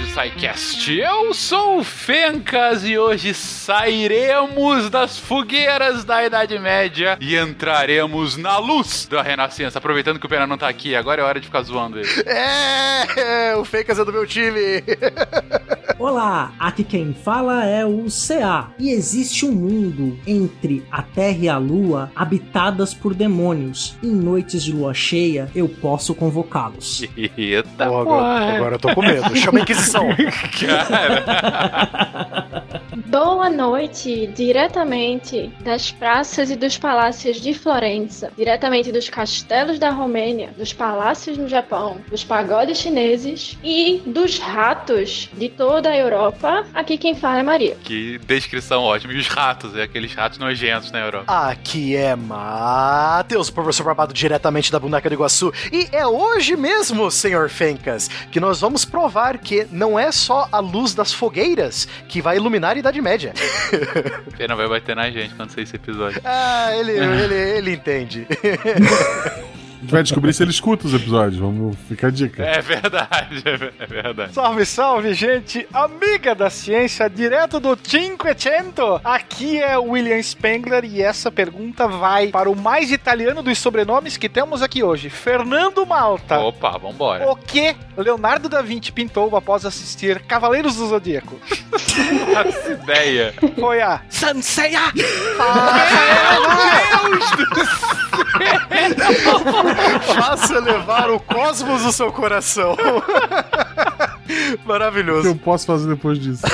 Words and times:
episódio 0.00 0.06
do 0.06 0.06
SciCast. 0.06 0.92
Eu 0.92 1.34
sou 1.34 1.78
o 1.78 1.84
Fencas 1.84 2.84
e 2.84 2.98
hoje 2.98 3.34
sairemos 3.34 4.88
das 4.90 5.18
fogueiras 5.18 6.04
da 6.04 6.24
Idade 6.24 6.58
Média 6.58 7.18
e 7.20 7.36
entraremos 7.36 8.36
na 8.36 8.58
luz 8.58 9.06
da 9.06 9.22
Renascença. 9.22 9.78
Aproveitando 9.78 10.18
que 10.18 10.26
o 10.26 10.28
Pena 10.28 10.46
não 10.46 10.58
tá 10.58 10.68
aqui, 10.68 10.94
agora 10.94 11.20
é 11.20 11.24
hora 11.24 11.40
de 11.40 11.46
ficar 11.46 11.62
zoando 11.62 11.98
ele. 11.98 12.08
É, 13.16 13.56
o 13.56 13.64
Fencas 13.64 13.98
é 13.98 14.04
do 14.04 14.12
meu 14.12 14.26
time. 14.26 14.82
Olá, 15.98 16.52
aqui 16.58 16.82
quem 16.82 17.12
fala 17.12 17.64
é 17.66 17.84
o 17.84 18.06
CA. 18.06 18.70
E 18.78 18.90
existe 18.90 19.44
um 19.44 19.52
mundo 19.52 20.18
entre 20.26 20.82
a 20.90 21.02
Terra 21.02 21.38
e 21.38 21.48
a 21.48 21.58
Lua 21.58 22.10
habitadas 22.14 22.94
por 22.94 23.14
demônios. 23.14 23.96
Em 24.02 24.10
noites 24.10 24.62
de 24.62 24.72
lua 24.72 24.94
cheia, 24.94 25.50
eu 25.54 25.68
posso 25.68 26.14
convocá-los. 26.14 27.02
Eita, 27.36 27.86
Pô, 27.86 28.00
agora, 28.00 28.56
agora 28.56 28.74
eu 28.76 28.78
tô 28.78 28.94
com 28.94 29.02
medo. 29.02 29.36
Chama 29.36 29.58
a 29.58 29.62
Inquisição. 29.62 29.89
Cara. 30.58 31.20
Boa 32.96 33.48
noite, 33.48 34.26
diretamente 34.34 35.52
das 35.60 35.92
praças 35.92 36.50
e 36.50 36.56
dos 36.56 36.76
palácios 36.76 37.40
de 37.40 37.54
Florença, 37.54 38.32
diretamente 38.36 38.90
dos 38.90 39.08
castelos 39.08 39.78
da 39.78 39.90
Romênia, 39.90 40.52
dos 40.58 40.72
palácios 40.72 41.38
no 41.38 41.48
Japão, 41.48 41.98
dos 42.10 42.24
pagodes 42.24 42.78
chineses 42.78 43.56
e 43.62 44.02
dos 44.04 44.38
ratos 44.38 45.28
de 45.32 45.48
toda 45.48 45.88
a 45.88 45.96
Europa. 45.96 46.66
Aqui 46.74 46.98
quem 46.98 47.14
fala 47.14 47.38
é 47.38 47.42
Maria. 47.44 47.76
Que 47.84 48.18
descrição 48.18 48.82
ótima. 48.82 49.12
E 49.12 49.18
os 49.18 49.28
ratos, 49.28 49.76
é 49.76 49.84
aqueles 49.84 50.12
ratos 50.12 50.38
nojentos 50.38 50.90
na 50.90 50.98
Europa. 50.98 51.24
Aqui 51.32 51.94
é 51.94 52.16
Matheus, 52.16 53.48
o 53.48 53.52
professor 53.52 53.84
Barbado, 53.84 54.12
diretamente 54.12 54.72
da 54.72 54.80
Boneca 54.80 55.08
do 55.08 55.14
Iguaçu. 55.14 55.52
E 55.72 55.88
é 55.92 56.04
hoje 56.04 56.56
mesmo, 56.56 57.08
senhor 57.08 57.48
Fencas, 57.48 58.08
que 58.32 58.40
nós 58.40 58.60
vamos 58.60 58.84
provar 58.84 59.38
que 59.38 59.64
não 59.70 59.96
é 59.96 60.10
só 60.10 60.48
a 60.50 60.58
luz 60.58 60.92
das 60.92 61.12
fogueiras 61.12 61.86
que 62.08 62.20
vai 62.20 62.36
iluminar 62.36 62.79
Idade 62.80 63.00
Média. 63.00 63.32
Pena 64.36 64.56
vai 64.56 64.68
bater 64.68 64.96
na 64.96 65.10
gente 65.10 65.34
quando 65.34 65.50
sair 65.50 65.64
esse 65.64 65.76
episódio. 65.76 66.20
ah, 66.24 66.70
ele, 66.76 66.92
ele, 66.92 67.34
ele 67.34 67.72
entende. 67.74 68.26
A 69.80 69.82
gente 69.82 69.92
vai 69.92 70.02
descobrir 70.02 70.34
se 70.34 70.42
ele 70.42 70.50
escuta 70.50 70.86
os 70.86 70.92
episódios. 70.92 71.40
Vamos 71.40 71.74
ficar 71.88 72.08
a 72.08 72.10
dica. 72.10 72.44
É 72.44 72.60
verdade, 72.60 73.42
é 73.78 73.86
verdade. 73.86 74.34
Salve, 74.34 74.66
salve, 74.66 75.14
gente! 75.14 75.66
Amiga 75.72 76.34
da 76.34 76.50
ciência, 76.50 77.08
direto 77.08 77.58
do 77.58 77.78
Cinquecento! 77.82 79.00
Aqui 79.02 79.58
é 79.58 79.78
o 79.78 79.92
William 79.92 80.22
Spengler 80.22 80.84
e 80.84 81.00
essa 81.00 81.32
pergunta 81.32 81.88
vai 81.88 82.28
para 82.28 82.50
o 82.50 82.54
mais 82.54 82.92
italiano 82.92 83.42
dos 83.42 83.56
sobrenomes 83.58 84.18
que 84.18 84.28
temos 84.28 84.60
aqui 84.60 84.82
hoje, 84.82 85.08
Fernando 85.08 85.86
Malta. 85.86 86.38
Opa, 86.40 86.76
vambora. 86.76 87.26
O 87.30 87.34
que 87.34 87.74
Leonardo 87.96 88.50
da 88.50 88.60
Vinci 88.60 88.92
pintou 88.92 89.34
após 89.34 89.64
assistir 89.64 90.20
Cavaleiros 90.24 90.76
do 90.76 90.88
Zodíaco? 90.88 91.40
Essa 92.46 92.72
ideia. 92.72 93.32
Foi 93.58 93.80
a 93.80 94.02
Sanseia! 94.10 94.92
Faça 100.14 100.58
levar 100.60 101.10
o 101.10 101.20
cosmos 101.20 101.82
do 101.82 101.92
seu 101.92 102.12
coração. 102.12 102.72
O 102.74 102.76
que 104.26 104.58
Maravilhoso. 104.66 105.28
eu 105.28 105.36
posso 105.36 105.66
fazer 105.66 105.88
depois 105.88 106.18
disso? 106.18 106.42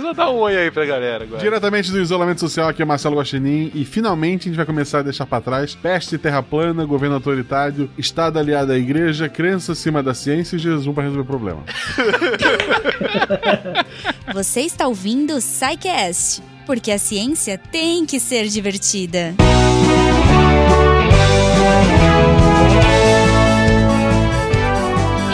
Só 0.00 0.12
dá 0.12 0.30
um 0.30 0.36
oi 0.38 0.56
aí 0.56 0.70
pra 0.70 0.84
galera 0.84 1.24
agora. 1.24 1.40
Diretamente 1.40 1.90
do 1.90 2.00
isolamento 2.00 2.40
social, 2.40 2.68
aqui 2.68 2.82
é 2.82 2.84
Marcelo 2.84 3.16
Guaxinim. 3.16 3.70
E 3.74 3.84
finalmente 3.84 4.42
a 4.42 4.44
gente 4.50 4.56
vai 4.56 4.66
começar 4.66 4.98
a 5.00 5.02
deixar 5.02 5.26
pra 5.26 5.40
trás 5.40 5.74
peste, 5.74 6.18
terra 6.18 6.42
plana, 6.42 6.84
governo 6.84 7.14
autoritário, 7.16 7.90
Estado 7.96 8.38
aliado 8.38 8.72
à 8.72 8.78
igreja, 8.78 9.28
crença 9.28 9.72
acima 9.72 10.02
da 10.02 10.14
ciência 10.14 10.56
e 10.56 10.58
jejum 10.58 10.92
pra 10.92 11.04
resolver 11.04 11.22
o 11.22 11.26
problema. 11.26 11.62
Você 14.34 14.60
está 14.62 14.86
ouvindo 14.86 15.34
o 15.34 15.40
SciCast, 15.40 16.42
porque 16.66 16.90
a 16.90 16.98
ciência 16.98 17.58
tem 17.58 18.04
que 18.06 18.18
ser 18.18 18.46
divertida. 18.48 19.34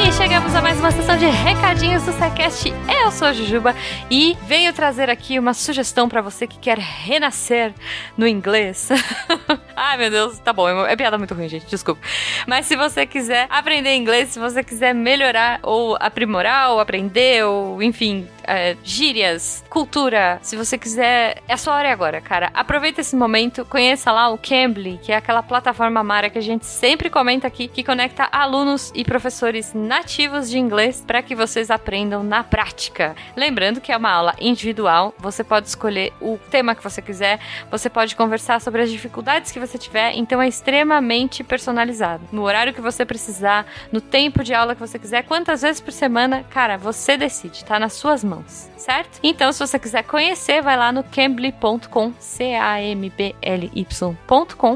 E 0.08 0.12
chegamos 0.12 0.54
a 0.54 0.62
mais 0.62 0.78
uma 0.78 0.90
sessão 0.90 1.18
de 1.18 1.26
recadinhos 1.26 2.02
do 2.04 2.12
SciCast. 2.12 2.72
Eu 2.88 3.10
sou 3.10 3.28
a 3.28 3.32
Jujuba 3.32 3.74
e 4.10 4.36
venho 4.46 4.72
trazer 4.72 5.10
aqui 5.10 5.38
uma 5.38 5.52
sugestão 5.52 6.08
pra 6.08 6.22
você 6.22 6.46
que 6.46 6.58
quer 6.58 6.78
renascer 6.78 7.74
no 8.16 8.26
inglês. 8.26 8.88
Ai, 9.76 9.98
meu 9.98 10.10
Deus, 10.10 10.38
tá 10.38 10.52
bom, 10.52 10.86
é 10.86 10.96
piada 10.96 11.18
muito 11.18 11.34
ruim, 11.34 11.48
gente, 11.48 11.66
desculpa. 11.66 12.00
Mas 12.46 12.64
se 12.66 12.74
você 12.74 13.04
quiser 13.04 13.46
aprender 13.50 13.94
inglês, 13.96 14.30
se 14.30 14.38
você 14.38 14.62
quiser 14.64 14.94
melhorar 14.94 15.60
ou 15.62 15.96
aprimorar 16.00 16.70
ou 16.70 16.80
aprender 16.80 17.44
ou, 17.44 17.82
enfim, 17.82 18.26
é, 18.48 18.76
gírias, 18.82 19.62
cultura, 19.68 20.38
se 20.42 20.56
você 20.56 20.78
quiser, 20.78 21.42
é 21.46 21.52
a 21.52 21.56
sua 21.56 21.74
hora 21.74 21.92
agora, 21.92 22.20
cara. 22.20 22.50
Aproveita 22.54 23.02
esse 23.02 23.14
momento, 23.14 23.64
conheça 23.64 24.10
lá 24.10 24.30
o 24.30 24.38
Cambly, 24.38 24.98
que 25.02 25.12
é 25.12 25.16
aquela 25.16 25.42
plataforma 25.42 26.02
Mara 26.02 26.30
que 26.30 26.38
a 26.38 26.42
gente 26.42 26.64
sempre 26.64 27.10
comenta 27.10 27.46
aqui, 27.46 27.68
que 27.68 27.84
conecta 27.84 28.28
alunos 28.32 28.90
e 28.94 29.04
professores 29.04 29.74
nativos 29.74 30.48
de 30.48 30.58
inglês 30.58 31.04
para 31.06 31.22
que 31.22 31.34
vocês 31.34 31.70
aprendam 31.70 32.22
na 32.22 32.42
prática. 32.42 33.14
Lembrando 33.36 33.80
que 33.80 33.92
é 33.92 33.96
uma 33.96 34.10
aula 34.10 34.34
individual, 34.40 35.14
você 35.18 35.44
pode 35.44 35.68
escolher 35.68 36.12
o 36.20 36.38
tema 36.50 36.74
que 36.74 36.82
você 36.82 37.02
quiser, 37.02 37.38
você 37.70 37.90
pode 37.90 38.16
conversar 38.16 38.60
sobre 38.60 38.82
as 38.82 38.90
dificuldades 38.90 39.52
que 39.52 39.60
você 39.60 39.76
tiver, 39.76 40.14
então 40.14 40.40
é 40.40 40.48
extremamente 40.48 41.44
personalizado. 41.44 42.24
No 42.32 42.42
horário 42.42 42.72
que 42.72 42.80
você 42.80 43.04
precisar, 43.04 43.66
no 43.92 44.00
tempo 44.00 44.42
de 44.42 44.54
aula 44.54 44.74
que 44.74 44.80
você 44.80 44.98
quiser, 44.98 45.24
quantas 45.24 45.62
vezes 45.62 45.80
por 45.80 45.92
semana, 45.92 46.44
cara, 46.50 46.78
você 46.78 47.16
decide, 47.16 47.64
tá 47.64 47.78
nas 47.78 47.92
suas 47.92 48.24
mãos, 48.24 48.37
certo? 48.46 49.18
Então, 49.22 49.50
se 49.52 49.58
você 49.58 49.78
quiser 49.78 50.02
conhecer, 50.04 50.60
vai 50.62 50.76
lá 50.76 50.92
no 50.92 51.02
cambly.com, 51.02 52.12
C-A-M-B-L-Y.com, 52.18 53.38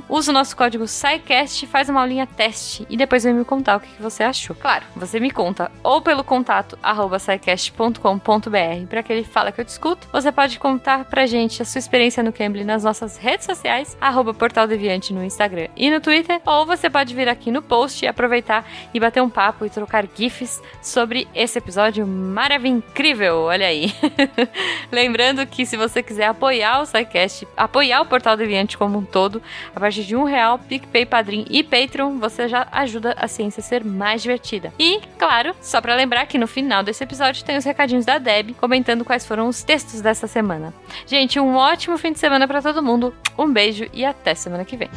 usa 0.09 0.31
o 0.31 0.35
nosso 0.35 0.57
código 0.57 0.89
SciCast, 0.89 1.67
faz 1.67 1.89
uma 1.89 2.01
aulinha 2.01 2.27
teste 2.27 2.87
e 2.89 2.97
depois 2.97 3.25
vem 3.25 3.35
me 3.35 3.45
contar 3.45 3.77
o 3.77 3.81
que 3.81 3.89
que 3.89 4.03
você 4.03 4.23
achou. 4.23 4.57
Claro, 4.57 4.85
você 4.97 5.21
me 5.21 5.31
conta 5.31 5.71
ou 5.83 6.01
pelo 6.01 6.25
contato 6.25 6.79
arroba 6.83 7.19
para 8.89 9.03
que 9.03 9.13
ele 9.13 9.25
fala 9.25 9.53
que 9.53 9.61
eu 9.61 9.65
te 9.65 9.69
escuto. 9.69 10.09
Você 10.13 10.33
pode 10.33 10.59
contar 10.59 11.05
pra 11.05 11.27
gente 11.27 11.61
a 11.63 11.65
sua 11.65 11.79
experiência 11.79 12.23
no 12.23 12.33
Cambly 12.33 12.65
nas 12.65 12.85
nossas 12.85 13.19
redes 13.19 13.45
sociais, 13.47 13.97
arroba 14.01 14.33
Portal 14.33 14.67
Deviante 14.67 15.13
no 15.13 15.23
Instagram 15.25 15.69
e 15.77 15.91
no 15.91 16.01
Twitter, 16.01 16.41
ou 16.45 16.65
você 16.67 16.89
pode 16.89 17.15
vir 17.15 17.29
aqui 17.29 17.51
no 17.51 17.61
post 17.63 18.05
e 18.05 18.09
aproveitar 18.09 18.67
e 18.93 19.01
bater 19.01 19.23
um 19.23 19.31
papo 19.31 19.67
e 19.67 19.71
trocar 19.71 20.07
gifs 20.15 20.61
sobre 20.81 21.29
esse 21.35 21.59
episódio 21.59 22.07
maravilhoso, 22.07 22.63
incrível, 22.63 23.51
olha 23.53 23.67
aí. 23.67 23.93
Lembrando 24.91 25.47
que 25.47 25.65
se 25.65 25.77
você 25.77 26.03
quiser 26.03 26.27
apoiar 26.27 26.81
o 26.81 26.87
SciCast, 26.87 27.47
apoiar 27.57 28.01
o 28.01 28.07
Portal 28.07 28.37
Deviante 28.37 28.77
como 28.77 28.99
um 28.99 29.05
todo, 29.05 29.43
a 29.75 29.81
partir 29.81 30.05
de 30.05 30.17
um 30.17 30.25
real, 30.25 30.59
PicPay, 30.59 31.07
Padrim 31.07 31.47
e 31.51 31.63
Patreon, 31.63 32.19
você 32.19 32.49
já 32.49 32.67
ajuda 32.73 33.15
a 33.19 33.29
ciência 33.29 33.61
a 33.61 33.65
ser 33.65 33.85
mais 33.85 34.23
divertida. 34.23 34.73
E, 34.79 35.01
claro, 35.19 35.55
só 35.61 35.81
pra 35.81 35.95
lembrar 35.95 36.27
que 36.27 36.39
no 36.39 36.47
final 36.47 36.83
desse 36.83 37.05
episódio 37.05 37.45
tem 37.45 37.57
os 37.57 37.65
recadinhos 37.65 38.05
da 38.05 38.19
Deb 38.19 38.55
comentando 38.55 39.05
quais 39.05 39.27
foram 39.27 39.49
os 39.49 39.63
textos 39.63 40.01
dessa 40.01 40.27
semana. 40.27 40.73
Gente, 41.07 41.39
um 41.39 41.55
ótimo 41.57 41.99
fim 41.99 42.13
de 42.13 42.19
semana 42.19 42.49
pra 42.49 42.63
todo 42.63 42.83
mundo. 42.83 43.15
Um 43.39 43.53
beijo 43.53 43.87
e 43.93 44.05
até 44.05 44.35
semana 44.35 44.65
que 44.65 44.77
vem. 44.77 44.91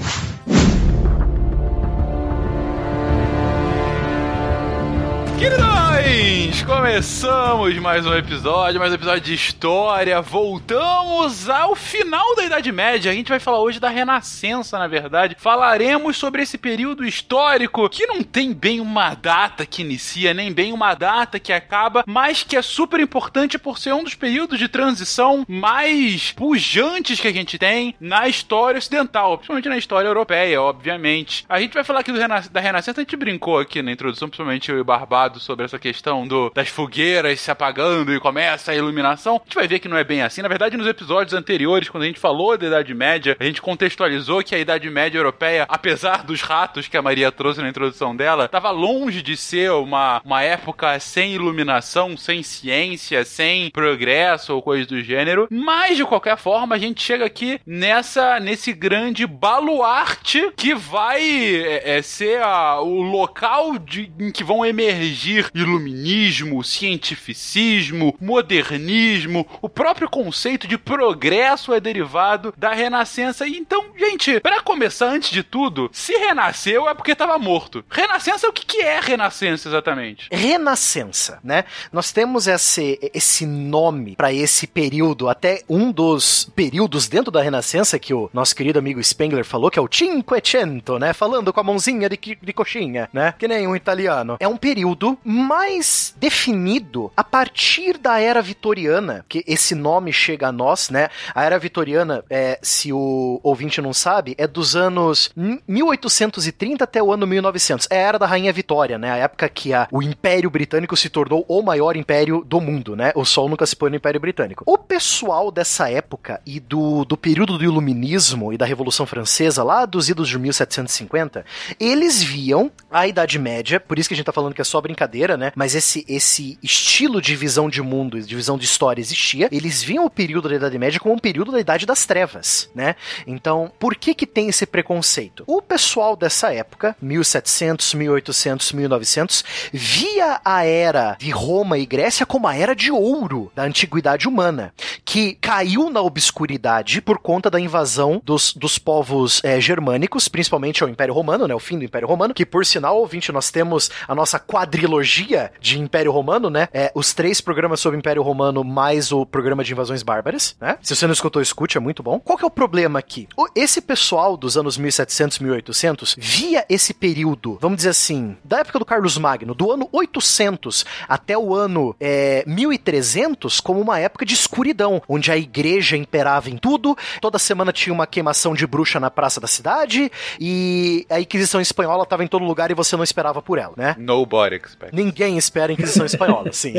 Queridões, 5.38 6.64
começamos 6.64 7.78
mais 7.80 8.06
um 8.06 8.14
episódio, 8.14 8.80
mais 8.80 8.94
um 8.94 8.96
episódio 8.96 9.22
de 9.22 9.34
história. 9.34 10.22
Voltamos 10.22 11.50
ao 11.50 11.76
final 11.76 12.36
da 12.38 12.46
Idade 12.46 12.72
Média. 12.72 13.12
A 13.12 13.14
gente 13.14 13.28
vai 13.28 13.40
falar 13.40 13.60
hoje 13.60 13.78
da 13.78 13.90
Renascença, 13.90 14.80
na 14.80 14.88
verdade. 14.88 15.36
Falaremos 15.38 16.16
sobre 16.16 16.42
esse 16.42 16.58
período 16.58 17.06
histórico 17.06 17.90
que 17.90 18.08
não 18.08 18.24
tem 18.24 18.54
bem 18.54 18.80
uma 18.80 19.14
data 19.14 19.66
que 19.66 19.82
inicia, 19.82 20.34
nem 20.34 20.54
bem 20.54 20.72
uma 20.72 20.94
data 20.94 21.38
que 21.38 21.52
acaba, 21.52 22.06
mas 22.08 22.42
que 22.42 22.56
é 22.56 22.62
super 22.62 23.02
importante 23.02 23.60
por 23.60 23.78
ser 23.78 23.94
um 23.94 24.06
dos 24.06 24.16
períodos 24.16 24.58
de 24.58 24.70
transição 24.70 25.46
mais 25.50 26.32
pujantes 26.32 27.20
que 27.20 27.28
a 27.28 27.34
gente 27.34 27.60
tem 27.60 27.94
na 28.00 28.30
história 28.30 28.78
ocidental, 28.78 29.38
principalmente 29.38 29.68
na 29.68 29.78
história 29.78 30.08
europeia, 30.08 30.62
obviamente. 30.62 31.46
A 31.50 31.60
gente 31.60 31.74
vai 31.74 31.84
falar 31.84 32.00
aqui 32.00 32.14
da 32.14 32.62
Renascença, 32.62 33.02
a 33.02 33.04
gente 33.04 33.18
brincou 33.18 33.60
aqui 33.60 33.82
na 33.82 33.92
introdução, 33.92 34.30
principalmente 34.30 34.72
eu 34.72 34.78
e 34.78 34.82
o 34.82 34.86
Barbado, 35.26 35.40
sobre 35.40 35.66
essa 35.66 35.80
questão 35.80 36.06
questão 36.06 36.28
do, 36.28 36.52
das 36.54 36.70
fogueiras 36.70 37.40
se 37.40 37.50
apagando 37.50 38.14
e 38.14 38.20
começa 38.20 38.72
a 38.72 38.76
iluminação. 38.76 39.36
A 39.36 39.44
gente 39.44 39.56
vai 39.56 39.68
ver 39.68 39.80
que 39.80 39.88
não 39.88 39.98
é 39.98 40.04
bem 40.04 40.22
assim. 40.22 40.42
Na 40.42 40.48
verdade, 40.48 40.78
nos 40.78 40.88
episódios 40.88 41.34
anteriores, 41.34 41.90
quando 41.90 42.04
a 42.04 42.06
gente 42.06 42.20
falou 42.20 42.58
da 42.58 42.68
Idade 42.68 42.94
Média, 42.94 43.36
a 43.40 43.44
gente 43.44 43.62
contextualizou 43.62 44.44
que 44.44 44.54
a 44.54 44.60
Idade 44.60 44.90
Média 44.90 45.18
europeia, 45.18 45.66
apesar 45.68 46.24
dos 46.24 46.42
ratos 46.42 46.88
que 46.88 46.98
a 46.98 47.02
Maria 47.02 47.32
trouxe 47.32 47.62
na 47.62 47.70
introdução 47.70 48.16
dela, 48.16 48.46
estava 48.46 48.70
longe 48.70 49.22
de 49.22 49.36
ser 49.36 49.72
uma, 49.72 50.22
uma 50.24 50.44
época 50.44 51.00
sem 51.00 51.34
iluminação, 51.34 52.16
sem 52.16 52.44
ciência, 52.44 53.26
sem 53.26 53.72
progresso 53.72 54.54
ou 54.54 54.62
coisa 54.62 54.86
do 54.86 55.02
gênero. 55.02 55.48
Mas, 55.50 55.98
de 55.98 56.06
qualquer 56.06 56.38
forma, 56.38 56.76
a 56.76 56.80
gente 56.80 57.02
chega 57.02 57.26
aqui 57.26 57.60
nessa 57.66 58.40
nesse 58.40 58.74
grande 58.74 59.26
baluarte 59.26 60.52
que 60.56 60.76
vai 60.76 61.24
é, 61.24 61.98
é, 61.98 62.02
ser 62.02 62.42
a, 62.44 62.80
o 62.82 63.02
local 63.02 63.78
de, 63.80 64.12
em 64.20 64.32
que 64.32 64.44
vão 64.44 64.66
emergir 64.66 65.15
iluminismo, 65.54 66.64
cientificismo, 66.64 68.16
modernismo, 68.20 69.48
o 69.62 69.70
próprio 69.70 70.10
conceito 70.10 70.68
de 70.68 70.78
progresso 70.78 71.74
é 71.74 71.80
derivado 71.80 72.54
da 72.58 72.72
renascença. 72.74 73.48
E 73.48 73.58
então, 73.58 73.86
gente, 73.98 74.40
para 74.40 74.62
começar, 74.62 75.08
antes 75.08 75.30
de 75.30 75.44
tudo, 75.44 75.90
se 75.92 76.14
renasceu 76.14 76.88
é 76.90 76.94
porque 76.94 77.12
estava 77.12 77.38
morto. 77.38 77.84
Renascença, 77.90 78.48
o 78.48 78.54
que, 78.54 78.66
que 78.66 78.82
é 78.82 79.00
renascença 79.00 79.70
exatamente? 79.70 80.28
Renascença, 80.32 81.40
né? 81.44 81.66
Nós 81.92 82.12
temos 82.12 82.48
esse, 82.48 83.00
esse 83.14 83.46
nome 83.46 84.16
para 84.16 84.34
esse 84.34 84.68
período, 84.68 85.30
até 85.30 85.64
um 85.70 85.92
dos 85.92 86.46
períodos 86.56 87.08
dentro 87.08 87.32
da 87.32 87.42
Renascença 87.42 88.00
que 88.00 88.14
o 88.14 88.30
nosso 88.34 88.56
querido 88.56 88.80
amigo 88.80 89.04
Spengler 89.04 89.46
falou, 89.46 89.70
que 89.70 89.80
é 89.80 89.82
o 89.82 89.90
Cinquecento, 89.92 91.00
né? 91.00 91.14
Falando 91.14 91.52
com 91.54 91.60
a 91.60 91.64
mãozinha 91.64 92.10
de, 92.10 92.18
de 92.18 92.54
coxinha, 92.54 93.10
né? 93.14 93.34
Que 93.38 93.48
nem 93.48 93.68
um 93.68 93.76
italiano. 93.76 94.38
É 94.40 94.48
um 94.48 94.58
período 94.58 95.05
mais 95.24 96.14
definido 96.18 97.12
a 97.16 97.24
partir 97.24 97.98
da 97.98 98.20
era 98.20 98.42
vitoriana, 98.42 99.26
que 99.28 99.44
esse 99.48 99.76
nome 99.76 100.12
chega 100.12 100.48
a 100.48 100.52
nós, 100.52 100.90
né? 100.90 101.10
A 101.34 101.44
era 101.44 101.60
vitoriana, 101.60 102.24
é, 102.30 102.58
se 102.62 102.92
o 102.92 103.40
ouvinte 103.44 103.82
não 103.82 103.94
sabe, 103.94 104.36
é 104.38 104.48
dos 104.48 104.76
anos 104.76 105.32
1830 105.68 106.84
até 106.84 107.02
o 107.02 107.12
ano 107.12 107.28
1900. 107.28 107.88
É 107.90 107.98
a 107.98 108.08
era 108.08 108.20
da 108.20 108.26
Rainha 108.26 108.54
Vitória, 108.54 108.98
né? 108.98 109.12
A 109.12 109.18
época 109.18 109.50
que 109.50 109.74
a, 109.74 109.88
o 109.92 110.02
Império 110.02 110.50
Britânico 110.50 110.96
se 110.96 111.10
tornou 111.10 111.46
o 111.48 111.62
maior 111.62 111.96
império 111.96 112.44
do 112.46 112.62
mundo, 112.62 112.96
né? 112.96 113.12
O 113.16 113.26
Sol 113.26 113.50
nunca 113.50 113.66
se 113.66 113.76
pôs 113.76 113.92
no 113.92 113.98
Império 113.98 114.20
Britânico. 114.20 114.64
O 114.66 114.78
pessoal 114.78 115.52
dessa 115.52 115.90
época 115.90 116.42
e 116.46 116.60
do, 116.60 117.04
do 117.06 117.18
período 117.18 117.58
do 117.58 117.64
Iluminismo 117.64 118.54
e 118.54 118.58
da 118.58 118.66
Revolução 118.66 119.06
Francesa, 119.06 119.64
lá 119.64 119.86
dos 119.86 120.10
idos 120.10 120.28
de 120.30 120.38
1750, 120.40 121.46
eles 121.80 122.22
viam 122.22 122.72
a 122.90 123.08
Idade 123.08 123.38
Média, 123.40 123.80
por 123.80 124.00
isso 124.00 124.08
que 124.08 124.14
a 124.14 124.18
gente 124.18 124.26
tá 124.26 124.32
falando 124.32 124.54
que 124.54 124.62
é 124.62 124.64
só 124.64 124.80
brincadeira, 124.80 124.95
né? 125.38 125.52
Mas 125.56 125.76
esse, 125.76 126.06
esse 126.08 126.58
estilo 126.62 127.22
de 127.22 127.36
visão 127.36 127.70
de 127.70 127.82
mundo, 127.82 128.22
de 128.22 128.36
visão 128.36 128.58
de 128.58 128.66
história 128.66 129.02
existia. 129.02 129.50
Eles 129.52 129.84
viam 129.84 130.06
o 130.06 130.10
período 130.10 130.50
da 130.50 130.56
Idade 130.56 130.78
Média 130.78 131.00
como 131.00 131.16
um 131.16 131.20
período 131.20 131.52
da 131.52 131.60
Idade 131.60 131.86
das 131.86 132.06
Trevas, 132.06 132.70
né? 132.74 132.96
Então, 133.28 133.72
por 133.80 133.96
que 133.96 134.14
que 134.14 134.26
tem 134.26 134.50
esse 134.50 134.66
preconceito? 134.66 135.44
O 135.48 135.62
pessoal 135.62 136.16
dessa 136.16 136.54
época, 136.54 136.96
1700, 137.02 137.94
1800, 137.94 138.72
1900, 138.72 139.44
via 139.72 140.40
a 140.44 140.66
era 140.66 141.16
de 141.20 141.30
Roma 141.32 141.78
e 141.78 141.86
Grécia 141.86 142.26
como 142.26 142.48
a 142.48 142.56
era 142.56 142.76
de 142.76 142.92
ouro 142.92 143.52
da 143.56 143.64
antiguidade 143.64 144.28
humana, 144.28 144.74
que 145.04 145.34
caiu 145.36 145.90
na 145.90 146.02
obscuridade 146.02 147.02
por 147.02 147.18
conta 147.20 147.50
da 147.50 147.60
invasão 147.60 148.22
dos, 148.24 148.54
dos 148.54 148.78
povos 148.78 149.42
é, 149.44 149.60
germânicos, 149.60 150.28
principalmente 150.28 150.84
ao 150.84 150.90
Império 150.90 151.14
Romano, 151.14 151.48
né? 151.48 151.56
O 151.56 151.60
fim 151.60 151.78
do 151.78 151.86
Império 151.86 152.08
Romano, 152.08 152.34
que 152.34 152.46
por 152.46 152.66
sinal, 152.66 152.98
ouvinte, 152.98 153.32
nós 153.32 153.52
temos 153.52 153.90
a 154.08 154.16
nossa 154.16 154.40
quadrilogia 154.86 155.52
de 155.60 155.80
Império 155.80 156.12
Romano, 156.12 156.50
né? 156.50 156.68
É, 156.72 156.92
os 156.94 157.14
três 157.14 157.42
programas 157.42 157.80
sobre 157.80 157.98
Império 157.98 158.22
Romano 158.22 158.64
mais 158.64 159.12
o 159.12 159.26
programa 159.26 159.64
de 159.64 159.74
invasões 159.74 160.04
bárbaras, 160.04 160.56
né? 160.62 160.78
Se 160.82 160.96
você 160.96 161.06
não 161.06 161.14
escutou, 161.14 161.42
escute, 161.42 161.78
é 161.78 161.82
muito 161.82 162.04
bom. 162.04 162.20
Qual 162.20 162.38
que 162.38 162.44
é 162.44 162.48
o 162.48 162.52
problema 162.52 163.00
aqui? 163.00 163.28
O, 163.36 163.48
esse 163.56 163.82
pessoal 163.82 164.38
dos 164.38 164.58
anos 164.58 164.78
1700, 164.78 165.40
1800 165.40 166.16
via 166.18 166.66
esse 166.70 166.94
período, 166.94 167.58
vamos 167.60 167.78
dizer 167.78 167.90
assim, 167.90 168.38
da 168.44 168.60
época 168.60 168.80
do 168.80 168.86
Carlos 168.86 169.18
Magno, 169.18 169.56
do 169.56 169.72
ano 169.72 169.90
800 169.92 170.86
até 171.08 171.38
o 171.38 171.56
ano 171.56 171.96
é, 172.00 172.44
1300, 172.46 173.60
como 173.60 173.82
uma 173.82 174.00
época 174.00 174.26
de 174.26 174.34
escuridão, 174.34 175.02
onde 175.08 175.32
a 175.32 175.38
igreja 175.38 175.98
imperava 175.98 176.50
em 176.50 176.58
tudo, 176.58 176.96
toda 177.20 177.40
semana 177.40 177.72
tinha 177.72 177.94
uma 177.94 178.06
queimação 178.06 178.54
de 178.54 178.68
bruxa 178.68 179.00
na 179.00 179.10
praça 179.10 179.40
da 179.40 179.48
cidade 179.48 180.12
e 180.40 181.06
a 181.10 181.20
Inquisição 181.20 181.60
Espanhola 181.60 182.04
estava 182.04 182.24
em 182.24 182.28
todo 182.28 182.46
lugar 182.46 182.70
e 182.70 182.74
você 182.74 182.96
não 182.96 183.04
esperava 183.04 183.42
por 183.42 183.58
ela, 183.58 183.74
né? 183.76 183.96
Nobody 183.98 184.60
Ninguém 184.92 185.38
espera 185.38 185.72
a 185.72 185.74
Inquisição 185.74 186.06
Espanhola, 186.06 186.52
sim. 186.52 186.74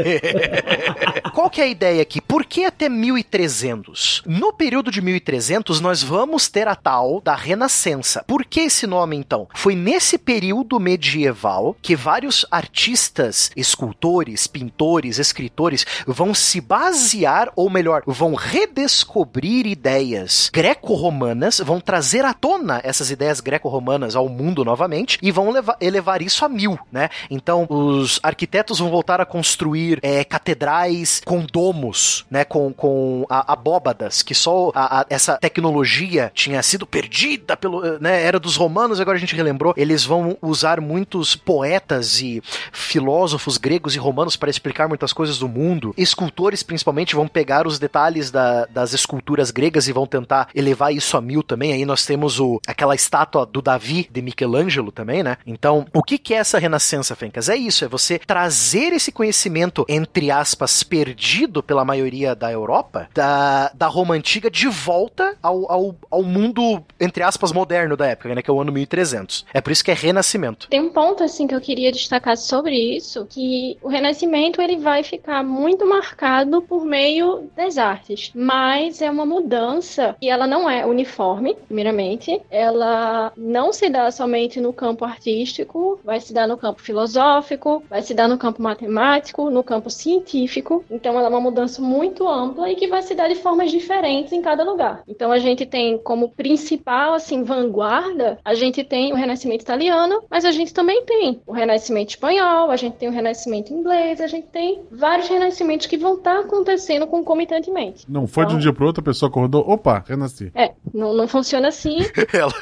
Qual 1.35 1.51
que 1.51 1.61
é 1.61 1.65
a 1.65 1.69
ideia 1.69 2.03
aqui? 2.03 2.21
Por 2.21 2.45
que 2.45 2.65
até 2.65 2.89
1300? 2.89 4.23
No 4.27 4.53
período 4.53 4.91
de 4.91 5.01
1300, 5.01 5.81
nós 5.81 6.03
vamos 6.03 6.49
ter 6.49 6.67
a 6.69 6.75
tal 6.75 7.21
da 7.21 7.35
Renascença. 7.35 8.25
Por 8.27 8.45
que 8.45 8.61
esse 8.61 8.87
nome, 8.87 9.17
então? 9.17 9.49
Foi 9.55 9.75
nesse 9.75 10.19
período 10.19 10.81
medieval 10.81 11.77
que 11.83 11.95
vários 11.95 12.47
artistas, 12.51 13.51
escultores, 13.57 14.47
pintores, 14.47 15.19
escritores 15.19 15.85
vão 16.07 16.35
se 16.35 16.61
basear, 16.61 17.51
ou 17.55 17.69
melhor, 17.69 18.03
vão 18.07 18.35
redescobrir 18.35 19.67
ideias 19.67 20.51
greco-romanas, 20.53 21.61
vão 21.61 21.81
trazer 21.81 22.25
à 22.25 22.33
tona 22.33 22.81
essas 22.83 23.11
ideias 23.11 23.41
greco-romanas 23.41 24.17
ao 24.17 24.29
mundo 24.29 24.65
novamente 24.65 25.19
e 25.23 25.31
vão 25.31 25.51
levar, 25.51 25.77
elevar 25.81 26.23
isso 26.23 26.45
a 26.45 26.49
mil, 26.49 26.79
né? 26.91 27.09
Então, 27.31 27.67
os 27.87 28.21
arquitetos 28.23 28.79
vão 28.79 28.91
voltar 28.91 29.21
a 29.21 29.27
construir 29.27 29.99
é, 30.03 30.25
catedrais 30.25 31.23
com 31.25 31.45
domos, 31.45 32.25
né? 32.31 32.45
Com, 32.45 32.73
com 32.73 33.27
a, 33.29 33.53
abóbadas, 33.53 34.23
que 34.23 34.35
só 34.35 34.71
a, 34.75 35.01
a, 35.01 35.07
essa 35.09 35.39
tecnologia 35.39 36.31
tinha 36.35 36.63
sido 36.63 36.87
perdida 36.87 37.57
pelo, 37.57 37.99
né? 37.99 38.23
Era 38.23 38.39
dos 38.39 38.57
romanos, 38.57 39.01
agora 39.01 39.17
a 39.17 39.21
gente 39.21 39.37
relembrou. 39.37 39.75
Eles 39.77 40.05
vão 40.05 40.37
usar 40.43 40.81
muitos 40.81 41.37
poetas 41.37 42.21
e 42.21 42.43
filósofos 42.73 43.59
gregos 43.59 43.95
e 43.95 43.99
romanos 43.99 44.37
para 44.37 44.51
explicar 44.51 44.89
muitas 44.89 45.13
coisas 45.13 45.39
do 45.39 45.49
mundo. 45.49 45.95
Escultores, 45.97 46.63
principalmente, 46.63 47.15
vão 47.15 47.29
pegar 47.29 47.67
os 47.67 47.79
detalhes 47.79 48.31
da, 48.31 48.67
das 48.67 48.93
esculturas 48.93 49.51
gregas 49.51 49.89
e 49.89 49.93
vão 49.93 50.07
tentar 50.07 50.49
elevar 50.55 50.93
isso 50.93 51.17
a 51.17 51.21
mil 51.21 51.43
também. 51.43 51.73
Aí 51.73 51.85
nós 51.85 52.05
temos 52.05 52.41
o, 52.41 52.61
aquela 52.67 52.95
estátua 52.95 53.47
do 53.47 53.63
Davi 53.63 54.09
de 54.11 54.23
Michelangelo 54.23 54.91
também, 54.91 55.23
né? 55.23 55.37
Então, 55.47 55.87
o 55.93 56.03
que, 56.03 56.19
que 56.19 56.35
é 56.35 56.39
essa 56.39 56.59
renascença, 56.59 57.15
Fencas? 57.15 57.49
É 57.49 57.57
isso, 57.57 57.76
é 57.85 57.89
você 57.89 58.19
trazer 58.19 58.93
esse 58.93 59.13
conhecimento, 59.13 59.85
entre 59.89 60.31
aspas, 60.31 60.83
perdido 60.83 61.63
pela 61.63 61.85
maioria 61.85 62.35
da 62.35 62.51
Europa, 62.51 63.09
da, 63.15 63.71
da 63.75 63.87
Roma 63.87 64.15
Antiga, 64.15 64.51
de 64.51 64.69
volta 64.69 65.37
ao, 65.43 65.71
ao, 65.71 65.97
ao 66.11 66.23
mundo, 66.23 66.83
entre 67.01 67.23
aspas, 67.23 67.53
moderno 67.53 67.97
da 67.97 68.07
época, 68.07 68.35
né? 68.35 68.43
Que 68.43 68.51
é 68.51 68.53
o 68.53 68.61
ano 68.61 68.73
1300. 68.73 69.47
É 69.53 69.61
por 69.61 69.73
isso 69.73 69.85
que 69.85 69.91
é 69.91 69.95
renascimento. 69.95 70.69
Tem 70.69 70.81
um 70.81 70.91
ponto, 70.91 71.23
assim, 71.23 71.47
que 71.47 71.55
eu 71.55 71.61
queria 71.61 71.93
destacar 71.93 72.37
sobre 72.37 72.77
isso, 72.97 73.27
que 73.29 73.77
o 73.83 73.89
renascimento, 73.89 74.61
ele 74.61 74.77
vai 74.77 75.03
ficar 75.03 75.43
muito 75.43 75.87
marcado 75.87 76.63
por 76.63 76.85
meio 76.85 77.51
das 77.57 77.79
artes, 77.79 78.31
mas 78.35 79.01
é 79.01 79.11
uma 79.11 79.27
mudança 79.27 80.17
e 80.21 80.29
ela 80.29 80.47
não 80.47 80.69
é 80.69 80.85
uniforme, 80.85 81.55
primeiramente, 81.67 82.41
ela 82.51 83.33
não 83.37 83.73
se 83.73 83.89
dá 83.89 84.11
somente 84.11 84.61
no 84.61 84.73
campo 84.73 85.05
artístico, 85.05 86.01
vai 86.05 86.21
se 86.21 86.33
dar 86.33 86.47
no 86.47 86.57
campo 86.57 86.83
filosófico, 86.83 87.56
vai 87.89 88.03
se 88.03 88.15
dar 88.15 88.29
no 88.29 88.39
campo 88.39 88.63
matemático, 88.63 89.51
no 89.51 89.63
campo 89.63 89.91
científico. 89.91 90.85
Então 90.91 91.15
ela 91.19 91.27
é 91.27 91.31
uma 91.31 91.41
mudança 91.41 91.81
muito 91.83 92.27
ampla 92.29 92.71
e 92.71 92.77
que 92.77 92.87
vai 92.89 93.03
se 93.03 93.15
dar 93.15 93.29
de 93.29 93.35
formas 93.37 93.71
diferentes 93.71 94.33
em 94.33 94.43
cada 94.43 94.65
lugar. 94.65 95.03
Então 95.09 95.33
a 95.33 95.39
gente 95.39 95.65
tem 95.67 95.99
como 95.99 96.29
principal 96.31 97.15
assim 97.15 97.43
vanguarda, 97.43 98.39
a 98.45 98.55
gente 98.55 98.83
tem 98.85 99.13
o 99.13 99.17
Renascimento 99.17 99.63
italiano, 99.63 100.23
mas 100.31 100.45
a 100.45 100.51
gente 100.51 100.73
também 100.73 101.05
tem 101.05 101.41
o 101.47 101.53
Renascimento 101.53 102.11
espanhol, 102.11 102.71
a 102.71 102.77
gente 102.77 102.97
tem 102.97 103.09
o 103.09 103.13
Renascimento 103.13 103.73
inglês, 103.73 104.21
a 104.21 104.27
gente 104.27 104.47
tem 104.49 104.83
vários 104.91 105.29
renascimentos 105.29 105.87
que 105.87 105.97
vão 105.97 106.15
estar 106.15 106.41
acontecendo 106.41 107.07
concomitantemente. 107.07 108.05
Não 108.09 108.27
foi 108.27 108.45
de 108.45 108.51
um 108.53 108.57
Então- 108.57 108.61
dia 108.63 108.73
pro 108.73 108.87
outro, 108.87 109.01
a 109.01 109.05
pessoa 109.05 109.29
acordou, 109.29 109.63
opa, 109.69 110.05
renasci. 110.07 110.51
É, 110.55 110.73
não, 110.93 111.15
não 111.15 111.29
funciona 111.29 111.69
assim. 111.69 111.99
Ela, 112.33 112.53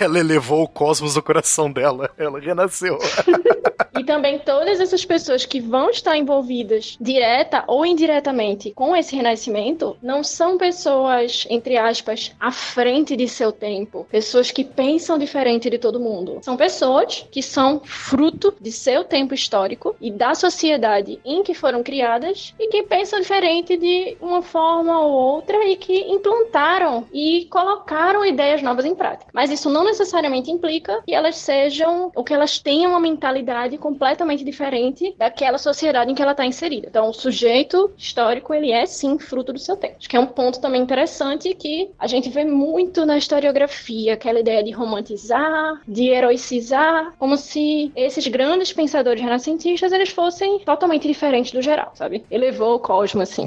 ela 0.00 0.18
elevou 0.18 0.62
o 0.62 0.68
cosmos 0.68 1.14
do 1.14 1.22
coração 1.22 1.70
dela. 1.70 2.10
Ela 2.18 2.38
renasceu. 2.40 2.98
E 3.98 4.04
também 4.04 4.29
todas 4.38 4.80
essas 4.80 5.04
pessoas 5.04 5.44
que 5.44 5.60
vão 5.60 5.90
estar 5.90 6.16
envolvidas, 6.16 6.96
direta 7.00 7.64
ou 7.66 7.84
indiretamente, 7.84 8.70
com 8.72 8.94
esse 8.94 9.16
renascimento, 9.16 9.96
não 10.02 10.22
são 10.22 10.56
pessoas, 10.56 11.46
entre 11.50 11.76
aspas, 11.76 12.32
à 12.38 12.52
frente 12.52 13.16
de 13.16 13.28
seu 13.28 13.50
tempo. 13.52 14.06
Pessoas 14.10 14.50
que 14.50 14.64
pensam 14.64 15.18
diferente 15.18 15.68
de 15.68 15.78
todo 15.78 16.00
mundo. 16.00 16.38
São 16.42 16.56
pessoas 16.56 17.26
que 17.30 17.42
são 17.42 17.80
fruto 17.84 18.54
de 18.60 18.70
seu 18.70 19.04
tempo 19.04 19.34
histórico 19.34 19.96
e 20.00 20.10
da 20.10 20.34
sociedade 20.34 21.18
em 21.24 21.42
que 21.42 21.54
foram 21.54 21.82
criadas 21.82 22.54
e 22.58 22.68
que 22.68 22.82
pensam 22.82 23.20
diferente 23.20 23.76
de 23.76 24.16
uma 24.20 24.42
forma 24.42 25.00
ou 25.00 25.12
outra 25.12 25.64
e 25.66 25.76
que 25.76 26.00
implantaram 26.10 27.06
e 27.12 27.46
colocaram 27.50 28.24
ideias 28.24 28.62
novas 28.62 28.84
em 28.84 28.94
prática. 28.94 29.30
Mas 29.32 29.50
isso 29.50 29.68
não 29.70 29.84
necessariamente 29.84 30.50
implica 30.50 31.02
que 31.04 31.14
elas 31.14 31.36
sejam 31.36 32.12
ou 32.14 32.24
que 32.24 32.32
elas 32.32 32.58
tenham 32.58 32.90
uma 32.90 33.00
mentalidade 33.00 33.76
completamente 33.78 34.19
diferente 34.44 34.60
diferente 34.60 35.14
daquela 35.18 35.58
sociedade 35.58 36.10
em 36.10 36.14
que 36.14 36.22
ela 36.22 36.32
está 36.32 36.44
inserida. 36.44 36.86
Então, 36.88 37.08
o 37.08 37.12
sujeito 37.12 37.92
histórico, 37.96 38.54
ele 38.54 38.70
é 38.70 38.86
sim 38.86 39.18
fruto 39.18 39.52
do 39.52 39.58
seu 39.58 39.76
tempo. 39.76 39.96
Acho 39.98 40.08
que 40.08 40.16
é 40.16 40.20
um 40.20 40.26
ponto 40.26 40.60
também 40.60 40.82
interessante 40.82 41.54
que 41.54 41.90
a 41.98 42.06
gente 42.06 42.28
vê 42.28 42.44
muito 42.44 43.04
na 43.06 43.16
historiografia, 43.16 44.14
aquela 44.14 44.40
ideia 44.40 44.62
de 44.62 44.70
romantizar, 44.70 45.80
de 45.86 46.08
heroicizar, 46.08 47.12
como 47.18 47.36
se 47.36 47.90
esses 47.96 48.26
grandes 48.26 48.72
pensadores 48.72 49.22
renascentistas 49.22 49.92
eles 49.92 50.10
fossem 50.10 50.60
totalmente 50.60 51.06
diferentes 51.06 51.52
do 51.52 51.62
geral, 51.62 51.92
sabe? 51.94 52.24
Elevou 52.30 52.76
o 52.76 52.78
cosmo 52.78 53.22
assim. 53.22 53.46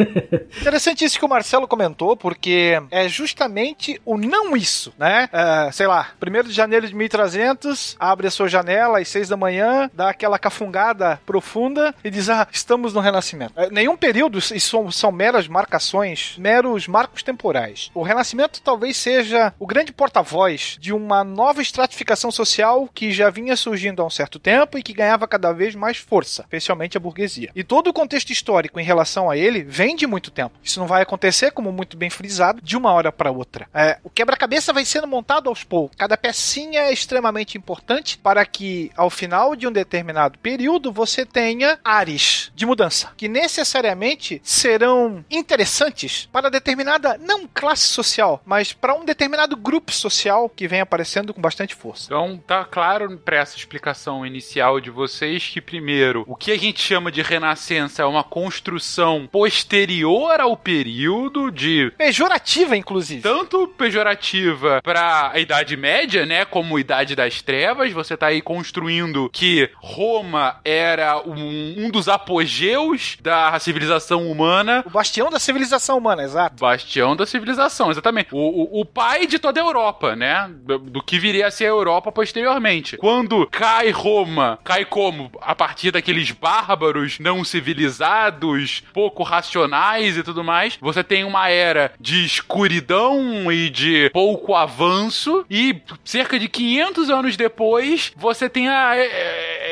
Interessante 0.60 1.04
isso 1.04 1.18
que 1.18 1.24
o 1.24 1.28
Marcelo 1.28 1.68
comentou, 1.68 2.16
porque 2.16 2.80
é 2.90 3.08
justamente 3.08 4.00
o 4.04 4.16
não 4.16 4.56
isso, 4.56 4.92
né? 4.98 5.28
É, 5.32 5.72
sei 5.72 5.86
lá, 5.86 6.10
1 6.22 6.48
de 6.48 6.52
janeiro 6.52 6.86
de 6.86 6.94
1300, 6.94 7.96
abre 7.98 8.26
a 8.26 8.30
sua 8.30 8.48
janela 8.48 8.98
às 8.98 9.08
6 9.08 9.28
da 9.28 9.36
manhã, 9.36 9.90
dá 9.92 10.03
aquela 10.10 10.38
cafungada 10.38 11.20
profunda 11.26 11.94
e 12.02 12.10
diz: 12.10 12.28
Ah, 12.28 12.46
estamos 12.50 12.94
no 12.94 13.00
Renascimento. 13.00 13.52
É, 13.56 13.70
nenhum 13.70 13.96
período, 13.96 14.38
isso 14.38 14.60
são, 14.60 14.90
são 14.90 15.12
meras 15.12 15.48
marcações, 15.48 16.36
meros 16.38 16.86
marcos 16.86 17.22
temporais. 17.22 17.90
O 17.94 18.02
Renascimento 18.02 18.60
talvez 18.62 18.96
seja 18.96 19.52
o 19.58 19.66
grande 19.66 19.92
porta-voz 19.92 20.76
de 20.80 20.92
uma 20.92 21.24
nova 21.24 21.62
estratificação 21.62 22.30
social 22.30 22.88
que 22.92 23.12
já 23.12 23.30
vinha 23.30 23.56
surgindo 23.56 24.02
há 24.02 24.06
um 24.06 24.10
certo 24.10 24.38
tempo 24.38 24.78
e 24.78 24.82
que 24.82 24.92
ganhava 24.92 25.26
cada 25.26 25.52
vez 25.52 25.74
mais 25.74 25.98
força, 25.98 26.42
especialmente 26.42 26.96
a 26.96 27.00
burguesia. 27.00 27.50
E 27.54 27.64
todo 27.64 27.88
o 27.88 27.92
contexto 27.92 28.30
histórico 28.30 28.78
em 28.80 28.84
relação 28.84 29.30
a 29.30 29.36
ele 29.36 29.62
vem 29.62 29.96
de 29.96 30.06
muito 30.06 30.30
tempo. 30.30 30.54
Isso 30.62 30.80
não 30.80 30.86
vai 30.86 31.02
acontecer, 31.02 31.50
como 31.50 31.72
muito 31.72 31.96
bem 31.96 32.10
frisado, 32.10 32.60
de 32.62 32.76
uma 32.76 32.92
hora 32.92 33.10
para 33.10 33.30
outra. 33.30 33.68
É, 33.72 33.98
o 34.02 34.10
quebra-cabeça 34.10 34.72
vai 34.72 34.84
sendo 34.84 35.06
montado 35.06 35.48
aos 35.48 35.64
poucos. 35.64 35.96
Cada 35.96 36.16
pecinha 36.16 36.80
é 36.80 36.92
extremamente 36.92 37.56
importante 37.56 38.18
para 38.18 38.44
que, 38.44 38.90
ao 38.96 39.10
final 39.10 39.56
de 39.56 39.66
um 39.66 39.72
determinado 39.72 39.93
período, 40.42 40.92
você 40.92 41.24
tenha 41.24 41.78
ares 41.84 42.50
de 42.54 42.66
mudança, 42.66 43.12
que 43.16 43.28
necessariamente 43.28 44.40
serão 44.42 45.24
interessantes 45.30 46.28
para 46.32 46.50
determinada, 46.50 47.18
não 47.18 47.46
classe 47.46 47.86
social, 47.86 48.42
mas 48.44 48.72
para 48.72 48.94
um 48.94 49.04
determinado 49.04 49.56
grupo 49.56 49.92
social 49.92 50.48
que 50.48 50.66
vem 50.66 50.80
aparecendo 50.80 51.32
com 51.32 51.40
bastante 51.40 51.74
força. 51.74 52.06
Então, 52.06 52.40
tá 52.46 52.64
claro 52.64 53.18
para 53.18 53.36
essa 53.36 53.56
explicação 53.56 54.26
inicial 54.26 54.80
de 54.80 54.90
vocês 54.90 55.48
que, 55.48 55.60
primeiro, 55.60 56.24
o 56.26 56.36
que 56.36 56.50
a 56.50 56.58
gente 56.58 56.80
chama 56.80 57.10
de 57.10 57.22
renascença 57.22 58.02
é 58.02 58.06
uma 58.06 58.24
construção 58.24 59.28
posterior 59.30 60.40
ao 60.40 60.56
período 60.56 61.50
de. 61.50 61.92
Pejorativa, 61.96 62.76
inclusive. 62.76 63.22
Tanto 63.22 63.68
pejorativa 63.68 64.80
para 64.82 65.30
a 65.32 65.38
Idade 65.38 65.76
Média, 65.76 66.26
né? 66.26 66.44
Como 66.44 66.78
Idade 66.78 67.14
das 67.14 67.42
Trevas. 67.42 67.92
Você 67.92 68.16
tá 68.16 68.26
aí 68.26 68.40
construindo 68.40 69.30
que 69.32 69.70
Roma 69.84 70.56
era 70.64 71.18
um, 71.18 71.84
um 71.84 71.90
dos 71.90 72.08
apogeus 72.08 73.18
da 73.20 73.58
civilização 73.58 74.30
humana. 74.30 74.82
O 74.86 74.90
bastião 74.90 75.30
da 75.30 75.38
civilização 75.38 75.98
humana, 75.98 76.22
exato. 76.22 76.56
Bastião 76.58 77.14
da 77.14 77.26
civilização, 77.26 77.90
exatamente. 77.90 78.28
O, 78.32 78.38
o, 78.38 78.80
o 78.80 78.84
pai 78.84 79.26
de 79.26 79.38
toda 79.38 79.60
a 79.60 79.64
Europa, 79.64 80.16
né? 80.16 80.50
Do, 80.50 80.78
do 80.78 81.02
que 81.02 81.18
viria 81.18 81.48
a 81.48 81.50
ser 81.50 81.66
a 81.66 81.68
Europa 81.68 82.10
posteriormente. 82.10 82.96
Quando 82.96 83.46
cai 83.48 83.90
Roma, 83.90 84.58
cai 84.64 84.86
como? 84.86 85.30
A 85.40 85.54
partir 85.54 85.90
daqueles 85.90 86.30
bárbaros 86.30 87.18
não 87.18 87.44
civilizados, 87.44 88.82
pouco 88.92 89.22
racionais 89.22 90.16
e 90.16 90.22
tudo 90.22 90.42
mais. 90.42 90.78
Você 90.80 91.04
tem 91.04 91.24
uma 91.24 91.50
era 91.50 91.92
de 92.00 92.24
escuridão 92.24 93.52
e 93.52 93.68
de 93.68 94.08
pouco 94.10 94.54
avanço. 94.54 95.44
E 95.50 95.80
cerca 96.04 96.38
de 96.38 96.48
500 96.48 97.10
anos 97.10 97.36
depois, 97.36 98.12
você 98.16 98.48
tem 98.48 98.68
a, 98.68 98.94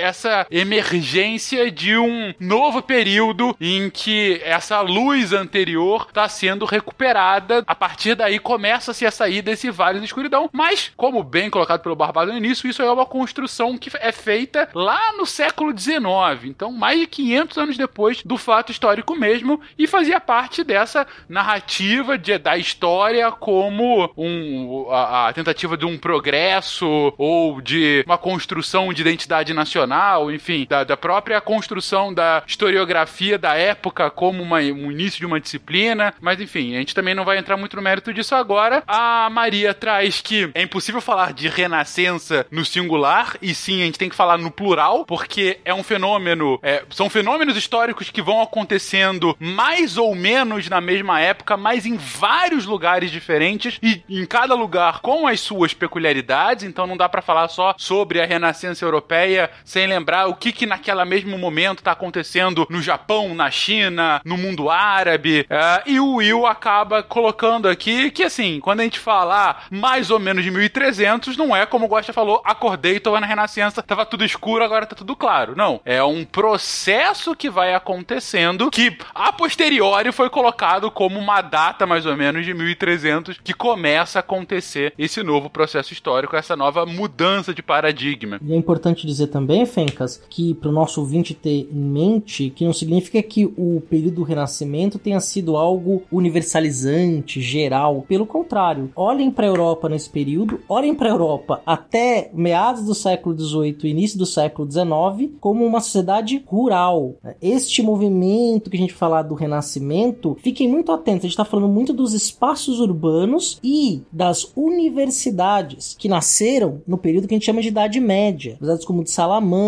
essa 0.02 0.46
emergência 0.50 1.70
de 1.70 1.96
um 1.96 2.34
novo 2.40 2.82
período 2.82 3.56
em 3.60 3.88
que 3.88 4.40
essa 4.44 4.80
luz 4.80 5.32
anterior 5.32 6.06
está 6.08 6.28
sendo 6.28 6.64
recuperada. 6.64 7.62
A 7.66 7.74
partir 7.74 8.14
daí 8.14 8.38
começa-se 8.38 9.06
a 9.06 9.10
sair 9.10 9.42
desse 9.42 9.70
vale 9.70 10.00
de 10.00 10.04
escuridão. 10.04 10.50
Mas, 10.52 10.92
como 10.96 11.22
bem 11.22 11.48
colocado 11.48 11.82
pelo 11.82 11.96
Barbado 11.96 12.32
no 12.32 12.38
início, 12.38 12.68
isso 12.68 12.82
é 12.82 12.90
uma 12.90 13.06
construção 13.06 13.78
que 13.78 13.90
é 14.00 14.12
feita 14.12 14.68
lá 14.74 15.12
no 15.16 15.24
século 15.24 15.76
XIX. 15.76 16.44
Então, 16.44 16.72
mais 16.72 16.98
de 17.00 17.06
500 17.06 17.58
anos 17.58 17.76
depois 17.76 18.22
do 18.24 18.36
fato 18.36 18.72
histórico 18.72 19.14
mesmo, 19.14 19.60
e 19.78 19.86
fazia 19.86 20.20
parte 20.20 20.64
dessa 20.64 21.06
narrativa 21.28 22.18
de, 22.18 22.38
da 22.38 22.56
história 22.56 23.30
como 23.30 24.10
um, 24.16 24.90
a, 24.90 25.28
a 25.28 25.32
tentativa 25.32 25.76
de 25.76 25.86
um 25.86 25.96
progresso 25.96 27.12
ou 27.16 27.60
de 27.60 28.02
uma 28.06 28.18
construção 28.18 28.92
de 28.92 29.02
identidade 29.02 29.52
nacional, 29.52 29.91
enfim, 30.30 30.66
da, 30.68 30.84
da 30.84 30.96
própria 30.96 31.40
construção 31.40 32.12
da 32.12 32.42
historiografia 32.46 33.38
da 33.38 33.54
época 33.54 34.10
como 34.10 34.42
uma, 34.42 34.58
um 34.58 34.90
início 34.90 35.18
de 35.18 35.26
uma 35.26 35.40
disciplina. 35.40 36.14
Mas, 36.20 36.40
enfim, 36.40 36.74
a 36.74 36.78
gente 36.78 36.94
também 36.94 37.14
não 37.14 37.24
vai 37.24 37.38
entrar 37.38 37.56
muito 37.56 37.76
no 37.76 37.82
mérito 37.82 38.12
disso 38.12 38.34
agora. 38.34 38.82
A 38.86 39.28
Maria 39.30 39.74
traz 39.74 40.20
que 40.20 40.50
é 40.54 40.62
impossível 40.62 41.00
falar 41.00 41.32
de 41.32 41.48
renascença 41.48 42.46
no 42.50 42.64
singular, 42.64 43.36
e 43.40 43.54
sim, 43.54 43.82
a 43.82 43.84
gente 43.84 43.98
tem 43.98 44.08
que 44.08 44.16
falar 44.16 44.38
no 44.38 44.50
plural, 44.50 45.04
porque 45.04 45.58
é 45.64 45.74
um 45.74 45.82
fenômeno, 45.82 46.58
é, 46.62 46.84
são 46.90 47.10
fenômenos 47.10 47.56
históricos 47.56 48.10
que 48.10 48.22
vão 48.22 48.40
acontecendo 48.40 49.36
mais 49.38 49.96
ou 49.96 50.14
menos 50.14 50.68
na 50.68 50.80
mesma 50.80 51.20
época, 51.20 51.56
mas 51.56 51.86
em 51.86 51.96
vários 51.96 52.66
lugares 52.66 53.10
diferentes, 53.10 53.78
e 53.82 54.02
em 54.08 54.24
cada 54.26 54.54
lugar 54.54 55.00
com 55.00 55.26
as 55.26 55.40
suas 55.40 55.74
peculiaridades, 55.74 56.64
então 56.64 56.86
não 56.86 56.96
dá 56.96 57.08
para 57.08 57.22
falar 57.22 57.48
só 57.48 57.74
sobre 57.78 58.20
a 58.20 58.26
renascença 58.26 58.84
europeia 58.84 59.50
sem 59.64 59.81
lembrar 59.86 60.26
o 60.26 60.34
que 60.34 60.52
que 60.52 60.66
naquela 60.66 61.04
mesmo 61.04 61.38
momento 61.38 61.78
está 61.78 61.92
acontecendo 61.92 62.66
no 62.70 62.80
Japão, 62.80 63.34
na 63.34 63.50
China, 63.50 64.20
no 64.24 64.36
mundo 64.36 64.70
árabe, 64.70 65.46
é, 65.48 65.82
e 65.86 66.00
o 66.00 66.14
Will 66.14 66.46
acaba 66.46 67.02
colocando 67.02 67.68
aqui 67.68 68.10
que 68.10 68.22
assim, 68.22 68.60
quando 68.60 68.80
a 68.80 68.84
gente 68.84 68.98
falar 68.98 69.66
mais 69.70 70.10
ou 70.10 70.18
menos 70.18 70.44
de 70.44 70.50
1300, 70.50 71.36
não 71.36 71.54
é 71.54 71.66
como 71.66 71.86
o 71.86 71.88
Gosta 71.88 72.12
falou, 72.12 72.42
acordei, 72.44 73.00
tô 73.00 73.18
na 73.18 73.26
renascença, 73.26 73.82
tava 73.82 74.06
tudo 74.06 74.24
escuro, 74.24 74.64
agora 74.64 74.86
tá 74.86 74.94
tudo 74.94 75.16
claro. 75.16 75.54
Não, 75.56 75.80
é 75.84 76.02
um 76.02 76.24
processo 76.24 77.34
que 77.34 77.50
vai 77.50 77.74
acontecendo 77.74 78.70
que 78.70 78.96
a 79.14 79.32
posteriori 79.32 80.12
foi 80.12 80.30
colocado 80.30 80.90
como 80.90 81.18
uma 81.18 81.40
data 81.40 81.86
mais 81.86 82.06
ou 82.06 82.16
menos 82.16 82.44
de 82.44 82.54
1300 82.54 83.38
que 83.42 83.52
começa 83.52 84.18
a 84.18 84.20
acontecer 84.20 84.92
esse 84.98 85.22
novo 85.22 85.50
processo 85.50 85.92
histórico, 85.92 86.36
essa 86.36 86.56
nova 86.56 86.86
mudança 86.86 87.54
de 87.54 87.62
paradigma. 87.62 88.38
E 88.42 88.52
é 88.52 88.56
importante 88.56 89.06
dizer 89.06 89.28
também, 89.28 89.66
Fencas, 89.72 90.22
que 90.28 90.54
para 90.54 90.68
o 90.68 90.72
nosso 90.72 91.00
ouvinte 91.00 91.34
ter 91.34 91.68
em 91.72 91.80
mente 91.80 92.50
que 92.50 92.64
não 92.64 92.72
significa 92.72 93.22
que 93.22 93.46
o 93.46 93.82
período 93.88 94.16
do 94.16 94.22
Renascimento 94.22 94.98
tenha 94.98 95.20
sido 95.20 95.56
algo 95.56 96.02
universalizante, 96.12 97.40
geral. 97.40 98.04
Pelo 98.06 98.26
contrário, 98.26 98.90
olhem 98.94 99.30
para 99.30 99.46
a 99.46 99.48
Europa 99.48 99.88
nesse 99.88 100.10
período, 100.10 100.60
olhem 100.68 100.94
para 100.94 101.08
a 101.08 101.12
Europa 101.12 101.62
até 101.64 102.30
meados 102.34 102.84
do 102.84 102.94
século 102.94 103.38
XVIII, 103.38 103.90
início 103.90 104.18
do 104.18 104.26
século 104.26 104.70
XIX, 104.70 105.32
como 105.40 105.64
uma 105.64 105.80
sociedade 105.80 106.42
rural. 106.46 107.14
Este 107.40 107.82
movimento 107.82 108.68
que 108.70 108.76
a 108.76 108.80
gente 108.80 108.92
fala 108.92 109.22
do 109.22 109.34
Renascimento, 109.34 110.36
fiquem 110.42 110.68
muito 110.68 110.92
atentos, 110.92 111.20
a 111.20 111.28
gente 111.28 111.30
está 111.30 111.44
falando 111.44 111.68
muito 111.68 111.92
dos 111.92 112.12
espaços 112.12 112.80
urbanos 112.80 113.58
e 113.62 114.02
das 114.12 114.52
universidades 114.56 115.96
que 115.98 116.08
nasceram 116.08 116.82
no 116.86 116.98
período 116.98 117.26
que 117.26 117.34
a 117.34 117.36
gente 117.36 117.46
chama 117.46 117.62
de 117.62 117.68
Idade 117.68 118.00
Média. 118.00 118.56
Cidades 118.58 118.84
como 118.84 119.02
de 119.04 119.10
Salamanca, 119.10 119.61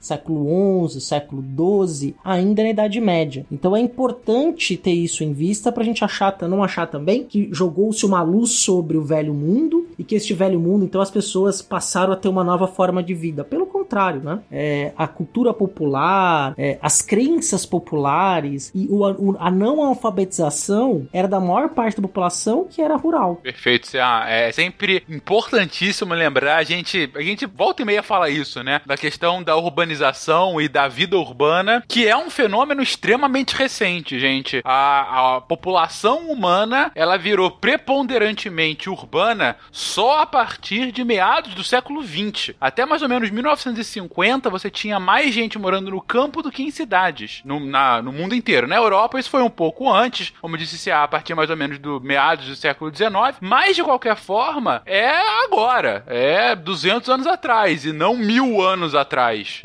século 0.00 0.88
XI, 0.88 1.00
século 1.00 1.42
XII, 1.42 2.14
ainda 2.24 2.62
na 2.62 2.70
Idade 2.70 3.00
Média. 3.00 3.46
Então 3.50 3.76
é 3.76 3.80
importante 3.80 4.76
ter 4.76 4.92
isso 4.92 5.24
em 5.24 5.32
vista 5.32 5.72
para 5.72 5.82
a 5.82 5.86
gente 5.86 6.04
achar, 6.04 6.36
não 6.42 6.62
achar 6.62 6.86
também 6.86 7.24
que 7.24 7.48
jogou-se 7.52 8.04
uma 8.04 8.22
luz 8.22 8.50
sobre 8.50 8.96
o 8.96 9.04
velho 9.04 9.34
mundo 9.34 9.86
e 9.98 10.04
que 10.04 10.14
este 10.14 10.34
velho 10.34 10.58
mundo, 10.58 10.84
então 10.84 11.00
as 11.00 11.10
pessoas 11.10 11.62
passaram 11.62 12.12
a 12.12 12.16
ter 12.16 12.28
uma 12.28 12.44
nova 12.44 12.66
forma 12.66 13.02
de 13.02 13.14
vida. 13.14 13.44
Pelo 13.44 13.66
contrário, 13.66 14.20
né? 14.20 14.40
É, 14.50 14.92
a 14.96 15.06
cultura 15.06 15.52
popular, 15.52 16.54
é, 16.56 16.78
as 16.80 17.02
crenças 17.02 17.66
populares 17.66 18.70
e 18.74 18.86
o, 18.90 19.02
o, 19.02 19.36
a 19.38 19.50
não 19.50 19.82
alfabetização 19.82 21.06
era 21.12 21.28
da 21.28 21.40
maior 21.40 21.68
parte 21.70 21.96
da 21.96 22.02
população 22.02 22.66
que 22.68 22.80
era 22.80 22.96
rural. 22.96 23.36
Perfeito, 23.36 23.88
é 23.96 24.50
sempre 24.52 25.02
importantíssimo 25.08 26.14
lembrar, 26.14 26.56
a 26.56 26.62
gente, 26.62 27.10
a 27.14 27.20
gente 27.20 27.46
volta 27.46 27.82
e 27.82 27.84
meia 27.84 28.02
fala 28.02 28.28
isso, 28.30 28.62
né? 28.62 28.80
Da 28.86 28.96
questão 28.96 29.23
da 29.42 29.56
urbanização 29.56 30.60
e 30.60 30.68
da 30.68 30.88
vida 30.88 31.16
urbana, 31.16 31.82
que 31.88 32.06
é 32.06 32.16
um 32.16 32.30
fenômeno 32.30 32.82
extremamente 32.82 33.54
recente, 33.54 34.18
gente. 34.18 34.62
A, 34.64 35.36
a 35.36 35.40
população 35.40 36.30
humana, 36.30 36.90
ela 36.94 37.16
virou 37.16 37.50
preponderantemente 37.50 38.90
urbana 38.90 39.56
só 39.70 40.20
a 40.20 40.26
partir 40.26 40.92
de 40.92 41.04
meados 41.04 41.54
do 41.54 41.64
século 41.64 42.02
XX. 42.02 42.54
Até 42.60 42.84
mais 42.84 43.02
ou 43.02 43.08
menos 43.08 43.30
1900 43.30 43.74
1750 43.74 44.50
você 44.50 44.70
tinha 44.70 44.98
mais 44.98 45.32
gente 45.32 45.58
morando 45.58 45.90
no 45.90 46.00
campo 46.00 46.42
do 46.42 46.50
que 46.50 46.62
em 46.62 46.70
cidades, 46.70 47.42
no, 47.44 47.60
na, 47.60 48.02
no 48.02 48.12
mundo 48.12 48.34
inteiro. 48.34 48.66
Na 48.66 48.76
Europa 48.76 49.18
isso 49.18 49.30
foi 49.30 49.42
um 49.42 49.50
pouco 49.50 49.90
antes, 49.92 50.32
como 50.40 50.56
disse 50.56 50.78
C.A., 50.78 51.04
a 51.04 51.08
partir 51.08 51.34
mais 51.34 51.50
ou 51.50 51.56
menos 51.56 51.78
do 51.78 52.00
meados 52.00 52.46
do 52.46 52.56
século 52.56 52.94
XIX, 52.94 53.38
mas 53.40 53.76
de 53.76 53.82
qualquer 53.82 54.16
forma 54.16 54.82
é 54.86 55.10
agora, 55.44 56.04
é 56.06 56.54
200 56.54 57.08
anos 57.08 57.26
atrás 57.26 57.84
e 57.84 57.92
não 57.92 58.16
mil 58.16 58.62
anos 58.62 58.94
atrás, 58.94 59.13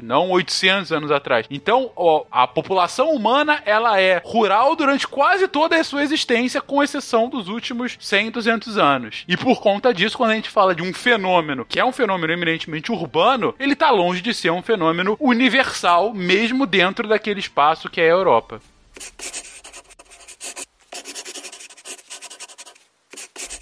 não 0.02 0.30
800 0.30 0.92
anos 0.92 1.12
atrás. 1.12 1.46
Então 1.50 1.92
ó, 1.96 2.24
a 2.32 2.48
população 2.48 3.12
humana 3.12 3.62
ela 3.66 4.00
é 4.00 4.22
rural 4.24 4.76
durante 4.76 5.08
quase 5.08 5.48
toda 5.48 5.76
a 5.76 5.84
sua 5.84 6.04
existência, 6.04 6.62
com 6.62 6.84
exceção 6.84 7.30
dos 7.30 7.48
últimos 7.48 7.98
100, 8.00 8.32
200 8.32 8.78
anos. 8.78 9.24
E 9.28 9.36
por 9.36 9.60
conta 9.60 9.94
disso, 9.94 10.18
quando 10.18 10.32
a 10.32 10.36
gente 10.36 10.50
fala 10.50 10.76
de 10.76 10.84
um 10.84 10.94
fenômeno 10.94 11.66
que 11.66 11.80
é 11.80 11.86
um 11.86 11.92
fenômeno 11.92 12.34
eminentemente 12.34 12.92
urbano, 12.92 13.54
ele 13.60 13.74
está 13.74 13.90
longe 13.90 14.22
de 14.22 14.34
ser 14.34 14.52
um 14.52 14.62
fenômeno 14.62 15.18
universal, 15.20 16.14
mesmo 16.14 16.66
dentro 16.66 17.08
daquele 17.08 17.40
espaço 17.40 17.90
que 17.90 18.02
é 18.02 18.06
a 18.06 18.14
Europa. 18.14 18.62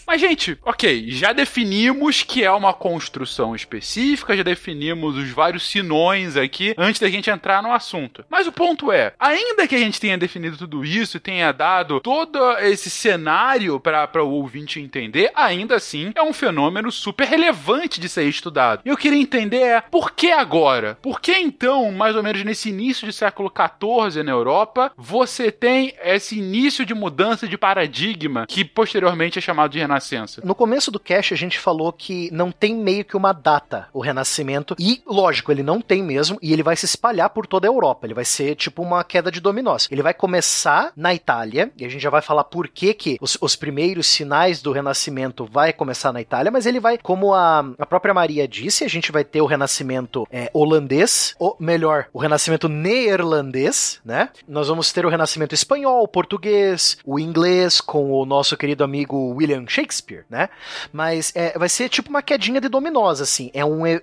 Mas, 0.08 0.22
gente, 0.22 0.58
ok, 0.64 1.12
já 1.12 1.34
definimos 1.34 2.24
que 2.24 2.42
é 2.42 2.50
uma 2.50 2.74
construção 2.74 3.54
específica, 3.54 4.38
já 4.38 4.42
definimos 4.42 5.18
os 5.18 5.30
vários 5.32 5.70
sinões 5.70 6.38
aqui 6.38 6.74
antes 6.78 7.02
da 7.02 7.10
gente 7.10 7.30
entrar 7.30 7.62
no 7.62 7.74
assunto. 7.74 8.24
Mas 8.30 8.48
o 8.48 8.52
ponto 8.54 8.90
é, 8.90 9.14
ainda 9.20 9.68
que 9.68 9.76
a 9.76 9.78
gente 9.78 10.00
tenha 10.00 10.18
definido 10.18 10.58
tudo 10.58 10.86
isso 10.86 11.18
e 11.18 11.20
tenha 11.20 11.52
dado 11.52 12.00
todo 12.00 12.40
esse 12.60 12.90
cenário 12.90 13.82
para 13.82 14.24
o 14.24 14.32
ouvinte 14.32 14.80
entender, 14.80 15.30
ainda 15.36 15.76
assim 15.76 16.14
é 16.16 16.24
um 16.24 16.32
fenômeno 16.32 16.90
super 16.90 17.28
relevante 17.28 18.00
de 18.00 18.08
ser 18.08 18.24
estudado. 18.30 18.84
E 18.86 18.90
eu 18.90 18.96
queria 18.96 19.20
entender 19.20 19.62
é, 19.62 19.82
por 19.82 20.14
que 20.14 20.32
agora? 20.32 20.98
Por 21.02 21.20
que 21.20 21.34
então, 21.34 21.92
mais 21.92 22.16
ou 22.16 22.24
menos 22.24 22.46
nesse 22.46 22.70
início 22.70 23.06
de 23.06 23.12
século 23.12 23.52
XIV 23.52 24.24
na 24.24 24.32
Europa, 24.32 24.90
você 24.96 25.52
tem 25.52 25.94
esse 26.02 26.40
início 26.40 26.86
de 26.86 26.94
mudança 26.94 27.46
de 27.46 27.58
paradigma 27.58 28.46
que 28.48 28.64
posteriormente 28.64 29.38
é 29.38 29.42
chamado 29.42 29.72
de 29.72 29.80
Renascença? 29.98 30.42
No 30.44 30.56
começo 30.56 30.92
do 30.92 31.00
cast 31.00 31.34
a 31.34 31.38
gente 31.38 31.60
falou 31.60 31.92
que 31.92 32.30
não 32.32 32.52
tem 32.52 32.76
meio 32.76 33.04
que 33.04 33.18
uma 33.18 33.34
data 33.34 33.88
o 33.94 34.00
Renascimento 34.00 34.76
e, 34.80 35.02
lógico, 35.06 35.52
ele 35.52 35.64
não 35.64 35.82
tem 35.82 36.04
mesmo 36.04 36.38
e 36.42 36.54
ele 36.54 36.64
vai 36.64 36.76
se 36.76 36.86
espalhar 36.86 37.30
por 37.30 37.48
toda 37.48 37.68
a 37.68 37.70
Europa. 37.70 38.06
Ele 38.06 38.14
vai 38.14 38.26
ser 38.26 38.56
tipo 38.56 38.82
uma 38.82 39.04
queda 39.04 39.32
de 39.32 39.40
dominós. 39.40 39.88
Ele 39.92 40.02
vai 40.02 40.14
começar 40.14 40.92
na 40.96 41.14
Itália 41.14 41.72
e 41.78 41.86
a 41.86 41.90
gente 41.90 42.02
já 42.02 42.10
vai 42.10 42.22
falar 42.22 42.44
por 42.44 42.68
que 42.68 42.94
que 42.94 43.18
os, 43.20 43.38
os 43.42 43.56
primeiros 43.56 44.08
sinais 44.08 44.62
do 44.62 44.72
Renascimento 44.72 45.46
vai 45.46 45.74
começar 45.74 46.14
na 46.14 46.22
Itália, 46.22 46.52
mas 46.52 46.66
ele 46.66 46.80
vai, 46.80 46.98
como 46.98 47.34
a, 47.34 47.60
a 47.78 47.86
própria 47.86 48.14
Maria 48.14 48.48
disse, 48.48 48.84
a 48.84 48.88
gente 48.88 49.12
vai 49.12 49.24
ter 49.24 49.42
o 49.42 49.46
Renascimento 49.46 50.28
é, 50.32 50.50
holandês, 50.54 51.36
ou 51.40 51.56
melhor, 51.60 52.08
o 52.14 52.20
Renascimento 52.20 52.70
neerlandês, 52.70 54.00
né? 54.06 54.30
Nós 54.48 54.68
vamos 54.68 54.92
ter 54.92 55.06
o 55.06 55.10
Renascimento 55.10 55.56
espanhol, 55.56 56.08
português, 56.08 56.98
o 57.06 57.20
inglês 57.20 57.82
com 57.82 58.12
o 58.12 58.26
nosso 58.26 58.56
querido 58.58 58.84
amigo 58.84 59.34
William 59.36 59.66
Shakespeare 59.68 59.87
Shakespeare, 59.88 60.26
né? 60.30 60.50
Mas 60.92 61.32
é, 61.36 61.58
vai 61.58 61.70
ser 61.70 61.90
tipo 61.90 62.10
uma 62.10 62.22
quedinha 62.22 62.60
de 62.60 62.68
dominós, 62.68 63.22
assim. 63.22 63.50
É 63.54 63.64
um, 63.64 63.86
é, 63.86 64.02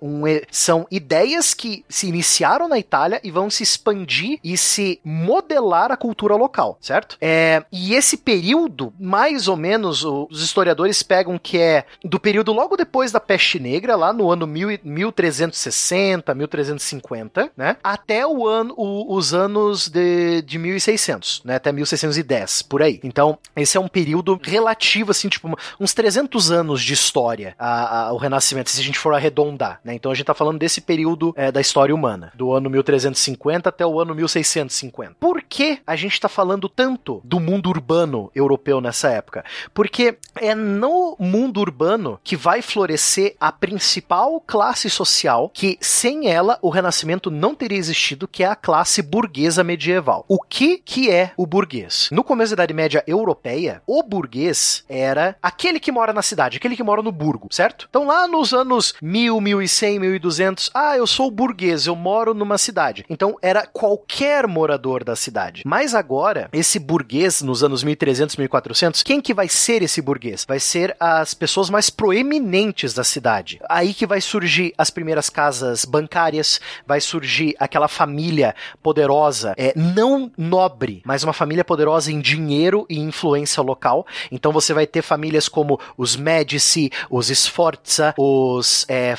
um, 0.00 0.22
são 0.50 0.86
ideias 0.90 1.52
que 1.54 1.84
se 1.88 2.08
iniciaram 2.08 2.68
na 2.68 2.78
Itália 2.78 3.20
e 3.22 3.30
vão 3.30 3.50
se 3.50 3.62
expandir 3.62 4.38
e 4.42 4.56
se 4.56 4.98
modelar 5.04 5.92
a 5.92 5.96
cultura 5.96 6.34
local, 6.34 6.78
certo? 6.80 7.16
É, 7.20 7.62
e 7.70 7.94
esse 7.94 8.16
período, 8.16 8.92
mais 8.98 9.48
ou 9.48 9.56
menos, 9.56 10.04
os 10.04 10.42
historiadores 10.42 11.02
pegam 11.02 11.38
que 11.38 11.58
é 11.58 11.84
do 12.04 12.18
período 12.18 12.52
logo 12.52 12.76
depois 12.76 13.12
da 13.12 13.20
peste 13.20 13.58
negra, 13.58 13.96
lá 13.96 14.12
no 14.12 14.30
ano 14.30 14.46
mil, 14.46 14.68
1360, 14.82 16.34
1350, 16.34 17.50
né? 17.56 17.76
Até 17.82 18.26
o 18.26 18.46
ano, 18.46 18.74
o, 18.76 19.14
os 19.14 19.34
anos 19.34 19.88
de, 19.88 20.42
de 20.42 20.58
1600, 20.58 21.42
né? 21.44 21.56
Até 21.56 21.72
1610, 21.72 22.62
por 22.62 22.82
aí. 22.82 23.00
Então, 23.02 23.38
esse 23.54 23.76
é 23.76 23.80
um 23.80 23.88
período 23.88 24.38
relativo, 24.42 25.10
assim, 25.10 25.25
tipo, 25.28 25.56
uns 25.80 25.94
300 25.94 26.50
anos 26.50 26.82
de 26.82 26.92
história, 26.92 27.54
a, 27.58 28.06
a, 28.06 28.12
o 28.12 28.16
Renascimento, 28.16 28.70
se 28.70 28.80
a 28.80 28.84
gente 28.84 28.98
for 28.98 29.14
arredondar, 29.14 29.80
né? 29.84 29.94
Então 29.94 30.12
a 30.12 30.14
gente 30.14 30.26
tá 30.26 30.34
falando 30.34 30.58
desse 30.58 30.80
período 30.80 31.32
é, 31.36 31.50
da 31.50 31.60
história 31.60 31.94
humana, 31.94 32.32
do 32.34 32.52
ano 32.52 32.70
1350 32.70 33.68
até 33.68 33.86
o 33.86 34.00
ano 34.00 34.14
1650. 34.14 35.16
Por 35.18 35.42
que 35.42 35.78
a 35.86 35.96
gente 35.96 36.20
tá 36.20 36.28
falando 36.28 36.68
tanto 36.68 37.20
do 37.24 37.40
mundo 37.40 37.68
urbano 37.68 38.30
europeu 38.34 38.80
nessa 38.80 39.08
época? 39.08 39.44
Porque 39.72 40.18
é 40.36 40.54
no 40.54 41.16
mundo 41.18 41.60
urbano 41.60 42.20
que 42.22 42.36
vai 42.36 42.62
florescer 42.62 43.34
a 43.40 43.50
principal 43.50 44.40
classe 44.46 44.90
social 44.90 45.50
que, 45.52 45.78
sem 45.80 46.28
ela, 46.28 46.58
o 46.60 46.70
Renascimento 46.70 47.30
não 47.30 47.54
teria 47.54 47.78
existido, 47.78 48.28
que 48.28 48.42
é 48.42 48.46
a 48.46 48.56
classe 48.56 49.02
burguesa 49.02 49.64
medieval. 49.64 50.24
O 50.28 50.40
que 50.40 50.78
que 50.78 51.10
é 51.10 51.32
o 51.36 51.46
burguês? 51.46 52.08
No 52.12 52.24
começo 52.24 52.54
da 52.54 52.64
Idade 52.64 52.74
Média 52.74 53.04
europeia, 53.06 53.82
o 53.86 54.02
burguês 54.02 54.84
era 54.88 55.15
era 55.16 55.36
aquele 55.42 55.80
que 55.80 55.90
mora 55.90 56.12
na 56.12 56.22
cidade, 56.22 56.58
aquele 56.58 56.76
que 56.76 56.82
mora 56.82 57.02
no 57.02 57.10
burgo, 57.10 57.48
certo? 57.50 57.86
Então 57.88 58.06
lá 58.06 58.28
nos 58.28 58.52
anos 58.52 58.94
1000, 59.00 59.40
1100, 59.40 59.98
1200, 59.98 60.70
ah, 60.74 60.96
eu 60.96 61.06
sou 61.06 61.30
burguês, 61.30 61.86
eu 61.86 61.96
moro 61.96 62.34
numa 62.34 62.58
cidade. 62.58 63.04
Então 63.08 63.36
era 63.40 63.66
qualquer 63.66 64.46
morador 64.46 65.02
da 65.02 65.16
cidade. 65.16 65.62
Mas 65.64 65.94
agora, 65.94 66.48
esse 66.52 66.78
burguês 66.78 67.42
nos 67.42 67.64
anos 67.64 67.82
1300, 67.82 68.36
1400, 68.36 69.02
quem 69.02 69.20
que 69.20 69.34
vai 69.34 69.48
ser 69.48 69.82
esse 69.82 70.02
burguês? 70.02 70.44
Vai 70.46 70.60
ser 70.60 70.94
as 71.00 71.34
pessoas 71.34 71.70
mais 71.70 71.90
proeminentes 71.90 72.94
da 72.94 73.04
cidade. 73.04 73.60
Aí 73.68 73.94
que 73.94 74.06
vai 74.06 74.20
surgir 74.20 74.74
as 74.76 74.90
primeiras 74.90 75.30
casas 75.30 75.84
bancárias, 75.84 76.60
vai 76.86 77.00
surgir 77.00 77.54
aquela 77.58 77.88
família 77.88 78.54
poderosa, 78.82 79.54
é 79.56 79.72
não 79.76 80.30
nobre, 80.36 81.02
mas 81.04 81.22
uma 81.24 81.32
família 81.32 81.64
poderosa 81.64 82.12
em 82.12 82.20
dinheiro 82.20 82.86
e 82.88 82.98
influência 82.98 83.62
local. 83.62 84.06
Então 84.30 84.52
você 84.52 84.74
vai 84.74 84.86
ter 84.86 85.02
famílias 85.06 85.48
como 85.48 85.80
os 85.96 86.16
Medici, 86.16 86.90
os 87.10 87.28
Sforza, 87.28 88.14
os 88.18 88.84
é, 88.88 89.14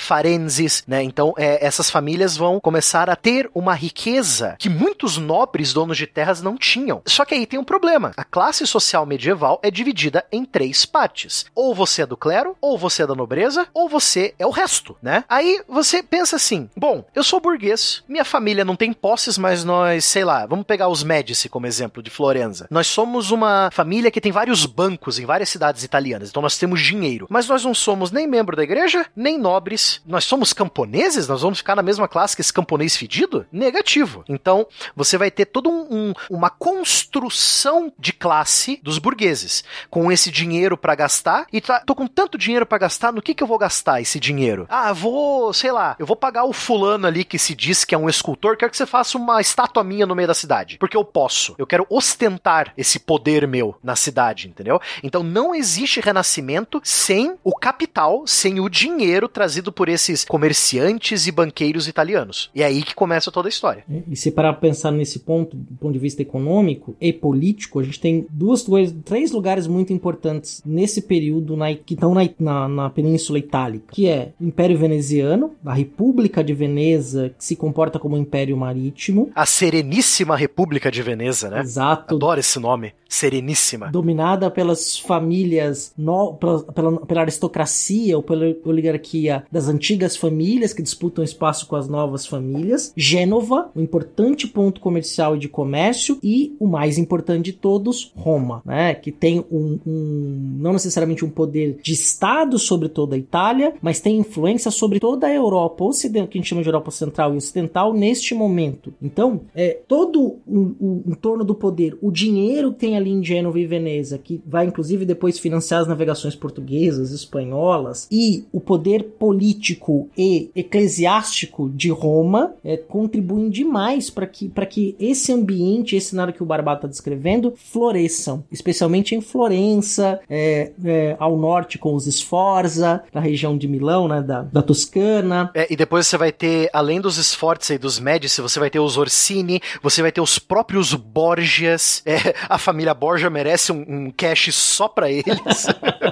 né? 0.88 1.04
Então 1.04 1.34
é, 1.38 1.66
essas 1.66 1.90
famílias 1.90 2.36
vão 2.36 2.60
começar 2.60 3.10
a 3.10 3.16
ter 3.16 3.50
uma 3.54 3.74
riqueza 3.74 4.56
que 4.60 4.70
muitos 4.70 5.18
nobres 5.18 5.74
donos 5.74 5.98
de 5.98 6.08
terras 6.08 6.42
não 6.42 6.58
tinham. 6.58 7.02
Só 7.06 7.26
que 7.26 7.36
aí 7.36 7.46
tem 7.46 7.60
um 7.60 7.64
problema. 7.64 8.12
A 8.18 8.24
classe 8.24 8.66
social 8.68 9.06
medieval 9.06 9.60
é 9.64 9.72
dividida 9.72 10.26
em 10.32 10.44
três 10.46 10.86
partes. 10.86 11.46
Ou 11.56 11.74
você 11.74 12.02
é 12.02 12.06
do 12.06 12.18
clero, 12.18 12.56
ou 12.62 12.78
você 12.78 13.04
é 13.04 13.08
da 13.08 13.16
nobreza, 13.16 13.68
ou 13.74 13.88
você 13.88 14.34
é 14.38 14.46
o 14.46 14.52
resto, 14.52 14.96
né? 15.02 15.24
Aí 15.30 15.62
você 15.68 16.04
pensa 16.04 16.36
assim: 16.36 16.70
bom, 16.76 17.06
eu 17.16 17.24
sou 17.24 17.40
burguês, 17.40 18.04
minha 18.08 18.26
família 18.26 18.66
não 18.66 18.76
tem 18.76 18.94
posses, 18.94 19.38
mas 19.38 19.64
nós, 19.64 20.06
sei 20.06 20.24
lá, 20.24 20.46
vamos 20.46 20.66
pegar 20.66 20.88
os 20.90 21.04
Medici 21.04 21.50
como 21.50 21.68
exemplo 21.68 22.02
de 22.04 22.10
Florença. 22.10 22.68
Nós 22.70 22.88
somos 22.88 23.32
uma 23.32 23.70
família 23.72 24.12
que 24.12 24.22
tem 24.22 24.32
vários 24.32 24.66
bancos 24.66 25.20
em 25.20 25.26
várias 25.26 25.50
cidades 25.50 25.77
italianas. 25.84 26.30
Então 26.30 26.42
nós 26.42 26.58
temos 26.58 26.82
dinheiro. 26.82 27.28
Mas 27.30 27.48
nós 27.48 27.64
não 27.64 27.74
somos 27.74 28.12
nem 28.12 28.28
membro 28.28 28.56
da 28.56 28.64
igreja, 28.64 29.06
nem 29.16 29.38
nobres. 29.38 30.02
Nós 30.06 30.24
somos 30.24 30.54
camponeses? 30.54 31.28
Nós 31.28 31.42
vamos 31.42 31.60
ficar 31.60 31.76
na 31.76 31.82
mesma 31.82 32.08
classe 32.08 32.36
que 32.36 32.42
esse 32.42 32.54
camponês 32.54 32.96
fedido? 32.96 33.46
Negativo. 33.52 34.24
Então 34.28 34.68
você 34.96 35.18
vai 35.18 35.32
ter 35.32 35.46
toda 35.46 35.70
um, 35.70 35.88
um, 35.90 36.14
uma 36.30 36.50
construção 36.50 37.92
de 37.98 38.14
classe 38.14 38.80
dos 38.84 38.98
burgueses. 38.98 39.64
Com 39.90 40.12
esse 40.12 40.32
dinheiro 40.32 40.78
para 40.78 40.96
gastar. 40.96 41.48
E 41.52 41.62
tá, 41.62 41.82
tô 41.86 41.96
com 41.96 42.08
tanto 42.08 42.38
dinheiro 42.38 42.66
para 42.66 42.78
gastar, 42.78 43.12
no 43.12 43.22
que, 43.22 43.34
que 43.34 43.44
eu 43.44 43.48
vou 43.48 43.58
gastar 43.58 44.02
esse 44.02 44.20
dinheiro? 44.20 44.66
Ah, 44.70 44.94
vou, 44.94 45.54
sei 45.54 45.72
lá, 45.72 45.96
eu 46.00 46.06
vou 46.06 46.16
pagar 46.16 46.46
o 46.46 46.54
fulano 46.54 47.08
ali 47.08 47.24
que 47.24 47.38
se 47.38 47.56
diz 47.56 47.84
que 47.84 47.94
é 47.94 47.98
um 47.98 48.10
escultor, 48.10 48.58
quero 48.58 48.72
que 48.72 48.78
você 48.78 48.86
faça 48.86 49.18
uma 49.18 49.40
estátua 49.42 49.84
minha 49.84 50.06
no 50.06 50.16
meio 50.16 50.28
da 50.28 50.34
cidade. 50.34 50.78
Porque 50.78 50.98
eu 50.98 51.06
posso. 51.06 51.56
Eu 51.58 51.68
quero 51.68 51.86
ostentar 51.90 52.74
esse 52.78 53.00
poder 53.00 53.48
meu 53.48 53.76
na 53.84 53.96
cidade, 53.96 54.48
entendeu? 54.48 54.80
Então 55.04 55.24
não 55.24 55.54
existe 55.54 55.67
renascimento 56.02 56.80
sem 56.84 57.36
o 57.44 57.52
capital, 57.54 58.24
sem 58.26 58.60
o 58.60 58.70
dinheiro 58.70 59.28
trazido 59.28 59.72
por 59.72 59.90
esses 59.90 60.24
comerciantes 60.24 61.28
e 61.28 61.32
banqueiros 61.32 61.88
italianos. 61.88 62.50
E 62.54 62.62
é 62.62 62.66
aí 62.66 62.84
que 62.84 62.96
começa 62.96 63.32
toda 63.32 63.48
a 63.48 63.50
história. 63.50 63.84
E 64.10 64.16
se 64.16 64.32
parar 64.32 64.54
pra 64.54 64.62
pensar 64.62 64.92
nesse 64.92 65.20
ponto, 65.20 65.56
do 65.56 65.78
ponto 65.78 65.94
de 65.94 66.00
vista 66.00 66.22
econômico 66.22 66.96
e 67.00 67.12
político, 67.12 67.80
a 67.80 67.84
gente 67.84 68.00
tem 68.00 68.26
duas 68.30 68.64
coisas, 68.64 68.96
três 69.04 69.32
lugares 69.32 69.68
muito 69.68 69.92
importantes 69.94 70.62
nesse 70.66 71.02
período 71.02 71.56
na, 71.58 71.74
que 71.74 71.94
estão 71.94 72.14
na, 72.14 72.30
na, 72.40 72.68
na 72.68 72.90
Península 72.90 73.40
Itálica, 73.40 73.86
que 73.92 74.08
é 74.08 74.32
o 74.40 74.46
Império 74.46 74.78
Veneziano, 74.78 75.56
a 75.66 75.74
República 75.74 76.44
de 76.44 76.54
Veneza, 76.54 77.34
que 77.38 77.44
se 77.44 77.56
comporta 77.56 78.00
como 78.00 78.16
um 78.16 78.20
império 78.20 78.56
marítimo. 78.58 79.32
A 79.36 79.46
Sereníssima 79.46 80.36
República 80.36 80.92
de 80.92 81.02
Veneza, 81.02 81.50
né? 81.50 81.62
Exato. 81.62 82.16
Adoro 82.16 82.40
esse 82.40 82.60
nome. 82.60 82.94
Sereníssima. 83.10 83.90
Dominada 83.90 84.52
pelas 84.52 84.98
famílias, 85.00 85.57
no, 85.98 86.34
pela, 86.36 87.02
pela, 87.04 87.22
aristocracia 87.22 88.16
ou 88.16 88.24
pela 88.24 88.56
oligarquia 88.66 89.44
das 89.52 89.68
antigas 89.68 90.16
famílias 90.16 90.74
que 90.74 90.82
disputam 90.82 91.24
espaço 91.24 91.68
com 91.68 91.76
as 91.76 91.88
novas 91.88 92.26
famílias. 92.26 92.94
Gênova, 92.96 93.70
um 93.76 93.82
importante 93.82 94.48
ponto 94.48 94.82
comercial 94.82 95.36
e 95.36 95.40
de 95.40 95.48
comércio 95.48 96.18
e 96.24 96.56
o 96.60 96.68
mais 96.68 96.98
importante 96.98 97.46
de 97.46 97.54
todos, 97.54 98.12
Roma, 98.16 98.62
né? 98.66 98.94
Que 98.94 99.12
tem 99.12 99.46
um, 99.52 99.80
um 99.86 100.58
não 100.60 100.74
necessariamente 100.74 101.24
um 101.24 101.30
poder 101.30 101.80
de 101.82 101.94
Estado 101.94 102.58
sobre 102.60 102.90
toda 102.90 103.16
a 103.16 103.20
Itália, 103.20 103.74
mas 103.82 104.00
tem 104.00 104.18
influência 104.18 104.72
sobre 104.72 105.00
toda 105.00 105.28
a 105.28 105.34
Europa 105.34 105.84
ocidental, 105.84 106.28
que 106.28 106.38
a 106.38 106.42
gente 106.42 106.50
chama 106.50 106.62
de 106.62 106.70
Europa 106.70 106.92
Central 106.92 107.34
e 107.34 107.38
Ocidental 107.38 107.94
neste 107.94 108.34
momento. 108.34 108.94
Então, 109.02 109.42
é 109.56 109.80
todo 109.88 110.38
o, 110.46 110.76
o 110.80 111.04
entorno 111.08 111.44
do 111.44 111.56
poder, 111.56 111.98
o 112.02 112.12
dinheiro 112.12 112.72
que 112.74 112.80
tem 112.80 112.98
ali 112.98 113.12
em 113.12 113.24
Gênova 113.24 113.60
e 113.60 113.66
Veneza, 113.66 114.18
que 114.18 114.42
vai 114.46 114.66
inclusive 114.66 115.06
depois 115.06 115.37
financiar 115.40 115.82
as 115.82 115.88
navegações 115.88 116.36
portuguesas, 116.36 117.12
espanholas, 117.12 118.08
e 118.12 118.46
o 118.52 118.60
poder 118.60 119.04
político 119.04 120.10
e 120.18 120.50
eclesiástico 120.56 121.70
de 121.70 121.90
Roma 121.90 122.54
é, 122.64 122.78
contribuem 122.78 123.50
demais 123.50 124.10
para 124.10 124.28
que, 124.28 124.52
que 124.70 124.96
esse 125.00 125.32
ambiente, 125.32 125.96
esse 125.96 126.10
cenário 126.10 126.34
que 126.34 126.44
o 126.44 126.46
Barbato 126.46 126.80
está 126.80 126.88
descrevendo, 126.88 127.54
floresçam, 127.56 128.44
especialmente 128.52 129.16
em 129.16 129.22
Florença, 129.22 130.20
é, 130.30 130.72
é, 130.84 131.16
ao 131.20 131.38
norte 131.38 131.78
com 131.78 131.94
os 131.96 132.06
Sforza, 132.06 133.04
na 133.14 133.22
região 133.22 133.58
de 133.58 133.68
Milão, 133.68 134.08
né, 134.08 134.22
da, 134.22 134.42
da 134.42 134.62
Toscana. 134.62 135.52
É, 135.54 135.72
e 135.72 135.76
depois 135.76 136.08
você 136.08 136.18
vai 136.18 136.32
ter, 136.32 136.70
além 136.74 137.00
dos 137.00 137.18
Sforza 137.18 137.74
e 137.74 137.78
dos 137.78 138.00
Médici, 138.00 138.42
você 138.42 138.60
vai 138.60 138.70
ter 138.70 138.80
os 138.80 138.98
Orsini, 138.98 139.62
você 139.82 140.02
vai 140.02 140.12
ter 140.12 140.22
os 140.22 140.40
próprios 140.40 140.94
Borgias. 140.94 142.02
É, 142.06 142.34
a 142.48 142.58
família 142.58 142.94
Borgia 142.94 143.30
merece 143.30 143.72
um, 143.72 143.86
um 143.88 144.12
cash 144.12 144.54
só 144.54 144.88
para 144.88 145.12
eles. 145.12 145.27
please. 145.36 145.70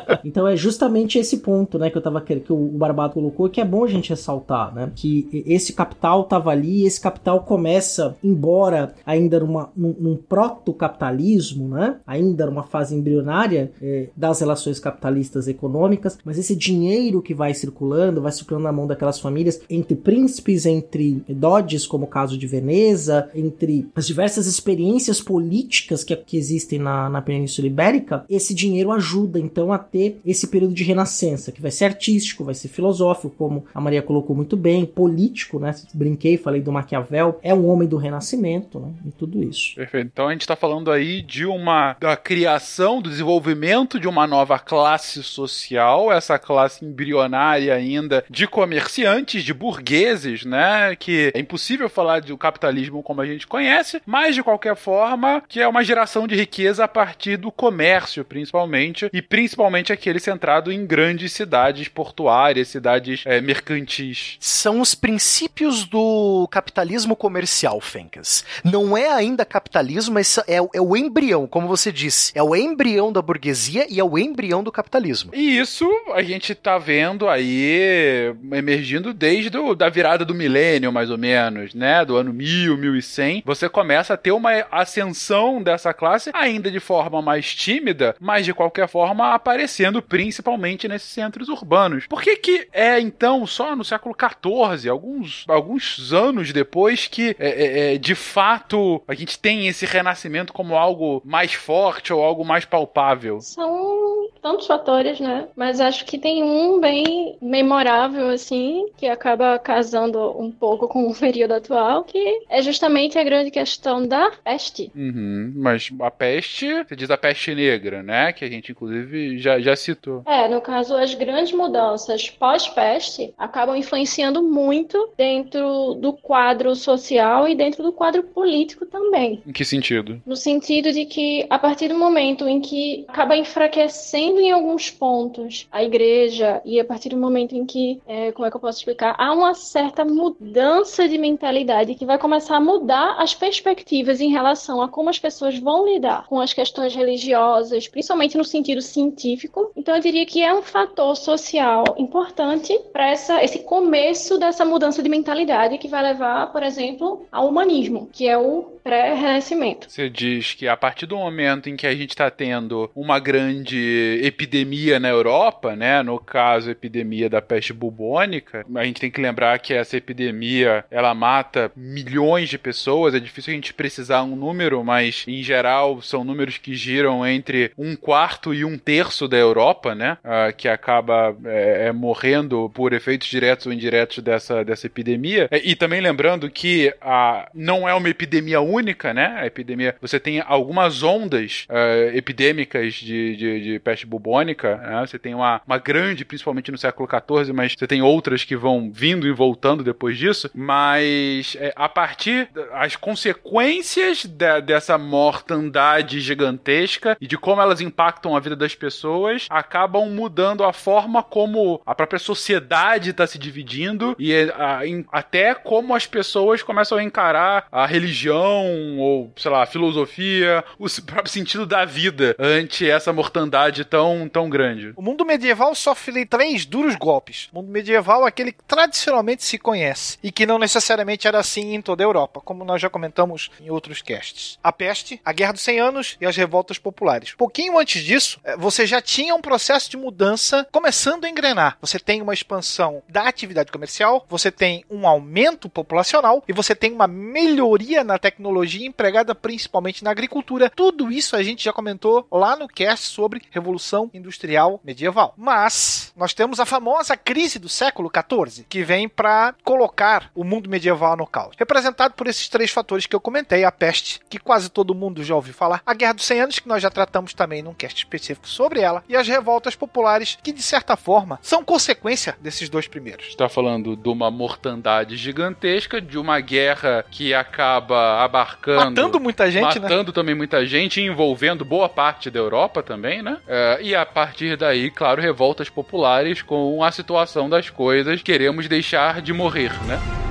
então 0.26 0.48
é 0.48 0.56
justamente 0.56 1.20
esse 1.20 1.38
ponto, 1.38 1.78
né, 1.78 1.90
que 1.90 1.98
eu 1.98 2.02
tava 2.02 2.20
que 2.20 2.42
o 2.50 2.68
Barbato 2.70 3.14
colocou, 3.14 3.50
que 3.50 3.62
é 3.62 3.66
bom 3.66 3.84
a 3.84 3.88
gente 3.88 4.10
ressaltar, 4.10 4.74
né, 4.74 4.92
que 4.96 5.44
esse 5.46 5.74
capital 5.74 6.24
tava 6.24 6.50
ali, 6.50 6.86
esse 6.86 7.00
capital 7.00 7.44
começa, 7.44 8.16
embora 8.24 8.94
ainda 9.06 9.40
numa, 9.40 9.70
num, 9.76 9.96
num 10.00 10.16
proto-capitalismo, 10.16 11.68
né, 11.68 11.98
ainda 12.06 12.46
numa 12.48 12.64
fase 12.64 12.96
embrionária 12.96 13.72
é, 13.82 14.10
das 14.16 14.40
relações 14.40 14.80
capitalistas 14.80 15.48
econômicas, 15.48 16.18
mas 16.26 16.38
esse 16.38 16.56
dinheiro 16.56 17.22
que 17.22 17.34
vai 17.34 17.54
circulando, 17.54 18.22
vai 18.22 18.32
circulando 18.32 18.66
na 18.66 18.72
mão 18.72 18.88
daquelas 18.88 19.20
famílias, 19.20 19.62
entre 19.70 19.96
príncipes, 19.96 20.66
entre 20.66 21.24
dodges, 21.30 21.86
como 21.86 22.06
o 22.06 22.10
caso 22.10 22.38
de 22.38 22.48
Veneza, 22.48 23.30
entre 23.36 23.88
as 23.96 24.08
diversas 24.08 24.48
experiências 24.48 25.22
políticas 25.22 26.04
que, 26.04 26.16
que 26.16 26.38
existem 26.38 26.80
na, 26.80 27.10
na 27.10 27.22
Península 27.22 27.68
Ibérica, 27.68 28.26
esse 28.30 28.54
dinheiro 28.54 28.92
ajuda 28.92 29.40
então 29.40 29.72
a 29.72 29.78
ter 29.78 30.15
esse 30.26 30.48
período 30.48 30.74
de 30.74 30.84
renascença, 30.84 31.52
que 31.52 31.62
vai 31.62 31.72
ser 31.72 31.86
artístico, 31.86 32.44
vai 32.44 32.54
ser 32.54 32.68
filosófico, 32.68 33.34
como 33.38 33.66
a 33.74 33.82
Maria 33.82 34.02
colocou 34.02 34.36
muito 34.36 34.56
bem, 34.56 34.86
político, 34.86 35.60
né? 35.60 35.74
Brinquei, 35.94 36.38
falei 36.38 36.62
do 36.62 36.72
Maquiavel, 36.72 37.40
é 37.42 37.54
um 37.54 37.68
homem 37.68 37.88
do 37.88 37.98
renascimento, 37.98 38.80
né? 38.80 38.92
E 39.06 39.12
tudo 39.12 39.44
isso. 39.44 39.76
Perfeito. 39.76 40.10
Então 40.12 40.28
a 40.28 40.32
gente 40.32 40.42
está 40.42 40.56
falando 40.56 40.92
aí 40.92 41.22
de 41.22 41.46
uma 41.46 41.96
da 42.00 42.16
criação, 42.16 43.02
do 43.02 43.10
desenvolvimento 43.10 44.00
de 44.00 44.08
uma 44.08 44.28
nova 44.28 44.60
classe 44.60 45.24
social, 45.24 46.12
essa 46.12 46.38
classe 46.38 46.86
embrionária 46.86 47.74
ainda 47.74 48.24
de 48.30 48.48
comerciantes, 48.48 49.44
de 49.44 49.54
burgueses, 49.54 50.46
né? 50.46 50.96
Que 50.96 51.32
é 51.34 51.40
impossível 51.40 51.90
falar 51.90 52.22
do 52.22 52.38
capitalismo 52.38 53.04
como 53.04 53.22
a 53.22 53.26
gente 53.26 53.48
conhece, 53.48 54.02
mas 54.06 54.36
de 54.36 54.44
qualquer 54.44 54.76
forma, 54.76 55.42
que 55.48 55.60
é 55.60 55.68
uma 55.68 55.84
geração 55.84 56.28
de 56.28 56.36
riqueza 56.36 56.84
a 56.84 56.88
partir 56.88 57.38
do 57.38 57.52
comércio, 57.52 58.24
principalmente, 58.24 59.10
e 59.12 59.22
principalmente 59.22 59.92
aquele 60.06 60.20
centrado 60.20 60.72
em 60.72 60.86
grandes 60.86 61.34
cidades 61.34 61.88
portuárias, 61.88 62.68
cidades 62.68 63.24
é, 63.26 63.42
mercantis. 63.42 64.38
São 64.40 64.80
os 64.80 64.94
princípios 64.94 65.86
do 65.86 66.48
capitalismo 66.52 67.16
comercial, 67.16 67.82
Fencas. 67.82 68.46
Não 68.64 68.96
é 68.96 69.10
ainda 69.10 69.44
capitalismo, 69.44 70.14
mas 70.14 70.38
é, 70.48 70.58
é 70.58 70.82
o 70.82 70.96
embrião, 70.96 71.48
como 71.48 71.68
você 71.68 71.92
disse. 71.92 72.32
É 72.36 72.44
o 72.44 72.56
embrião 72.56 73.12
da 73.12 73.20
burguesia 73.20 73.88
e 73.90 74.00
é 74.00 74.04
o 74.04 74.18
embrião 74.18 74.64
do 74.64 74.72
capitalismo. 74.72 75.32
E 75.34 75.58
isso 75.58 75.90
a 76.14 76.22
gente 76.22 76.54
tá 76.54 76.78
vendo 76.78 77.28
aí 77.28 78.36
emergindo 78.54 79.12
desde 79.12 79.58
o, 79.58 79.74
da 79.74 79.90
virada 79.90 80.24
do 80.24 80.36
milênio, 80.36 80.94
mais 80.94 81.10
ou 81.10 81.18
menos, 81.18 81.74
né? 81.74 82.06
Do 82.06 82.16
ano 82.16 82.32
1000, 82.32 82.78
1100. 82.78 83.44
Você 83.44 83.68
começa 83.68 84.14
a 84.14 84.18
ter 84.18 84.32
uma 84.32 84.52
ascensão 84.72 85.64
dessa 85.64 85.94
classe, 85.94 86.30
ainda 86.32 86.70
de 86.70 86.80
forma 86.80 87.24
mais 87.24 87.56
tímida, 87.56 88.16
mas 88.20 88.46
de 88.46 88.54
qualquer 88.54 88.88
forma 88.88 89.34
aparecendo 89.34 89.95
principalmente 90.02 90.88
nesses 90.88 91.10
centros 91.10 91.50
urbanos. 91.50 92.08
Por 92.08 92.22
que 92.22 92.36
que 92.38 92.68
é 92.72 93.00
então 93.00 93.46
só 93.46 93.76
no 93.76 93.84
século 93.84 94.16
XIV, 94.16 94.90
alguns, 94.90 95.46
alguns 95.48 96.14
anos 96.14 96.52
depois, 96.52 97.08
que 97.08 97.36
é, 97.40 97.48
é, 97.48 97.94
é, 97.94 97.98
de 97.98 98.16
fato 98.16 99.02
a 99.08 99.14
gente 99.14 99.38
tem 99.40 99.68
esse 99.68 99.86
renascimento 99.86 100.54
como 100.54 100.76
algo 100.76 101.22
mais 101.26 101.54
forte 101.54 102.14
ou 102.14 102.24
algo 102.24 102.44
mais 102.46 102.66
palpável? 102.66 103.40
São 103.42 104.30
tantos 104.42 104.68
fatores, 104.68 105.20
né? 105.20 105.48
Mas 105.56 105.80
acho 105.80 106.06
que 106.06 106.20
tem 106.20 106.44
um 106.44 106.80
bem 106.80 107.38
memorável, 107.42 108.30
assim, 108.30 108.86
que 108.96 109.08
acaba 109.08 109.58
casando 109.58 110.40
um 110.40 110.52
pouco 110.52 110.88
com 110.88 111.08
o 111.08 111.16
período 111.16 111.54
atual, 111.54 112.04
que 112.04 112.44
é 112.50 112.62
justamente 112.62 113.18
a 113.18 113.24
grande 113.24 113.50
questão 113.50 114.06
da 114.08 114.32
peste. 114.44 114.92
Uhum, 114.96 115.54
mas 115.56 115.90
a 116.00 116.12
peste, 116.12 116.84
você 116.84 116.96
diz 116.96 117.10
a 117.10 117.18
peste 117.18 117.56
negra, 117.56 118.04
né? 118.04 118.32
Que 118.34 118.46
a 118.46 118.50
gente, 118.50 118.72
inclusive, 118.72 119.38
já, 119.40 119.60
já 119.60 119.75
citou. 119.76 120.24
É, 120.26 120.48
no 120.48 120.62
caso, 120.62 120.96
as 120.96 121.14
grandes 121.14 121.54
mudanças 121.54 122.30
pós-peste 122.30 123.34
acabam 123.38 123.76
influenciando 123.76 124.42
muito 124.42 125.10
dentro 125.18 125.96
do 125.96 126.14
quadro 126.14 126.76
social 126.76 127.48
e 127.48 127.56
dentro 127.56 127.84
do 127.84 127.92
quadro 127.92 128.24
político 128.24 128.86
também. 128.86 129.42
Em 129.46 129.52
que 129.52 129.66
sentido? 129.66 130.22
No 130.26 130.36
sentido 130.36 130.92
de 130.92 131.06
que, 131.06 131.46
a 131.50 131.58
partir 131.58 131.88
do 131.88 131.96
momento 131.96 132.48
em 132.48 132.60
que 132.60 133.06
acaba 133.08 133.36
enfraquecendo 133.36 134.40
em 134.40 134.52
alguns 134.52 134.90
pontos 134.90 135.68
a 135.72 135.84
igreja, 135.84 136.62
e 136.66 136.80
a 136.80 136.86
partir 136.86 137.10
do 137.10 137.18
momento 137.18 137.56
em 137.56 137.66
que, 137.66 138.02
é, 138.08 138.32
como 138.32 138.46
é 138.46 138.50
que 138.50 138.58
eu 138.58 138.62
posso 138.62 138.80
explicar, 138.80 139.16
há 139.18 139.34
uma 139.34 139.54
certa 139.54 140.04
mudança 140.04 141.08
de 141.08 141.18
mentalidade 141.18 141.96
que 141.96 142.06
vai 142.06 142.18
começar 142.18 142.58
a 142.58 142.62
mudar 142.62 143.16
as 143.20 143.34
perspectivas 143.34 144.22
em 144.22 144.30
relação 144.30 144.82
a 144.82 144.90
como 144.90 145.10
as 145.10 145.20
pessoas 145.20 145.58
vão 145.58 145.86
lidar 145.86 146.28
com 146.28 146.40
as 146.40 146.54
questões 146.54 146.96
religiosas, 146.96 147.88
principalmente 147.88 148.38
no 148.38 148.44
sentido 148.44 148.82
científico. 148.82 149.65
Então, 149.76 149.96
eu 149.96 150.02
diria 150.02 150.26
que 150.26 150.42
é 150.42 150.54
um 150.54 150.62
fator 150.62 151.16
social 151.16 151.84
importante 151.98 152.78
para 152.92 153.12
esse 153.14 153.60
começo 153.60 154.38
dessa 154.38 154.66
mudança 154.66 155.02
de 155.02 155.10
mentalidade 155.10 155.78
que 155.78 155.88
vai 155.88 156.04
levar, 156.04 156.52
por 156.52 156.64
exemplo, 156.64 157.26
ao 157.32 157.48
humanismo, 157.48 158.10
que 158.12 158.28
é 158.28 158.38
o 158.38 158.76
pré-renascimento. 158.84 159.90
Você 159.90 160.10
diz 160.10 160.54
que 160.54 160.68
a 160.68 160.78
partir 160.78 161.08
do 161.08 161.18
momento 161.18 161.68
em 161.68 161.76
que 161.76 161.88
a 161.88 161.96
gente 161.96 162.12
está 162.12 162.30
tendo 162.30 162.90
uma 162.96 163.18
grande 163.18 164.20
epidemia 164.24 165.00
na 165.00 165.10
Europa, 165.10 165.76
né, 165.76 166.04
no 166.04 166.20
caso 166.20 166.70
a 166.70 166.72
epidemia 166.72 167.28
da 167.28 167.42
peste 167.42 167.74
bubônica, 167.74 168.64
a 168.76 168.84
gente 168.84 169.02
tem 169.02 169.10
que 169.10 169.20
lembrar 169.20 169.58
que 169.58 169.74
essa 169.74 169.98
epidemia 169.98 170.86
ela 170.92 171.16
mata 171.16 171.72
milhões 171.76 172.48
de 172.48 172.60
pessoas. 172.60 173.16
É 173.16 173.20
difícil 173.20 173.54
a 173.54 173.56
gente 173.56 173.74
precisar 173.74 174.22
um 174.22 174.36
número, 174.36 174.84
mas 174.84 175.26
em 175.28 175.42
geral 175.42 176.00
são 176.02 176.24
números 176.24 176.60
que 176.60 176.76
giram 176.76 177.26
entre 177.26 177.72
um 177.76 177.96
quarto 177.96 178.54
e 178.54 178.64
um 178.64 178.78
terço 178.78 179.28
da 179.28 179.38
Europa, 179.38 179.55
né, 179.96 180.18
uh, 180.24 180.56
que 180.56 180.68
acaba 180.68 181.36
é, 181.46 181.88
é, 181.88 181.92
morrendo 181.92 182.70
por 182.74 182.94
efeitos 182.94 183.28
diretos 183.28 183.66
ou 183.66 183.74
indiretos 183.74 184.20
dessa, 184.20 184.64
dessa 184.64 184.88
epidemia. 184.88 185.48
E, 185.52 185.72
e 185.72 185.76
também 185.76 186.02
lembrando 186.02 186.50
que 186.50 186.94
a, 187.02 187.50
não 187.54 187.88
é 187.88 187.94
uma 187.94 188.10
epidemia 188.10 188.62
única 188.62 189.06
né? 189.14 189.36
A 189.40 189.46
epidemia. 189.46 189.96
Você 190.02 190.20
tem 190.20 190.42
algumas 190.46 191.04
ondas 191.04 191.66
uh, 191.70 192.16
epidêmicas 192.16 192.94
de, 192.96 193.36
de, 193.36 193.62
de, 193.62 193.80
peste 193.80 194.06
bubônica, 194.06 194.78
né? 194.78 195.06
Você 195.06 195.20
tem 195.20 195.34
uma, 195.34 195.62
uma 195.66 195.78
grande, 195.78 196.26
principalmente 196.26 196.72
no 196.72 196.78
século 196.78 197.08
XIV, 197.10 197.54
mas 197.54 197.74
você 197.78 197.88
tem 197.88 198.02
outras 198.02 198.44
que 198.44 198.56
vão 198.56 198.92
vindo 198.92 199.28
e 199.28 199.32
voltando 199.32 199.84
depois 199.84 200.18
disso. 200.18 200.50
Mas 200.54 201.56
é, 201.60 201.74
a 201.76 201.90
partir 201.90 202.50
das 202.54 202.96
consequências 202.96 204.26
de, 204.26 204.62
dessa 204.62 204.98
mortandade 204.98 206.20
gigantesca 206.20 207.18
e 207.20 207.28
de 207.28 207.38
como 207.38 207.62
elas 207.62 207.82
impactam 207.82 208.36
a 208.36 208.40
vida 208.40 208.56
das 208.56 208.76
pessoas, 208.76 209.45
acabam 209.50 210.10
mudando 210.10 210.64
a 210.64 210.74
forma 210.74 211.24
como 211.24 211.82
a 211.86 211.96
própria 211.96 212.20
sociedade 212.20 213.12
está 213.12 213.28
se 213.28 213.38
dividindo 213.38 214.16
e 214.20 214.34
a, 214.56 214.86
em, 214.86 215.06
até 215.12 215.54
como 215.54 215.96
as 215.96 216.06
pessoas 216.06 216.62
começam 216.64 216.98
a 216.98 217.04
encarar 217.04 217.68
a 217.72 217.86
religião 217.86 218.98
ou, 219.00 219.32
sei 219.36 219.52
lá, 219.52 219.66
filosofia, 219.66 220.64
o 220.78 220.86
próprio 221.02 221.32
sentido 221.32 221.66
da 221.66 221.86
vida 221.86 222.36
ante 222.40 222.90
essa 222.90 223.12
mortandade 223.12 223.86
tão, 223.86 224.28
tão 224.30 224.50
grande. 224.50 224.94
O 224.96 225.02
mundo 225.02 225.26
medieval 225.26 225.74
sofre 225.76 226.26
três 226.26 226.66
duros 226.66 226.96
golpes. 226.96 227.50
O 227.52 227.58
mundo 227.58 227.72
medieval 227.72 228.26
é 228.26 228.28
aquele 228.28 228.52
que 228.52 228.64
tradicionalmente 228.68 229.44
se 229.44 229.58
conhece 229.58 230.18
e 230.24 230.32
que 230.32 230.46
não 230.46 230.58
necessariamente 230.58 231.28
era 231.28 231.40
assim 231.40 231.76
em 231.76 231.82
toda 231.82 232.04
a 232.04 232.06
Europa, 232.06 232.42
como 232.42 232.64
nós 232.64 232.82
já 232.82 232.90
comentamos 232.90 233.50
em 233.62 233.70
outros 233.70 234.02
casts. 234.02 234.60
A 234.64 234.72
peste, 234.72 235.20
a 235.24 235.34
Guerra 235.34 235.54
dos 235.54 235.62
100 235.62 235.80
Anos 235.80 236.18
e 236.20 236.26
as 236.26 236.36
revoltas 236.36 236.78
populares. 236.78 237.34
Pouquinho 237.34 237.78
antes 237.78 238.04
disso, 238.04 238.40
eh, 238.44 238.56
você 238.58 238.86
já 238.86 239.02
tinha 239.02 239.35
um 239.36 239.42
processo 239.42 239.90
de 239.90 239.98
mudança 239.98 240.68
começando 240.72 241.26
a 241.26 241.30
engrenar. 241.30 241.78
Você 241.82 242.00
tem 242.00 242.22
uma 242.22 242.34
expansão 242.34 243.04
da 243.08 243.28
atividade 243.28 243.72
comercial, 243.72 244.26
você 244.30 244.52
tem 244.52 244.84
um 244.90 245.08
aumento 245.08 245.70
populacional 245.70 246.44
e 246.48 246.54
você 246.54 246.76
tem 246.76 246.92
uma 246.92 247.08
melhoria 247.08 248.04
na 248.04 248.18
tecnologia 248.18 248.88
empregada 248.88 249.36
principalmente 249.36 250.04
na 250.04 250.12
agricultura. 250.12 250.72
Tudo 250.76 251.12
isso 251.12 251.36
a 251.36 251.44
gente 251.44 251.64
já 251.64 251.74
comentou 251.74 252.28
lá 252.32 252.56
no 252.56 252.68
cast 252.68 253.08
sobre 253.08 253.42
Revolução 253.52 254.10
Industrial 254.14 254.80
Medieval. 254.84 255.34
Mas 255.38 256.14
nós 256.16 256.34
temos 256.34 256.60
a 256.60 256.66
famosa 256.66 257.18
crise 257.18 257.60
do 257.60 257.70
século 257.70 258.10
XIV, 258.10 258.66
que 258.70 258.84
vem 258.84 259.08
para 259.10 259.54
colocar 259.64 260.32
o 260.34 260.44
mundo 260.44 260.70
medieval 260.70 261.16
no 261.16 261.28
caos. 261.28 261.56
Representado 261.58 262.14
por 262.14 262.28
esses 262.28 262.48
três 262.48 262.72
fatores 262.72 263.06
que 263.06 263.16
eu 263.16 263.20
comentei: 263.20 263.64
a 263.64 263.72
peste, 263.72 264.22
que 264.30 264.40
quase 264.40 264.70
todo 264.70 264.96
mundo 264.96 265.24
já 265.24 265.36
ouviu 265.36 265.54
falar, 265.54 265.82
a 265.86 265.94
Guerra 265.94 266.14
dos 266.14 266.26
100 266.26 266.42
Anos, 266.42 266.60
que 266.60 266.68
nós 266.68 266.82
já 266.82 266.90
tratamos 266.90 267.34
também 267.34 267.62
num 267.62 267.74
cast 267.74 267.98
específico 267.98 268.48
sobre 268.48 268.82
ela, 268.82 269.04
e 269.08 269.16
as 269.26 269.36
revoltas 269.36 269.76
populares, 269.76 270.38
que 270.42 270.52
de 270.52 270.62
certa 270.62 270.96
forma 270.96 271.40
são 271.42 271.64
consequência 271.64 272.36
desses 272.40 272.70
dois 272.70 272.88
primeiros. 272.88 273.28
está 273.28 273.50
falando 273.50 273.96
de 273.96 274.10
uma 274.10 274.30
mortandade 274.30 275.18
gigantesca, 275.18 276.00
de 276.00 276.18
uma 276.18 276.40
guerra 276.40 277.04
que 277.10 277.34
acaba 277.34 278.24
abarcando. 278.24 278.86
Matando 278.86 279.20
muita 279.20 279.50
gente, 279.50 279.80
né? 279.80 279.82
matando 279.82 280.12
também 280.12 280.36
muita 280.36 280.66
gente, 280.66 281.02
envolvendo 281.02 281.66
boa 281.66 281.90
parte 281.90 282.30
da 282.30 282.40
Europa 282.40 282.84
também, 282.84 283.22
né? 283.22 283.38
É, 283.48 283.80
e 283.82 283.96
a 283.96 284.06
partir 284.06 284.58
daí, 284.58 284.92
claro, 284.92 285.22
revoltas 285.22 285.70
populares 285.70 286.42
com 286.42 286.84
a 286.84 286.92
situação 286.92 287.50
das 287.50 287.70
coisas, 287.70 288.22
queremos 288.22 288.68
deixar 288.68 289.22
de 289.22 289.34
morrer, 289.34 289.72
né? 289.86 290.25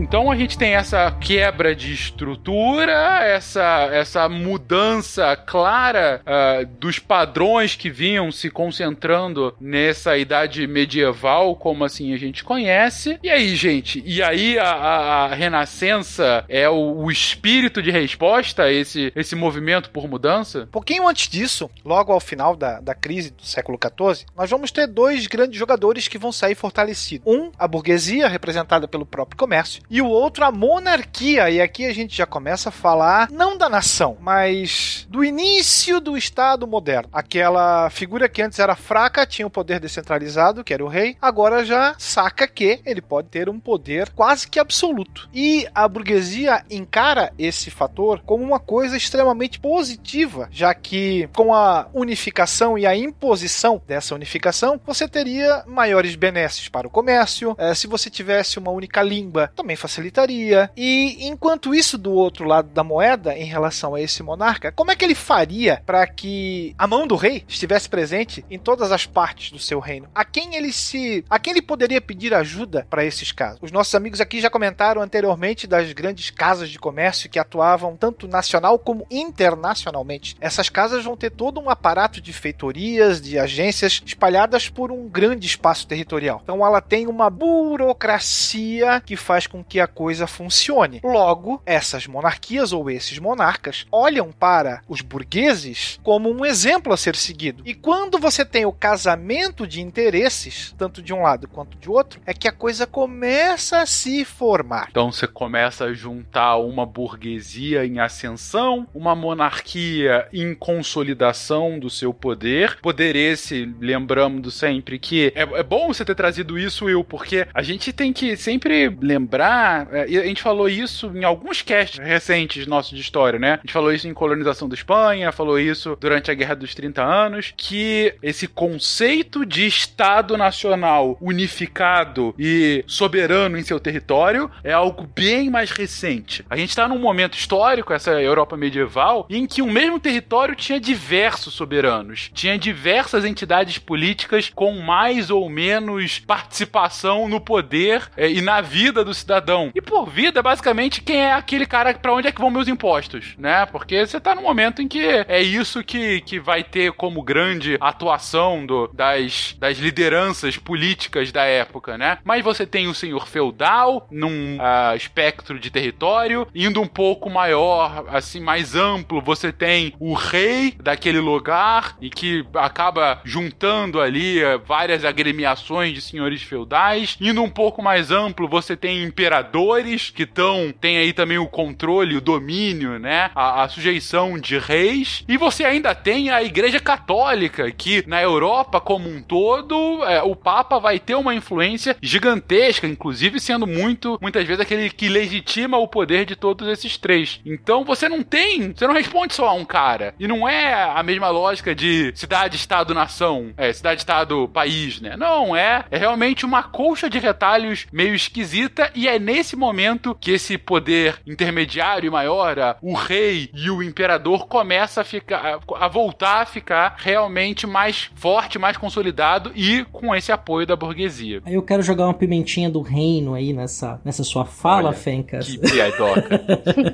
Então 0.00 0.30
a 0.30 0.36
gente 0.36 0.56
tem 0.56 0.74
essa 0.74 1.10
quebra 1.20 1.76
de 1.76 1.92
estrutura, 1.92 3.22
essa, 3.22 3.90
essa 3.92 4.28
mudança 4.30 5.36
clara 5.36 6.22
uh, 6.24 6.66
dos 6.80 6.98
padrões 6.98 7.76
que 7.76 7.90
vinham 7.90 8.32
se 8.32 8.48
concentrando 8.48 9.54
nessa 9.60 10.16
idade 10.16 10.66
medieval, 10.66 11.54
como 11.54 11.84
assim 11.84 12.14
a 12.14 12.16
gente 12.16 12.42
conhece. 12.42 13.18
E 13.22 13.28
aí, 13.28 13.54
gente? 13.54 14.02
E 14.06 14.22
aí 14.22 14.58
a, 14.58 14.70
a, 14.70 15.24
a 15.26 15.34
Renascença 15.34 16.46
é 16.48 16.66
o, 16.66 17.02
o, 17.02 17.10
espírito 17.10 17.82
de 17.82 17.90
resposta 17.90 18.62
a 18.64 18.72
esse, 18.72 19.12
esse 19.14 19.36
movimento 19.36 19.90
por 19.90 20.08
mudança? 20.08 20.66
Pouquinho 20.72 21.06
antes 21.06 21.28
disso, 21.28 21.70
logo 21.84 22.10
ao 22.10 22.20
final 22.20 22.56
da, 22.56 22.80
da 22.80 22.94
crise 22.94 23.32
do 23.32 23.44
século 23.44 23.78
XIV, 23.78 24.24
nós 24.34 24.48
vamos 24.48 24.70
ter 24.70 24.86
dois 24.86 25.26
grandes 25.26 25.58
jogadores 25.58 26.08
que 26.08 26.16
vão 26.16 26.32
sair 26.32 26.54
fortalecidos. 26.54 27.26
Um, 27.26 27.52
a 27.58 27.68
burguesia, 27.68 28.28
representada 28.28 28.88
pelo 28.88 29.04
próprio 29.04 29.36
comércio, 29.36 29.82
e 29.90 30.00
o 30.00 30.06
outro 30.06 30.44
a 30.44 30.52
monarquia. 30.52 31.50
E 31.50 31.60
aqui 31.60 31.84
a 31.84 31.92
gente 31.92 32.16
já 32.16 32.24
começa 32.24 32.68
a 32.68 32.72
falar 32.72 33.28
não 33.30 33.58
da 33.58 33.68
nação, 33.68 34.16
mas 34.20 35.06
do 35.10 35.24
início 35.24 36.00
do 36.00 36.16
Estado 36.16 36.66
moderno. 36.66 37.10
Aquela 37.12 37.90
figura 37.90 38.28
que 38.28 38.40
antes 38.40 38.58
era 38.58 38.76
fraca, 38.76 39.26
tinha 39.26 39.46
o 39.46 39.50
poder 39.50 39.80
descentralizado, 39.80 40.62
que 40.62 40.72
era 40.72 40.84
o 40.84 40.88
rei, 40.88 41.16
agora 41.20 41.64
já 41.64 41.94
saca 41.98 42.46
que 42.46 42.80
ele 42.86 43.00
pode 43.00 43.28
ter 43.28 43.48
um 43.48 43.58
poder 43.58 44.10
quase 44.10 44.48
que 44.48 44.60
absoluto. 44.60 45.28
E 45.34 45.66
a 45.74 45.88
burguesia 45.88 46.64
encara 46.70 47.32
esse 47.38 47.70
fator 47.70 48.20
como 48.24 48.44
uma 48.44 48.60
coisa 48.60 48.96
extremamente 48.96 49.58
positiva, 49.58 50.48
já 50.52 50.72
que 50.74 51.28
com 51.34 51.52
a 51.52 51.88
unificação 51.92 52.78
e 52.78 52.86
a 52.86 52.94
imposição 52.94 53.82
dessa 53.86 54.14
unificação, 54.14 54.80
você 54.86 55.08
teria 55.08 55.64
maiores 55.66 56.14
benesses 56.14 56.68
para 56.68 56.86
o 56.86 56.90
comércio. 56.90 57.56
É, 57.58 57.74
se 57.74 57.86
você 57.86 58.08
tivesse 58.08 58.58
uma 58.58 58.70
única 58.70 59.02
língua, 59.02 59.50
também 59.56 59.76
facilitaria. 59.80 60.70
E 60.76 61.26
enquanto 61.26 61.74
isso, 61.74 61.96
do 61.96 62.12
outro 62.12 62.44
lado 62.44 62.68
da 62.68 62.84
moeda, 62.84 63.36
em 63.36 63.44
relação 63.44 63.94
a 63.94 64.00
esse 64.00 64.22
monarca, 64.22 64.70
como 64.72 64.90
é 64.90 64.96
que 64.96 65.04
ele 65.04 65.14
faria 65.14 65.82
para 65.86 66.06
que 66.06 66.74
a 66.78 66.86
mão 66.86 67.06
do 67.06 67.16
rei 67.16 67.44
estivesse 67.48 67.88
presente 67.88 68.44
em 68.50 68.58
todas 68.58 68.92
as 68.92 69.06
partes 69.06 69.50
do 69.50 69.58
seu 69.58 69.80
reino? 69.80 70.08
A 70.14 70.24
quem 70.24 70.54
ele 70.56 70.72
se, 70.72 71.24
a 71.28 71.38
quem 71.38 71.52
ele 71.52 71.62
poderia 71.62 72.00
pedir 72.00 72.34
ajuda 72.34 72.86
para 72.90 73.04
esses 73.04 73.32
casos? 73.32 73.58
Os 73.62 73.72
nossos 73.72 73.94
amigos 73.94 74.20
aqui 74.20 74.40
já 74.40 74.50
comentaram 74.50 75.00
anteriormente 75.00 75.66
das 75.66 75.92
grandes 75.92 76.30
casas 76.30 76.68
de 76.68 76.78
comércio 76.78 77.30
que 77.30 77.38
atuavam 77.38 77.96
tanto 77.96 78.28
nacional 78.28 78.78
como 78.78 79.06
internacionalmente. 79.10 80.36
Essas 80.40 80.68
casas 80.68 81.04
vão 81.04 81.16
ter 81.16 81.30
todo 81.30 81.60
um 81.60 81.70
aparato 81.70 82.20
de 82.20 82.32
feitorias, 82.32 83.20
de 83.20 83.38
agências 83.38 84.02
espalhadas 84.04 84.68
por 84.68 84.92
um 84.92 85.08
grande 85.08 85.46
espaço 85.46 85.86
territorial. 85.86 86.40
Então 86.42 86.64
ela 86.64 86.80
tem 86.80 87.06
uma 87.06 87.30
burocracia 87.30 89.00
que 89.04 89.16
faz 89.16 89.46
com 89.46 89.62
que 89.70 89.78
a 89.78 89.86
coisa 89.86 90.26
funcione. 90.26 91.00
Logo, 91.04 91.62
essas 91.64 92.08
monarquias 92.08 92.72
ou 92.72 92.90
esses 92.90 93.20
monarcas 93.20 93.86
olham 93.92 94.32
para 94.32 94.82
os 94.88 95.00
burgueses 95.00 96.00
como 96.02 96.28
um 96.28 96.44
exemplo 96.44 96.92
a 96.92 96.96
ser 96.96 97.14
seguido. 97.14 97.62
E 97.64 97.72
quando 97.72 98.18
você 98.18 98.44
tem 98.44 98.66
o 98.66 98.72
casamento 98.72 99.66
de 99.66 99.80
interesses, 99.80 100.74
tanto 100.76 101.00
de 101.00 101.14
um 101.14 101.22
lado 101.22 101.46
quanto 101.46 101.78
de 101.78 101.88
outro, 101.88 102.20
é 102.26 102.34
que 102.34 102.48
a 102.48 102.52
coisa 102.52 102.84
começa 102.84 103.80
a 103.80 103.86
se 103.86 104.24
formar. 104.24 104.88
Então 104.90 105.12
você 105.12 105.28
começa 105.28 105.84
a 105.84 105.92
juntar 105.92 106.56
uma 106.56 106.84
burguesia 106.84 107.86
em 107.86 108.00
ascensão, 108.00 108.88
uma 108.92 109.14
monarquia 109.14 110.26
em 110.32 110.52
consolidação 110.52 111.78
do 111.78 111.88
seu 111.88 112.12
poder. 112.12 112.78
Poder 112.82 113.14
esse, 113.14 113.72
lembrando 113.78 114.50
sempre 114.50 114.98
que 114.98 115.32
é, 115.36 115.42
é 115.42 115.62
bom 115.62 115.88
você 115.88 116.04
ter 116.04 116.16
trazido 116.16 116.58
isso, 116.58 116.86
Will, 116.86 117.04
porque 117.04 117.46
a 117.54 117.62
gente 117.62 117.92
tem 117.92 118.12
que 118.12 118.36
sempre 118.36 118.88
lembrar, 119.00 119.59
é, 119.92 120.08
e 120.08 120.18
a 120.18 120.24
gente 120.24 120.42
falou 120.42 120.68
isso 120.68 121.10
em 121.14 121.24
alguns 121.24 121.62
casts 121.62 121.98
recentes 121.98 122.66
nossos 122.66 122.92
de 122.92 123.00
história, 123.00 123.38
né? 123.38 123.54
A 123.54 123.56
gente 123.58 123.72
falou 123.72 123.92
isso 123.92 124.08
em 124.08 124.14
colonização 124.14 124.68
da 124.68 124.74
Espanha, 124.74 125.32
falou 125.32 125.58
isso 125.58 125.96
durante 126.00 126.30
a 126.30 126.34
Guerra 126.34 126.54
dos 126.54 126.74
30 126.74 127.02
Anos, 127.02 127.52
que 127.56 128.14
esse 128.22 128.46
conceito 128.46 129.44
de 129.44 129.66
Estado 129.66 130.36
Nacional 130.36 131.16
unificado 131.20 132.34
e 132.38 132.84
soberano 132.86 133.58
em 133.58 133.62
seu 133.62 133.80
território 133.80 134.50
é 134.62 134.72
algo 134.72 135.08
bem 135.14 135.50
mais 135.50 135.70
recente. 135.70 136.44
A 136.48 136.56
gente 136.56 136.70
está 136.70 136.88
num 136.88 136.98
momento 136.98 137.36
histórico, 137.36 137.92
essa 137.92 138.12
Europa 138.20 138.56
medieval, 138.56 139.26
em 139.28 139.46
que 139.46 139.62
o 139.62 139.66
mesmo 139.66 139.98
território 139.98 140.54
tinha 140.54 140.80
diversos 140.80 141.54
soberanos, 141.54 142.30
tinha 142.32 142.58
diversas 142.58 143.24
entidades 143.24 143.78
políticas 143.78 144.50
com 144.54 144.80
mais 144.80 145.30
ou 145.30 145.48
menos 145.48 146.18
participação 146.18 147.28
no 147.28 147.40
poder 147.40 148.10
é, 148.16 148.30
e 148.30 148.40
na 148.40 148.60
vida 148.60 149.04
do 149.04 149.14
cidadão. 149.14 149.49
E 149.74 149.80
por 149.80 150.08
vida, 150.08 150.42
basicamente, 150.42 151.02
quem 151.02 151.22
é 151.22 151.32
aquele 151.32 151.66
cara 151.66 151.92
para 151.94 152.12
onde 152.12 152.28
é 152.28 152.32
que 152.32 152.40
vão 152.40 152.50
meus 152.50 152.68
impostos, 152.68 153.34
né? 153.38 153.66
Porque 153.66 154.06
você 154.06 154.20
tá 154.20 154.34
num 154.34 154.42
momento 154.42 154.82
em 154.82 154.88
que 154.88 155.00
é 155.04 155.40
isso 155.40 155.82
que, 155.82 156.20
que 156.22 156.38
vai 156.38 156.62
ter 156.62 156.92
como 156.92 157.22
grande 157.22 157.76
atuação 157.80 158.64
do, 158.64 158.88
das, 158.88 159.56
das 159.58 159.78
lideranças 159.78 160.56
políticas 160.56 161.32
da 161.32 161.44
época, 161.44 161.98
né? 161.98 162.18
Mas 162.24 162.44
você 162.44 162.66
tem 162.66 162.88
o 162.88 162.94
senhor 162.94 163.26
feudal 163.26 164.06
num 164.10 164.56
uh, 164.56 164.96
espectro 164.96 165.58
de 165.58 165.70
território, 165.70 166.46
indo 166.54 166.80
um 166.80 166.86
pouco 166.86 167.28
maior, 167.30 168.04
assim, 168.08 168.40
mais 168.40 168.74
amplo, 168.74 169.20
você 169.20 169.52
tem 169.52 169.94
o 169.98 170.14
rei 170.14 170.74
daquele 170.80 171.20
lugar 171.20 171.96
e 172.00 172.10
que 172.10 172.44
acaba 172.54 173.20
juntando 173.24 174.00
ali 174.00 174.42
uh, 174.44 174.60
várias 174.64 175.04
agremiações 175.04 175.94
de 175.94 176.00
senhores 176.00 176.42
feudais. 176.42 177.16
Indo 177.20 177.42
um 177.42 177.50
pouco 177.50 177.82
mais 177.82 178.10
amplo, 178.10 178.48
você 178.48 178.76
tem 178.76 179.10
imperadores 179.40 180.10
que 180.10 180.24
estão 180.24 180.72
tem 180.80 180.98
aí 180.98 181.12
também 181.12 181.38
o 181.38 181.46
controle, 181.46 182.16
o 182.16 182.20
domínio, 182.20 182.98
né? 182.98 183.30
A, 183.34 183.62
a, 183.62 183.68
sujeição 183.68 184.38
de 184.38 184.58
reis. 184.58 185.24
E 185.28 185.36
você 185.36 185.64
ainda 185.64 185.94
tem 185.94 186.30
a 186.30 186.42
Igreja 186.42 186.80
Católica, 186.80 187.70
que 187.70 188.04
na 188.06 188.22
Europa 188.22 188.80
como 188.80 189.08
um 189.08 189.22
todo, 189.22 190.04
é, 190.04 190.22
o 190.22 190.36
Papa 190.36 190.78
vai 190.78 190.98
ter 190.98 191.14
uma 191.14 191.34
influência 191.34 191.96
gigantesca, 192.02 192.86
inclusive 192.86 193.40
sendo 193.40 193.66
muito, 193.66 194.18
muitas 194.20 194.46
vezes, 194.46 194.60
aquele 194.60 194.90
que 194.90 195.08
legitima 195.08 195.78
o 195.78 195.88
poder 195.88 196.24
de 196.24 196.36
todos 196.36 196.68
esses 196.68 196.96
três. 196.96 197.40
Então 197.44 197.84
você 197.84 198.08
não 198.08 198.22
tem, 198.22 198.72
você 198.72 198.86
não 198.86 198.94
responde 198.94 199.34
só 199.34 199.48
a 199.48 199.52
um 199.52 199.64
cara. 199.64 200.14
E 200.18 200.26
não 200.26 200.48
é 200.48 200.74
a 200.74 201.02
mesma 201.02 201.28
lógica 201.28 201.74
de 201.74 202.12
cidade, 202.14 202.56
estado, 202.56 202.94
nação, 202.94 203.52
é, 203.56 203.72
cidade, 203.72 204.00
estado, 204.00 204.48
país, 204.48 205.00
né? 205.00 205.16
Não, 205.16 205.54
é, 205.56 205.84
é 205.90 205.98
realmente 205.98 206.44
uma 206.44 206.62
colcha 206.62 207.08
de 207.08 207.18
retalhos 207.18 207.86
meio 207.92 208.14
esquisita 208.14 208.90
e 208.94 209.08
é 209.08 209.18
nesse 209.30 209.54
momento 209.54 210.16
que 210.18 210.32
esse 210.32 210.58
poder 210.58 211.20
intermediário 211.24 212.08
e 212.08 212.10
maior, 212.10 212.76
o 212.82 212.94
rei 212.94 213.48
e 213.54 213.70
o 213.70 213.82
imperador, 213.82 214.48
começa 214.48 215.02
a 215.02 215.04
ficar 215.04 215.60
a 215.76 215.88
voltar 215.88 216.42
a 216.42 216.46
ficar 216.46 216.96
realmente 216.98 217.66
mais 217.66 218.10
forte, 218.14 218.58
mais 218.58 218.76
consolidado 218.76 219.52
e 219.54 219.84
com 219.92 220.14
esse 220.14 220.32
apoio 220.32 220.66
da 220.66 220.74
burguesia. 220.74 221.42
Aí 221.44 221.54
eu 221.54 221.62
quero 221.62 221.82
jogar 221.82 222.06
uma 222.06 222.14
pimentinha 222.14 222.68
do 222.68 222.80
reino 222.80 223.34
aí 223.34 223.52
nessa, 223.52 224.00
nessa 224.04 224.24
sua 224.24 224.44
fala, 224.44 224.88
Olha, 224.88 224.96
Fencas. 224.96 225.46
Que 225.46 225.58
piadoca. 225.58 226.40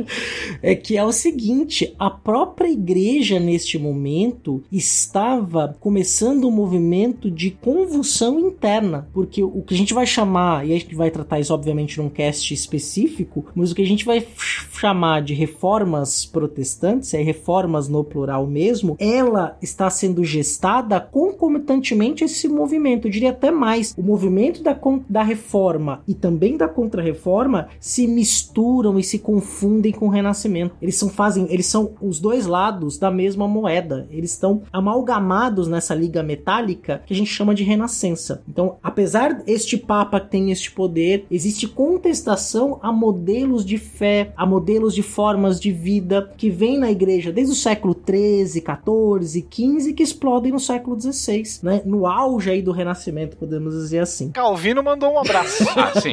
é 0.63 0.75
que 0.75 0.97
é 0.97 1.05
o 1.05 1.13
seguinte: 1.13 1.95
a 1.99 2.11
própria 2.11 2.69
igreja 2.69 3.41
neste 3.41 3.79
momento 3.79 4.63
estava 4.71 5.75
começando 5.81 6.47
um 6.47 6.51
movimento 6.51 7.31
de 7.31 7.51
convulsão 7.51 8.39
interna, 8.39 9.09
porque 9.15 9.43
o 9.43 9.63
que 9.63 9.75
a 9.75 9.79
gente 9.79 9.95
vai 9.95 10.07
chamar, 10.07 10.67
e 10.67 10.75
a 10.75 10.79
gente 10.79 10.95
vai 10.95 11.11
tratar 11.11 11.41
isso 11.41 11.55
obviamente 11.55 11.99
num 11.99 12.11
cast 12.17 12.55
específico, 12.55 13.45
mas 13.55 13.71
o 13.71 13.75
que 13.75 13.83
a 13.83 13.87
gente 13.87 14.07
vai 14.07 14.27
chamar 14.73 15.23
de 15.23 15.35
reformas 15.35 16.25
protestantes, 16.25 17.13
é 17.13 17.21
reformas 17.21 17.89
no 17.89 18.03
plural 18.03 18.47
mesmo, 18.47 18.97
ela 18.99 19.57
está 19.61 19.91
sendo 19.91 20.25
gestada 20.25 20.99
concomitantemente 20.99 22.25
a 22.25 22.27
esse 22.27 22.49
movimento, 22.49 23.07
eu 23.07 23.11
diria 23.11 23.31
até 23.31 23.51
mais, 23.51 23.95
o 23.99 24.03
movimento 24.03 24.63
da, 24.63 24.79
da 25.09 25.23
reforma 25.23 26.03
e 26.09 26.15
também 26.15 26.57
da 26.57 26.67
contra-reforma 26.67 27.69
se 27.79 28.07
misturam 28.07 28.99
e 28.99 29.03
se 29.03 29.19
confundem 29.19 29.93
com 29.93 30.07
o 30.07 30.11
renascimento. 30.11 30.75
Eles 30.81 30.97
são 30.97 31.11
fazem, 31.11 31.47
eles 31.51 31.67
são 31.67 31.93
os 32.01 32.19
dois 32.19 32.47
lados 32.47 32.97
da 32.99 33.11
mesma 33.11 33.47
moeda. 33.47 34.07
Eles 34.11 34.33
estão 34.33 34.63
amalgamados 34.73 35.69
nessa 35.69 35.95
liga 35.95 36.23
metálica 36.23 37.03
que 37.05 37.13
a 37.13 37.17
gente 37.17 37.31
chama 37.31 37.55
de 37.55 37.63
renascença. 37.63 38.43
Então, 38.49 38.77
apesar 38.83 39.43
este 39.47 39.77
papa 39.77 40.21
tem 40.21 40.51
este 40.51 40.71
poder, 40.71 41.27
existe 41.31 41.69
contestação 42.07 42.79
a 42.81 42.93
modelos 42.93 43.65
de 43.65 43.79
fé, 43.79 44.33
a 44.37 44.47
modelos 44.47 44.95
de 44.95 45.03
formas 45.03 45.59
de 45.59 45.73
vida 45.73 46.31
que 46.37 46.49
vêm 46.49 46.79
na 46.79 46.89
igreja 46.89 47.33
desde 47.33 47.53
o 47.53 47.57
século 47.57 47.95
13, 47.95 48.61
14, 48.61 49.43
15 49.43 49.93
que 49.93 50.05
explodem 50.05 50.53
no 50.53 50.61
século 50.61 50.95
16, 50.95 51.63
né? 51.63 51.83
No 51.85 52.07
auge 52.07 52.51
aí 52.51 52.63
do 52.63 52.71
renascimento, 52.71 53.37
podemos 53.37 53.75
dizer 53.75 53.99
assim. 53.99 54.31
Calvino 54.31 54.83
mandou 54.85 55.13
um 55.13 55.19
abraço. 55.19 55.67
Ah, 55.77 55.93
sim. 56.01 56.13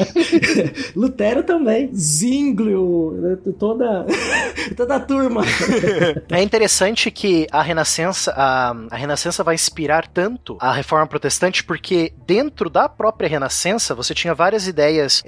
Lutero 0.93 1.41
também. 1.41 1.89
Zwinglio, 1.93 3.11
né, 3.13 3.37
toda, 3.57 4.05
toda 4.75 4.95
a 4.95 4.99
turma. 4.99 5.41
É 6.29 6.43
interessante 6.43 7.09
que 7.09 7.47
a 7.49 7.61
Renascença, 7.61 8.33
a, 8.35 8.75
a 8.91 8.95
Renascença 8.95 9.41
vai 9.41 9.55
inspirar 9.55 10.05
tanto 10.07 10.57
a 10.59 10.73
Reforma 10.73 11.07
Protestante 11.07 11.63
porque 11.63 12.13
dentro 12.27 12.69
da 12.69 12.89
própria 12.89 13.29
Renascença 13.29 13.95
você 13.95 14.13
tinha 14.13 14.33
várias 14.33 14.67
ideias 14.67 15.23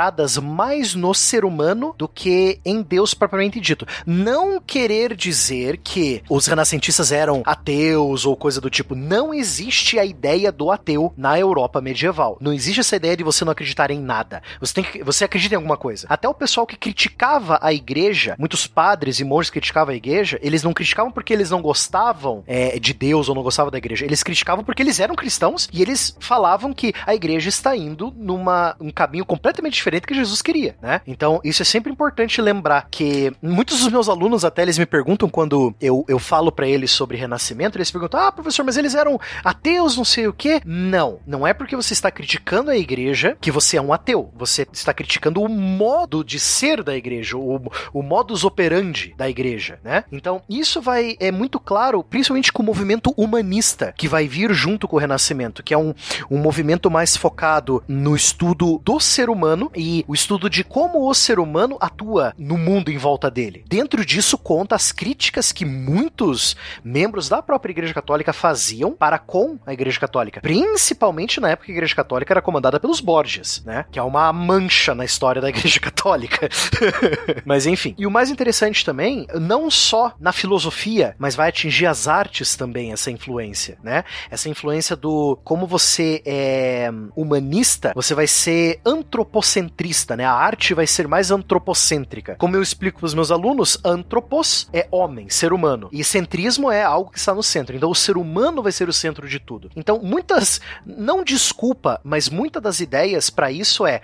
centradas 0.00 0.38
mais 0.38 0.94
no 0.94 1.12
ser 1.12 1.44
humano 1.44 1.94
do 1.98 2.08
que 2.08 2.58
em 2.64 2.80
Deus 2.80 3.12
propriamente 3.12 3.60
dito. 3.60 3.86
Não 4.06 4.58
querer 4.58 5.14
dizer 5.14 5.76
que 5.76 6.22
os 6.28 6.46
renascentistas 6.46 7.12
eram 7.12 7.42
ateus 7.44 8.24
ou 8.24 8.34
coisa 8.34 8.60
do 8.62 8.70
tipo. 8.70 8.94
Não 8.94 9.34
existe 9.34 9.98
a 9.98 10.04
ideia 10.04 10.50
do 10.50 10.70
ateu 10.70 11.12
na 11.18 11.38
Europa 11.38 11.82
medieval. 11.82 12.38
Não 12.40 12.52
existe 12.52 12.80
essa 12.80 12.96
ideia 12.96 13.16
de 13.16 13.22
você 13.22 13.44
não 13.44 13.52
acreditar 13.52 13.90
em 13.90 14.00
nada. 14.00 14.42
Você 14.58 14.74
tem 14.74 14.84
que, 14.84 15.02
você 15.02 15.24
acredita 15.24 15.54
em 15.54 15.56
alguma 15.56 15.76
coisa. 15.76 16.06
Até 16.08 16.26
o 16.26 16.34
pessoal 16.34 16.66
que 16.66 16.76
criticava 16.76 17.58
a 17.60 17.72
igreja, 17.72 18.36
muitos 18.38 18.66
padres 18.66 19.20
e 19.20 19.24
monges 19.24 19.50
criticavam 19.50 19.92
a 19.92 19.96
igreja, 19.96 20.38
eles 20.42 20.62
não 20.62 20.72
criticavam 20.72 21.12
porque 21.12 21.32
eles 21.32 21.50
não 21.50 21.60
gostavam 21.60 22.42
é, 22.46 22.78
de 22.78 22.94
Deus 22.94 23.28
ou 23.28 23.34
não 23.34 23.42
gostavam 23.42 23.70
da 23.70 23.78
igreja. 23.78 24.06
Eles 24.06 24.22
criticavam 24.22 24.64
porque 24.64 24.82
eles 24.82 24.98
eram 24.98 25.14
cristãos 25.14 25.68
e 25.70 25.82
eles 25.82 26.16
falavam 26.18 26.72
que 26.72 26.94
a 27.06 27.14
igreja 27.14 27.50
está 27.50 27.76
indo 27.76 28.14
numa 28.16 28.74
um 28.80 28.90
caminho 28.90 29.26
completamente 29.26 29.74
diferente 29.74 29.89
que 30.06 30.14
Jesus 30.14 30.42
queria, 30.42 30.76
né? 30.82 31.00
Então, 31.06 31.40
isso 31.44 31.62
é 31.62 31.64
sempre 31.64 31.92
importante 31.92 32.40
lembrar 32.40 32.88
que 32.90 33.32
muitos 33.42 33.80
dos 33.80 33.92
meus 33.92 34.08
alunos 34.08 34.44
até 34.44 34.62
eles 34.62 34.78
me 34.78 34.86
perguntam 34.86 35.28
quando 35.28 35.74
eu, 35.80 36.04
eu 36.08 36.18
falo 36.18 36.52
pra 36.52 36.68
eles 36.68 36.90
sobre 36.90 37.16
renascimento, 37.16 37.76
eles 37.76 37.90
perguntam: 37.90 38.20
"Ah, 38.20 38.32
professor, 38.32 38.64
mas 38.64 38.76
eles 38.76 38.94
eram 38.94 39.18
ateus, 39.44 39.96
não 39.96 40.04
sei 40.04 40.26
o 40.26 40.32
quê?" 40.32 40.60
Não, 40.64 41.20
não 41.26 41.46
é 41.46 41.52
porque 41.52 41.76
você 41.76 41.92
está 41.92 42.10
criticando 42.10 42.70
a 42.70 42.76
igreja 42.76 43.36
que 43.40 43.50
você 43.50 43.76
é 43.76 43.82
um 43.82 43.92
ateu. 43.92 44.30
Você 44.36 44.66
está 44.72 44.92
criticando 44.92 45.42
o 45.42 45.48
modo 45.48 46.24
de 46.24 46.38
ser 46.38 46.82
da 46.82 46.96
igreja, 46.96 47.36
o, 47.36 47.60
o 47.92 48.02
modus 48.02 48.44
operandi 48.44 49.14
da 49.16 49.28
igreja, 49.28 49.78
né? 49.82 50.04
Então, 50.12 50.42
isso 50.48 50.80
vai 50.80 51.16
é 51.18 51.30
muito 51.30 51.58
claro, 51.58 52.02
principalmente 52.02 52.52
com 52.52 52.62
o 52.62 52.66
movimento 52.66 53.12
humanista 53.16 53.92
que 53.96 54.08
vai 54.08 54.26
vir 54.28 54.52
junto 54.52 54.86
com 54.86 54.96
o 54.96 54.98
renascimento, 54.98 55.62
que 55.62 55.74
é 55.74 55.78
um, 55.78 55.94
um 56.30 56.38
movimento 56.38 56.90
mais 56.90 57.16
focado 57.16 57.82
no 57.86 58.14
estudo 58.14 58.80
do 58.84 59.00
ser 59.00 59.30
humano 59.30 59.70
e 59.80 60.04
o 60.06 60.14
estudo 60.14 60.50
de 60.50 60.62
como 60.62 61.08
o 61.08 61.14
ser 61.14 61.38
humano 61.38 61.78
atua 61.80 62.34
no 62.38 62.58
mundo 62.58 62.90
em 62.90 62.98
volta 62.98 63.30
dele. 63.30 63.64
Dentro 63.66 64.04
disso 64.04 64.36
conta 64.36 64.74
as 64.74 64.92
críticas 64.92 65.52
que 65.52 65.64
muitos 65.64 66.54
membros 66.84 67.28
da 67.28 67.40
própria 67.42 67.72
Igreja 67.72 67.94
Católica 67.94 68.32
faziam 68.32 68.92
para 68.92 69.18
com 69.18 69.58
a 69.64 69.72
Igreja 69.72 69.98
Católica, 69.98 70.40
principalmente 70.40 71.40
na 71.40 71.50
época 71.50 71.66
que 71.66 71.72
a 71.72 71.74
Igreja 71.74 71.94
Católica 71.94 72.32
era 72.32 72.42
comandada 72.42 72.78
pelos 72.78 73.00
Borgias, 73.00 73.62
né? 73.64 73.86
Que 73.90 73.98
é 73.98 74.02
uma 74.02 74.32
mancha 74.32 74.94
na 74.94 75.04
história 75.04 75.40
da 75.40 75.48
Igreja 75.48 75.80
Católica. 75.80 76.48
mas 77.44 77.66
enfim. 77.66 77.94
E 77.98 78.06
o 78.06 78.10
mais 78.10 78.30
interessante 78.30 78.84
também, 78.84 79.26
não 79.34 79.70
só 79.70 80.12
na 80.20 80.32
filosofia, 80.32 81.14
mas 81.18 81.34
vai 81.34 81.48
atingir 81.48 81.86
as 81.86 82.06
artes 82.06 82.54
também 82.54 82.92
essa 82.92 83.10
influência, 83.10 83.78
né? 83.82 84.04
Essa 84.30 84.48
influência 84.48 84.94
do 84.94 85.38
como 85.42 85.66
você 85.66 86.22
é 86.26 86.90
humanista, 87.16 87.92
você 87.94 88.14
vai 88.14 88.26
ser 88.26 88.80
antropocentrista, 88.84 89.69
né? 90.16 90.24
A 90.24 90.32
arte 90.32 90.74
vai 90.74 90.86
ser 90.86 91.08
mais 91.08 91.30
antropocêntrica. 91.30 92.36
Como 92.36 92.54
eu 92.54 92.62
explico 92.62 93.00
para 93.00 93.06
os 93.06 93.14
meus 93.14 93.30
alunos, 93.30 93.78
antropos 93.84 94.68
é 94.72 94.86
homem, 94.90 95.28
ser 95.28 95.52
humano, 95.52 95.88
e 95.92 96.04
centrismo 96.04 96.70
é 96.70 96.82
algo 96.82 97.10
que 97.10 97.18
está 97.18 97.34
no 97.34 97.42
centro. 97.42 97.74
Então 97.74 97.90
o 97.90 97.94
ser 97.94 98.16
humano 98.16 98.62
vai 98.62 98.72
ser 98.72 98.88
o 98.88 98.92
centro 98.92 99.28
de 99.28 99.38
tudo. 99.38 99.70
Então 99.74 100.00
muitas, 100.02 100.60
não 100.84 101.24
desculpa, 101.24 102.00
mas 102.04 102.28
muitas 102.28 102.62
das 102.62 102.80
ideias 102.80 103.30
para 103.30 103.50
isso 103.50 103.86
é 103.86 104.02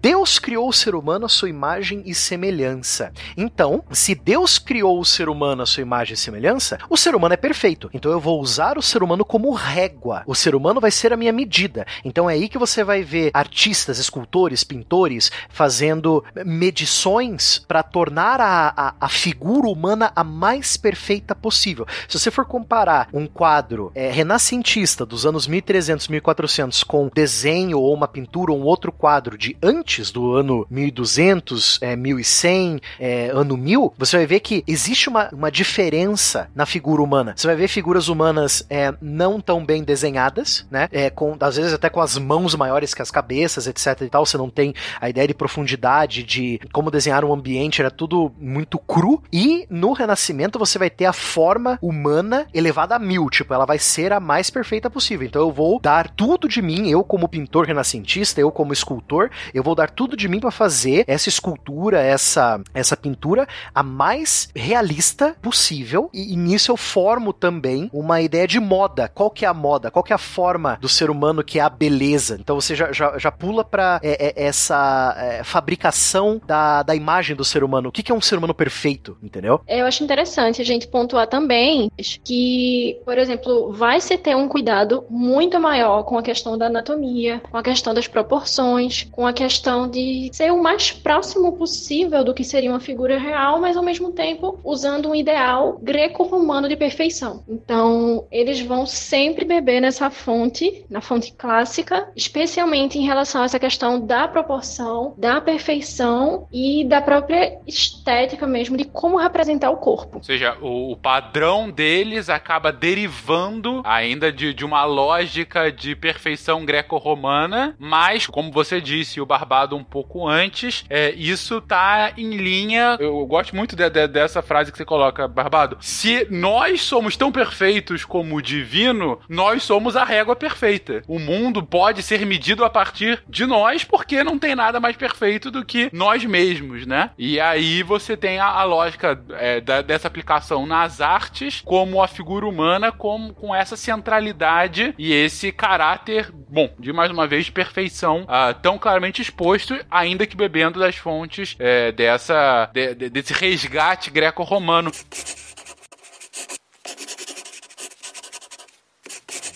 Deus 0.00 0.38
criou 0.38 0.68
o 0.68 0.72
ser 0.72 0.94
humano 0.94 1.26
à 1.26 1.28
sua 1.28 1.48
imagem 1.48 2.02
e 2.06 2.14
semelhança. 2.14 3.12
Então, 3.36 3.84
se 3.90 4.14
Deus 4.14 4.58
criou 4.58 5.00
o 5.00 5.04
ser 5.04 5.28
humano 5.28 5.62
à 5.62 5.66
sua 5.66 5.82
imagem 5.82 6.14
e 6.14 6.16
semelhança, 6.16 6.78
o 6.88 6.96
ser 6.96 7.14
humano 7.14 7.34
é 7.34 7.36
perfeito. 7.36 7.90
Então 7.92 8.10
eu 8.10 8.20
vou 8.20 8.40
usar 8.40 8.78
o 8.78 8.82
ser 8.82 9.02
humano 9.02 9.24
como 9.24 9.52
régua. 9.52 10.22
O 10.26 10.34
ser 10.34 10.54
humano 10.54 10.80
vai 10.80 10.90
ser 10.90 11.12
a 11.12 11.16
minha 11.16 11.32
medida. 11.32 11.86
Então 12.04 12.30
é 12.30 12.34
aí 12.34 12.48
que 12.48 12.58
você 12.58 12.84
vai 12.84 13.02
ver 13.02 13.30
artistas, 13.34 13.98
escultores, 13.98 14.64
pintores 14.64 15.07
fazendo 15.48 16.24
medições 16.44 17.64
para 17.66 17.82
tornar 17.82 18.40
a, 18.40 18.72
a, 18.76 18.94
a, 19.00 19.08
figura 19.08 19.68
humana 19.68 20.12
a 20.14 20.22
mais 20.22 20.76
perfeita 20.76 21.34
possível. 21.34 21.86
Se 22.08 22.18
você 22.18 22.30
for 22.30 22.44
comparar 22.44 23.08
um 23.12 23.26
quadro 23.26 23.90
é, 23.94 24.10
renascentista 24.10 25.04
dos 25.04 25.24
anos 25.24 25.46
1300, 25.46 26.08
1400 26.08 26.84
com 26.84 27.10
desenho 27.12 27.78
ou 27.78 27.94
uma 27.94 28.08
pintura 28.08 28.52
ou 28.52 28.58
um 28.58 28.64
outro 28.64 28.92
quadro 28.92 29.36
de 29.38 29.56
antes 29.62 30.10
do 30.10 30.34
ano 30.34 30.66
1200, 30.70 31.78
é, 31.80 31.96
1100, 31.96 32.80
é, 32.98 33.30
ano 33.32 33.56
1000, 33.56 33.94
você 33.96 34.16
vai 34.16 34.26
ver 34.26 34.40
que 34.40 34.62
existe 34.66 35.08
uma, 35.08 35.28
uma 35.32 35.50
diferença 35.50 36.50
na 36.54 36.66
figura 36.66 37.02
humana. 37.02 37.34
Você 37.36 37.46
vai 37.46 37.56
ver 37.56 37.68
figuras 37.68 38.08
humanas 38.08 38.64
é, 38.68 38.94
não 39.00 39.40
tão 39.40 39.64
bem 39.64 39.82
desenhadas, 39.82 40.66
né? 40.70 40.88
É, 40.92 41.10
com, 41.10 41.36
às 41.40 41.56
vezes 41.56 41.72
até 41.72 41.88
com 41.88 42.00
as 42.00 42.18
mãos 42.18 42.54
maiores 42.54 42.94
que 42.94 43.02
as 43.02 43.10
cabeças, 43.10 43.66
etc 43.66 44.02
e 44.02 44.08
tal. 44.08 44.24
Você 44.24 44.36
não 44.36 44.50
tem 44.50 44.74
a 45.00 45.08
ideia 45.08 45.28
de 45.28 45.34
profundidade, 45.34 46.22
de 46.22 46.60
como 46.72 46.90
desenhar 46.90 47.24
um 47.24 47.32
ambiente, 47.32 47.80
era 47.80 47.90
tudo 47.90 48.32
muito 48.38 48.78
cru. 48.78 49.22
E 49.32 49.66
no 49.70 49.92
Renascimento 49.92 50.58
você 50.58 50.78
vai 50.78 50.90
ter 50.90 51.06
a 51.06 51.12
forma 51.12 51.78
humana 51.80 52.46
elevada 52.52 52.96
a 52.96 52.98
mil, 52.98 53.28
tipo, 53.30 53.52
ela 53.52 53.66
vai 53.66 53.78
ser 53.78 54.12
a 54.12 54.20
mais 54.20 54.50
perfeita 54.50 54.90
possível. 54.90 55.26
Então 55.26 55.42
eu 55.42 55.52
vou 55.52 55.80
dar 55.80 56.10
tudo 56.10 56.48
de 56.48 56.60
mim, 56.62 56.88
eu 56.88 57.04
como 57.04 57.28
pintor 57.28 57.66
renascentista, 57.66 58.40
eu 58.40 58.50
como 58.50 58.72
escultor, 58.72 59.30
eu 59.52 59.62
vou 59.62 59.74
dar 59.74 59.90
tudo 59.90 60.16
de 60.16 60.28
mim 60.28 60.40
para 60.40 60.50
fazer 60.50 61.04
essa 61.06 61.28
escultura, 61.28 62.00
essa, 62.00 62.60
essa 62.74 62.96
pintura 62.96 63.46
a 63.74 63.82
mais 63.82 64.48
realista 64.54 65.36
possível. 65.40 66.10
E, 66.12 66.32
e, 66.32 66.36
nisso 66.36 66.70
eu 66.72 66.76
formo 66.76 67.32
também 67.32 67.90
uma 67.92 68.20
ideia 68.20 68.46
de 68.46 68.60
moda. 68.60 69.08
Qual 69.08 69.30
que 69.30 69.44
é 69.44 69.48
a 69.48 69.54
moda? 69.54 69.90
Qual 69.90 70.02
que 70.02 70.12
é 70.12 70.16
a 70.16 70.18
forma 70.18 70.78
do 70.80 70.88
ser 70.88 71.10
humano 71.10 71.44
que 71.44 71.58
é 71.58 71.62
a 71.62 71.68
beleza? 71.68 72.38
Então 72.40 72.60
você 72.60 72.74
já, 72.74 72.92
já, 72.92 73.18
já 73.18 73.30
pula 73.30 73.64
para 73.64 74.00
é, 74.02 74.28
é, 74.28 74.46
essa 74.46 74.87
é, 75.18 75.44
fabricação 75.44 76.40
da, 76.46 76.82
da 76.82 76.94
imagem 76.94 77.34
do 77.34 77.44
ser 77.44 77.62
humano. 77.62 77.88
O 77.88 77.92
que, 77.92 78.02
que 78.02 78.12
é 78.12 78.14
um 78.14 78.20
ser 78.20 78.36
humano 78.36 78.54
perfeito, 78.54 79.16
entendeu? 79.22 79.60
Eu 79.66 79.86
acho 79.86 80.04
interessante 80.04 80.60
a 80.60 80.64
gente 80.64 80.86
pontuar 80.86 81.26
também 81.26 81.90
que, 82.24 83.00
por 83.04 83.18
exemplo, 83.18 83.72
vai 83.72 84.00
se 84.00 84.16
ter 84.16 84.36
um 84.36 84.48
cuidado 84.48 85.04
muito 85.08 85.58
maior 85.60 86.02
com 86.02 86.18
a 86.18 86.22
questão 86.22 86.56
da 86.56 86.66
anatomia, 86.66 87.40
com 87.50 87.56
a 87.56 87.62
questão 87.62 87.94
das 87.94 88.06
proporções, 88.06 89.06
com 89.10 89.26
a 89.26 89.32
questão 89.32 89.88
de 89.88 90.30
ser 90.32 90.52
o 90.52 90.62
mais 90.62 90.92
próximo 90.92 91.52
possível 91.52 92.24
do 92.24 92.34
que 92.34 92.44
seria 92.44 92.70
uma 92.70 92.80
figura 92.80 93.18
real, 93.18 93.60
mas 93.60 93.76
ao 93.76 93.82
mesmo 93.82 94.12
tempo 94.12 94.58
usando 94.64 95.08
um 95.08 95.14
ideal 95.14 95.78
greco-romano 95.82 96.68
de 96.68 96.76
perfeição. 96.76 97.42
Então, 97.48 98.26
eles 98.30 98.60
vão 98.60 98.86
sempre 98.86 99.44
beber 99.44 99.80
nessa 99.80 100.10
fonte, 100.10 100.84
na 100.88 101.00
fonte 101.00 101.32
clássica, 101.32 102.08
especialmente 102.14 102.98
em 102.98 103.04
relação 103.04 103.42
a 103.42 103.44
essa 103.44 103.58
questão 103.58 104.00
da 104.00 104.28
proporção, 104.28 104.67
da 105.16 105.40
perfeição 105.40 106.46
e 106.52 106.84
da 106.84 107.00
própria 107.00 107.58
estética 107.66 108.46
mesmo 108.46 108.76
de 108.76 108.84
como 108.84 109.16
representar 109.16 109.70
o 109.70 109.76
corpo. 109.76 110.18
Ou 110.18 110.22
seja, 110.22 110.56
o, 110.60 110.92
o 110.92 110.96
padrão 110.96 111.70
deles 111.70 112.28
acaba 112.28 112.72
derivando 112.72 113.82
ainda 113.84 114.32
de, 114.32 114.52
de 114.52 114.64
uma 114.64 114.84
lógica 114.84 115.70
de 115.70 115.94
perfeição 115.94 116.64
greco-romana, 116.64 117.74
mas, 117.78 118.26
como 118.26 118.52
você 118.52 118.80
disse, 118.80 119.20
o 119.20 119.26
Barbado 119.26 119.76
um 119.76 119.84
pouco 119.84 120.26
antes, 120.26 120.84
é, 120.88 121.12
isso 121.12 121.60
tá 121.60 122.12
em 122.16 122.36
linha. 122.36 122.96
Eu 123.00 123.24
gosto 123.26 123.54
muito 123.54 123.76
de, 123.76 123.88
de, 123.88 124.08
dessa 124.08 124.42
frase 124.42 124.72
que 124.72 124.78
você 124.78 124.84
coloca, 124.84 125.28
Barbado. 125.28 125.76
Se 125.80 126.26
nós 126.30 126.82
somos 126.82 127.16
tão 127.16 127.30
perfeitos 127.30 128.04
como 128.04 128.36
o 128.36 128.42
divino, 128.42 129.18
nós 129.28 129.62
somos 129.62 129.96
a 129.96 130.04
régua 130.04 130.34
perfeita. 130.34 131.02
O 131.06 131.18
mundo 131.18 131.62
pode 131.62 132.02
ser 132.02 132.24
medido 132.26 132.64
a 132.64 132.70
partir 132.70 133.22
de 133.28 133.46
nós, 133.46 133.84
porque 133.84 134.24
não 134.24 134.38
tem 134.38 134.54
nada 134.58 134.80
mais 134.80 134.96
perfeito 134.96 135.50
do 135.50 135.64
que 135.64 135.88
nós 135.92 136.24
mesmos, 136.24 136.84
né? 136.84 137.10
E 137.16 137.40
aí 137.40 137.82
você 137.82 138.16
tem 138.16 138.38
a, 138.38 138.46
a 138.46 138.64
lógica 138.64 139.18
é, 139.30 139.60
da, 139.60 139.80
dessa 139.80 140.08
aplicação 140.08 140.66
nas 140.66 141.00
artes, 141.00 141.62
como 141.64 142.02
a 142.02 142.08
figura 142.08 142.46
humana, 142.46 142.92
com, 142.92 143.32
com 143.32 143.54
essa 143.54 143.76
centralidade 143.76 144.94
e 144.98 145.12
esse 145.12 145.52
caráter, 145.52 146.30
bom, 146.32 146.68
de 146.78 146.92
mais 146.92 147.10
uma 147.10 147.26
vez, 147.26 147.48
perfeição 147.48 148.22
uh, 148.22 148.52
tão 148.60 148.76
claramente 148.78 149.22
exposto, 149.22 149.78
ainda 149.90 150.26
que 150.26 150.36
bebendo 150.36 150.80
das 150.80 150.96
fontes 150.96 151.56
é, 151.58 151.92
dessa, 151.92 152.68
de, 152.72 152.94
de, 152.94 153.10
desse 153.10 153.32
resgate 153.32 154.10
greco-romano. 154.10 154.90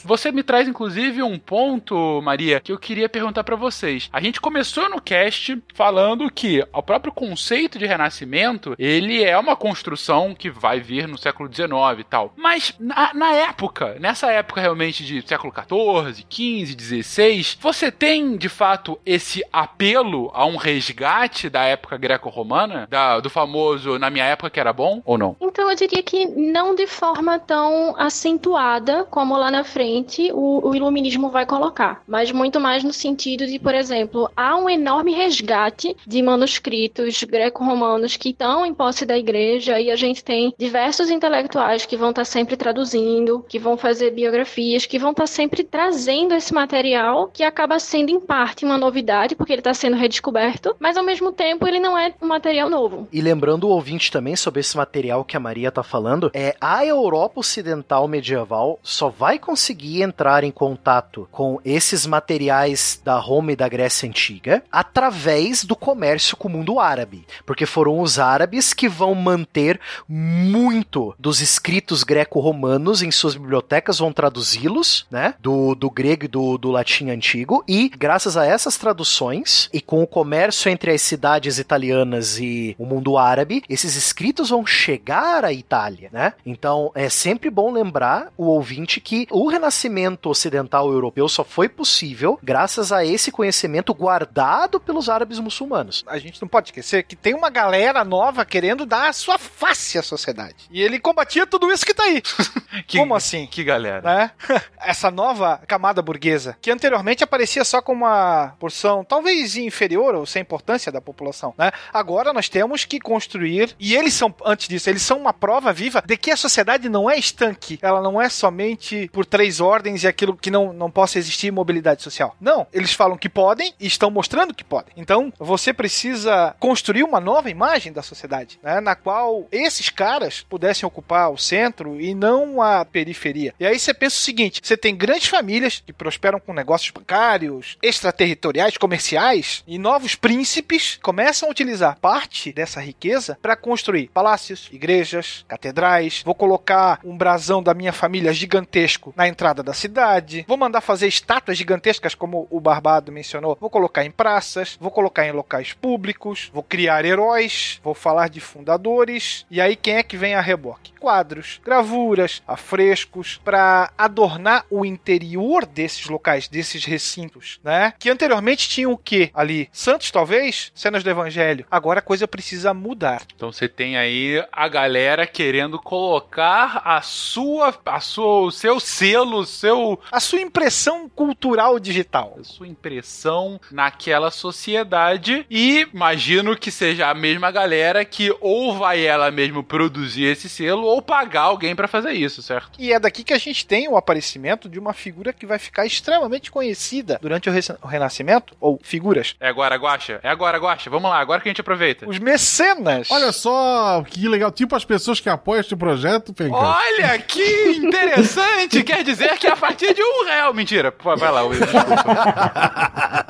Você 0.05 0.33
me 0.33 0.43
traz, 0.43 0.67
inclusive, 0.67 1.23
um 1.23 1.39
ponto, 1.39 2.21
Maria, 2.23 2.61
que 2.61 2.73
eu 2.73 2.79
queria 2.79 3.09
perguntar 3.09 3.45
para 3.45 3.57
vocês. 3.57 4.09
A 4.13 4.21
gente 4.21 4.41
começou 4.41 4.89
no 4.89 5.01
cast 5.01 5.63
falando 5.75 6.31
que 6.31 6.65
o 6.73 6.83
próprio 6.83 7.13
conceito 7.13 7.79
de 7.79 7.87
renascimento, 7.87 8.75
ele 8.79 9.23
é 9.23 9.39
uma 9.39 9.57
construção 9.57 10.35
que 10.35 10.51
vai 10.51 10.81
vir 10.81 11.07
no 11.07 11.17
século 11.17 11.53
XIX 11.53 11.71
e 12.01 12.05
tal. 12.05 12.33
Mas, 12.37 12.75
na, 12.79 13.15
na 13.15 13.33
época, 13.33 13.97
nessa 14.01 14.31
época 14.31 14.61
realmente 14.61 15.05
de 15.05 15.23
século 15.27 15.53
XIV, 15.53 16.27
XV, 16.29 17.03
XVI, 17.03 17.57
você 17.61 17.91
tem, 17.91 18.37
de 18.37 18.49
fato, 18.49 18.99
esse 19.07 19.45
apelo 19.53 20.31
a 20.35 20.45
um 20.45 20.57
resgate 20.57 21.49
da 21.49 21.63
época 21.63 21.97
greco-romana? 21.97 22.89
Do 23.23 23.31
famoso, 23.31 23.99
na 23.99 24.11
minha 24.11 24.25
época 24.25 24.51
que 24.51 24.61
era 24.61 24.73
bom, 24.73 25.01
ou 25.05 25.17
não? 25.17 25.37
Então, 25.41 25.71
eu 25.71 25.77
diria 25.77 26.03
que 26.03 26.27
não 26.27 26.75
de 26.75 26.87
forma 26.87 27.39
tão 27.39 27.95
acentuada 27.97 29.05
como 29.05 29.37
lá 29.37 29.51
na 29.51 29.65
frente 29.65 29.92
o, 30.33 30.69
o, 30.69 30.75
iluminismo 30.75 31.29
vai 31.29 31.45
colocar, 31.45 32.03
mas 32.07 32.33
muito 32.33 32.59
mais 32.61 32.83
no 32.83 32.93
sentido 32.93 33.47
de, 33.47 33.59
por 33.59 33.75
exemplo, 33.75 34.31
há 34.37 34.57
um 34.57 34.69
enorme 34.69 35.13
resgate 35.13 35.97
de 36.07 36.23
manuscritos 36.23 37.23
greco-romanos 37.25 38.17
que 38.17 38.31
estão 38.31 38.65
em 38.65 38.75
posse 38.75 39.05
da 39.05 39.17
igreja 39.19 39.81
e 39.81 39.91
a 39.91 39.97
gente 39.97 40.25
tem 40.25 40.55
diversos 40.59 41.11
intelectuais 41.11 41.85
que 41.85 41.97
vão 41.97 42.11
estar 42.11 42.23
tá 42.23 42.27
sempre 42.27 42.57
traduzindo, 42.57 43.45
que 43.49 43.59
vão 43.59 43.77
fazer 43.77 44.11
biografias, 44.13 44.87
que 44.87 44.99
vão 44.99 45.11
estar 45.11 45.25
tá 45.25 45.27
sempre 45.27 45.65
trazendo 45.65 46.35
esse 46.35 46.55
material 46.55 47.29
que 47.29 47.43
acaba 47.43 47.79
sendo 47.79 48.11
em 48.11 48.21
parte 48.21 48.65
uma 48.65 48.79
novidade 48.79 49.35
porque 49.35 49.53
ele 49.53 49.61
está 49.61 49.75
sendo 49.75 49.97
redescoberto, 49.97 50.75
mas 50.79 50.97
ao 50.97 51.05
mesmo 51.05 51.33
tempo 51.33 51.67
ele 51.67 51.81
não 51.81 51.97
é 51.97 52.15
um 52.21 52.29
material 52.29 52.71
novo. 52.71 53.09
E 53.13 53.21
lembrando 53.21 53.65
o 53.65 53.71
ouvinte 53.71 54.11
também 54.11 54.37
sobre 54.37 54.61
esse 54.61 54.77
material 54.77 55.25
que 55.25 55.37
a 55.37 55.41
Maria 55.41 55.69
está 55.69 55.83
falando, 55.83 56.31
é 56.35 56.55
a 56.61 56.85
Europa 56.85 57.41
ocidental 57.41 58.07
medieval 58.09 58.79
só 58.83 59.09
vai 59.09 59.39
conseguir 59.39 59.82
entrar 60.03 60.45
em 60.45 60.51
contato 60.51 61.29
com 61.31 61.61
esses 61.65 62.07
materiais 62.07 63.01
da 63.05 63.19
Roma 63.19 63.53
e 63.53 63.57
da 63.57 63.69
Grécia 63.69 64.09
Antiga 64.09 64.63
através 64.71 65.65
do 65.65 65.75
comércio 65.75 66.37
com 66.37 66.49
o 66.49 66.51
mundo 66.51 66.79
árabe, 66.79 67.27
porque 67.45 67.67
foram 67.67 68.01
os 68.01 68.19
árabes 68.19 68.73
que 68.73 68.89
vão 68.89 69.15
manter 69.15 69.81
muito 70.09 71.15
dos 71.19 71.41
escritos 71.41 72.05
greco-romanos 72.05 73.03
em 73.03 73.11
suas 73.11 73.35
bibliotecas, 73.35 73.99
vão 73.99 74.13
traduzi-los, 74.13 75.07
né, 75.11 75.35
do, 75.41 75.75
do 75.75 75.91
grego 75.91 76.25
e 76.25 76.29
do, 76.29 76.57
do 76.57 76.71
latim 76.71 77.11
antigo, 77.11 77.65
e 77.67 77.89
graças 77.89 78.37
a 78.37 78.47
essas 78.47 78.77
traduções 78.77 79.69
e 79.73 79.81
com 79.81 80.03
o 80.03 80.07
comércio 80.07 80.71
entre 80.71 80.93
as 80.93 81.03
cidades 81.03 81.59
italianas 81.59 82.39
e 82.39 82.77
o 82.79 82.87
mundo 82.87 83.19
árabe, 83.19 83.63
esses 83.69 83.97
escritos 83.97 84.51
vão 84.51 84.65
chegar 84.65 85.45
à 85.45 85.53
Itália, 85.53 86.09
né? 86.13 86.35
Então 86.45 86.91
é 86.95 87.09
sempre 87.09 87.51
bom 87.51 87.73
lembrar 87.73 88.33
o 88.37 88.45
ouvinte 88.45 89.01
que 89.01 89.27
o 89.31 89.49
Renascimento 89.49 89.72
renascimento 89.73 90.29
ocidental 90.29 90.93
europeu 90.93 91.29
só 91.29 91.43
foi 91.43 91.69
possível 91.69 92.39
graças 92.43 92.93
a 92.93 93.05
esse 93.05 93.33
conhecimento 93.33 93.95
guardado 93.95 94.79
pelos 94.79 95.09
árabes 95.09 95.39
muçulmanos. 95.39 96.05
A 96.07 96.19
gente 96.19 96.41
não 96.41 96.49
pode 96.49 96.69
esquecer 96.69 97.03
que 97.05 97.17
tem 97.17 97.35
uma 97.35 97.49
galera 97.49 98.05
nova 98.05 98.45
querendo 98.45 98.85
dar 98.85 99.09
a 99.09 99.13
sua 99.13 99.39
face 99.39 99.99
à 99.99 100.03
sociedade. 100.03 100.69
E 100.71 100.83
ele 100.83 101.01
combatia 101.01 101.47
tudo 101.47 101.73
isso 101.73 101.87
que 101.87 101.95
tá 101.95 102.05
aí. 102.05 102.21
que, 102.87 102.99
como 102.99 103.15
assim? 103.15 103.47
Que 103.47 103.65
galera. 103.65 104.03
Né? 104.03 104.31
Essa 104.79 105.11
nova 105.11 105.61
camada 105.67 106.03
burguesa, 106.03 106.57
que 106.61 106.71
anteriormente 106.71 107.25
aparecia 107.25 107.65
só 107.65 107.81
como 107.81 108.05
uma 108.05 108.55
porção 108.59 109.05
talvez 109.05 109.57
inferior 109.57 110.15
ou 110.15 110.27
sem 110.27 110.43
importância 110.43 110.93
da 110.93 111.01
população, 111.01 111.55
né? 111.57 111.71
Agora 111.93 112.33
nós 112.33 112.49
temos 112.49 112.85
que 112.85 112.99
construir, 112.99 113.75
e 113.79 113.95
eles 113.95 114.15
são, 114.15 114.35
antes 114.45 114.69
disso, 114.69 114.91
eles 114.91 115.03
são 115.03 115.19
uma 115.19 115.33
prova 115.33 115.73
viva 115.73 116.03
de 116.05 116.17
que 116.17 116.31
a 116.31 116.37
sociedade 116.37 116.89
não 116.89 117.09
é 117.09 117.17
estanque, 117.17 117.79
ela 117.81 118.03
não 118.03 118.21
é 118.21 118.29
somente 118.29 119.09
por 119.13 119.25
três 119.25 119.61
ordens 119.63 120.05
e 120.05 120.09
aquilo 120.09 120.37
que 120.37 120.51
não, 120.51 120.73
não 120.73 120.91
possa 120.91 121.19
existir 121.19 121.51
mobilidade 121.51 122.03
social. 122.03 122.37
Não, 122.41 122.67
eles 122.73 122.93
falam 122.93 123.17
que 123.17 123.29
podem 123.29 123.73
e 123.81 123.87
estão 123.87 124.11
mostrando 124.11 124.55
que 124.55 124.65
podem. 124.65 124.93
Então, 124.97 125.33
você 125.39 125.73
precisa 125.73 126.55
construir 126.59 127.05
uma 127.05 127.21
nova 127.21 127.49
imagem 127.49 127.93
da 127.93 128.03
sociedade, 128.03 128.59
né, 128.63 128.81
na 128.81 128.95
qual 128.95 129.47
esses 129.51 129.89
caras 129.89 130.45
pudessem 130.49 130.87
ocupar 130.87 131.31
o 131.31 131.39
centro 131.39 132.01
e 132.01 132.15
não 132.15 132.61
a 132.61 132.85
periferia. 132.85 133.55
E 133.59 133.67
aí 133.67 133.79
você 133.79 133.95
pensa 133.95 134.17
o 134.17 134.21
seguinte: 134.21 134.61
você 134.63 134.77
tem 134.77 134.97
grandes 134.97 135.29
famílias 135.29 135.83
que 135.85 135.93
prosperam 135.93 136.41
com 136.41 136.53
negócios 136.53 136.91
bancários, 136.91 137.79
extraterritoriais, 137.83 138.77
comerciais, 138.77 139.63
e 139.67 139.79
novos 139.79 140.15
príncipes 140.15 140.99
começam 141.03 141.49
a 141.49 141.53
utilizar 141.53 141.99
parte 142.01 142.53
dessa 142.53 142.81
riqueza 142.81 143.39
para 143.41 143.57
construir 143.57 144.09
palácios, 144.09 144.69
igrejas, 144.73 145.45
catedrais. 145.47 146.23
Vou 146.25 146.35
colocar 146.35 147.01
um 147.05 147.17
brasão 147.17 147.63
da 147.63 147.75
minha 147.75 147.93
família 147.93 148.33
gigantesco 148.33 149.13
na 149.17 149.29
entrada 149.29 149.52
da 149.61 149.75
cidade, 149.75 150.45
vou 150.47 150.57
mandar 150.57 150.81
fazer 150.81 151.09
estátuas 151.09 151.59
gigantescas, 151.59 152.15
como 152.15 152.47
o 152.49 152.61
Barbado 152.61 153.11
mencionou, 153.11 153.59
vou 153.61 153.69
colocar 153.69 154.05
em 154.05 154.11
praças, 154.13 154.79
vou 154.81 154.93
colocar 154.93 155.27
em 155.27 155.33
locais 155.33 155.73
públicos, 155.73 156.49
vou 156.55 156.63
criar 156.63 157.05
heróis, 157.05 157.81
vou 157.83 157.95
falar 157.95 158.29
de 158.29 158.39
fundadores, 158.39 159.45
e 159.51 159.61
aí 159.61 159.75
quem 159.75 159.97
é 159.97 160.03
que 160.05 160.17
vem 160.17 160.35
a 160.35 160.41
reboque? 160.41 160.93
Quadros, 161.01 161.61
gravuras, 161.65 162.41
afrescos, 162.47 163.41
para 163.45 163.91
adornar 163.99 164.65
o 164.71 164.85
interior 164.85 165.67
desses 165.67 166.07
locais, 166.07 166.47
desses 166.47 166.85
recintos, 166.85 167.59
né? 167.65 167.93
Que 167.99 168.11
anteriormente 168.11 168.69
tinham 168.69 168.93
o 168.93 168.99
que 168.99 169.31
ali? 169.35 169.69
Santos, 169.73 170.11
talvez? 170.11 170.71
Cenas 170.75 171.03
do 171.03 171.11
Evangelho. 171.11 171.67
Agora 171.71 171.99
a 171.99 172.03
coisa 172.03 172.29
precisa 172.29 172.73
mudar. 172.73 173.23
Então 173.35 173.51
você 173.51 173.69
tem 173.69 173.97
aí 173.97 174.45
a 174.53 174.69
galera 174.69 175.27
querendo 175.27 175.79
colocar 175.81 176.83
a 176.85 177.01
sua, 177.01 177.75
a 177.87 178.01
sua, 178.01 178.43
o 178.43 178.51
seu 178.51 178.79
selo 178.79 179.32
seu. 179.47 179.99
A 180.11 180.21
sua 180.21 180.41
impressão 180.41 181.09
cultural 181.09 181.79
digital. 181.79 182.37
A 182.41 182.45
sua 182.45 182.69
impressão 182.69 183.61
naquela 183.71 184.31
sociedade. 184.31 185.47
E 185.51 185.87
imagino 185.93 186.57
que 186.57 186.71
seja 186.71 187.09
a 187.09 187.15
mesma 187.15 187.51
galera 187.51 188.05
que 188.05 188.35
ou 188.41 188.77
vai 188.77 189.05
ela 189.05 189.31
mesmo 189.31 189.63
produzir 189.63 190.25
esse 190.25 190.49
selo 190.49 190.85
ou 190.85 191.01
pagar 191.01 191.43
alguém 191.43 191.75
para 191.75 191.89
fazer 191.89 192.13
isso, 192.13 192.43
certo? 192.43 192.73
E 192.79 192.93
é 192.93 192.99
daqui 192.99 193.25
que 193.25 193.33
a 193.33 193.39
gente 193.39 193.67
tem 193.67 193.89
o 193.89 193.97
aparecimento 193.97 194.69
de 194.69 194.79
uma 194.79 194.93
figura 194.93 195.33
que 195.33 195.47
vai 195.47 195.59
ficar 195.59 195.87
extremamente 195.87 196.51
conhecida 196.51 197.19
durante 197.21 197.49
o, 197.49 197.53
o 197.83 197.87
Renascimento, 197.87 198.55
ou 198.61 198.79
figuras. 198.83 199.35
É 199.41 199.49
agora, 199.49 199.77
Guacha? 199.77 200.21
É 200.23 200.29
agora, 200.29 200.59
Guacha. 200.59 200.91
Vamos 200.91 201.11
lá, 201.11 201.19
agora 201.19 201.41
que 201.41 201.49
a 201.49 201.51
gente 201.51 201.61
aproveita. 201.61 202.09
Os 202.09 202.19
mecenas. 202.19 203.11
Olha 203.11 203.33
só 203.33 204.03
que 204.03 204.29
legal. 204.29 204.51
Tipo 204.51 204.77
as 204.77 204.85
pessoas 204.85 205.21
que 205.21 205.29
apoiam 205.29 205.61
este 205.61 205.77
projeto, 205.77 206.33
Penca. 206.33 206.57
Olha 206.57 207.19
que 207.19 207.71
interessante. 207.77 208.83
Quer 208.85 209.05
dizer 209.05 209.22
que 209.39 209.47
a 209.47 209.57
partir 209.57 209.95
de 209.95 210.03
um 210.03 210.25
real. 210.25 210.55
Mentira, 210.55 210.95
vai 211.03 211.31
lá, 211.31 211.43
desculpa. 211.49 213.23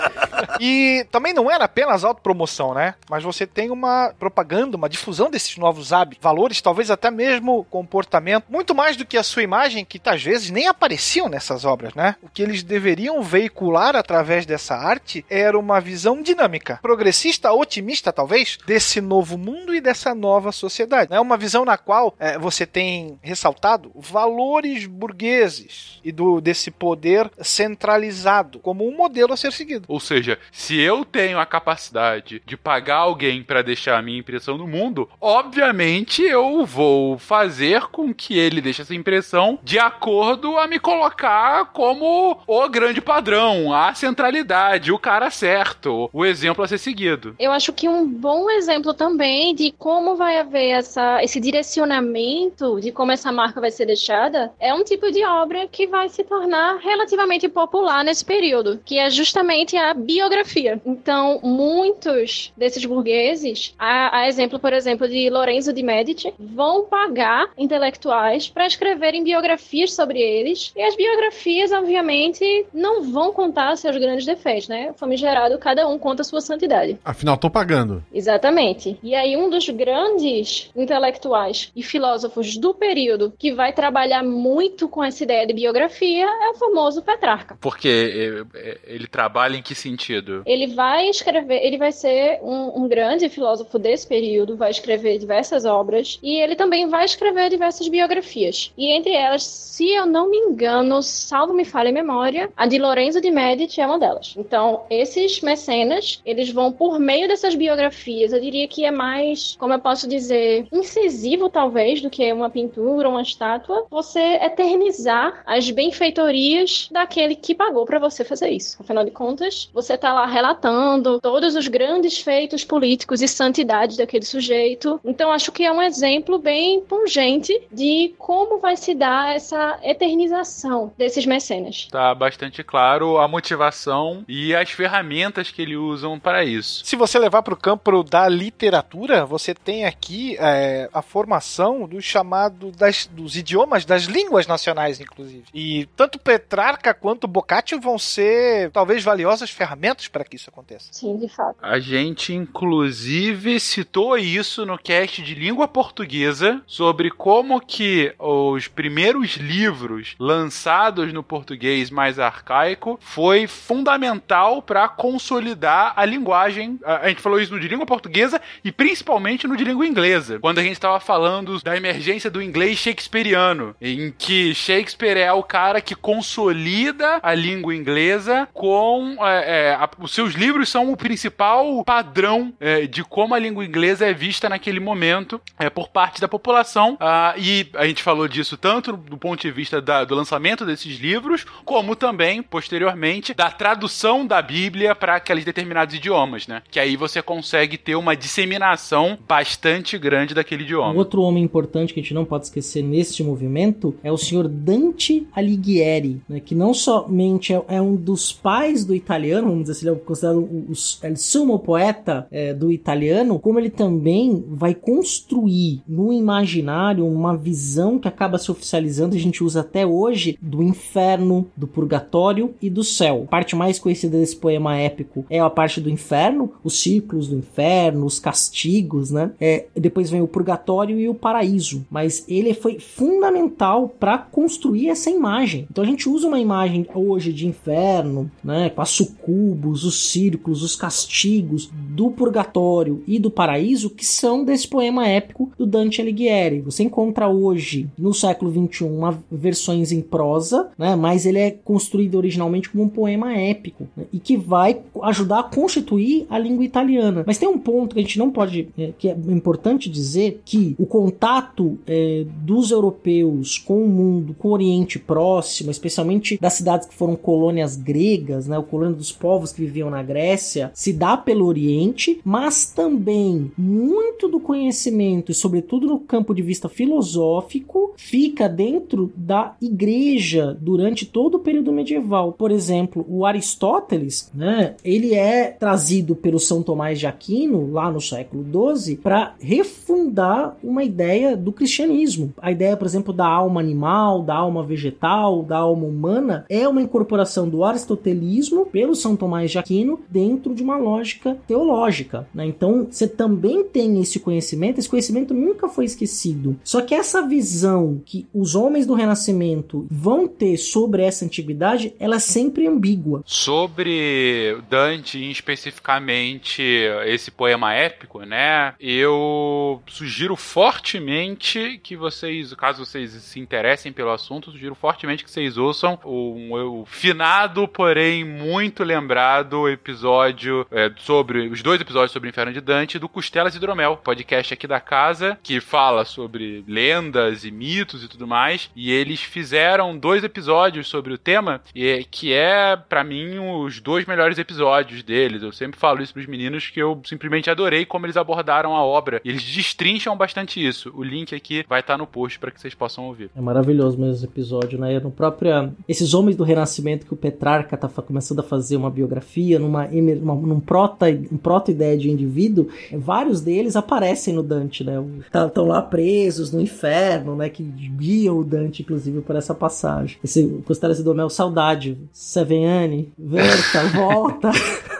E 0.60 1.04
também 1.10 1.32
não 1.32 1.50
era 1.50 1.64
apenas 1.64 2.04
autopromoção, 2.04 2.74
né? 2.74 2.94
Mas 3.10 3.24
você 3.24 3.46
tem 3.46 3.70
uma 3.70 4.12
propaganda, 4.18 4.76
uma 4.76 4.88
difusão 4.88 5.30
desses 5.30 5.56
novos 5.56 5.92
hábitos, 5.92 6.22
valores, 6.22 6.60
talvez 6.60 6.90
até 6.90 7.10
mesmo 7.10 7.64
comportamento, 7.64 8.44
muito 8.48 8.74
mais 8.74 8.96
do 8.96 9.04
que 9.04 9.16
a 9.16 9.22
sua 9.22 9.42
imagem, 9.42 9.84
que 9.84 10.00
às 10.04 10.22
vezes 10.22 10.50
nem 10.50 10.68
apareciam 10.68 11.28
nessas 11.28 11.64
obras, 11.64 11.94
né? 11.94 12.16
O 12.22 12.28
que 12.28 12.42
eles 12.42 12.62
deveriam 12.62 13.22
veicular 13.22 13.96
através 13.96 14.46
dessa 14.46 14.76
arte 14.76 15.24
era 15.28 15.58
uma 15.58 15.80
visão 15.80 16.22
dinâmica, 16.22 16.78
progressista, 16.80 17.52
otimista, 17.52 18.12
talvez, 18.12 18.58
desse 18.66 19.00
novo 19.00 19.36
mundo 19.36 19.74
e 19.74 19.80
dessa 19.80 20.14
nova 20.14 20.52
sociedade. 20.52 21.12
É 21.12 21.14
né? 21.14 21.20
uma 21.20 21.36
visão 21.36 21.64
na 21.64 21.76
qual 21.76 22.14
é, 22.18 22.38
você 22.38 22.64
tem 22.66 23.18
ressaltado 23.22 23.90
valores 23.94 24.86
burgueses 24.86 25.81
e 26.04 26.10
do 26.10 26.40
desse 26.40 26.70
poder 26.70 27.30
centralizado 27.40 28.58
como 28.58 28.86
um 28.86 28.96
modelo 28.96 29.32
a 29.32 29.36
ser 29.36 29.52
seguido. 29.52 29.84
Ou 29.88 30.00
seja, 30.00 30.38
se 30.50 30.78
eu 30.80 31.04
tenho 31.04 31.38
a 31.38 31.46
capacidade 31.46 32.42
de 32.44 32.56
pagar 32.56 32.96
alguém 32.96 33.42
para 33.42 33.62
deixar 33.62 33.98
a 33.98 34.02
minha 34.02 34.18
impressão 34.18 34.56
no 34.58 34.66
mundo, 34.66 35.08
obviamente 35.20 36.22
eu 36.22 36.64
vou 36.64 37.18
fazer 37.18 37.82
com 37.88 38.12
que 38.12 38.38
ele 38.38 38.60
deixe 38.60 38.82
essa 38.82 38.94
impressão 38.94 39.58
de 39.62 39.78
acordo 39.78 40.58
a 40.58 40.66
me 40.66 40.78
colocar 40.78 41.66
como 41.66 42.40
o 42.46 42.68
grande 42.68 43.00
padrão, 43.00 43.72
a 43.72 43.94
centralidade, 43.94 44.92
o 44.92 44.98
cara 44.98 45.30
certo, 45.30 46.10
o 46.12 46.24
exemplo 46.24 46.64
a 46.64 46.68
ser 46.68 46.78
seguido. 46.78 47.34
Eu 47.38 47.52
acho 47.52 47.72
que 47.72 47.88
um 47.88 48.06
bom 48.06 48.50
exemplo 48.50 48.94
também 48.94 49.54
de 49.54 49.72
como 49.78 50.16
vai 50.16 50.38
haver 50.38 50.70
essa, 50.70 51.22
esse 51.22 51.40
direcionamento 51.40 52.80
de 52.80 52.92
como 52.92 53.12
essa 53.12 53.32
marca 53.32 53.60
vai 53.60 53.70
ser 53.70 53.86
deixada 53.86 54.52
é 54.58 54.72
um 54.74 54.84
tipo 54.84 55.10
de 55.10 55.24
obra 55.24 55.66
que 55.72 55.86
vai 55.86 56.08
se 56.10 56.22
tornar 56.22 56.76
relativamente 56.76 57.48
popular 57.48 58.04
nesse 58.04 58.24
período, 58.24 58.78
que 58.84 58.98
é 58.98 59.08
justamente 59.10 59.76
a 59.76 59.94
biografia. 59.94 60.80
Então, 60.84 61.40
muitos 61.42 62.52
desses 62.56 62.84
burgueses, 62.84 63.74
a, 63.78 64.18
a 64.18 64.28
exemplo, 64.28 64.58
por 64.58 64.72
exemplo, 64.72 65.08
de 65.08 65.30
Lorenzo 65.30 65.72
de 65.72 65.82
Medici, 65.82 66.32
vão 66.38 66.84
pagar 66.84 67.50
intelectuais 67.56 68.48
para 68.48 68.66
escreverem 68.66 69.24
biografias 69.24 69.94
sobre 69.94 70.20
eles, 70.20 70.72
e 70.76 70.82
as 70.82 70.94
biografias, 70.94 71.72
obviamente, 71.72 72.66
não 72.72 73.02
vão 73.02 73.32
contar 73.32 73.76
seus 73.76 73.96
grandes 73.96 74.26
defeitos, 74.26 74.68
né? 74.68 74.92
Famigerado, 74.96 75.58
cada 75.58 75.88
um 75.88 75.98
conta 75.98 76.22
a 76.22 76.24
sua 76.24 76.40
santidade. 76.40 76.98
Afinal, 77.04 77.36
tô 77.36 77.48
pagando. 77.48 78.04
Exatamente. 78.12 78.98
E 79.02 79.14
aí, 79.14 79.36
um 79.36 79.48
dos 79.48 79.68
grandes 79.70 80.70
intelectuais 80.76 81.70
e 81.74 81.82
filósofos 81.82 82.56
do 82.56 82.74
período 82.74 83.32
que 83.38 83.52
vai 83.52 83.72
trabalhar 83.72 84.22
muito 84.22 84.88
com 84.88 85.02
essa 85.02 85.22
ideia 85.22 85.46
de 85.46 85.54
biografia 85.62 86.26
é 86.26 86.50
o 86.50 86.54
famoso 86.54 87.02
Petrarca. 87.02 87.56
Porque 87.60 88.44
é, 88.54 88.58
é, 88.58 88.78
ele 88.84 89.06
trabalha 89.06 89.56
em 89.56 89.62
que 89.62 89.74
sentido? 89.74 90.42
Ele 90.44 90.74
vai 90.74 91.08
escrever, 91.08 91.64
ele 91.64 91.78
vai 91.78 91.92
ser 91.92 92.40
um, 92.42 92.82
um 92.82 92.88
grande 92.88 93.28
filósofo 93.28 93.78
desse 93.78 94.06
período, 94.06 94.56
vai 94.56 94.70
escrever 94.70 95.18
diversas 95.18 95.64
obras 95.64 96.18
e 96.22 96.40
ele 96.40 96.56
também 96.56 96.88
vai 96.88 97.04
escrever 97.04 97.48
diversas 97.48 97.88
biografias. 97.88 98.72
E 98.76 98.90
entre 98.90 99.12
elas, 99.12 99.44
se 99.44 99.90
eu 99.90 100.04
não 100.04 100.28
me 100.28 100.36
engano, 100.36 101.02
salvo 101.02 101.54
me 101.54 101.64
falha 101.64 101.90
a 101.90 101.92
memória, 101.92 102.50
a 102.56 102.66
de 102.66 102.78
Lorenzo 102.78 103.20
de 103.20 103.30
Medici 103.30 103.80
é 103.80 103.86
uma 103.86 103.98
delas. 103.98 104.34
Então, 104.36 104.82
esses 104.90 105.40
mecenas, 105.40 106.20
eles 106.26 106.50
vão 106.50 106.72
por 106.72 106.98
meio 106.98 107.28
dessas 107.28 107.54
biografias, 107.54 108.32
eu 108.32 108.40
diria 108.40 108.66
que 108.66 108.84
é 108.84 108.90
mais, 108.90 109.56
como 109.58 109.72
eu 109.72 109.78
posso 109.78 110.08
dizer, 110.08 110.66
incisivo 110.72 111.48
talvez 111.48 112.00
do 112.00 112.10
que 112.10 112.32
uma 112.32 112.50
pintura, 112.50 113.08
uma 113.08 113.22
estátua, 113.22 113.86
você 113.90 114.20
eternizar 114.42 115.42
as 115.52 115.70
benfeitorias 115.70 116.88
daquele 116.90 117.34
que 117.34 117.54
pagou 117.54 117.84
para 117.84 117.98
você 117.98 118.24
fazer 118.24 118.50
isso. 118.50 118.76
Afinal 118.80 119.04
de 119.04 119.10
contas, 119.10 119.68
você 119.72 119.98
tá 119.98 120.12
lá 120.12 120.26
relatando 120.26 121.20
todos 121.20 121.54
os 121.54 121.68
grandes 121.68 122.18
feitos 122.18 122.64
políticos 122.64 123.20
e 123.20 123.28
santidade 123.28 123.98
daquele 123.98 124.24
sujeito. 124.24 124.98
Então, 125.04 125.30
acho 125.30 125.52
que 125.52 125.64
é 125.64 125.70
um 125.70 125.82
exemplo 125.82 126.38
bem 126.38 126.80
pungente 126.80 127.60
de 127.70 128.14
como 128.18 128.58
vai 128.58 128.76
se 128.76 128.94
dar 128.94 129.36
essa 129.36 129.78
eternização 129.82 130.92
desses 130.96 131.26
mecenas. 131.26 131.88
Tá 131.90 132.14
bastante 132.14 132.64
claro 132.64 133.18
a 133.18 133.28
motivação 133.28 134.24
e 134.26 134.54
as 134.54 134.70
ferramentas 134.70 135.50
que 135.50 135.60
eles 135.60 135.76
usam 135.76 136.18
para 136.18 136.44
isso. 136.44 136.84
Se 136.84 136.96
você 136.96 137.18
levar 137.18 137.42
para 137.42 137.54
o 137.54 137.56
campo 137.56 138.02
da 138.02 138.28
literatura, 138.28 139.26
você 139.26 139.54
tem 139.54 139.84
aqui 139.84 140.36
é, 140.38 140.88
a 140.92 141.02
formação 141.02 141.86
do 141.86 142.00
chamado 142.00 142.70
das, 142.72 143.06
dos 143.06 143.36
idiomas, 143.36 143.84
das 143.84 144.04
línguas 144.04 144.46
nacionais, 144.46 145.00
inclusive. 145.00 145.41
E 145.54 145.88
tanto 145.96 146.18
Petrarca 146.18 146.94
quanto 146.94 147.28
Boccaccio 147.28 147.80
vão 147.80 147.98
ser 147.98 148.70
talvez 148.70 149.02
valiosas 149.02 149.50
ferramentas 149.50 150.08
para 150.08 150.24
que 150.24 150.36
isso 150.36 150.50
aconteça. 150.50 150.88
Sim, 150.92 151.16
de 151.16 151.28
fato. 151.28 151.56
A 151.62 151.78
gente, 151.78 152.32
inclusive, 152.32 153.58
citou 153.60 154.16
isso 154.16 154.64
no 154.64 154.78
cast 154.78 155.22
de 155.22 155.34
língua 155.34 155.68
portuguesa 155.68 156.62
sobre 156.66 157.10
como 157.10 157.60
que 157.60 158.14
os 158.18 158.68
primeiros 158.68 159.36
livros 159.36 160.14
lançados 160.18 161.12
no 161.12 161.22
português 161.22 161.90
mais 161.90 162.18
arcaico 162.18 162.98
foi 163.00 163.46
fundamental 163.46 164.62
para 164.62 164.88
consolidar 164.88 165.92
a 165.96 166.04
linguagem. 166.04 166.78
A 166.84 167.08
gente 167.08 167.20
falou 167.20 167.40
isso 167.40 167.52
no 167.52 167.60
de 167.60 167.68
língua 167.68 167.86
portuguesa 167.86 168.40
e 168.64 168.70
principalmente 168.70 169.46
no 169.46 169.56
de 169.56 169.64
língua 169.64 169.86
inglesa, 169.86 170.38
quando 170.38 170.58
a 170.58 170.62
gente 170.62 170.72
estava 170.72 171.00
falando 171.00 171.60
da 171.62 171.76
emergência 171.76 172.30
do 172.30 172.42
inglês 172.42 172.78
shakespeariano, 172.78 173.74
em 173.80 174.12
que 174.16 174.54
Shakespeare 174.54 175.18
é 175.18 175.31
o 175.34 175.42
cara 175.42 175.80
que 175.80 175.94
consolida 175.94 177.20
a 177.22 177.34
língua 177.34 177.74
inglesa 177.74 178.48
com 178.52 179.16
é, 179.20 179.70
é, 179.70 179.74
a, 179.74 179.88
os 179.98 180.12
seus 180.12 180.34
livros 180.34 180.68
são 180.68 180.92
o 180.92 180.96
principal 180.96 181.84
padrão 181.84 182.52
é, 182.60 182.86
de 182.86 183.04
como 183.04 183.34
a 183.34 183.38
língua 183.38 183.64
inglesa 183.64 184.06
é 184.06 184.12
vista 184.12 184.48
naquele 184.48 184.80
momento 184.80 185.40
é, 185.58 185.68
por 185.68 185.88
parte 185.88 186.20
da 186.20 186.28
população. 186.28 186.96
Ah, 187.00 187.34
e 187.36 187.66
a 187.74 187.86
gente 187.86 188.02
falou 188.02 188.28
disso 188.28 188.56
tanto 188.56 188.96
do 188.96 189.16
ponto 189.16 189.40
de 189.40 189.50
vista 189.50 189.80
da, 189.80 190.04
do 190.04 190.14
lançamento 190.14 190.64
desses 190.64 190.98
livros, 190.98 191.44
como 191.64 191.96
também, 191.96 192.42
posteriormente, 192.42 193.34
da 193.34 193.50
tradução 193.50 194.26
da 194.26 194.40
Bíblia 194.40 194.94
para 194.94 195.16
aqueles 195.16 195.44
determinados 195.44 195.94
idiomas, 195.94 196.46
né? 196.46 196.62
Que 196.70 196.80
aí 196.80 196.96
você 196.96 197.22
consegue 197.22 197.76
ter 197.76 197.96
uma 197.96 198.16
disseminação 198.16 199.18
bastante 199.26 199.98
grande 199.98 200.34
daquele 200.34 200.62
idioma. 200.62 200.92
Um 200.92 200.96
outro 200.96 201.22
homem 201.22 201.42
importante 201.42 201.92
que 201.92 202.00
a 202.00 202.02
gente 202.02 202.14
não 202.14 202.24
pode 202.24 202.44
esquecer 202.44 202.82
neste 202.82 203.22
movimento 203.22 203.94
é 204.02 204.10
o 204.10 204.18
senhor 204.18 204.48
Dante 204.48 205.21
Alighieri, 205.34 206.20
né? 206.28 206.40
que 206.40 206.54
não 206.54 206.74
somente 206.74 207.52
é, 207.52 207.62
é 207.68 207.82
um 207.82 207.96
dos 207.96 208.32
pais 208.32 208.84
do 208.84 208.94
italiano, 208.94 209.48
vamos 209.48 209.62
dizer 209.62 209.72
assim, 209.72 209.86
ele 209.88 209.96
é 209.96 209.98
considerado 210.00 210.38
o, 210.38 210.66
o, 210.68 210.72
o 210.72 211.16
sumo 211.16 211.58
poeta 211.58 212.26
é, 212.30 212.52
do 212.52 212.70
italiano, 212.70 213.38
como 213.38 213.58
ele 213.58 213.70
também 213.70 214.44
vai 214.48 214.74
construir 214.74 215.82
no 215.86 216.12
imaginário 216.12 217.06
uma 217.06 217.36
visão 217.36 217.98
que 217.98 218.08
acaba 218.08 218.38
se 218.38 218.50
oficializando, 218.50 219.16
a 219.16 219.18
gente 219.18 219.42
usa 219.42 219.60
até 219.60 219.86
hoje, 219.86 220.38
do 220.40 220.62
inferno, 220.62 221.46
do 221.56 221.66
purgatório 221.66 222.54
e 222.60 222.68
do 222.68 222.84
céu. 222.84 223.22
A 223.24 223.30
parte 223.30 223.56
mais 223.56 223.78
conhecida 223.78 224.18
desse 224.18 224.36
poema 224.36 224.76
épico 224.76 225.24
é 225.28 225.40
a 225.40 225.50
parte 225.50 225.80
do 225.80 225.90
inferno, 225.90 226.52
os 226.62 226.80
círculos 226.80 227.28
do 227.28 227.36
inferno, 227.36 228.06
os 228.06 228.18
castigos, 228.18 229.10
né? 229.10 229.32
É, 229.40 229.66
depois 229.74 230.10
vem 230.10 230.20
o 230.20 230.28
purgatório 230.28 230.98
e 230.98 231.08
o 231.08 231.14
paraíso, 231.14 231.84
mas 231.90 232.24
ele 232.28 232.54
foi 232.54 232.78
fundamental 232.78 233.88
para 233.88 234.18
construir 234.18 234.88
essa 234.88 235.01
imagem. 235.10 235.66
Então 235.70 235.84
a 235.84 235.86
gente 235.86 236.08
usa 236.08 236.28
uma 236.28 236.40
imagem 236.40 236.86
hoje 236.94 237.32
de 237.32 237.46
inferno, 237.46 238.30
né, 238.42 238.70
com 238.70 238.82
as 238.82 238.90
sucubos, 238.90 239.84
os 239.84 240.10
círculos, 240.10 240.62
os 240.62 240.76
castigos 240.76 241.70
do 241.72 242.10
purgatório 242.10 243.02
e 243.06 243.18
do 243.18 243.30
paraíso 243.30 243.90
que 243.90 244.04
são 244.04 244.44
desse 244.44 244.66
poema 244.68 245.06
épico 245.06 245.50
do 245.58 245.66
Dante 245.66 246.00
Alighieri. 246.00 246.60
Você 246.60 246.82
encontra 246.82 247.28
hoje 247.28 247.88
no 247.98 248.12
século 248.12 248.50
21 248.50 248.92
uma, 248.92 249.22
versões 249.30 249.92
em 249.92 250.00
prosa, 250.00 250.70
né, 250.78 250.96
mas 250.96 251.26
ele 251.26 251.38
é 251.38 251.50
construído 251.50 252.16
originalmente 252.16 252.70
como 252.70 252.84
um 252.84 252.88
poema 252.88 253.36
épico 253.36 253.88
né, 253.96 254.04
e 254.12 254.18
que 254.18 254.36
vai 254.36 254.80
ajudar 255.02 255.40
a 255.40 255.44
constituir 255.44 256.26
a 256.28 256.38
língua 256.38 256.64
italiana. 256.64 257.24
Mas 257.26 257.38
tem 257.38 257.48
um 257.48 257.58
ponto 257.58 257.94
que 257.94 258.00
a 258.00 258.02
gente 258.02 258.18
não 258.18 258.30
pode, 258.30 258.68
é, 258.78 258.92
que 258.98 259.08
é 259.08 259.16
importante 259.28 259.88
dizer 259.88 260.40
que 260.44 260.74
o 260.78 260.86
contato 260.86 261.78
é, 261.86 262.24
dos 262.42 262.70
europeus 262.70 263.58
com 263.58 263.84
o 263.84 263.88
mundo, 263.88 264.34
com 264.38 264.48
o 264.48 264.52
Oriente 264.52 264.91
Próximo, 264.98 265.70
especialmente 265.70 266.38
das 266.40 266.54
cidades 266.54 266.86
que 266.86 266.94
foram 266.94 267.16
colônias 267.16 267.76
gregas, 267.76 268.46
né, 268.46 268.58
o 268.58 268.62
colônia 268.62 268.94
dos 268.94 269.12
povos 269.12 269.52
que 269.52 269.60
viviam 269.60 269.90
na 269.90 270.02
Grécia, 270.02 270.70
se 270.74 270.92
dá 270.92 271.16
pelo 271.16 271.46
Oriente, 271.46 272.20
mas 272.24 272.66
também 272.66 273.50
muito 273.56 274.28
do 274.28 274.40
conhecimento 274.40 275.30
e 275.30 275.34
sobretudo 275.34 275.86
no 275.86 276.00
campo 276.00 276.34
de 276.34 276.42
vista 276.42 276.68
filosófico 276.68 277.92
fica 277.96 278.48
dentro 278.48 279.12
da 279.16 279.54
igreja 279.60 280.56
durante 280.60 281.06
todo 281.06 281.36
o 281.36 281.40
período 281.40 281.72
medieval. 281.72 282.32
Por 282.32 282.50
exemplo, 282.50 283.04
o 283.08 283.24
Aristóteles, 283.24 284.30
né, 284.34 284.74
ele 284.84 285.14
é 285.14 285.48
trazido 285.48 286.14
pelo 286.14 286.38
São 286.38 286.62
Tomás 286.62 286.98
de 286.98 287.06
Aquino 287.06 287.70
lá 287.70 287.90
no 287.90 288.00
século 288.00 288.44
XII 288.76 288.96
para 288.96 289.34
refundar 289.40 290.56
uma 290.62 290.84
ideia 290.84 291.36
do 291.36 291.52
cristianismo. 291.52 292.32
A 292.40 292.50
ideia, 292.50 292.76
por 292.76 292.86
exemplo, 292.86 293.12
da 293.12 293.26
alma 293.26 293.60
animal, 293.60 294.22
da 294.22 294.34
alma 294.34 294.62
vegetal, 294.62 294.81
da 294.90 295.58
alma 295.58 295.86
humana 295.86 296.44
é 296.48 296.66
uma 296.66 296.82
incorporação 296.82 297.48
do 297.48 297.64
aristotelismo 297.64 298.66
pelo 298.66 298.94
São 298.94 299.16
Tomás 299.16 299.50
de 299.50 299.58
Aquino 299.58 300.00
dentro 300.08 300.54
de 300.54 300.62
uma 300.62 300.76
lógica 300.76 301.36
teológica, 301.46 302.26
né? 302.34 302.46
Então 302.46 302.86
você 302.90 303.06
também 303.06 303.64
tem 303.64 304.00
esse 304.00 304.18
conhecimento, 304.18 304.78
esse 304.78 304.88
conhecimento 304.88 305.34
nunca 305.34 305.68
foi 305.68 305.84
esquecido. 305.84 306.56
Só 306.64 306.80
que 306.80 306.94
essa 306.94 307.26
visão 307.26 308.00
que 308.04 308.26
os 308.32 308.54
homens 308.54 308.86
do 308.86 308.94
Renascimento 308.94 309.86
vão 309.90 310.26
ter 310.26 310.56
sobre 310.56 311.02
essa 311.02 311.24
antiguidade, 311.24 311.94
ela 311.98 312.16
é 312.16 312.20
sempre 312.20 312.66
ambígua. 312.66 313.22
Sobre 313.24 314.56
Dante, 314.68 315.18
especificamente 315.30 316.62
esse 317.06 317.30
poema 317.30 317.74
épico, 317.74 318.20
né? 318.20 318.74
Eu 318.80 319.80
sugiro 319.86 320.36
fortemente 320.36 321.80
que 321.82 321.96
vocês, 321.96 322.52
caso 322.54 322.84
vocês 322.84 323.10
se 323.10 323.40
interessem 323.40 323.92
pelo 323.92 324.10
assunto, 324.10 324.50
sugiro 324.50 324.71
fortemente 324.74 325.24
que 325.24 325.30
vocês 325.30 325.56
ouçam 325.56 325.98
o, 326.04 326.80
o 326.80 326.86
finado, 326.86 327.66
porém 327.68 328.24
muito 328.24 328.84
lembrado 328.84 329.68
episódio 329.68 330.66
é, 330.70 330.90
sobre 330.98 331.48
os 331.48 331.62
dois 331.62 331.80
episódios 331.80 332.12
sobre 332.12 332.28
o 332.28 332.30
Inferno 332.30 332.52
de 332.52 332.60
Dante 332.60 332.98
do 332.98 333.08
Costelas 333.08 333.54
Hidromel, 333.54 333.96
podcast 333.96 334.54
aqui 334.54 334.66
da 334.66 334.80
casa 334.80 335.38
que 335.42 335.60
fala 335.60 336.04
sobre 336.04 336.64
lendas 336.66 337.44
e 337.44 337.50
mitos 337.50 338.04
e 338.04 338.08
tudo 338.08 338.26
mais. 338.26 338.70
E 338.74 338.90
eles 338.90 339.22
fizeram 339.22 339.96
dois 339.96 340.24
episódios 340.24 340.88
sobre 340.88 341.12
o 341.12 341.18
tema, 341.18 341.60
e, 341.74 342.04
que 342.10 342.32
é 342.32 342.76
para 342.76 343.04
mim 343.04 343.38
os 343.38 343.80
dois 343.80 344.06
melhores 344.06 344.38
episódios 344.38 345.02
deles. 345.02 345.42
Eu 345.42 345.52
sempre 345.52 345.78
falo 345.78 346.02
isso 346.02 346.12
pros 346.12 346.26
meninos 346.26 346.68
que 346.68 346.80
eu 346.80 347.00
simplesmente 347.04 347.50
adorei 347.50 347.84
como 347.84 348.06
eles 348.06 348.16
abordaram 348.16 348.74
a 348.74 348.82
obra. 348.82 349.20
E 349.24 349.28
eles 349.28 349.42
destrincham 349.42 350.16
bastante 350.16 350.64
isso. 350.64 350.92
O 350.94 351.02
link 351.02 351.34
aqui 351.34 351.64
vai 351.68 351.80
estar 351.80 351.94
tá 351.94 351.98
no 351.98 352.06
post 352.06 352.38
para 352.38 352.50
que 352.50 352.60
vocês 352.60 352.74
possam 352.74 353.04
ouvir. 353.04 353.30
É 353.34 353.40
maravilhoso 353.40 353.98
mesmo 353.98 354.14
esse 354.14 354.24
episódio, 354.24 354.61
né? 354.78 354.98
No 355.00 355.10
próprio 355.10 355.72
esses 355.88 356.14
homens 356.14 356.36
do 356.36 356.44
Renascimento 356.44 357.06
que 357.06 357.14
o 357.14 357.16
Petrarca 357.16 357.76
tá 357.76 357.88
começando 357.88 358.40
a 358.40 358.42
fazer 358.42 358.76
uma 358.76 358.90
biografia, 358.90 359.58
numa, 359.58 359.86
uma, 359.86 360.34
num 360.34 360.60
proto, 360.60 361.04
um 361.30 361.36
proto 361.36 361.70
ideia 361.70 361.96
de 361.96 362.10
indivíduo, 362.10 362.68
vários 362.92 363.40
deles 363.40 363.76
aparecem 363.76 364.34
no 364.34 364.42
Dante, 364.42 364.84
né? 364.84 365.02
Estão 365.24 365.48
tá, 365.48 365.62
lá 365.62 365.82
presos 365.82 366.52
no 366.52 366.60
inferno, 366.60 367.36
né? 367.36 367.48
Que 367.48 367.62
guiam 367.62 368.38
o 368.38 368.44
Dante, 368.44 368.82
inclusive, 368.82 369.20
por 369.20 369.36
essa 369.36 369.54
passagem. 369.54 370.16
Esse 370.22 370.46
Costelas 370.66 371.02
do 371.02 371.14
Mel, 371.14 371.28
saudade. 371.28 371.98
Seveniane, 372.12 373.12
Verta, 373.18 373.84
volta. 373.94 374.50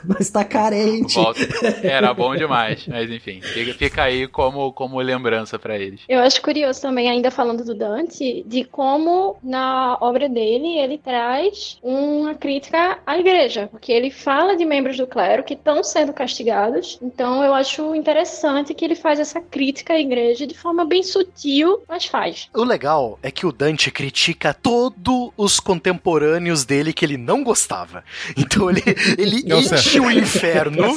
Nós 0.05 0.31
tá 0.31 0.45
carente. 0.45 1.15
Volta. 1.15 1.41
Era 1.83 2.13
bom 2.13 2.35
demais. 2.35 2.87
Mas 2.87 3.11
enfim, 3.11 3.41
fica, 3.41 3.75
fica 3.75 4.03
aí 4.03 4.27
como, 4.27 4.73
como 4.73 5.01
lembrança 5.01 5.59
para 5.59 5.79
eles. 5.79 6.01
Eu 6.09 6.21
acho 6.21 6.41
curioso 6.43 6.81
também, 6.81 7.09
ainda 7.09 7.31
falando 7.31 7.65
do 7.65 7.75
Dante, 7.75 8.45
de 8.47 8.65
como 8.65 9.37
na 9.53 9.99
obra 10.01 10.31
dele 10.31 10.79
ele 10.79 10.97
traz 10.97 11.77
uma 11.83 12.35
crítica 12.35 12.99
à 13.07 13.19
igreja. 13.19 13.69
Porque 13.71 13.93
ele 13.93 14.11
fala 14.11 14.57
de 14.57 14.65
membros 14.65 14.97
do 14.97 15.07
clero 15.07 15.45
que 15.45 15.53
estão 15.53 15.85
sendo 15.85 16.13
castigados. 16.15 16.99
Então 17.03 17.45
eu 17.45 17.53
acho 17.53 17.95
interessante 17.95 18.73
que 18.73 18.83
ele 18.83 18.95
faz 18.95 19.21
essa 19.21 19.43
crítica 19.43 19.93
à 19.93 20.01
igreja 20.01 20.47
de 20.47 20.57
forma 20.57 20.87
bem 20.87 21.03
sutil, 21.03 21.83
mas 21.87 22.07
faz. 22.07 22.49
O 22.55 22.65
legal 22.65 23.19
é 23.23 23.31
que 23.31 23.45
o 23.45 23.53
Dante 23.53 23.91
critica 23.91 24.55
todos 24.55 25.31
os 25.37 25.61
contemporâneos 25.61 26.65
dele 26.65 26.95
que 26.95 27.05
ele 27.05 27.19
não 27.19 27.45
gostava. 27.45 28.03
Então 28.35 28.71
ele, 28.71 28.83
ele 29.19 29.43
enche 29.47 30.01
o 30.01 30.11
inferno. 30.11 30.95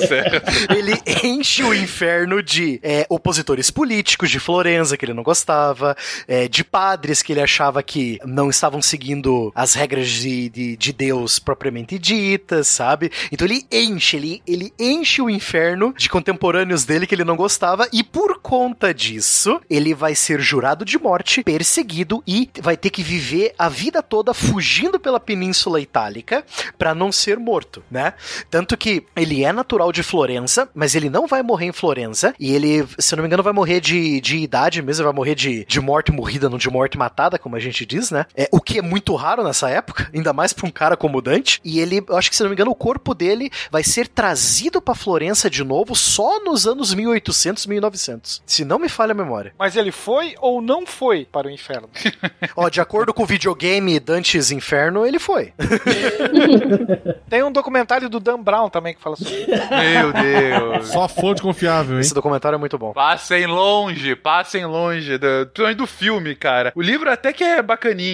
ele 0.69 0.93
enche 1.23 1.63
o 1.63 1.73
inferno 1.73 2.41
de 2.41 2.79
é, 2.81 3.05
opositores 3.09 3.69
políticos 3.69 4.29
de 4.29 4.39
Florença 4.39 4.95
que 4.95 5.03
ele 5.03 5.13
não 5.13 5.23
gostava, 5.23 5.95
é, 6.27 6.47
de 6.47 6.63
padres 6.63 7.21
que 7.21 7.33
ele 7.33 7.41
achava 7.41 7.83
que 7.83 8.17
não 8.23 8.44
estavam 8.49 8.81
seguindo 8.81 9.51
as 9.55 9.73
regras 9.73 10.07
de, 10.07 10.49
de, 10.49 10.77
de 10.77 10.93
Deus 10.93 11.39
propriamente 11.39 11.97
ditas, 11.97 12.67
sabe? 12.67 13.11
Então 13.31 13.47
ele 13.47 13.65
enche, 13.71 14.17
ele, 14.17 14.41
ele 14.47 14.73
enche 14.79 15.21
o 15.21 15.29
inferno 15.29 15.93
de 15.97 16.09
contemporâneos 16.09 16.85
dele 16.85 17.07
que 17.07 17.15
ele 17.15 17.23
não 17.23 17.35
gostava 17.35 17.87
e 17.91 18.03
por 18.03 18.39
conta 18.39 18.93
disso 18.93 19.59
ele 19.69 19.93
vai 19.93 20.15
ser 20.15 20.39
jurado 20.39 20.85
de 20.85 20.97
morte, 20.97 21.43
perseguido 21.43 22.23
e 22.27 22.49
vai 22.61 22.77
ter 22.77 22.89
que 22.89 23.03
viver 23.03 23.53
a 23.57 23.69
vida 23.69 24.01
toda 24.01 24.33
fugindo 24.33 24.99
pela 24.99 25.19
Península 25.19 25.79
Itálica 25.79 26.43
para 26.77 26.95
não 26.95 27.11
ser 27.11 27.37
morto, 27.37 27.83
né? 27.89 28.13
Tanto 28.49 28.77
que 28.77 29.03
ele 29.15 29.43
é 29.43 29.51
natural 29.51 29.91
de 29.91 30.03
Florença, 30.03 30.69
mas 30.73 30.95
ele 30.95 31.09
não 31.09 31.27
vai 31.27 31.41
morrer 31.41 31.67
em 31.67 31.71
Florença 31.71 32.33
e 32.39 32.53
ele, 32.53 32.85
se 32.97 33.15
não 33.15 33.23
me 33.23 33.27
engano, 33.27 33.43
vai 33.43 33.53
morrer 33.53 33.79
de, 33.79 34.19
de 34.21 34.37
idade 34.37 34.81
mesmo, 34.81 35.03
vai 35.03 35.13
morrer 35.13 35.35
de, 35.35 35.65
de 35.65 35.79
morte 35.79 36.11
morrida, 36.11 36.49
não 36.49 36.57
de 36.57 36.69
morte 36.69 36.97
matada, 36.97 37.37
como 37.37 37.55
a 37.55 37.59
gente 37.59 37.85
diz, 37.85 38.11
né? 38.11 38.25
É, 38.37 38.47
o 38.51 38.59
que 38.59 38.79
é 38.79 38.81
muito 38.81 39.15
raro 39.15 39.43
nessa 39.43 39.69
época, 39.69 40.09
ainda 40.13 40.33
mais 40.33 40.53
pra 40.53 40.67
um 40.67 40.71
cara 40.71 40.97
como 40.97 41.21
Dante. 41.21 41.59
E 41.63 41.79
ele, 41.79 42.03
eu 42.07 42.17
acho 42.17 42.29
que 42.29 42.35
se 42.35 42.43
não 42.43 42.49
me 42.49 42.55
engano, 42.55 42.71
o 42.71 42.75
corpo 42.75 43.13
dele 43.13 43.49
vai 43.71 43.83
ser 43.83 44.07
trazido 44.07 44.81
para 44.81 44.95
Florença 44.95 45.49
de 45.49 45.63
novo 45.63 45.95
só 45.95 46.43
nos 46.43 46.67
anos 46.67 46.93
1800, 46.93 47.65
1900. 47.65 48.43
Se 48.45 48.65
não 48.65 48.79
me 48.79 48.89
falha 48.89 49.11
a 49.11 49.15
memória. 49.15 49.53
Mas 49.57 49.75
ele 49.75 49.91
foi 49.91 50.35
ou 50.39 50.61
não 50.61 50.85
foi 50.85 51.25
para 51.25 51.47
o 51.47 51.51
inferno? 51.51 51.89
Ó, 52.55 52.69
de 52.69 52.81
acordo 52.81 53.13
com 53.13 53.23
o 53.23 53.25
videogame 53.25 53.99
Dante's 53.99 54.51
Inferno, 54.51 55.05
ele 55.05 55.19
foi. 55.19 55.53
Tem 57.29 57.43
um 57.43 57.51
documentário 57.51 58.09
do 58.09 58.19
Dan 58.19 58.41
Brown 58.41 58.69
também 58.69 58.93
que 58.93 59.01
fala 59.01 59.15
sobre 59.15 59.45
Meu 59.47 60.13
Deus. 60.13 60.87
Só 60.89 61.07
fonte 61.07 61.41
confiável, 61.41 61.95
hein? 61.95 62.01
Esse 62.01 62.13
documentário 62.13 62.55
é 62.55 62.59
muito 62.59 62.77
bom. 62.77 62.93
Passem 62.93 63.45
longe, 63.45 64.15
passem 64.15 64.65
longe 64.65 65.17
do, 65.17 65.75
do 65.75 65.87
filme, 65.87 66.35
cara. 66.35 66.71
O 66.75 66.81
livro 66.81 67.09
até 67.09 67.33
que 67.33 67.43
é 67.43 67.61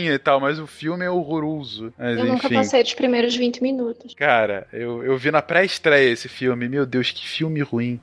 e 0.10 0.20
tal, 0.20 0.40
mas 0.40 0.60
o 0.60 0.68
filme 0.68 1.06
é 1.06 1.10
horroroso. 1.10 1.94
Mas, 1.98 2.18
eu 2.18 2.26
enfim. 2.26 2.34
nunca 2.34 2.50
passei 2.50 2.84
dos 2.84 2.94
primeiros 2.94 3.36
20 3.36 3.62
minutos. 3.62 4.14
Cara, 4.16 4.68
eu, 4.72 5.04
eu 5.04 5.18
vi 5.18 5.32
na 5.32 5.42
pré-estreia 5.42 6.10
esse 6.10 6.28
filme. 6.28 6.68
Meu 6.68 6.86
Deus, 6.86 7.12
que 7.12 7.28
filme 7.28 7.62
ruim. 7.62 8.00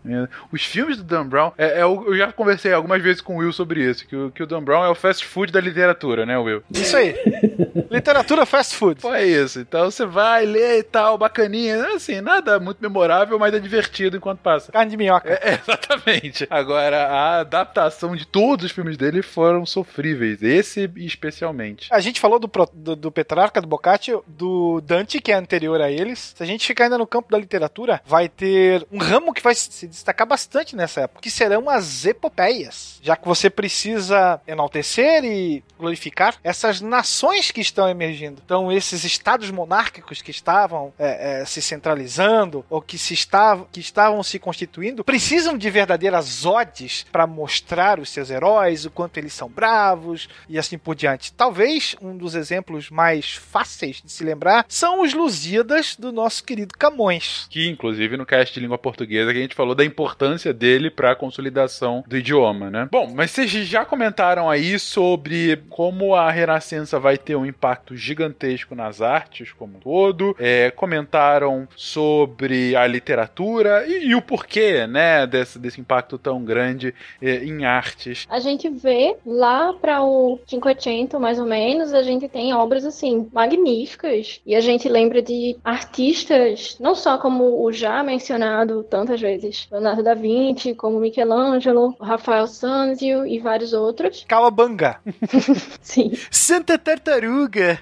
Os 0.53 0.65
filmes 0.65 0.97
do 0.97 1.05
Dan 1.05 1.27
Brown, 1.27 1.53
é, 1.57 1.81
é, 1.81 1.83
eu 1.83 2.17
já 2.17 2.33
conversei 2.33 2.73
algumas 2.73 3.03
vezes 3.03 3.21
com 3.21 3.37
o 3.37 3.39
Will 3.39 3.53
sobre 3.53 3.83
isso, 3.83 4.07
que, 4.07 4.17
o, 4.17 4.31
que 4.31 4.43
o 4.43 4.47
Dan 4.47 4.63
Brown 4.63 4.85
é 4.85 4.89
o 4.89 4.95
fast 4.95 5.25
food 5.25 5.53
da 5.53 5.61
literatura, 5.61 6.25
né, 6.25 6.39
Will? 6.39 6.63
Isso 6.71 6.97
aí. 6.97 7.15
literatura 7.91 8.47
fast 8.47 8.77
food. 8.77 9.01
Pô, 9.01 9.15
é 9.15 9.25
isso. 9.25 9.61
Então 9.61 9.91
você 9.91 10.05
vai 10.05 10.45
ler 10.45 10.79
e 10.79 10.83
tal, 10.83 11.19
bacaninha. 11.19 11.95
Assim, 11.95 12.21
nada 12.21 12.59
muito 12.59 12.79
memorável, 12.81 13.39
mas 13.39 13.55
é 13.55 13.59
divertido 13.59 14.17
enquanto 14.17 14.41
passa. 14.41 14.73
Carne 14.73 14.91
de 14.91 14.97
minhoca. 14.97 15.29
É, 15.29 15.51
é, 15.51 15.61
exatamente. 15.63 16.47
Agora, 16.51 17.07
a 17.07 17.41
adaptação 17.41 18.15
de 18.15 18.27
todos 18.27 18.67
os 18.67 18.73
filmes 18.73 18.97
dele 18.97 19.23
foram 19.23 19.65
sofríveis. 19.65 20.43
Esse 20.43 20.91
especialmente. 20.97 21.88
A 21.91 22.01
gente 22.01 22.21
falou 22.21 22.39
do, 22.39 22.51
do, 22.73 22.97
do 22.97 23.13
Petrarca, 23.13 23.61
do 23.61 23.67
Boccaccio, 23.67 24.23
do 24.27 24.81
Dante, 24.81 25.21
que 25.21 25.33
é 25.33 25.35
anterior 25.35 25.81
a 25.81 25.91
eles. 25.91 26.35
Se 26.37 26.43
a 26.43 26.47
gente 26.47 26.67
ficar 26.67 26.85
ainda 26.85 26.99
no 26.99 27.07
campo 27.07 27.31
da 27.31 27.39
literatura, 27.39 28.01
vai 28.05 28.29
ter 28.29 28.87
um 28.93 28.99
ramo 28.99 29.33
que 29.33 29.43
vai 29.43 29.55
se 29.55 29.87
destacar 29.87 30.27
bastante 30.27 30.77
nessa 30.77 31.03
época, 31.03 31.21
que 31.21 31.31
serão 31.31 31.69
as 31.69 32.05
epopeias. 32.05 32.99
Já 33.03 33.17
que 33.17 33.27
você 33.27 33.49
precisa 33.49 34.41
enaltecer 34.47 35.25
e 35.25 35.65
glorificar 35.79 36.37
essas 36.43 36.81
nações 36.81 37.51
que 37.51 37.61
estão 37.61 37.89
emergindo. 37.89 38.43
Então, 38.45 38.71
esses 38.71 39.05
estados 39.05 39.51
monárquicos 39.51 40.21
que 40.21 40.31
estavam 40.31 40.93
é, 40.99 41.41
é, 41.41 41.45
se 41.45 41.63
centralizando 41.63 42.65
ou 42.69 42.83
que, 42.83 42.99
se 42.99 43.15
estavam, 43.15 43.67
que 43.71 43.81
estavam 43.81 44.23
se 44.23 44.39
constituindo 44.39 45.05
precisam 45.05 45.57
de 45.57 45.71
verdadeiras 45.71 46.45
odes 46.45 47.07
para 47.11 47.27
mostrar 47.27 47.99
os 47.99 48.11
seus 48.11 48.31
heróis, 48.31 48.85
o 48.85 48.91
quanto 48.91 49.19
eles 49.19 49.33
são 49.33 49.49
bravos 49.49 50.29
e 50.49 50.59
assim 50.59 50.77
por 50.77 50.95
diante. 50.95 51.33
Talvez 51.33 51.78
um 52.01 52.17
dos 52.17 52.35
exemplos 52.35 52.91
mais 52.91 53.35
fáceis 53.35 54.03
de 54.03 54.11
se 54.11 54.25
lembrar 54.25 54.65
são 54.69 55.03
os 55.03 55.15
Lusíadas 55.15 55.97
do 55.97 56.13
nosso 56.13 56.45
querido 56.45 56.75
Camões. 56.79 57.47
Que, 57.51 57.69
inclusive, 57.69 58.17
no 58.17 58.27
cast 58.27 58.55
de 58.55 58.61
língua 58.61 58.79
portuguesa, 58.79 59.33
que 59.33 59.39
a 59.39 59.43
gente 59.43 59.55
falou 59.55 59.75
da 59.75 59.85
importância 59.85 60.53
dele 60.53 60.91
para 60.91 61.13
a 61.13 61.17
consolidação 61.17 62.05
do 62.07 62.17
idioma, 62.17 62.71
né? 62.71 62.89
Bom, 62.91 63.13
mas 63.15 63.31
vocês 63.31 63.51
já 63.51 63.85
comentaram 63.85 64.49
aí 64.49 64.79
sobre 64.79 65.63
como 65.69 66.15
a 66.15 66.31
Renascença 66.31 66.99
vai 66.99 67.17
ter 67.17 67.37
um 67.37 67.47
impacto 67.47 67.97
gigantesco 67.97 68.75
nas 68.75 69.01
artes 69.01 69.53
como 69.53 69.77
um 69.77 69.81
todo, 69.81 70.37
é, 70.39 70.71
comentaram 70.71 71.69
sobre 71.77 72.75
a 72.77 72.87
literatura 72.87 73.87
e, 73.87 74.09
e, 74.09 74.15
o 74.15 74.23
porquê, 74.23 74.87
né, 74.87 75.27
desse, 75.27 75.59
desse 75.59 75.81
impacto 75.81 76.19
tão 76.19 76.45
grande 76.45 76.95
é, 77.21 77.45
em 77.45 77.65
artes. 77.65 78.27
A 78.29 78.39
gente 78.39 78.69
vê 78.69 79.17
lá 79.27 79.73
para 79.73 80.03
o 80.03 80.39
500, 80.47 81.21
mais 81.21 81.39
ou 81.39 81.47
menos, 81.69 81.93
a 81.93 82.03
gente 82.03 82.27
tem 82.29 82.55
obras 82.55 82.87
assim 82.87 83.29
magníficas 83.31 84.41
e 84.47 84.55
a 84.55 84.61
gente 84.61 84.89
lembra 84.89 85.21
de 85.21 85.59
artistas, 85.63 86.79
não 86.81 86.95
só 86.95 87.19
como 87.19 87.63
o 87.63 87.71
já 87.71 88.03
mencionado 88.03 88.83
tantas 88.85 89.21
vezes, 89.21 89.69
Leonardo 89.71 90.03
da 90.03 90.15
Vinci, 90.15 90.75
como 90.75 90.99
Michelangelo, 90.99 91.95
Rafael 92.01 92.47
Sanzio 92.47 93.27
e 93.27 93.39
vários 93.39 93.75
outros. 93.75 94.25
Calabanga. 94.27 94.99
Sim. 95.83 96.13
Santa 96.31 96.79
Tartaruga. 96.79 97.79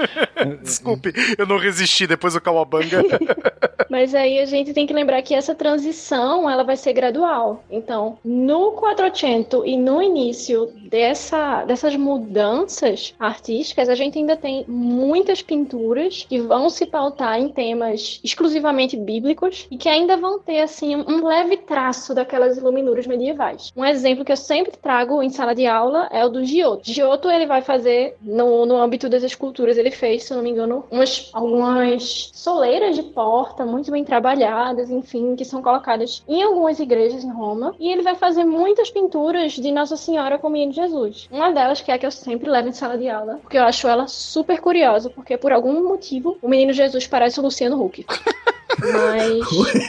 Desculpe, 0.62 1.12
eu 1.38 1.46
não 1.46 1.56
resisti 1.56 2.06
depois 2.06 2.34
do 2.34 2.40
Kawabanga. 2.40 3.02
Mas 3.88 4.14
aí 4.14 4.38
a 4.38 4.46
gente 4.46 4.72
tem 4.72 4.86
que 4.86 4.92
lembrar 4.92 5.22
que 5.22 5.34
essa 5.34 5.54
transição 5.54 6.48
ela 6.48 6.62
vai 6.62 6.76
ser 6.76 6.92
gradual. 6.92 7.62
Então, 7.70 8.18
no 8.24 8.72
400 8.72 9.62
e 9.64 9.76
no 9.76 10.02
início 10.02 10.72
dessa, 10.88 11.64
dessas 11.64 11.96
mudanças 11.96 13.14
artísticas, 13.18 13.88
a 13.88 13.94
gente 13.94 14.18
ainda 14.18 14.36
tem 14.36 14.64
muitas 14.68 15.42
pinturas 15.42 16.26
que 16.28 16.40
vão 16.40 16.68
se 16.68 16.86
pautar 16.86 17.38
em 17.38 17.48
temas 17.48 18.20
exclusivamente 18.22 18.96
bíblicos 18.96 19.66
e 19.70 19.76
que 19.76 19.88
ainda 19.88 20.16
vão 20.16 20.38
ter 20.38 20.60
assim 20.60 20.96
um 20.96 21.26
leve 21.26 21.56
traço 21.56 22.14
daquelas 22.14 22.56
iluminuras 22.56 23.06
medievais. 23.06 23.72
Um 23.76 23.84
exemplo 23.84 24.24
que 24.24 24.32
eu 24.32 24.36
sempre 24.36 24.72
trago 24.76 25.22
em 25.22 25.30
sala 25.30 25.54
de 25.54 25.66
aula 25.66 26.08
é 26.10 26.24
o 26.24 26.28
do 26.28 26.44
Giotto. 26.44 26.82
Giotto 26.84 27.30
ele 27.30 27.46
vai 27.46 27.62
fazer 27.62 28.16
no, 28.20 28.66
no 28.66 28.76
âmbito 28.76 29.08
das 29.08 29.22
esculturas, 29.22 29.76
ele 29.76 29.90
fez, 29.90 30.24
se 30.24 30.34
não 30.34 30.42
me 30.42 30.50
engano, 30.50 30.84
umas 30.90 31.30
algumas 31.32 32.30
soleiras 32.34 32.96
de 32.96 33.02
porta 33.02 33.61
muito 33.66 33.90
bem 33.90 34.04
trabalhadas, 34.04 34.90
enfim, 34.90 35.36
que 35.36 35.44
são 35.44 35.62
colocadas 35.62 36.22
em 36.28 36.42
algumas 36.42 36.78
igrejas 36.78 37.24
em 37.24 37.30
Roma. 37.30 37.74
E 37.78 37.90
ele 37.90 38.02
vai 38.02 38.14
fazer 38.14 38.44
muitas 38.44 38.90
pinturas 38.90 39.52
de 39.52 39.70
Nossa 39.70 39.96
Senhora 39.96 40.38
com 40.38 40.48
o 40.48 40.50
Menino 40.50 40.72
Jesus. 40.72 41.28
Uma 41.30 41.50
delas, 41.50 41.80
que 41.80 41.90
é 41.90 41.94
a 41.94 41.98
que 41.98 42.06
eu 42.06 42.10
sempre 42.10 42.50
levo 42.50 42.68
em 42.68 42.72
sala 42.72 42.98
de 42.98 43.08
aula, 43.08 43.38
porque 43.42 43.58
eu 43.58 43.64
acho 43.64 43.88
ela 43.88 44.06
super 44.06 44.60
curiosa, 44.60 45.10
porque 45.10 45.36
por 45.36 45.52
algum 45.52 45.88
motivo 45.88 46.36
o 46.42 46.48
Menino 46.48 46.72
Jesus 46.72 47.06
parece 47.06 47.40
o 47.40 47.42
Luciano 47.42 47.82
Huck. 47.82 48.04
Mas. 48.80 49.82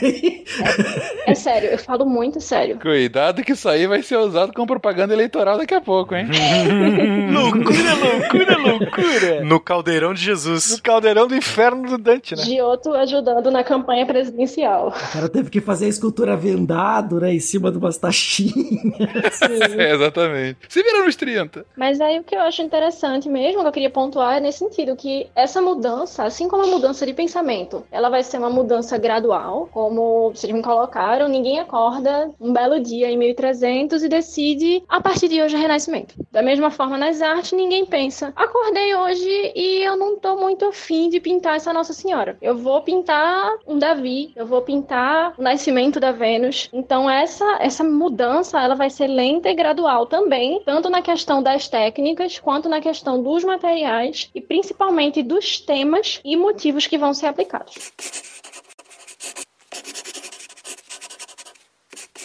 é, 1.26 1.30
é, 1.32 1.34
sério, 1.34 1.70
eu 1.70 1.78
falo 1.78 2.04
muito 2.04 2.40
sério. 2.40 2.78
Cuidado 2.78 3.42
que 3.42 3.52
isso 3.52 3.68
aí 3.68 3.86
vai 3.86 4.02
ser 4.02 4.16
usado 4.16 4.52
como 4.52 4.66
propaganda 4.66 5.14
eleitoral 5.14 5.58
daqui 5.58 5.74
a 5.74 5.80
pouco, 5.80 6.14
hein? 6.14 6.26
loucura, 7.32 7.94
loucura, 7.94 8.58
loucura! 8.58 9.44
No 9.44 9.60
caldeirão 9.60 10.14
de 10.14 10.22
Jesus. 10.22 10.72
No 10.72 10.82
caldeirão 10.82 11.26
do 11.26 11.34
inferno 11.34 11.88
do 11.88 11.98
Dante, 11.98 12.36
né? 12.36 12.42
Giotto 12.42 12.92
ajudando 12.92 13.50
na 13.50 13.64
campanha 13.64 14.06
presidencial. 14.06 14.88
O 14.88 15.12
cara 15.12 15.28
teve 15.28 15.50
que 15.50 15.60
fazer 15.60 15.86
a 15.86 15.88
escultura 15.88 16.36
vendado, 16.36 17.20
né? 17.20 17.34
Em 17.34 17.40
cima 17.40 17.70
de 17.70 17.78
umas 17.78 17.96
taxinhas. 17.96 18.54
é, 19.78 19.92
exatamente. 19.94 20.58
Se 20.68 20.82
vira 20.82 21.04
nos 21.04 21.16
30. 21.16 21.64
Mas 21.76 22.00
aí 22.00 22.18
o 22.18 22.24
que 22.24 22.34
eu 22.34 22.40
acho 22.40 22.62
interessante 22.62 23.28
mesmo, 23.28 23.62
que 23.62 23.68
eu 23.68 23.72
queria 23.72 23.90
pontuar, 23.90 24.36
é 24.36 24.40
nesse 24.40 24.58
sentido, 24.58 24.96
que 24.96 25.26
essa 25.34 25.60
mudança, 25.60 26.24
assim 26.24 26.48
como 26.48 26.64
a 26.64 26.66
mudança 26.66 27.06
de 27.06 27.12
pensamento, 27.12 27.84
ela 27.90 28.08
vai 28.08 28.22
ser 28.22 28.38
uma 28.38 28.50
mudança 28.50 28.73
mudança 28.74 28.98
gradual, 28.98 29.68
como 29.72 30.30
vocês 30.30 30.52
me 30.52 30.60
colocaram, 30.60 31.28
ninguém 31.28 31.60
acorda 31.60 32.30
um 32.40 32.52
belo 32.52 32.80
dia 32.80 33.08
em 33.08 33.16
1300 33.16 34.02
e 34.02 34.08
decide 34.08 34.82
a 34.88 35.00
partir 35.00 35.28
de 35.28 35.40
hoje 35.40 35.54
o 35.54 35.58
renascimento. 35.58 36.14
Da 36.32 36.42
mesma 36.42 36.72
forma 36.72 36.98
nas 36.98 37.22
artes, 37.22 37.52
ninguém 37.52 37.86
pensa, 37.86 38.32
acordei 38.34 38.92
hoje 38.96 39.52
e 39.54 39.80
eu 39.84 39.96
não 39.96 40.18
tô 40.18 40.36
muito 40.36 40.64
afim 40.64 41.08
de 41.08 41.20
pintar 41.20 41.54
essa 41.54 41.72
Nossa 41.72 41.92
Senhora. 41.92 42.36
Eu 42.42 42.58
vou 42.58 42.82
pintar 42.82 43.48
um 43.64 43.78
Davi, 43.78 44.32
eu 44.34 44.44
vou 44.44 44.60
pintar 44.62 45.34
o 45.38 45.42
nascimento 45.42 46.00
da 46.00 46.10
Vênus. 46.10 46.68
Então 46.72 47.08
essa 47.08 47.44
essa 47.60 47.84
mudança, 47.84 48.60
ela 48.60 48.74
vai 48.74 48.90
ser 48.90 49.06
lenta 49.06 49.48
e 49.48 49.54
gradual 49.54 50.06
também, 50.06 50.60
tanto 50.64 50.90
na 50.90 51.00
questão 51.00 51.40
das 51.40 51.68
técnicas 51.68 52.40
quanto 52.40 52.68
na 52.68 52.80
questão 52.80 53.22
dos 53.22 53.44
materiais 53.44 54.28
e 54.34 54.40
principalmente 54.40 55.22
dos 55.22 55.60
temas 55.60 56.20
e 56.24 56.36
motivos 56.36 56.88
que 56.88 56.98
vão 56.98 57.14
ser 57.14 57.26
aplicados. 57.26 57.92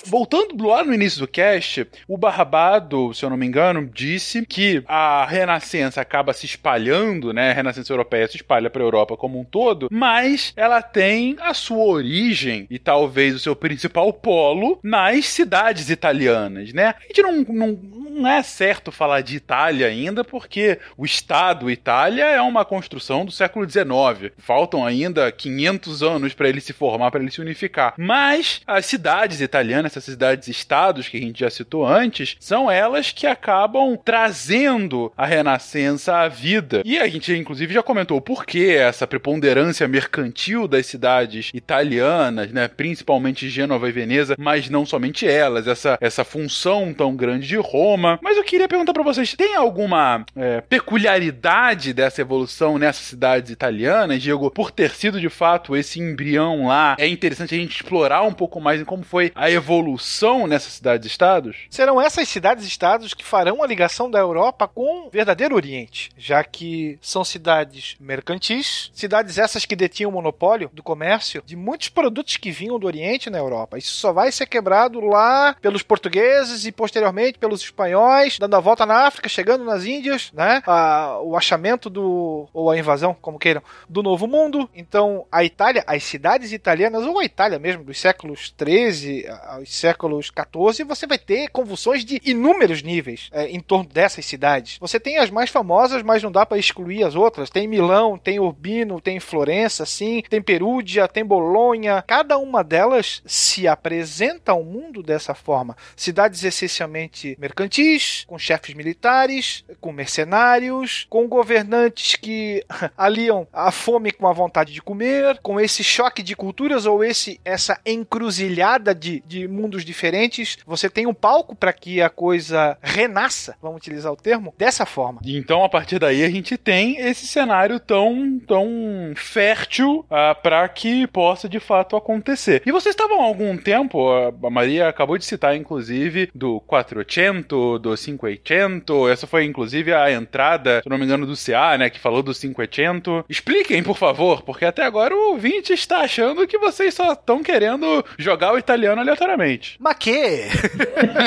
Voltando 0.10 0.66
lá 0.66 0.84
no 0.84 0.91
início 0.91 1.20
do 1.20 1.28
cast, 1.28 1.88
o 2.07 2.18
Barbado, 2.18 3.14
se 3.14 3.24
eu 3.24 3.30
não 3.30 3.38
me 3.38 3.45
engano, 3.45 3.88
disse 3.93 4.43
que 4.43 4.84
a 4.88 5.24
Renascença 5.24 6.01
acaba 6.01 6.34
se 6.34 6.47
espalhando, 6.47 7.32
né? 7.32 7.51
A 7.51 7.53
Renascença 7.53 7.93
Europeia 7.93 8.28
se 8.28 8.38
espalha 8.38 8.72
para 8.72 8.82
a 8.82 8.86
Europa 8.86 9.16
como 9.16 9.39
um 9.39 9.43
todo, 9.43 9.88
mas 9.91 10.51
ela 10.55 10.82
tem 10.82 11.36
a 11.39 11.53
sua 11.53 11.84
origem 11.84 12.66
e 12.72 12.80
talvez 12.80 13.36
o 13.36 13.39
seu 13.39 13.55
principal 13.55 14.12
polo 14.12 14.80
nas 14.82 15.28
cidades 15.28 15.91
italianas, 15.91 16.74
né? 16.74 16.95
A 16.99 17.07
gente 17.07 17.22
não, 17.22 17.41
não, 17.43 17.80
não 18.10 18.28
é 18.28 18.41
certo 18.41 18.91
falar 18.91 19.22
de 19.22 19.36
Itália 19.36 19.86
ainda, 19.86 20.24
porque 20.24 20.80
o 20.97 21.05
Estado 21.05 21.70
Itália 21.70 22.26
é 22.26 22.41
uma 22.41 22.66
construção 22.66 23.24
do 23.24 23.32
século 23.32 23.70
XIX. 23.70 24.34
Faltam 24.39 24.84
ainda 24.84 25.32
500 25.32 26.01
anos 26.01 26.34
para 26.34 26.49
ele 26.49 26.62
se 26.62 26.74
formar, 26.74 27.12
para 27.12 27.22
ele 27.22 27.32
se 27.32 27.41
unificar. 27.41 27.93
Mas 27.95 28.62
as 28.66 28.88
cidades 28.88 29.39
italianas, 29.39 29.99
essas 30.00 30.14
cidades-estados 30.14 31.08
que 31.08 31.18
a 31.18 31.22
gente 31.22 31.39
já 31.39 31.50
citou 31.50 31.86
antes, 31.86 32.36
são 32.39 32.70
elas 32.70 33.12
que 33.12 33.28
acabam 33.28 33.97
trazendo 34.04 35.12
a 35.16 35.26
Renascença 35.26 36.18
à 36.18 36.28
vida. 36.28 36.82
E 36.86 36.97
a 36.97 37.08
gente, 37.08 37.34
inclusive, 37.34 37.74
já 37.74 37.84
comentou 37.84 38.18
o 38.18 38.22
porquê 38.22 38.78
essa 38.80 39.06
preponderância 39.06 39.88
mercantil 39.88 40.68
das 40.68 40.86
cidades 40.86 41.52
italianas, 41.54 42.52
né? 42.52 42.68
Principalmente 42.68 43.50
Gênova 43.50 43.89
e 43.89 43.91
Veneza, 43.91 44.36
mas 44.38 44.70
não 44.70 44.86
somente 44.86 45.28
elas, 45.28 45.68
essa, 45.68 45.97
essa 46.02 46.24
função 46.24 46.93
tão 46.93 47.16
grande 47.16 47.47
de 47.47 47.58
Roma. 47.58 48.20
Mas 48.22 48.38
eu 48.38 48.43
queria 48.43 48.68
perguntar 48.68 48.93
para 48.93 49.04
vocês: 49.04 49.34
tem 49.34 49.56
alguma 49.56 50.26
é, 50.36 50.62
peculiaridade 50.62 51.93
dessa 51.93 52.22
evolução 52.22 52.78
nessas 52.78 53.06
cidades 53.06 53.52
italianas, 53.52 54.22
Diego, 54.22 54.50
por 54.52 54.72
ter 54.72 54.91
sido 54.91 55.20
de 55.20 55.30
fato 55.30 55.76
esse 55.76 56.00
embrião 56.00 56.68
lá? 56.68 56.95
É 57.00 57.08
interessante 57.08 57.56
a 57.56 57.58
gente 57.58 57.76
explorar 57.76 58.24
um 58.24 58.34
pouco 58.34 58.60
mais 58.60 58.82
em 58.82 58.86
como 58.86 59.04
foi 59.04 59.32
a 59.36 59.50
evolução 59.50 59.78
evolução 59.80 60.45
nessas 60.45 60.73
cidades-estados? 60.73 61.57
Serão 61.69 62.01
essas 62.01 62.27
cidades-estados 62.27 63.13
que 63.13 63.25
farão 63.25 63.63
a 63.63 63.67
ligação 63.67 64.11
da 64.11 64.19
Europa 64.19 64.67
com 64.67 65.07
o 65.07 65.09
verdadeiro 65.09 65.55
Oriente, 65.55 66.11
já 66.17 66.43
que 66.43 66.99
são 67.01 67.23
cidades 67.23 67.95
mercantis, 67.99 68.91
cidades 68.93 69.38
essas 69.38 69.65
que 69.65 69.75
detinham 69.75 70.11
o 70.11 70.13
monopólio 70.13 70.69
do 70.73 70.84
comércio 70.84 71.41
de 71.45 71.55
muitos 71.55 71.89
produtos 71.89 72.38
que 72.38 72.51
vinham 72.51 72.77
do 72.77 72.88
Oriente 72.88 73.30
na 73.30 73.38
Europa. 73.38 73.77
Isso 73.77 73.95
só 73.95 74.11
vai 74.11 74.32
ser 74.32 74.45
quebrado 74.45 74.99
lá 74.99 75.55
pelos 75.61 75.82
portugueses 75.82 76.65
e 76.65 76.71
posteriormente 76.71 77.39
pelos 77.39 77.61
espanhóis, 77.61 78.38
dando 78.38 78.55
a 78.55 78.59
volta 78.59 78.86
na 78.86 79.07
África, 79.07 79.30
chegando 79.30 79.63
nas 79.63 79.86
Índias, 79.86 80.32
né? 80.34 80.61
A, 80.65 81.19
o 81.21 81.38
achamento 81.38 81.89
do 81.89 82.47
ou 82.53 82.69
a 82.69 82.77
invasão, 82.77 83.15
como 83.21 83.39
queiram, 83.39 83.63
do 83.88 84.03
Novo 84.03 84.27
Mundo. 84.27 84.69
Então, 84.75 85.25
a 85.32 85.43
Itália, 85.43 85.84
as 85.88 86.03
cidades 86.03 86.51
italianas 86.51 87.05
ou 87.05 87.19
a 87.19 87.25
Itália 87.25 87.59
mesmo 87.59 87.84
dos 87.84 87.99
séculos 87.99 88.51
13 88.51 89.25
aos 89.47 89.68
séculos 89.70 90.30
14, 90.30 90.84
você 90.84 91.05
vai 91.05 91.17
ter 91.17 91.49
convulsões 91.49 92.03
de 92.03 92.22
inúmeros 92.24 92.82
níveis 92.82 93.30
é, 93.32 93.47
em 93.47 93.59
torno 93.59 93.89
dessas 93.89 94.26
cidades. 94.26 94.78
Você 94.80 94.99
tem 94.99 95.17
as 95.17 95.30
mais 95.30 95.49
famosas, 95.49 96.03
mas 96.03 96.24
não 96.24 96.32
dá 96.32 96.45
para 96.45 96.57
excluir 96.57 97.03
as 97.03 97.15
outras. 97.15 97.49
Tem 97.49 97.67
Milão, 97.67 98.17
tem 98.17 98.39
Urbino, 98.39 99.01
tem 99.01 99.20
Florença, 99.20 99.86
sim, 99.86 100.24
tem 100.30 100.41
Perúdia, 100.41 101.07
tem 101.07 101.26
Bolonha. 101.26 102.03
Cada 102.07 102.38
uma 102.38 102.63
delas 102.63 103.22
se 103.26 103.67
apresenta 103.67 104.51
ao 104.51 104.63
mundo 104.63 105.03
dessa 105.03 105.34
forma. 105.34 105.76
Cidades 105.95 106.43
essencialmente 106.43 107.38
mercantis, 107.39 108.26
com 108.28 108.38
chefes 108.38 108.74
militares, 108.76 109.63
com 109.80 109.91
mercenários, 109.91 111.05
com 111.09 111.28
governantes 111.28 112.15
que 112.15 112.65
aliam 112.97 113.47
a 113.53 113.72
fome 113.72 114.11
com 114.11 114.28
a 114.28 114.34
vontade 114.34 114.74
de 114.74 114.82
comer, 114.82 115.39
com 115.41 115.59
esse 115.59 115.84
choque 115.84 116.24
de 116.24 116.36
culturas 116.36 116.86
ou 116.86 117.03
esse 117.03 117.39
essa 117.43 117.80
encruzilhada 117.86 118.93
de, 118.93 119.24
de 119.26 119.47
mundos 119.60 119.84
diferentes, 119.84 120.57
você 120.66 120.89
tem 120.89 121.05
um 121.05 121.14
palco 121.14 121.55
para 121.55 121.74
que 121.74 122.01
a 122.01 122.10
coisa 122.10 122.78
renasça, 122.82 123.55
vamos 123.62 123.78
utilizar 123.78 124.12
o 124.12 124.16
termo, 124.16 124.53
dessa 124.57 124.86
forma. 124.86 125.20
Então, 125.26 125.64
a 125.64 125.70
partir 125.70 125.99
daí, 125.99 126.24
a 126.24 126.30
gente 126.30 126.57
tem 126.57 126.97
esse 126.97 127.28
cenário 127.28 127.80
tão, 127.80 128.39
tão 128.47 129.14
fértil 129.16 130.05
ah, 130.10 130.36
para 130.36 130.68
que 130.70 131.07
possa 131.07 131.47
de 131.49 131.60
fato 131.60 131.95
acontecer. 131.95 132.62
E 132.66 132.72
vocês 132.72 132.93
estavam 132.93 133.22
há 133.22 133.26
algum 133.26 133.57
tempo, 133.57 134.10
a 134.12 134.49
Maria 134.49 134.88
acabou 134.88 135.18
de 135.18 135.26
citar, 135.26 135.55
inclusive, 135.55 136.30
do 136.34 136.60
400, 136.62 137.80
do 137.80 137.95
500, 137.95 139.12
essa 139.12 139.28
foi 139.28 139.45
inclusive 139.45 139.93
a 139.93 140.12
entrada, 140.12 140.82
se 140.82 140.89
não 140.89 140.97
me 140.97 141.05
engano, 141.05 141.26
do 141.26 141.36
CA, 141.36 141.78
né, 141.78 141.89
que 141.89 141.99
falou 141.99 142.24
do 142.24 142.34
500. 142.34 143.24
Expliquem, 143.30 143.84
por 143.84 143.97
favor, 143.97 144.41
porque 144.43 144.66
até 144.66 144.84
agora 144.84 145.16
o 145.16 145.32
ouvinte 145.32 145.74
está 145.74 146.01
achando 146.01 146.47
que 146.47 146.57
vocês 146.57 146.93
só 146.93 147.14
estão 147.14 147.43
querendo 147.43 148.05
jogar 148.18 148.53
o 148.53 148.57
italiano 148.57 149.01
aleatoriamente. 149.01 149.49
Mas 149.80 149.97
que? 149.97 150.47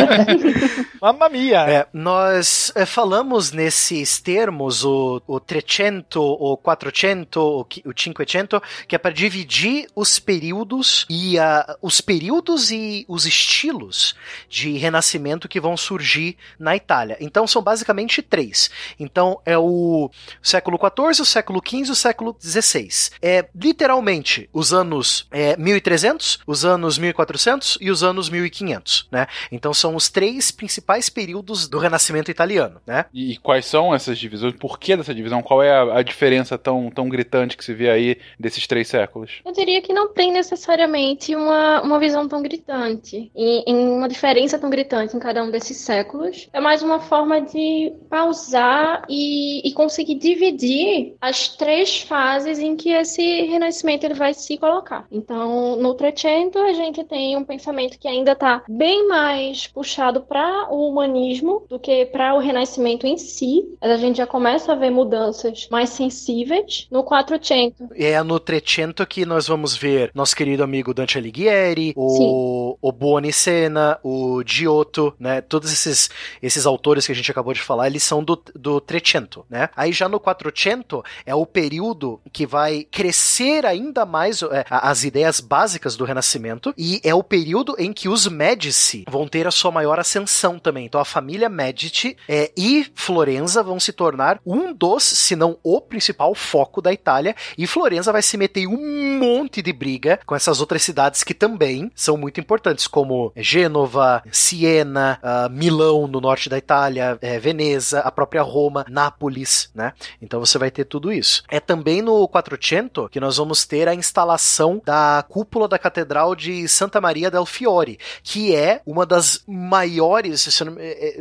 Mamma 1.01 1.29
mia! 1.29 1.61
É, 1.69 1.87
nós 1.93 2.73
é, 2.75 2.87
falamos 2.87 3.51
nesses 3.51 4.21
termos, 4.21 4.85
o, 4.85 5.21
o 5.27 5.41
300, 5.41 6.17
o 6.17 6.57
400, 6.57 7.37
o, 7.43 7.61
o 7.61 7.95
500, 7.95 8.61
que 8.87 8.95
é 8.95 8.99
para 8.99 9.11
dividir 9.11 9.89
os 9.97 10.19
períodos 10.19 11.07
e 11.09 11.39
uh, 11.39 11.77
os 11.81 12.01
períodos 12.01 12.71
e 12.71 13.05
os 13.09 13.27
estilos 13.27 14.15
de 14.49 14.77
renascimento 14.77 15.49
que 15.49 15.61
vão 15.61 15.77
surgir 15.77 16.37
na 16.59 16.77
Itália. 16.77 17.17
Então 17.21 17.47
são 17.47 17.63
basicamente 17.63 18.23
três. 18.23 18.71
Então 18.99 19.41
é 19.45 19.59
o 19.59 20.11
século 20.43 20.79
XIV, 20.79 21.23
o 21.23 21.25
século 21.25 21.63
XV 21.67 21.89
e 21.89 21.91
o 21.91 21.95
século 21.95 22.37
XVI. 22.41 22.89
É 23.21 23.49
literalmente 23.55 24.49
os 24.53 24.73
anos 24.73 25.27
é, 25.31 25.57
1300, 25.57 26.41
os 26.47 26.65
anos 26.65 26.99
1400 26.99 27.79
e 27.81 27.91
os 27.91 28.03
anos 28.03 28.12
1500, 28.29 29.09
né? 29.11 29.27
Então 29.51 29.73
são 29.73 29.95
os 29.95 30.09
três 30.09 30.51
principais 30.51 31.09
períodos 31.09 31.69
do 31.69 31.79
Renascimento 31.79 32.31
italiano, 32.31 32.81
né? 32.87 33.07
E 33.13 33.37
quais 33.39 33.67
são 33.67 33.95
essas 33.95 34.19
divisões? 34.19 34.55
Por 34.57 34.79
que 34.79 34.97
dessa 34.97 35.15
divisão? 35.15 35.43
Qual 35.43 35.63
é 35.63 35.71
a, 35.71 35.99
a 35.99 36.03
diferença 36.03 36.57
tão, 36.59 36.91
tão 36.91 37.09
gritante 37.09 37.57
que 37.57 37.65
se 37.65 37.75
vê 37.75 37.91
aí 37.91 38.19
desses 38.39 38.67
três 38.67 38.89
séculos? 38.89 39.41
Eu 39.45 39.53
diria 39.53 39.81
que 39.83 39.93
não 39.93 40.13
tem 40.13 40.33
necessariamente 40.33 41.35
uma, 41.35 41.83
uma 41.83 41.99
visão 41.99 42.29
tão 42.29 42.43
gritante, 42.43 43.31
em, 43.35 43.65
em 43.67 43.89
uma 43.89 44.09
diferença 44.09 44.59
tão 44.59 44.71
gritante 44.71 45.17
em 45.17 45.21
cada 45.21 45.43
um 45.43 45.51
desses 45.51 45.79
séculos. 45.79 46.49
É 46.53 46.61
mais 46.61 46.83
uma 46.83 47.01
forma 47.01 47.41
de 47.41 47.93
pausar 48.09 49.05
e, 49.09 49.67
e 49.67 49.73
conseguir 49.73 50.17
dividir 50.17 51.15
as 51.21 51.49
três 51.49 52.01
fases 52.03 52.59
em 52.59 52.77
que 52.77 52.91
esse 52.91 53.43
renascimento 53.43 54.05
ele 54.05 54.15
vai 54.15 54.35
se 54.35 54.57
colocar. 54.59 55.07
Então, 55.11 55.77
no 55.77 55.95
Trecento, 55.95 56.59
a 56.59 56.73
gente 56.73 57.05
tem 57.05 57.37
um 57.37 57.45
pensamento 57.45 57.99
que 58.03 58.09
ainda 58.09 58.33
está 58.33 58.65
bem 58.69 59.07
mais 59.07 59.69
puxado 59.69 60.23
para 60.23 60.67
o 60.73 60.89
humanismo 60.89 61.65
do 61.69 61.79
que 61.79 62.05
para 62.07 62.35
o 62.35 62.41
renascimento 62.41 63.07
em 63.07 63.17
si. 63.17 63.63
A 63.81 63.97
gente 63.97 64.17
já 64.17 64.27
começa 64.27 64.73
a 64.73 64.75
ver 64.75 64.91
mudanças 64.91 65.69
mais 65.71 65.91
sensíveis. 65.91 66.89
No 66.91 67.05
Quattrocento. 67.05 67.89
É 67.95 68.21
no 68.25 68.41
Trecento 68.41 69.07
que 69.07 69.25
nós 69.25 69.47
vamos 69.47 69.77
ver 69.77 70.11
nosso 70.17 70.35
querido 70.35 70.65
amigo 70.65 70.93
Dante 70.93 71.17
Alighieri, 71.17 71.93
o, 71.95 72.77
o 72.83 72.91
Buonicena, 72.91 73.97
o 74.03 74.43
Giotto, 74.45 75.15
né? 75.17 75.41
Todos 75.41 75.73
esses, 75.73 76.11
esses 76.43 76.67
autores 76.67 77.07
que 77.07 77.13
a 77.13 77.15
gente 77.15 77.31
acabou 77.31 77.53
de 77.53 77.63
falar, 77.63 77.87
eles 77.87 78.03
são 78.03 78.25
do, 78.25 78.43
do 78.53 78.81
Trecento, 78.81 79.47
né? 79.49 79.69
Aí 79.77 79.93
já 79.93 80.09
no 80.09 80.19
Quattrocento 80.19 81.05
é 81.25 81.37
o 81.37 81.47
período 81.47 82.21
que 82.33 82.47
vai 82.47 82.83
crescer 82.91 83.65
ainda 83.65 84.05
mais 84.05 84.43
é, 84.43 84.65
as 84.69 85.05
ideias 85.05 85.39
básicas 85.39 85.95
do 85.95 86.05
Renascimento 86.05 86.75
e 86.77 87.01
é 87.05 87.15
o 87.15 87.23
período 87.23 87.77
em 87.79 87.92
que 87.93 88.09
os 88.09 88.27
Medici 88.27 89.05
vão 89.09 89.27
ter 89.27 89.47
a 89.47 89.51
sua 89.51 89.71
maior 89.71 89.99
ascensão 89.99 90.59
também. 90.59 90.87
Então 90.87 91.01
a 91.01 91.05
família 91.05 91.49
Medici 91.49 92.17
é, 92.29 92.51
e 92.57 92.87
Florença 92.95 93.63
vão 93.63 93.79
se 93.79 93.93
tornar 93.93 94.41
um 94.45 94.73
dos, 94.73 95.03
se 95.03 95.37
não 95.37 95.59
o 95.63 95.81
principal 95.81 96.35
foco 96.35 96.81
da 96.81 96.93
Itália 96.93 97.35
e 97.57 97.67
Florença 97.67 98.13
vai 98.13 98.23
se 98.23 98.37
meter 98.37 98.63
em 98.63 98.67
um 98.67 99.19
monte 99.19 99.63
de 99.63 99.73
briga 99.73 100.21
com 100.27 100.35
essas 100.35 100.61
outras 100.61 100.83
cidades 100.83 101.23
que 101.23 101.35
também 101.35 101.91
são 101.95 102.17
muito 102.17 102.41
importantes, 102.41 102.87
como 102.87 103.33
Gênova, 103.37 104.23
Siena, 104.31 105.19
uh, 105.23 105.51
Milão 105.51 106.07
no 106.07 106.21
norte 106.21 106.49
da 106.49 106.59
Itália, 106.59 107.19
é, 107.21 107.39
Veneza, 107.39 108.01
a 108.01 108.11
própria 108.11 108.43
Roma, 108.43 108.85
Nápoles, 108.89 109.71
né? 109.75 109.93
Então 110.21 110.41
você 110.41 110.59
vai 110.59 110.71
ter 110.71 110.85
tudo 110.85 111.13
isso. 111.13 111.43
É 111.51 111.61
também 111.61 112.03
no 112.03 112.29
Quattrocento 112.29 113.09
que 113.11 113.21
nós 113.21 113.37
vamos 113.37 113.65
ter 113.67 113.89
a 113.89 113.95
instalação 113.95 114.81
da 114.85 115.25
cúpula 115.29 115.69
da 115.69 115.79
Catedral 115.79 116.35
de 116.35 116.69
Santa 116.69 117.01
Maria 117.01 117.31
del 117.31 117.47
Fiore, 117.47 117.82
que 118.23 118.55
é 118.55 118.81
uma 118.87 119.05
das 119.05 119.43
maiores, 119.47 120.61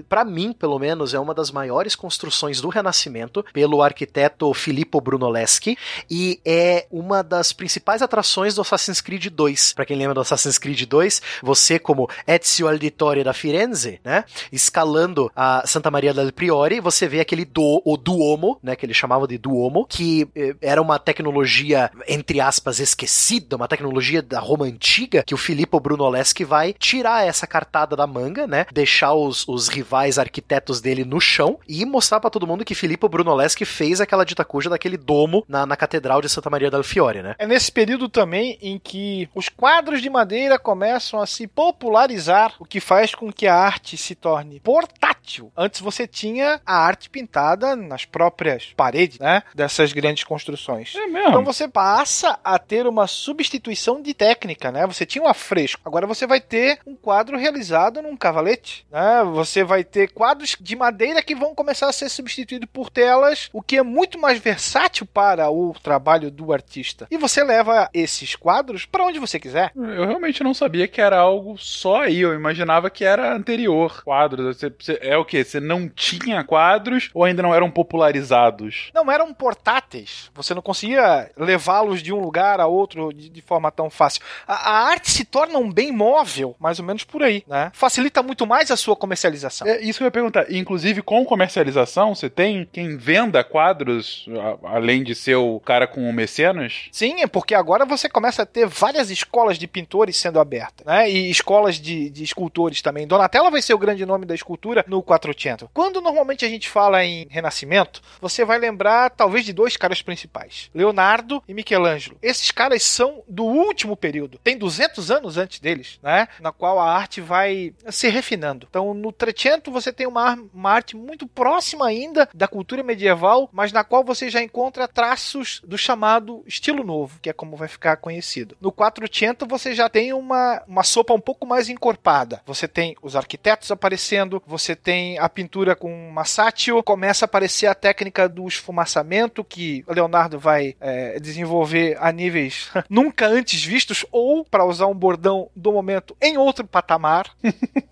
para 0.08 0.24
mim, 0.24 0.54
pelo 0.54 0.80
menos, 0.80 1.14
é 1.14 1.20
uma 1.20 1.34
das 1.34 1.52
maiores 1.52 1.96
construções 1.96 2.62
do 2.62 2.70
Renascimento 2.70 3.46
pelo 3.54 3.82
arquiteto 3.82 4.54
Filippo 4.54 5.02
Brunelleschi 5.02 5.78
e 6.10 6.40
é 6.46 6.88
uma 6.92 7.24
das 7.24 7.54
principais 7.54 8.02
atrações 8.02 8.56
do 8.56 8.62
Assassin's 8.62 9.02
Creed 9.02 9.28
2. 9.28 9.74
Para 9.74 9.86
quem 9.86 9.98
lembra 9.98 10.14
do 10.14 10.22
Assassin's 10.22 10.58
Creed 10.58 10.84
2, 10.84 11.22
você 11.42 11.80
como 11.80 12.10
Ezio 12.28 12.68
Auditore 12.68 13.24
da 13.24 13.34
Firenze, 13.34 14.00
né, 14.04 14.24
escalando 14.52 15.32
a 15.36 15.64
Santa 15.66 15.92
Maria 15.92 16.14
del 16.14 16.32
Priore, 16.32 16.80
você 16.80 17.08
vê 17.08 17.20
aquele 17.20 17.46
do, 17.46 17.82
o 17.86 17.98
Duomo, 17.98 18.60
né, 18.62 18.76
que 18.76 18.86
ele 18.86 18.94
chamava 18.94 19.28
de 19.28 19.38
Duomo, 19.38 19.86
que 19.86 20.28
eh, 20.36 20.56
era 20.62 20.82
uma 20.82 21.00
tecnologia 21.00 21.92
entre 22.08 22.40
aspas 22.40 22.80
esquecida, 22.80 23.56
uma 23.56 23.68
tecnologia 23.68 24.22
da 24.22 24.40
Roma 24.40 24.66
antiga, 24.66 25.24
que 25.24 25.34
o 25.34 25.38
Filippo 25.38 25.80
Brunelleschi 25.80 26.44
vai 26.52 26.74
tirar 26.74 27.26
essa 27.26 27.48
cartada 27.48 27.96
da 27.96 28.06
manga, 28.06 28.46
né, 28.46 28.66
deixar 28.74 29.14
os, 29.14 29.48
os 29.48 29.70
rivais 29.70 30.20
arquitetos 30.20 30.82
dele 30.82 31.06
no 31.06 31.22
chão 31.22 31.58
e 31.66 31.86
mostrar 31.86 32.20
para 32.20 32.30
todo 32.30 32.46
mundo 32.46 32.66
que 32.66 32.76
Filippo 32.76 33.08
Brunelleschi 33.08 33.64
fez 33.64 34.02
aquela 34.02 34.26
dita 34.26 34.44
cuja 34.44 34.70
daquele 34.70 34.98
domo 34.98 35.46
na, 35.48 35.66
na 35.66 35.78
Catedral 35.78 36.22
de 36.22 36.28
Santa 36.28 36.50
Maria 36.50 36.70
del 36.70 36.84
Fiore, 36.84 37.22
né? 37.22 37.36
É 37.40 37.48
nesse 37.48 37.72
período 37.72 38.10
também 38.10 38.58
em 38.62 38.78
que 38.78 39.30
os 39.34 39.48
quadros 39.48 40.02
de 40.02 40.10
madeira 40.10 40.60
começam 40.60 41.22
a 41.22 41.26
se 41.26 41.48
popularizar, 41.48 42.56
o 42.60 42.66
que 42.66 42.82
faz 42.82 43.16
com 43.16 43.32
que 43.32 43.48
a 43.48 43.56
arte 43.56 43.96
se 43.96 44.14
torne 44.14 44.60
portátil. 44.60 45.54
Antes 45.56 45.80
você 45.80 46.06
tinha 46.06 46.60
a 46.66 46.76
arte 46.76 47.10
pintada 47.10 47.78
nas 47.78 48.04
próprias 48.04 48.74
paredes, 48.76 49.20
né, 49.20 49.42
dessas 49.56 49.94
grandes 49.94 50.26
construções. 50.26 50.94
É 50.98 51.08
mesmo? 51.08 51.30
Então 51.30 51.46
você 51.46 51.66
passa 51.66 52.38
a 52.44 52.60
ter 52.60 52.86
uma 52.86 53.08
substituição 53.08 54.02
de 54.02 54.14
técnica, 54.14 54.70
né? 54.70 54.86
Você 54.86 55.06
tinha 55.06 55.24
um 55.24 55.30
afresco, 55.30 55.82
agora 55.86 56.06
você 56.06 56.28
vai 56.32 56.40
ter 56.42 56.80
um 56.88 56.96
quadro 56.96 57.38
realizado 57.38 58.02
num 58.02 58.16
cavalete, 58.16 58.86
né? 58.90 59.22
Você 59.34 59.64
vai 59.64 59.84
ter 59.84 60.12
quadros 60.12 60.56
de 60.60 60.76
madeira 60.76 61.22
que 61.22 61.36
vão 61.36 61.54
começar 61.54 61.90
a 61.90 61.94
ser 61.94 62.08
substituídos 62.10 62.70
por 62.72 62.90
telas, 62.90 63.50
o 63.52 63.62
que 63.62 63.78
é 63.78 63.84
muito 63.84 64.18
mais 64.18 64.40
versátil 64.40 65.06
para 65.06 65.50
o 65.52 65.74
trabalho 65.84 66.32
do 66.32 66.54
artista. 66.54 67.06
E 67.12 67.18
você 67.18 67.44
leva 67.44 67.90
esses 67.94 68.36
quadros 68.36 68.86
para 68.86 69.04
onde 69.04 69.20
você 69.20 69.40
quiser. 69.40 69.72
Eu 69.76 70.08
realmente 70.08 70.44
não 70.44 70.54
sabia 70.54 70.88
que 70.88 71.02
era 71.02 71.18
algo 71.20 71.58
só 71.58 72.04
aí. 72.04 72.22
Eu 72.22 72.34
imaginava 72.34 72.90
que 72.90 73.04
era 73.04 73.34
anterior. 73.36 74.02
Quadros. 74.04 74.58
Você, 74.58 74.70
você- 74.70 75.00
é 75.02 75.18
o 75.18 75.26
quê? 75.26 75.44
Você 75.44 75.60
não 75.60 75.90
tinha 75.90 76.44
quadros 76.44 77.10
ou 77.14 77.24
ainda 77.26 77.42
não 77.44 77.54
eram 77.54 77.70
popularizados? 77.70 78.90
Não 78.94 79.12
eram 79.12 79.34
portáteis. 79.34 80.30
Você 80.34 80.54
não 80.54 80.62
conseguia 80.62 81.30
levá-los 81.38 82.02
de 82.02 82.14
um 82.14 82.20
lugar 82.20 82.60
a 82.60 82.68
outro 82.68 83.12
de, 83.14 83.30
de 83.30 83.42
forma 83.42 83.72
tão 83.72 83.90
fácil. 83.90 84.22
A, 84.48 84.72
a 84.72 84.84
arte 84.90 85.10
se 85.12 85.26
torna 85.26 85.58
um 85.60 85.72
bem 85.72 85.92
móvel, 85.92 86.21
mais 86.60 86.80
ou 86.80 86.86
menos 86.86 87.04
por 87.04 87.24
aí, 87.24 87.44
né? 87.48 87.72
Facilita 87.74 88.22
muito 88.24 88.46
mais 88.46 88.72
a 88.72 88.78
sua 88.78 88.96
comercialização. 88.96 89.68
É 89.68 89.82
isso 89.82 90.00
que 90.00 90.04
eu 90.04 90.08
ia 90.08 90.12
perguntar. 90.12 90.52
Inclusive, 90.52 91.02
com 91.02 91.24
comercialização, 91.26 92.14
você 92.16 92.30
tem 92.30 92.68
quem 92.72 92.98
venda 92.98 93.44
quadros, 93.44 94.26
a- 94.64 94.76
além 94.76 95.04
de 95.04 95.16
ser 95.16 95.36
o 95.36 95.60
cara 95.60 95.88
com 95.88 96.10
o 96.10 96.14
mecenas? 96.14 96.90
Sim, 96.92 97.22
é 97.22 97.28
porque 97.28 97.54
agora 97.56 97.86
você 97.86 98.10
começa 98.10 98.44
a 98.44 98.46
ter 98.46 98.66
várias 98.68 99.10
escolas 99.10 99.58
de 99.58 99.68
pintores 99.68 100.18
sendo 100.18 100.40
abertas, 100.40 100.86
né? 100.86 101.10
E 101.10 101.30
escolas 101.30 101.76
de, 101.80 102.10
de 102.10 102.24
escultores 102.24 102.82
também. 102.82 103.08
Donatello 103.08 103.50
vai 103.52 103.62
ser 103.62 103.74
o 103.74 103.78
grande 103.78 104.06
nome 104.06 104.26
da 104.26 104.36
escultura 104.36 104.84
no 104.88 105.02
Quattrocento. 105.04 105.70
Quando 105.74 106.02
normalmente 106.02 106.46
a 106.46 106.50
gente 106.50 106.70
fala 106.70 107.04
em 107.04 107.28
Renascimento, 107.30 108.02
você 108.20 108.44
vai 108.46 108.58
lembrar 108.60 109.10
talvez 109.12 109.46
de 109.46 109.54
dois 109.54 109.78
caras 109.78 110.02
principais, 110.02 110.70
Leonardo 110.74 111.42
e 111.48 111.54
Michelangelo. 111.54 112.18
Esses 112.22 112.52
caras 112.52 112.84
são 112.84 113.24
do 113.28 113.44
último 113.46 113.96
período, 113.96 114.38
tem 114.44 114.58
200 114.58 115.10
anos 115.12 115.38
antes 115.38 115.60
deles, 115.60 116.00
né? 116.04 116.11
Na 116.40 116.52
qual 116.52 116.80
a 116.80 116.92
arte 116.92 117.22
vai 117.22 117.74
se 117.90 118.10
refinando. 118.10 118.68
Então, 118.70 118.94
no 118.94 119.12
Trecento 119.12 119.72
você 119.72 119.92
tem 119.92 120.08
uma, 120.08 120.38
uma 120.54 120.72
arte 120.72 120.96
muito 120.96 121.28
próxima 121.28 121.88
ainda 121.88 122.28
da 122.34 122.48
cultura 122.48 122.84
medieval, 122.84 123.50
mas 123.52 123.72
na 123.72 123.84
qual 123.84 124.04
você 124.04 124.30
já 124.30 124.42
encontra 124.42 124.88
traços 124.88 125.62
do 125.66 125.78
chamado 125.78 126.44
estilo 126.46 126.84
novo, 126.84 127.20
que 127.22 127.30
é 127.30 127.34
como 127.34 127.56
vai 127.56 127.68
ficar 127.68 127.98
conhecido. 127.98 128.56
No 128.60 128.72
Quattrocento 128.72 129.46
você 129.46 129.74
já 129.74 129.90
tem 129.90 130.14
uma, 130.14 130.62
uma 130.68 130.84
sopa 130.84 131.14
um 131.14 131.20
pouco 131.20 131.46
mais 131.46 131.70
encorpada. 131.70 132.42
Você 132.46 132.68
tem 132.68 132.96
os 133.02 133.16
arquitetos 133.16 133.72
aparecendo, 133.72 134.42
você 134.46 134.76
tem 134.76 135.18
a 135.20 135.28
pintura 135.30 135.76
com 135.76 136.12
massatio, 136.12 136.84
começa 136.84 137.26
a 137.26 137.28
aparecer 137.28 137.68
a 137.68 137.76
técnica 137.76 138.28
do 138.28 138.48
esfumaçamento 138.48 139.44
que 139.44 139.84
Leonardo 139.88 140.40
vai 140.40 140.76
é, 140.80 141.20
desenvolver 141.20 141.98
a 142.00 142.12
níveis 142.12 142.70
nunca 142.90 143.28
antes 143.28 143.64
vistos 143.64 144.06
ou, 144.12 144.46
para 144.46 144.66
usar 144.66 144.88
um 144.88 144.96
bordão 144.96 145.50
do 145.56 145.72
momento, 145.72 146.01
em 146.22 146.38
outro 146.38 146.66
patamar. 146.68 147.30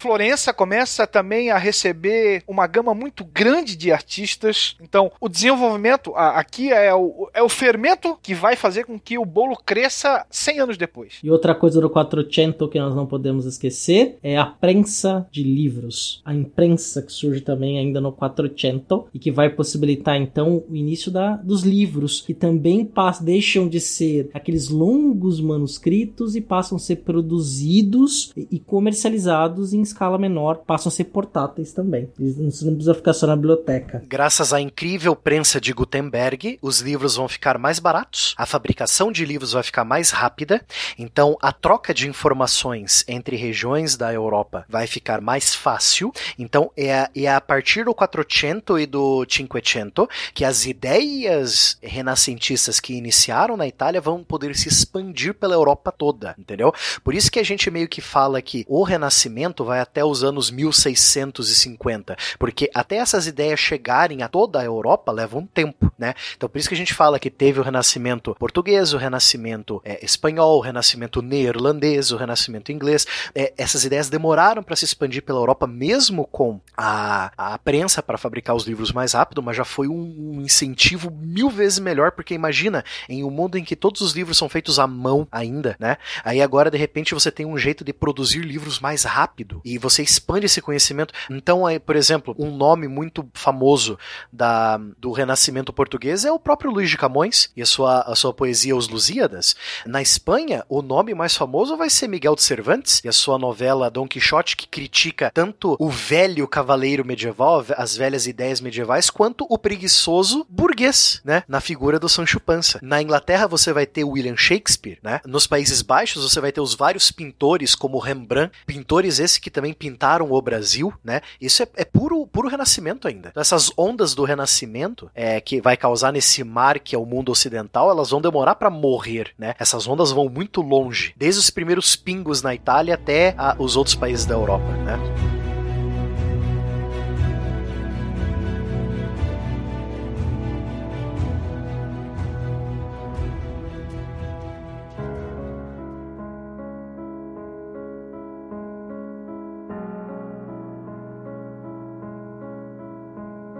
Florença 0.00 0.52
começa 0.52 1.06
também 1.06 1.50
a 1.50 1.58
receber 1.58 2.42
uma 2.46 2.66
gama 2.66 2.94
muito 2.94 3.24
grande 3.24 3.76
de 3.76 3.90
artistas. 3.92 4.76
Então, 4.80 5.10
o 5.20 5.28
desenvolvimento 5.28 6.12
a- 6.14 6.38
aqui 6.38 6.70
é 6.72 6.94
o, 6.94 7.28
é 7.34 7.42
o 7.42 7.48
fermento 7.48 8.18
que 8.22 8.34
vai 8.34 8.56
fazer 8.56 8.84
com 8.84 8.98
que 8.98 9.18
o 9.18 9.24
bolo 9.24 9.56
cresça 9.64 10.24
100 10.30 10.60
anos 10.60 10.76
depois. 10.76 11.14
E 11.22 11.30
outra 11.30 11.54
coisa 11.54 11.80
do 11.80 11.90
Quattrocento 11.90 12.68
que 12.68 12.78
nós 12.78 12.94
não 12.94 13.06
podemos 13.06 13.46
esquecer 13.46 14.18
é 14.22 14.36
a 14.36 14.46
prensa 14.46 15.26
de 15.30 15.42
livros. 15.42 16.20
A 16.24 16.34
imprensa 16.34 17.02
que 17.02 17.12
surge 17.12 17.40
também 17.40 17.78
ainda 17.78 18.00
no 18.00 18.12
Quattrocento 18.12 19.06
e 19.14 19.18
que 19.18 19.30
vai 19.30 19.50
possibilitar 19.50 20.16
então 20.16 20.62
o 20.68 20.74
início 20.76 21.10
da, 21.10 21.36
dos 21.36 21.62
livros, 21.62 22.20
que 22.20 22.34
também 22.34 22.84
pas- 22.84 23.20
deixam 23.20 23.68
de 23.68 23.80
ser 23.80 24.30
aqueles 24.34 24.68
longos 24.68 25.40
manuscritos 25.40 26.36
e 26.36 26.40
passam 26.40 26.76
a 26.76 26.78
ser 26.80 26.96
produzidos 26.96 28.32
e, 28.36 28.46
e 28.52 28.58
comercializados 28.60 29.72
em 29.72 29.84
escala 29.86 30.18
menor 30.18 30.58
passam 30.66 30.88
a 30.88 30.92
ser 30.92 31.04
portáteis 31.04 31.72
também. 31.72 32.10
Você 32.18 32.64
não 32.64 32.74
precisa 32.74 32.94
ficar 32.94 33.12
só 33.12 33.26
na 33.26 33.36
biblioteca. 33.36 34.04
Graças 34.06 34.52
à 34.52 34.60
incrível 34.60 35.14
prensa 35.16 35.60
de 35.60 35.72
Gutenberg, 35.72 36.58
os 36.60 36.80
livros 36.80 37.16
vão 37.16 37.28
ficar 37.28 37.58
mais 37.58 37.78
baratos, 37.78 38.34
a 38.36 38.46
fabricação 38.46 39.10
de 39.10 39.24
livros 39.24 39.52
vai 39.52 39.62
ficar 39.62 39.84
mais 39.84 40.10
rápida, 40.10 40.64
então 40.98 41.36
a 41.40 41.52
troca 41.52 41.94
de 41.94 42.08
informações 42.08 43.04
entre 43.08 43.36
regiões 43.36 43.96
da 43.96 44.12
Europa 44.12 44.64
vai 44.68 44.86
ficar 44.86 45.20
mais 45.20 45.54
fácil. 45.54 46.12
Então 46.38 46.70
é, 46.76 47.08
é 47.14 47.28
a 47.28 47.40
partir 47.40 47.84
do 47.84 47.94
400 47.94 48.80
e 48.80 48.86
do 48.86 49.24
500 49.26 50.06
que 50.34 50.44
as 50.44 50.66
ideias 50.66 51.78
renascentistas 51.82 52.80
que 52.80 52.94
iniciaram 52.94 53.56
na 53.56 53.66
Itália 53.66 54.00
vão 54.00 54.22
poder 54.22 54.54
se 54.54 54.68
expandir 54.68 55.34
pela 55.34 55.54
Europa 55.54 55.92
toda, 55.92 56.34
entendeu? 56.38 56.72
Por 57.02 57.14
isso 57.14 57.30
que 57.30 57.38
a 57.38 57.44
gente 57.44 57.70
meio 57.70 57.88
que 57.88 58.00
fala 58.00 58.42
que 58.42 58.64
o 58.68 58.82
Renascimento 58.82 59.64
vai 59.64 59.75
até 59.80 60.04
os 60.04 60.22
anos 60.22 60.50
1650, 60.50 62.16
porque 62.38 62.70
até 62.74 62.96
essas 62.96 63.26
ideias 63.26 63.60
chegarem 63.60 64.22
a 64.22 64.28
toda 64.28 64.60
a 64.60 64.64
Europa 64.64 65.12
leva 65.12 65.38
um 65.38 65.46
tempo, 65.46 65.92
né? 65.98 66.14
Então 66.36 66.48
por 66.48 66.58
isso 66.58 66.68
que 66.68 66.74
a 66.74 66.78
gente 66.78 66.94
fala 66.94 67.18
que 67.18 67.30
teve 67.30 67.60
o 67.60 67.62
Renascimento 67.62 68.34
português, 68.38 68.92
o 68.92 68.98
Renascimento 68.98 69.80
é, 69.84 70.04
espanhol, 70.04 70.58
o 70.58 70.60
Renascimento 70.60 71.22
neerlandês, 71.22 72.10
o 72.10 72.16
Renascimento 72.16 72.72
inglês. 72.72 73.06
É, 73.34 73.52
essas 73.56 73.84
ideias 73.84 74.08
demoraram 74.08 74.62
para 74.62 74.76
se 74.76 74.84
expandir 74.84 75.22
pela 75.22 75.38
Europa, 75.38 75.66
mesmo 75.66 76.26
com 76.26 76.60
a, 76.76 77.32
a 77.36 77.58
prensa 77.58 78.02
para 78.02 78.18
fabricar 78.18 78.54
os 78.54 78.64
livros 78.64 78.92
mais 78.92 79.12
rápido, 79.12 79.42
mas 79.42 79.56
já 79.56 79.64
foi 79.64 79.88
um, 79.88 80.36
um 80.36 80.40
incentivo 80.40 81.10
mil 81.10 81.50
vezes 81.50 81.78
melhor, 81.78 82.12
porque 82.12 82.34
imagina, 82.34 82.84
em 83.08 83.24
um 83.24 83.30
mundo 83.30 83.56
em 83.56 83.64
que 83.64 83.76
todos 83.76 84.00
os 84.00 84.12
livros 84.12 84.38
são 84.38 84.48
feitos 84.48 84.78
à 84.78 84.86
mão 84.86 85.26
ainda, 85.30 85.76
né? 85.78 85.96
Aí 86.24 86.40
agora, 86.40 86.70
de 86.70 86.78
repente, 86.78 87.14
você 87.14 87.30
tem 87.30 87.46
um 87.46 87.58
jeito 87.58 87.84
de 87.84 87.92
produzir 87.92 88.40
livros 88.40 88.80
mais 88.80 89.04
rápido 89.04 89.60
e 89.66 89.78
você 89.78 90.00
expande 90.00 90.46
esse 90.46 90.62
conhecimento. 90.62 91.12
Então, 91.28 91.66
aí, 91.66 91.80
por 91.80 91.96
exemplo, 91.96 92.36
um 92.38 92.56
nome 92.56 92.86
muito 92.86 93.28
famoso 93.34 93.98
da, 94.32 94.78
do 94.96 95.10
Renascimento 95.10 95.72
português 95.72 96.24
é 96.24 96.30
o 96.30 96.38
próprio 96.38 96.70
Luís 96.70 96.88
de 96.88 96.96
Camões 96.96 97.50
e 97.56 97.60
a 97.60 97.66
sua, 97.66 98.02
a 98.02 98.14
sua 98.14 98.32
poesia 98.32 98.76
Os 98.76 98.88
Lusíadas. 98.88 99.56
Na 99.84 100.00
Espanha, 100.00 100.64
o 100.68 100.80
nome 100.80 101.14
mais 101.14 101.36
famoso 101.36 101.76
vai 101.76 101.90
ser 101.90 102.06
Miguel 102.06 102.36
de 102.36 102.44
Cervantes 102.44 103.02
e 103.04 103.08
a 103.08 103.12
sua 103.12 103.38
novela 103.38 103.90
Dom 103.90 104.06
Quixote, 104.06 104.56
que 104.56 104.68
critica 104.68 105.32
tanto 105.34 105.76
o 105.80 105.90
velho 105.90 106.46
cavaleiro 106.46 107.04
medieval, 107.04 107.64
as 107.76 107.96
velhas 107.96 108.28
ideias 108.28 108.60
medievais, 108.60 109.10
quanto 109.10 109.44
o 109.50 109.58
preguiçoso 109.58 110.46
burguês, 110.48 111.20
né? 111.24 111.42
Na 111.48 111.60
figura 111.60 111.98
do 111.98 112.08
Sancho 112.08 112.38
Panza. 112.38 112.78
Na 112.80 113.02
Inglaterra, 113.02 113.48
você 113.48 113.72
vai 113.72 113.84
ter 113.84 114.04
William 114.04 114.36
Shakespeare, 114.36 114.98
né? 115.02 115.20
Nos 115.26 115.46
Países 115.46 115.82
Baixos, 115.82 116.22
você 116.22 116.40
vai 116.40 116.52
ter 116.52 116.60
os 116.60 116.74
vários 116.74 117.10
pintores, 117.10 117.74
como 117.74 117.98
Rembrandt, 117.98 118.52
pintores 118.64 119.18
esses 119.18 119.38
que 119.38 119.50
também 119.56 119.72
pintaram 119.72 120.30
o 120.30 120.42
Brasil, 120.42 120.92
né? 121.02 121.22
Isso 121.40 121.62
é, 121.62 121.68
é 121.76 121.84
puro, 121.84 122.26
puro 122.26 122.46
renascimento 122.46 123.08
ainda. 123.08 123.30
Então, 123.30 123.40
essas 123.40 123.72
ondas 123.76 124.14
do 124.14 124.22
renascimento 124.22 125.10
é, 125.14 125.40
que 125.40 125.62
vai 125.62 125.78
causar 125.78 126.12
nesse 126.12 126.44
mar 126.44 126.78
que 126.78 126.94
é 126.94 126.98
o 126.98 127.06
mundo 127.06 127.32
ocidental, 127.32 127.90
elas 127.90 128.10
vão 128.10 128.20
demorar 128.20 128.56
para 128.56 128.68
morrer, 128.68 129.32
né? 129.38 129.54
Essas 129.58 129.88
ondas 129.88 130.12
vão 130.12 130.28
muito 130.28 130.60
longe, 130.60 131.14
desde 131.16 131.40
os 131.40 131.48
primeiros 131.48 131.96
pingos 131.96 132.42
na 132.42 132.54
Itália 132.54 132.94
até 132.94 133.34
a, 133.38 133.56
os 133.58 133.76
outros 133.76 133.94
países 133.94 134.26
da 134.26 134.34
Europa, 134.34 134.70
né? 134.84 135.35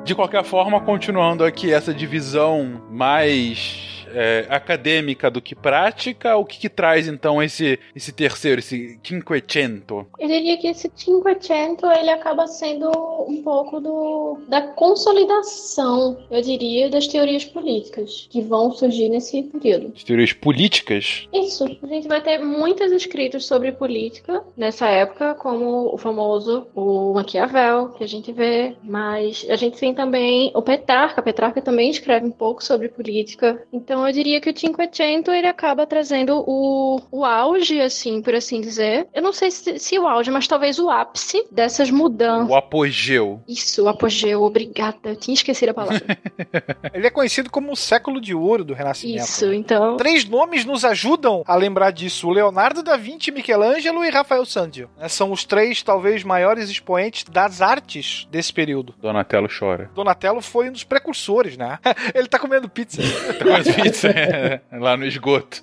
De 0.06 0.14
qualquer 0.14 0.44
forma, 0.44 0.80
continuando 0.80 1.44
aqui 1.44 1.72
essa 1.72 1.92
divisão 1.92 2.80
mais 2.88 3.95
é, 4.14 4.46
acadêmica 4.48 5.30
do 5.30 5.40
que 5.40 5.54
prática, 5.54 6.36
o 6.36 6.44
que, 6.44 6.58
que, 6.58 6.68
traz 6.68 7.08
então 7.08 7.42
esse, 7.42 7.78
esse 7.94 8.12
terceiro, 8.12 8.58
esse 8.58 8.98
Cinquecento? 9.02 10.06
Eu 10.18 10.28
diria 10.28 10.56
que 10.56 10.68
esse 10.68 10.90
Cinquecento 10.94 11.86
ele 11.86 12.10
acaba 12.10 12.46
sendo 12.46 12.90
um 13.28 13.42
pouco 13.42 13.80
do, 13.80 14.38
da 14.48 14.62
consolidação, 14.62 16.18
eu 16.30 16.42
diria, 16.42 16.88
das 16.90 17.06
teorias 17.06 17.44
políticas 17.44 18.26
que 18.30 18.40
vão 18.40 18.72
surgir 18.72 19.08
nesse 19.08 19.42
período. 19.42 19.92
As 19.96 20.04
teorias 20.04 20.32
políticas? 20.32 21.26
Isso. 21.32 21.64
A 21.82 21.86
gente 21.86 22.08
vai 22.08 22.20
ter 22.20 22.38
muitos 22.38 22.90
escritos 22.92 23.46
sobre 23.46 23.72
política 23.72 24.42
nessa 24.56 24.88
época, 24.88 25.34
como 25.34 25.94
o 25.94 25.98
famoso 25.98 26.66
o 26.74 27.14
Maquiavel, 27.14 27.90
que 27.90 28.04
a 28.04 28.08
gente 28.08 28.32
vê, 28.32 28.76
mas 28.82 29.46
a 29.48 29.56
gente 29.56 29.78
tem 29.78 29.94
também 29.94 30.50
o 30.54 30.62
Petrarca. 30.62 31.22
Petrarca 31.22 31.60
também 31.60 31.90
escreve 31.90 32.26
um 32.26 32.30
pouco 32.30 32.62
sobre 32.62 32.88
política. 32.88 33.62
Então 33.72 34.05
eu 34.06 34.12
diria 34.12 34.40
que 34.40 34.50
o 34.50 34.58
Cinquecento 34.58 35.30
ele 35.30 35.46
acaba 35.46 35.86
trazendo 35.86 36.42
o, 36.46 37.00
o 37.10 37.24
auge, 37.24 37.80
assim, 37.80 38.20
por 38.22 38.34
assim 38.34 38.60
dizer. 38.60 39.06
Eu 39.14 39.22
não 39.22 39.32
sei 39.32 39.50
se, 39.50 39.78
se 39.78 39.98
o 39.98 40.06
auge, 40.06 40.30
mas 40.30 40.46
talvez 40.46 40.78
o 40.78 40.90
ápice 40.90 41.46
dessas 41.50 41.90
mudanças. 41.90 42.48
O 42.48 42.54
apogeu. 42.54 43.40
Isso, 43.48 43.84
o 43.84 43.88
apogeu, 43.88 44.42
obrigada. 44.42 45.10
Eu 45.10 45.16
tinha 45.16 45.34
esquecido 45.34 45.70
a 45.70 45.74
palavra. 45.74 46.18
ele 46.92 47.06
é 47.06 47.10
conhecido 47.10 47.50
como 47.50 47.72
o 47.72 47.76
século 47.76 48.20
de 48.20 48.34
ouro 48.34 48.64
do 48.64 48.74
Renascimento. 48.74 49.24
Isso, 49.24 49.52
então. 49.52 49.96
Três 49.96 50.24
nomes 50.24 50.64
nos 50.64 50.84
ajudam 50.84 51.42
a 51.46 51.54
lembrar 51.54 51.90
disso: 51.90 52.30
Leonardo 52.30 52.82
da 52.82 52.96
Vinci, 52.96 53.30
Michelangelo 53.30 54.04
e 54.04 54.10
Rafael 54.10 54.44
Sanzio. 54.44 54.90
Né, 54.96 55.08
são 55.08 55.32
os 55.32 55.44
três, 55.44 55.82
talvez, 55.82 56.22
maiores 56.22 56.70
expoentes 56.70 57.24
das 57.24 57.60
artes 57.60 58.26
desse 58.30 58.52
período. 58.52 58.94
Donatello 59.00 59.48
chora. 59.48 59.90
Donatello 59.94 60.40
foi 60.40 60.68
um 60.68 60.72
dos 60.72 60.84
precursores, 60.84 61.56
né? 61.56 61.78
ele 62.14 62.28
tá 62.28 62.38
comendo 62.38 62.68
pizza. 62.68 63.02
tá 63.38 63.44
comendo 63.44 63.64
pizza. 63.64 63.85
lá 64.72 64.96
no 64.96 65.04
esgoto. 65.04 65.62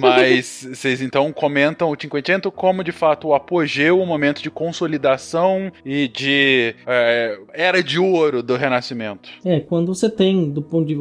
Mas 0.00 0.66
vocês 0.72 1.00
então 1.00 1.32
comentam 1.32 1.90
o 1.90 1.96
Cinquecento 2.00 2.50
como 2.50 2.82
de 2.82 2.92
fato 2.92 3.28
o 3.28 3.34
apogeu, 3.34 4.00
o 4.00 4.06
momento 4.06 4.42
de 4.42 4.50
consolidação 4.50 5.70
e 5.84 6.08
de 6.08 6.74
é, 6.86 7.38
era 7.52 7.82
de 7.82 7.98
ouro 7.98 8.42
do 8.42 8.56
Renascimento. 8.56 9.28
É, 9.44 9.60
quando 9.60 9.94
você 9.94 10.08
tem, 10.08 10.50
do 10.50 10.62
ponto 10.62 10.86
de 10.86 10.98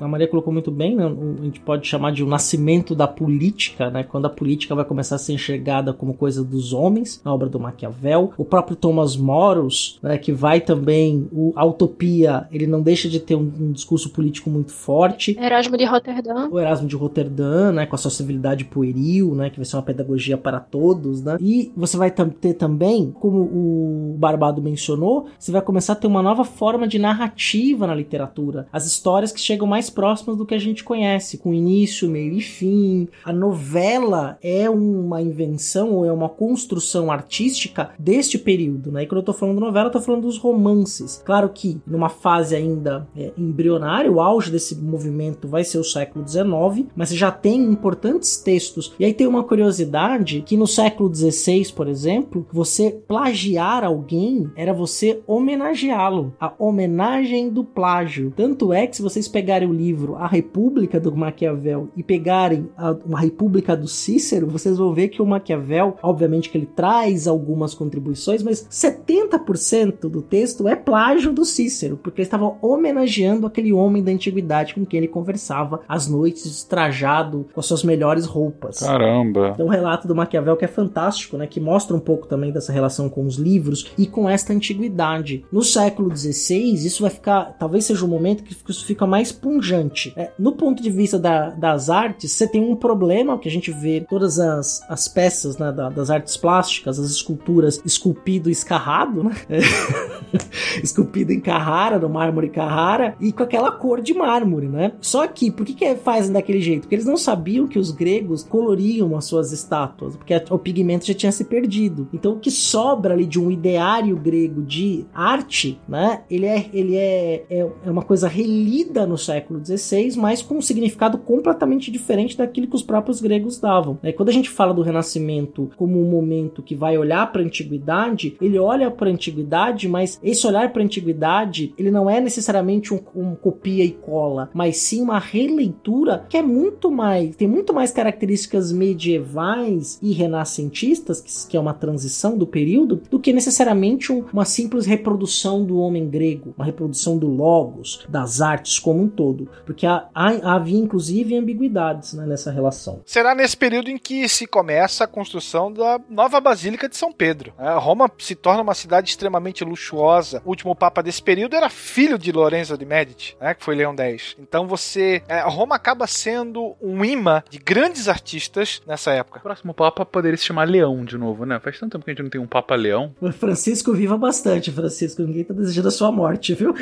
a 0.00 0.08
Maria 0.08 0.28
colocou 0.28 0.52
muito 0.52 0.70
bem, 0.70 0.96
né, 0.96 1.04
a 1.04 1.44
gente 1.44 1.60
pode 1.60 1.86
chamar 1.86 2.12
de 2.12 2.22
o 2.22 2.26
um 2.26 2.28
nascimento 2.28 2.94
da 2.94 3.06
política, 3.06 3.90
né, 3.90 4.02
quando 4.02 4.26
a 4.26 4.30
política 4.30 4.74
vai 4.74 4.84
começar 4.84 5.16
a 5.16 5.18
ser 5.18 5.32
enxergada 5.32 5.92
como 5.92 6.14
coisa 6.14 6.42
dos 6.42 6.72
homens, 6.72 7.20
na 7.24 7.32
obra 7.32 7.48
do 7.48 7.60
Maquiavel, 7.60 8.32
o 8.36 8.44
próprio 8.44 8.76
Thomas 8.76 9.16
Moros, 9.16 9.98
né, 10.02 10.18
que 10.18 10.32
vai 10.32 10.60
também, 10.60 11.28
o, 11.32 11.52
a 11.56 11.64
utopia, 11.64 12.46
ele 12.50 12.66
não 12.66 12.82
deixa 12.82 13.08
de 13.08 13.20
ter 13.20 13.34
um, 13.34 13.52
um 13.60 13.72
discurso 13.72 14.10
político 14.10 14.50
muito 14.50 14.72
forte. 14.72 15.36
Erasmo 15.66 15.76
de 15.76 15.84
Roterdã. 15.84 16.48
O 16.50 16.60
Erasmo 16.60 16.88
de 16.88 16.96
Roterdã, 16.96 17.72
né, 17.72 17.86
com 17.86 17.94
a 17.94 17.98
sua 17.98 18.10
civilidade 18.10 18.64
pueril, 18.64 19.34
né, 19.34 19.50
que 19.50 19.56
vai 19.56 19.64
ser 19.64 19.76
uma 19.76 19.82
pedagogia 19.82 20.38
para 20.38 20.60
todos, 20.60 21.22
né? 21.22 21.36
E 21.40 21.72
você 21.76 21.96
vai 21.96 22.10
ter 22.10 22.54
também, 22.54 23.10
como 23.10 23.38
o 23.38 24.16
Barbado 24.18 24.62
mencionou, 24.62 25.26
você 25.38 25.50
vai 25.50 25.60
começar 25.60 25.94
a 25.94 25.96
ter 25.96 26.06
uma 26.06 26.22
nova 26.22 26.44
forma 26.44 26.86
de 26.86 26.98
narrativa 26.98 27.86
na 27.86 27.94
literatura. 27.94 28.66
As 28.72 28.86
histórias 28.86 29.32
que 29.32 29.40
chegam 29.40 29.66
mais 29.66 29.90
próximas 29.90 30.36
do 30.36 30.46
que 30.46 30.54
a 30.54 30.58
gente 30.58 30.84
conhece, 30.84 31.38
com 31.38 31.52
início, 31.52 32.08
meio 32.08 32.34
e 32.34 32.40
fim. 32.40 33.08
A 33.24 33.32
novela 33.32 34.38
é 34.42 34.68
uma 34.70 35.20
invenção 35.20 35.92
ou 35.92 36.04
é 36.04 36.12
uma 36.12 36.28
construção 36.28 37.10
artística 37.10 37.90
deste 37.98 38.38
período, 38.38 38.92
né? 38.92 39.02
E 39.02 39.06
quando 39.06 39.18
eu 39.18 39.24
tô 39.24 39.32
falando 39.32 39.60
novela, 39.60 39.88
eu 39.88 39.92
tô 39.92 40.00
falando 40.00 40.22
dos 40.22 40.38
romances. 40.38 41.22
Claro 41.24 41.48
que 41.48 41.80
numa 41.86 42.08
fase 42.08 42.54
ainda 42.54 43.06
é, 43.16 43.32
embrionária, 43.36 44.10
o 44.10 44.20
auge 44.20 44.50
desse 44.50 44.76
movimento 44.76 45.48
vai 45.48 45.55
ser 45.64 45.78
o 45.78 45.84
século 45.84 46.26
XIX, 46.26 46.88
mas 46.94 47.10
já 47.10 47.30
tem 47.30 47.62
importantes 47.62 48.36
textos. 48.36 48.94
E 48.98 49.04
aí 49.04 49.12
tem 49.12 49.26
uma 49.26 49.44
curiosidade 49.44 50.42
que 50.42 50.56
no 50.56 50.66
século 50.66 51.12
XVI, 51.14 51.72
por 51.74 51.88
exemplo, 51.88 52.46
você 52.52 52.90
plagiar 53.06 53.84
alguém 53.84 54.50
era 54.56 54.72
você 54.72 55.20
homenageá-lo. 55.26 56.34
A 56.40 56.52
homenagem 56.58 57.48
do 57.48 57.64
plágio. 57.64 58.32
Tanto 58.36 58.72
é 58.72 58.86
que 58.86 58.96
se 58.96 59.02
vocês 59.02 59.28
pegarem 59.28 59.68
o 59.68 59.72
livro 59.72 60.16
A 60.16 60.26
República 60.26 61.00
do 61.00 61.14
Maquiavel 61.16 61.88
e 61.96 62.02
pegarem 62.02 62.68
a, 62.76 62.96
a 63.12 63.20
República 63.20 63.76
do 63.76 63.88
Cícero, 63.88 64.46
vocês 64.46 64.78
vão 64.78 64.92
ver 64.92 65.08
que 65.08 65.22
o 65.22 65.26
Maquiavel, 65.26 65.96
obviamente 66.02 66.50
que 66.50 66.58
ele 66.58 66.66
traz 66.66 67.26
algumas 67.26 67.74
contribuições, 67.74 68.42
mas 68.42 68.66
70% 68.70 70.08
do 70.08 70.22
texto 70.22 70.68
é 70.68 70.76
plágio 70.76 71.32
do 71.32 71.44
Cícero, 71.44 71.96
porque 71.96 72.20
ele 72.20 72.26
estava 72.26 72.56
homenageando 72.60 73.46
aquele 73.46 73.72
homem 73.72 74.02
da 74.02 74.12
antiguidade 74.12 74.74
com 74.74 74.84
quem 74.84 74.98
ele 74.98 75.08
conversava 75.08 75.45
passava 75.46 75.80
as 75.88 76.08
noites 76.08 76.64
trajado 76.64 77.46
com 77.52 77.60
as 77.60 77.66
suas 77.66 77.84
melhores 77.84 78.26
roupas. 78.26 78.80
Caramba. 78.80 79.52
Então, 79.54 79.66
o 79.66 79.68
relato 79.68 80.08
do 80.08 80.14
Maquiavel 80.14 80.56
que 80.56 80.64
é 80.64 80.68
fantástico, 80.68 81.36
né? 81.36 81.46
Que 81.46 81.60
mostra 81.60 81.96
um 81.96 82.00
pouco 82.00 82.26
também 82.26 82.50
dessa 82.50 82.72
relação 82.72 83.08
com 83.08 83.24
os 83.24 83.36
livros 83.36 83.92
e 83.96 84.06
com 84.06 84.28
esta 84.28 84.52
antiguidade. 84.52 85.44
No 85.52 85.62
século 85.62 86.14
XVI, 86.14 86.74
isso 86.74 87.02
vai 87.02 87.10
ficar. 87.10 87.56
Talvez 87.58 87.84
seja 87.84 88.04
o 88.04 88.08
momento 88.08 88.42
que 88.42 88.54
isso 88.68 88.84
fica 88.84 89.06
mais 89.06 89.30
punjante. 89.30 90.12
É, 90.16 90.32
no 90.38 90.52
ponto 90.52 90.82
de 90.82 90.90
vista 90.90 91.18
da, 91.18 91.50
das 91.50 91.88
artes, 91.88 92.32
você 92.32 92.48
tem 92.48 92.60
um 92.60 92.74
problema 92.74 93.38
que 93.38 93.48
a 93.48 93.52
gente 93.52 93.70
vê 93.70 94.04
todas 94.08 94.38
as, 94.38 94.82
as 94.88 95.06
peças 95.06 95.58
né, 95.58 95.70
da, 95.70 95.88
das 95.88 96.10
artes 96.10 96.36
plásticas, 96.36 96.98
as 96.98 97.10
esculturas 97.10 97.80
esculpido 97.84 98.50
escarrado, 98.50 99.22
né? 99.22 99.34
esculpido 100.82 101.32
em 101.32 101.40
Carrara, 101.40 101.98
no 101.98 102.08
mármore 102.08 102.50
Carrara, 102.50 103.14
e 103.20 103.32
com 103.32 103.42
aquela 103.42 103.70
cor 103.70 104.00
de 104.00 104.14
mármore, 104.14 104.68
né? 104.68 104.92
Só 105.00 105.26
que, 105.36 105.50
por 105.50 105.66
que, 105.66 105.74
que 105.74 105.94
fazem 105.96 106.32
daquele 106.32 106.60
jeito? 106.60 106.82
Porque 106.82 106.94
eles 106.94 107.04
não 107.04 107.16
sabiam 107.16 107.68
que 107.68 107.78
os 107.78 107.90
gregos 107.90 108.42
coloriam 108.42 109.14
as 109.16 109.26
suas 109.26 109.52
estátuas, 109.52 110.16
porque 110.16 110.34
o 110.50 110.58
pigmento 110.58 111.06
já 111.06 111.14
tinha 111.14 111.30
se 111.30 111.44
perdido. 111.44 112.08
Então, 112.12 112.32
o 112.32 112.40
que 112.40 112.50
sobra 112.50 113.12
ali 113.12 113.26
de 113.26 113.38
um 113.38 113.50
ideário 113.50 114.16
grego 114.16 114.62
de 114.62 115.04
arte, 115.12 115.78
né? 115.86 116.22
Ele 116.30 116.46
é, 116.46 116.70
ele 116.72 116.96
é, 116.96 117.44
é, 117.50 117.70
é 117.84 117.90
uma 117.90 118.02
coisa 118.02 118.26
relida 118.26 119.06
no 119.06 119.18
século 119.18 119.62
XVI, 119.64 120.16
mas 120.16 120.40
com 120.40 120.56
um 120.56 120.62
significado 120.62 121.18
completamente 121.18 121.90
diferente 121.90 122.36
daquilo 122.36 122.66
que 122.66 122.76
os 122.76 122.82
próprios 122.82 123.20
gregos 123.20 123.60
davam. 123.60 123.98
É, 124.02 124.12
quando 124.12 124.30
a 124.30 124.32
gente 124.32 124.48
fala 124.48 124.72
do 124.72 124.82
Renascimento 124.82 125.70
como 125.76 126.00
um 126.00 126.10
momento 126.10 126.62
que 126.62 126.74
vai 126.74 126.96
olhar 126.96 127.30
para 127.30 127.42
a 127.42 127.44
antiguidade, 127.44 128.36
ele 128.40 128.58
olha 128.58 128.90
para 128.90 129.10
a 129.10 129.12
antiguidade, 129.12 129.86
mas 129.86 130.18
esse 130.22 130.46
olhar 130.46 130.72
para 130.72 130.80
a 130.80 130.84
antiguidade, 130.84 131.74
ele 131.76 131.90
não 131.90 132.08
é 132.08 132.20
necessariamente 132.20 132.94
um, 132.94 133.00
um 133.14 133.34
copia 133.34 133.84
e 133.84 133.90
cola, 133.90 134.48
mas 134.54 134.78
sim 134.78 135.02
uma 135.02 135.25
releitura 135.26 136.24
que 136.28 136.36
é 136.36 136.42
muito 136.42 136.90
mais, 136.90 137.36
tem 137.36 137.48
muito 137.48 137.72
mais 137.72 137.90
características 137.90 138.72
medievais 138.72 139.98
e 140.02 140.12
renascentistas, 140.12 141.46
que, 141.48 141.56
é 141.56 141.60
uma 141.60 141.74
transição 141.74 142.36
do 142.36 142.46
período, 142.46 143.02
do 143.10 143.18
que 143.18 143.32
necessariamente 143.32 144.12
um, 144.12 144.24
uma 144.32 144.44
simples 144.44 144.86
reprodução 144.86 145.64
do 145.64 145.78
homem 145.78 146.08
grego, 146.08 146.54
uma 146.56 146.64
reprodução 146.64 147.18
do 147.18 147.26
logos, 147.26 148.06
das 148.08 148.40
artes 148.40 148.78
como 148.78 149.02
um 149.02 149.08
todo, 149.08 149.48
porque 149.64 149.86
há, 149.86 150.08
há, 150.14 150.54
havia 150.54 150.78
inclusive 150.78 151.36
ambiguidades 151.36 152.12
né, 152.14 152.26
nessa 152.26 152.50
relação. 152.50 153.00
Será 153.04 153.34
nesse 153.34 153.56
período 153.56 153.90
em 153.90 153.98
que 153.98 154.28
se 154.28 154.46
começa 154.46 155.04
a 155.04 155.08
construção 155.08 155.72
da 155.72 156.00
nova 156.08 156.40
Basílica 156.40 156.88
de 156.88 156.96
São 156.96 157.12
Pedro. 157.12 157.52
É, 157.58 157.72
Roma 157.78 158.10
se 158.18 158.34
torna 158.34 158.62
uma 158.62 158.74
cidade 158.74 159.10
extremamente 159.10 159.64
luxuosa. 159.64 160.42
O 160.44 160.50
último 160.50 160.74
papa 160.74 161.02
desse 161.02 161.22
período 161.22 161.56
era 161.56 161.68
filho 161.68 162.18
de 162.18 162.30
Lorenzo 162.32 162.76
de 162.76 162.84
Medici, 162.84 163.36
né, 163.40 163.54
que 163.54 163.64
foi 163.64 163.74
Leão 163.74 163.94
X. 163.96 164.36
Então 164.38 164.66
você, 164.66 165.15
é, 165.28 165.40
Roma 165.40 165.76
acaba 165.76 166.06
sendo 166.06 166.74
um 166.80 167.04
imã 167.04 167.42
de 167.48 167.58
grandes 167.58 168.08
artistas 168.08 168.82
nessa 168.86 169.12
época. 169.12 169.38
O 169.38 169.42
próximo 169.42 169.74
papa 169.74 170.04
poderia 170.04 170.36
se 170.36 170.44
chamar 170.44 170.68
Leão 170.68 171.04
de 171.04 171.16
novo, 171.16 171.44
né? 171.44 171.58
Faz 171.60 171.78
tanto 171.78 171.92
tempo 171.92 172.04
que 172.04 172.10
a 172.10 172.14
gente 172.14 172.22
não 172.22 172.30
tem 172.30 172.40
um 172.40 172.46
papa 172.46 172.74
Leão. 172.74 173.14
Francisco 173.32 173.92
viva 173.92 174.16
bastante, 174.16 174.70
Francisco. 174.70 175.22
Ninguém 175.22 175.44
tá 175.44 175.54
desejando 175.54 175.88
a 175.88 175.90
sua 175.90 176.10
morte, 176.10 176.54
viu? 176.54 176.74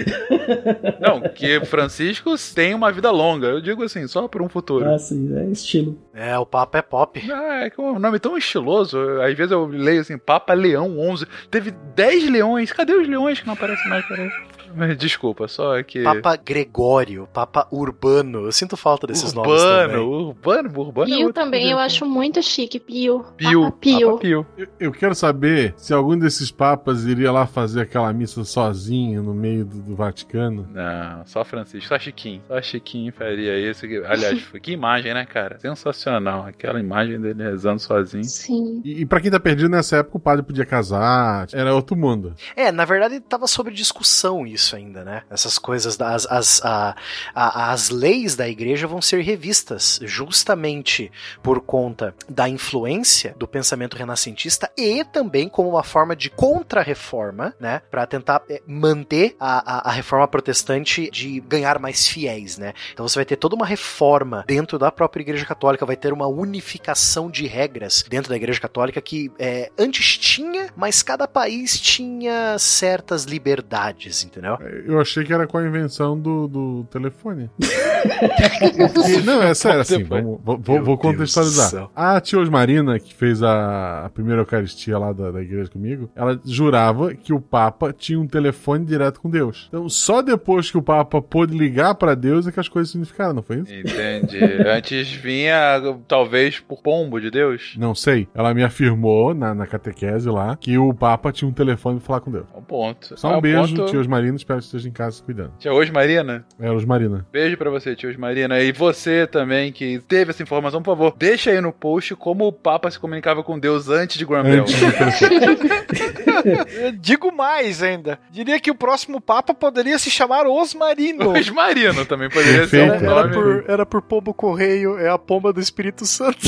Não, 1.01 1.21
que 1.21 1.65
Francisco 1.65 2.35
tem 2.55 2.75
uma 2.75 2.91
vida 2.93 3.11
longa. 3.11 3.49
Eu 3.49 3.61
digo 3.61 3.83
assim, 3.83 4.07
só 4.07 4.27
por 4.29 4.43
um 4.43 4.49
futuro. 4.49 4.89
Ah, 4.89 4.99
sim, 4.99 5.35
é 5.37 5.47
estilo. 5.47 5.99
É, 6.13 6.39
o 6.39 6.47
Papa 6.47 6.79
é 6.79 6.83
pop. 6.83 7.21
Ah, 7.31 7.65
é 7.65 7.71
que 7.71 7.81
um 7.81 7.99
nome 7.99 8.19
tão 8.19 8.37
estiloso. 8.37 8.99
Às 9.21 9.35
vezes 9.35 9.53
eu 9.53 9.67
leio 9.67 10.01
assim, 10.01 10.19
Papa 10.19 10.53
Leão 10.55 10.99
11. 10.99 11.27
Teve 11.51 11.71
10 11.71 12.31
leões. 12.31 12.73
Cadê 12.73 12.95
os 12.95 13.09
leões 13.09 13.41
que 13.41 13.47
não 13.47 13.55
aparecem 13.55 13.89
mais? 13.89 14.07
Peraí. 14.07 14.31
Desculpa, 14.99 15.49
só 15.49 15.83
que. 15.83 16.03
Papa 16.03 16.37
Gregório, 16.37 17.29
Papa 17.33 17.67
Urbano. 17.71 18.45
Eu 18.47 18.53
sinto 18.53 18.77
falta 18.77 19.07
desses 19.07 19.33
urbano, 19.35 19.49
nomes 19.49 19.63
também. 19.63 19.99
Urbano, 19.99 20.81
Urbano. 20.81 21.13
é 21.13 21.17
Pio 21.17 21.27
outro 21.27 21.43
também 21.43 21.71
eu 21.71 21.79
acho 21.79 22.07
muito 22.07 22.43
chique. 22.43 22.79
Pio. 22.81 23.25
Pio. 23.37 23.63
Papa 23.65 23.77
Pio. 23.81 24.09
Papa 24.11 24.21
Pio. 24.21 24.47
Eu, 24.57 24.67
eu 24.81 24.93
quero 24.93 25.15
saber 25.15 25.75
se 25.77 25.93
algum 25.93 26.19
desses 26.19 26.51
papas 26.51 27.05
iria 27.05 27.31
lá 27.31 27.47
fazer 27.47 27.83
aquela 27.83 28.13
missa 28.13 28.45
sozinho 28.45 29.23
no 29.23 29.35
meio 29.35 29.65
do, 29.65 29.81
do 29.83 29.97
Vaticano. 29.97 30.69
Não, 30.73 31.27
só 31.27 31.45
Francisco, 31.45 31.89
só 31.89 31.99
Chiquinho. 31.99 32.43
Só 32.49 32.61
Chiquinho 32.63 33.13
faria 33.13 33.59
isso. 33.71 33.87
Que- 33.87 34.05
Aliás, 34.05 34.43
que 34.63 34.73
imagem, 34.73 35.15
né, 35.15 35.25
cara? 35.27 35.59
Sensacional. 35.59 36.47
Aquela 36.47 36.81
imagem 36.81 37.21
dele 37.21 37.43
rezando 37.43 37.81
sozinho. 37.81 38.25
Sim. 38.25 38.81
E, 38.85 39.03
e 39.03 39.07
pra 39.07 39.21
quem 39.21 39.31
tá 39.31 39.39
perdido 39.41 39.69
nessa 39.69 39.99
época, 39.99 40.17
o 40.17 40.21
padre 40.21 40.45
podia 40.45 40.65
casar, 40.67 41.47
era 41.53 41.75
outro 41.75 41.97
mundo. 41.97 42.35
É, 42.57 42.71
na 42.73 42.85
verdade 42.85 43.21
tava 43.21 43.47
sobre 43.47 43.73
discussão 43.73 44.47
isso 44.47 44.64
ainda, 44.73 45.05
né? 45.05 45.23
Essas 45.29 45.59
coisas, 45.59 45.97
das, 45.97 46.27
as, 46.27 46.65
a- 46.65 46.95
a- 47.35 47.73
as 47.73 47.91
leis 47.91 48.37
da 48.37 48.49
igreja 48.49 48.87
vão 48.87 49.03
ser 49.03 49.21
revistas 49.23 49.99
justamente 50.05 51.11
por 51.43 51.61
conta 51.61 52.15
da 52.29 52.49
influência 52.49 53.35
do 53.37 53.49
pensamento 53.49 53.97
renascentista 53.97 54.71
e 54.77 55.03
também 55.05 55.49
como 55.49 55.69
uma 55.71 55.83
forma 55.83 56.15
de 56.15 56.31
contra-reforma, 56.31 57.55
né? 57.59 57.81
Pra 57.91 58.07
tentar 58.07 58.43
é, 58.49 58.63
manter 58.67 59.35
a, 59.41 59.89
a, 59.89 59.91
a 59.91 59.93
reforma 59.93 60.29
protestante 60.29 61.11
de 61.11 61.41
ganhar 61.41 61.79
mais 61.79 62.07
fiéis, 62.07 62.59
né? 62.59 62.73
Então 62.93 63.07
você 63.09 63.19
vai 63.19 63.25
ter 63.25 63.37
toda 63.37 63.55
uma 63.57 63.67
reforma 63.67 64.45
dentro 64.47 64.79
da 64.79 64.93
própria 64.93 65.23
igreja 65.23 65.45
católica, 65.47 65.87
vai 65.87 65.97
ter 65.97 66.13
uma 66.13 66.27
unificação 66.27 67.31
de 67.31 67.47
regras 67.47 68.05
dentro 68.09 68.31
da 68.31 68.37
igreja 68.37 68.61
católica 68.61 69.01
que 69.01 69.31
é, 69.39 69.71
antes 69.79 70.17
tinha, 70.19 70.69
mas 70.77 71.03
cada 71.03 71.27
país 71.27 71.81
tinha 71.81 72.59
certas 72.59 73.25
liberdades, 73.25 74.25
entendeu? 74.25 74.54
Eu 74.87 75.01
achei 75.01 75.25
que 75.25 75.33
era 75.33 75.47
com 75.47 75.59
a 75.59 75.67
invenção 75.67 76.19
do, 76.19 76.47
do 76.49 76.85
telefone. 76.91 77.51
Não, 79.25 79.43
é 79.43 79.55
sério, 79.55 79.81
assim, 79.81 80.03
vamos, 80.05 80.39
vou, 80.45 80.59
vou- 80.83 80.99
contextualizar. 80.99 81.89
A 81.95 82.21
tia 82.21 82.39
Osmarina, 82.39 82.99
que 82.99 83.15
fez 83.15 83.43
a, 83.43 84.05
a 84.07 84.11
primeira 84.11 84.43
Eucaristia 84.43 84.99
lá 84.99 85.13
da, 85.13 85.31
da 85.31 85.41
igreja 85.43 85.71
comigo, 85.71 86.11
ela 86.15 86.39
jurava 86.45 87.15
que 87.15 87.33
o 87.33 87.41
Papa 87.41 87.93
tinha 87.93 88.19
um 88.21 88.27
telefone 88.27 88.85
direto 88.85 89.21
com 89.21 89.31
Deus. 89.31 89.67
Então, 89.69 89.89
só 89.89 90.23
depois 90.23 90.71
que 90.71 90.79
o 90.79 90.83
Papa 90.83 91.21
pôde 91.23 91.57
ligar 91.57 91.95
pra 91.95 92.15
Deus 92.15 92.47
é 92.47 92.53
que 92.53 92.61
as 92.61 92.69
coisas 92.69 92.91
significaram, 92.91 93.35
não 93.35 93.43
foi 93.43 93.61
isso? 93.61 93.73
Entendi. 93.75 94.39
Antes 94.67 95.11
vinha, 95.13 95.81
talvez, 96.07 96.61
por 96.61 96.83
pombo 96.83 97.21
de 97.21 97.31
Deus. 97.31 97.75
Não 97.79 97.95
sei. 97.95 98.29
Ela 98.35 98.53
me 98.55 98.63
afirmou 98.63 99.35
na, 99.35 99.55
na 99.55 99.67
catequese 99.67 100.29
lá 100.29 100.57
que 100.57 100.77
o 100.79 100.93
Papa 100.93 101.33
tinha 101.33 101.49
um 101.49 101.53
telefone 101.53 101.99
pra 101.99 102.07
falar 102.07 102.21
com 102.21 102.31
Deus. 102.31 102.47
É 102.55 102.59
um 102.59 102.63
ponto. 102.63 103.19
Só 103.19 103.33
É 103.33 103.37
um 103.37 103.41
beijo, 103.41 103.75
ponto. 103.77 103.91
tia 103.91 104.01
Osmarina. 104.01 104.37
Espero 104.45 104.59
que 104.59 104.65
esteja 104.67 104.89
em 104.89 104.93
casa 104.93 105.17
se 105.17 105.23
cuidando. 105.23 105.53
Tia 105.59 105.73
Osmarina, 105.73 106.45
É, 106.61 106.71
Osmarina. 106.71 107.27
beijo 107.33 107.57
pra 107.57 107.71
você, 107.71 107.97
tia 107.97 108.11
Osmarina. 108.11 108.61
E 108.61 108.73
você 108.73 109.27
também, 109.27 109.73
que 109.73 110.01
teve 110.01 110.33
essa 110.33 110.43
informação, 110.43 110.83
por 110.83 110.91
favor, 110.91 111.15
deixa 111.17 111.51
aí 111.51 111.61
no 111.63 111.73
post 111.73 112.15
como 112.15 112.47
o 112.47 112.53
Papa 112.53 112.91
se 112.91 112.99
comunicava 112.99 113.43
com 113.43 113.59
Deus 113.59 113.89
antes 113.89 114.19
de 114.19 114.27
Graham 114.27 114.43
Bell. 114.45 114.65
Eu 116.77 116.93
digo 116.93 117.33
mais 117.35 117.83
ainda. 117.83 118.19
Diria 118.31 118.61
que 118.61 118.71
o 118.71 118.75
próximo 118.75 119.19
Papa 119.19 119.55
poderia 119.55 119.99
se 119.99 120.11
chamar 120.11 120.47
Osmarino. 120.47 121.31
Osmarino 121.31 122.05
também 122.05 122.29
poderia 122.29 122.67
ser 122.67 122.91
Perfeito. 122.91 123.05
um 123.05 123.11
Era 123.11 123.23
nome. 123.29 123.33
por, 123.35 123.65
era 123.71 123.87
por 123.87 124.03
pombo 124.03 124.35
correio, 124.35 124.99
é 124.99 125.09
a 125.09 125.17
pomba 125.17 125.55
do 125.55 125.61
Espírito 125.61 126.05
Santo. 126.05 126.47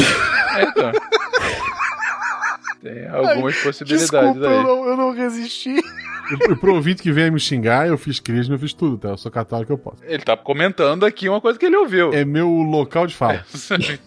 É, 0.54 0.62
então. 0.64 0.92
Tem 2.82 3.08
algumas 3.08 3.56
possibilidades 3.62 4.10
Desculpa, 4.10 4.38
eu 4.46 4.50
aí. 4.58 4.62
não, 4.62 4.84
eu 4.86 4.96
não 4.96 5.10
resisti. 5.12 5.76
E, 6.32 6.56
pro 6.56 6.74
ouvinte 6.74 7.02
que 7.02 7.12
venha 7.12 7.30
me 7.30 7.40
xingar, 7.40 7.86
eu 7.86 7.96
fiz 7.98 8.20
crisma, 8.20 8.54
eu 8.54 8.58
fiz 8.58 8.72
tudo, 8.72 8.98
tá? 8.98 9.10
Eu 9.10 9.18
sou 9.18 9.30
católico, 9.30 9.72
eu 9.72 9.78
posso. 9.78 9.98
Ele 10.04 10.22
tá 10.22 10.36
comentando 10.36 11.04
aqui 11.04 11.28
uma 11.28 11.40
coisa 11.40 11.58
que 11.58 11.66
ele 11.66 11.76
ouviu. 11.76 12.12
É 12.12 12.24
meu 12.24 12.48
local 12.48 13.06
de 13.06 13.14
fala. 13.14 13.44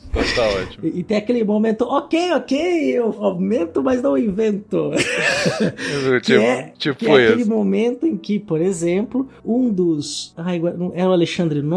Então 0.09 0.24
tá 0.36 0.47
ótimo. 0.61 0.86
E, 0.88 0.99
e 0.99 1.03
tem 1.03 1.17
aquele 1.17 1.43
momento, 1.43 1.84
ok, 1.84 2.34
ok, 2.34 2.57
eu 2.97 3.15
aumento, 3.24 3.84
mas 3.84 4.01
não 4.01 4.17
invento. 4.17 4.91
que 6.24 6.34
tipo 6.34 6.39
é, 6.41 6.74
tipo 6.78 6.99
que 6.99 7.07
é 7.07 7.28
aquele 7.28 7.41
isso. 7.41 7.49
momento 7.49 8.05
em 8.07 8.17
que, 8.17 8.39
por 8.39 8.59
exemplo, 8.59 9.28
um 9.45 9.70
dos. 9.70 10.34
Ai, 10.36 10.61
era 10.93 11.09
o 11.09 11.13
Alexandre 11.13 11.59
IX, 11.59 11.70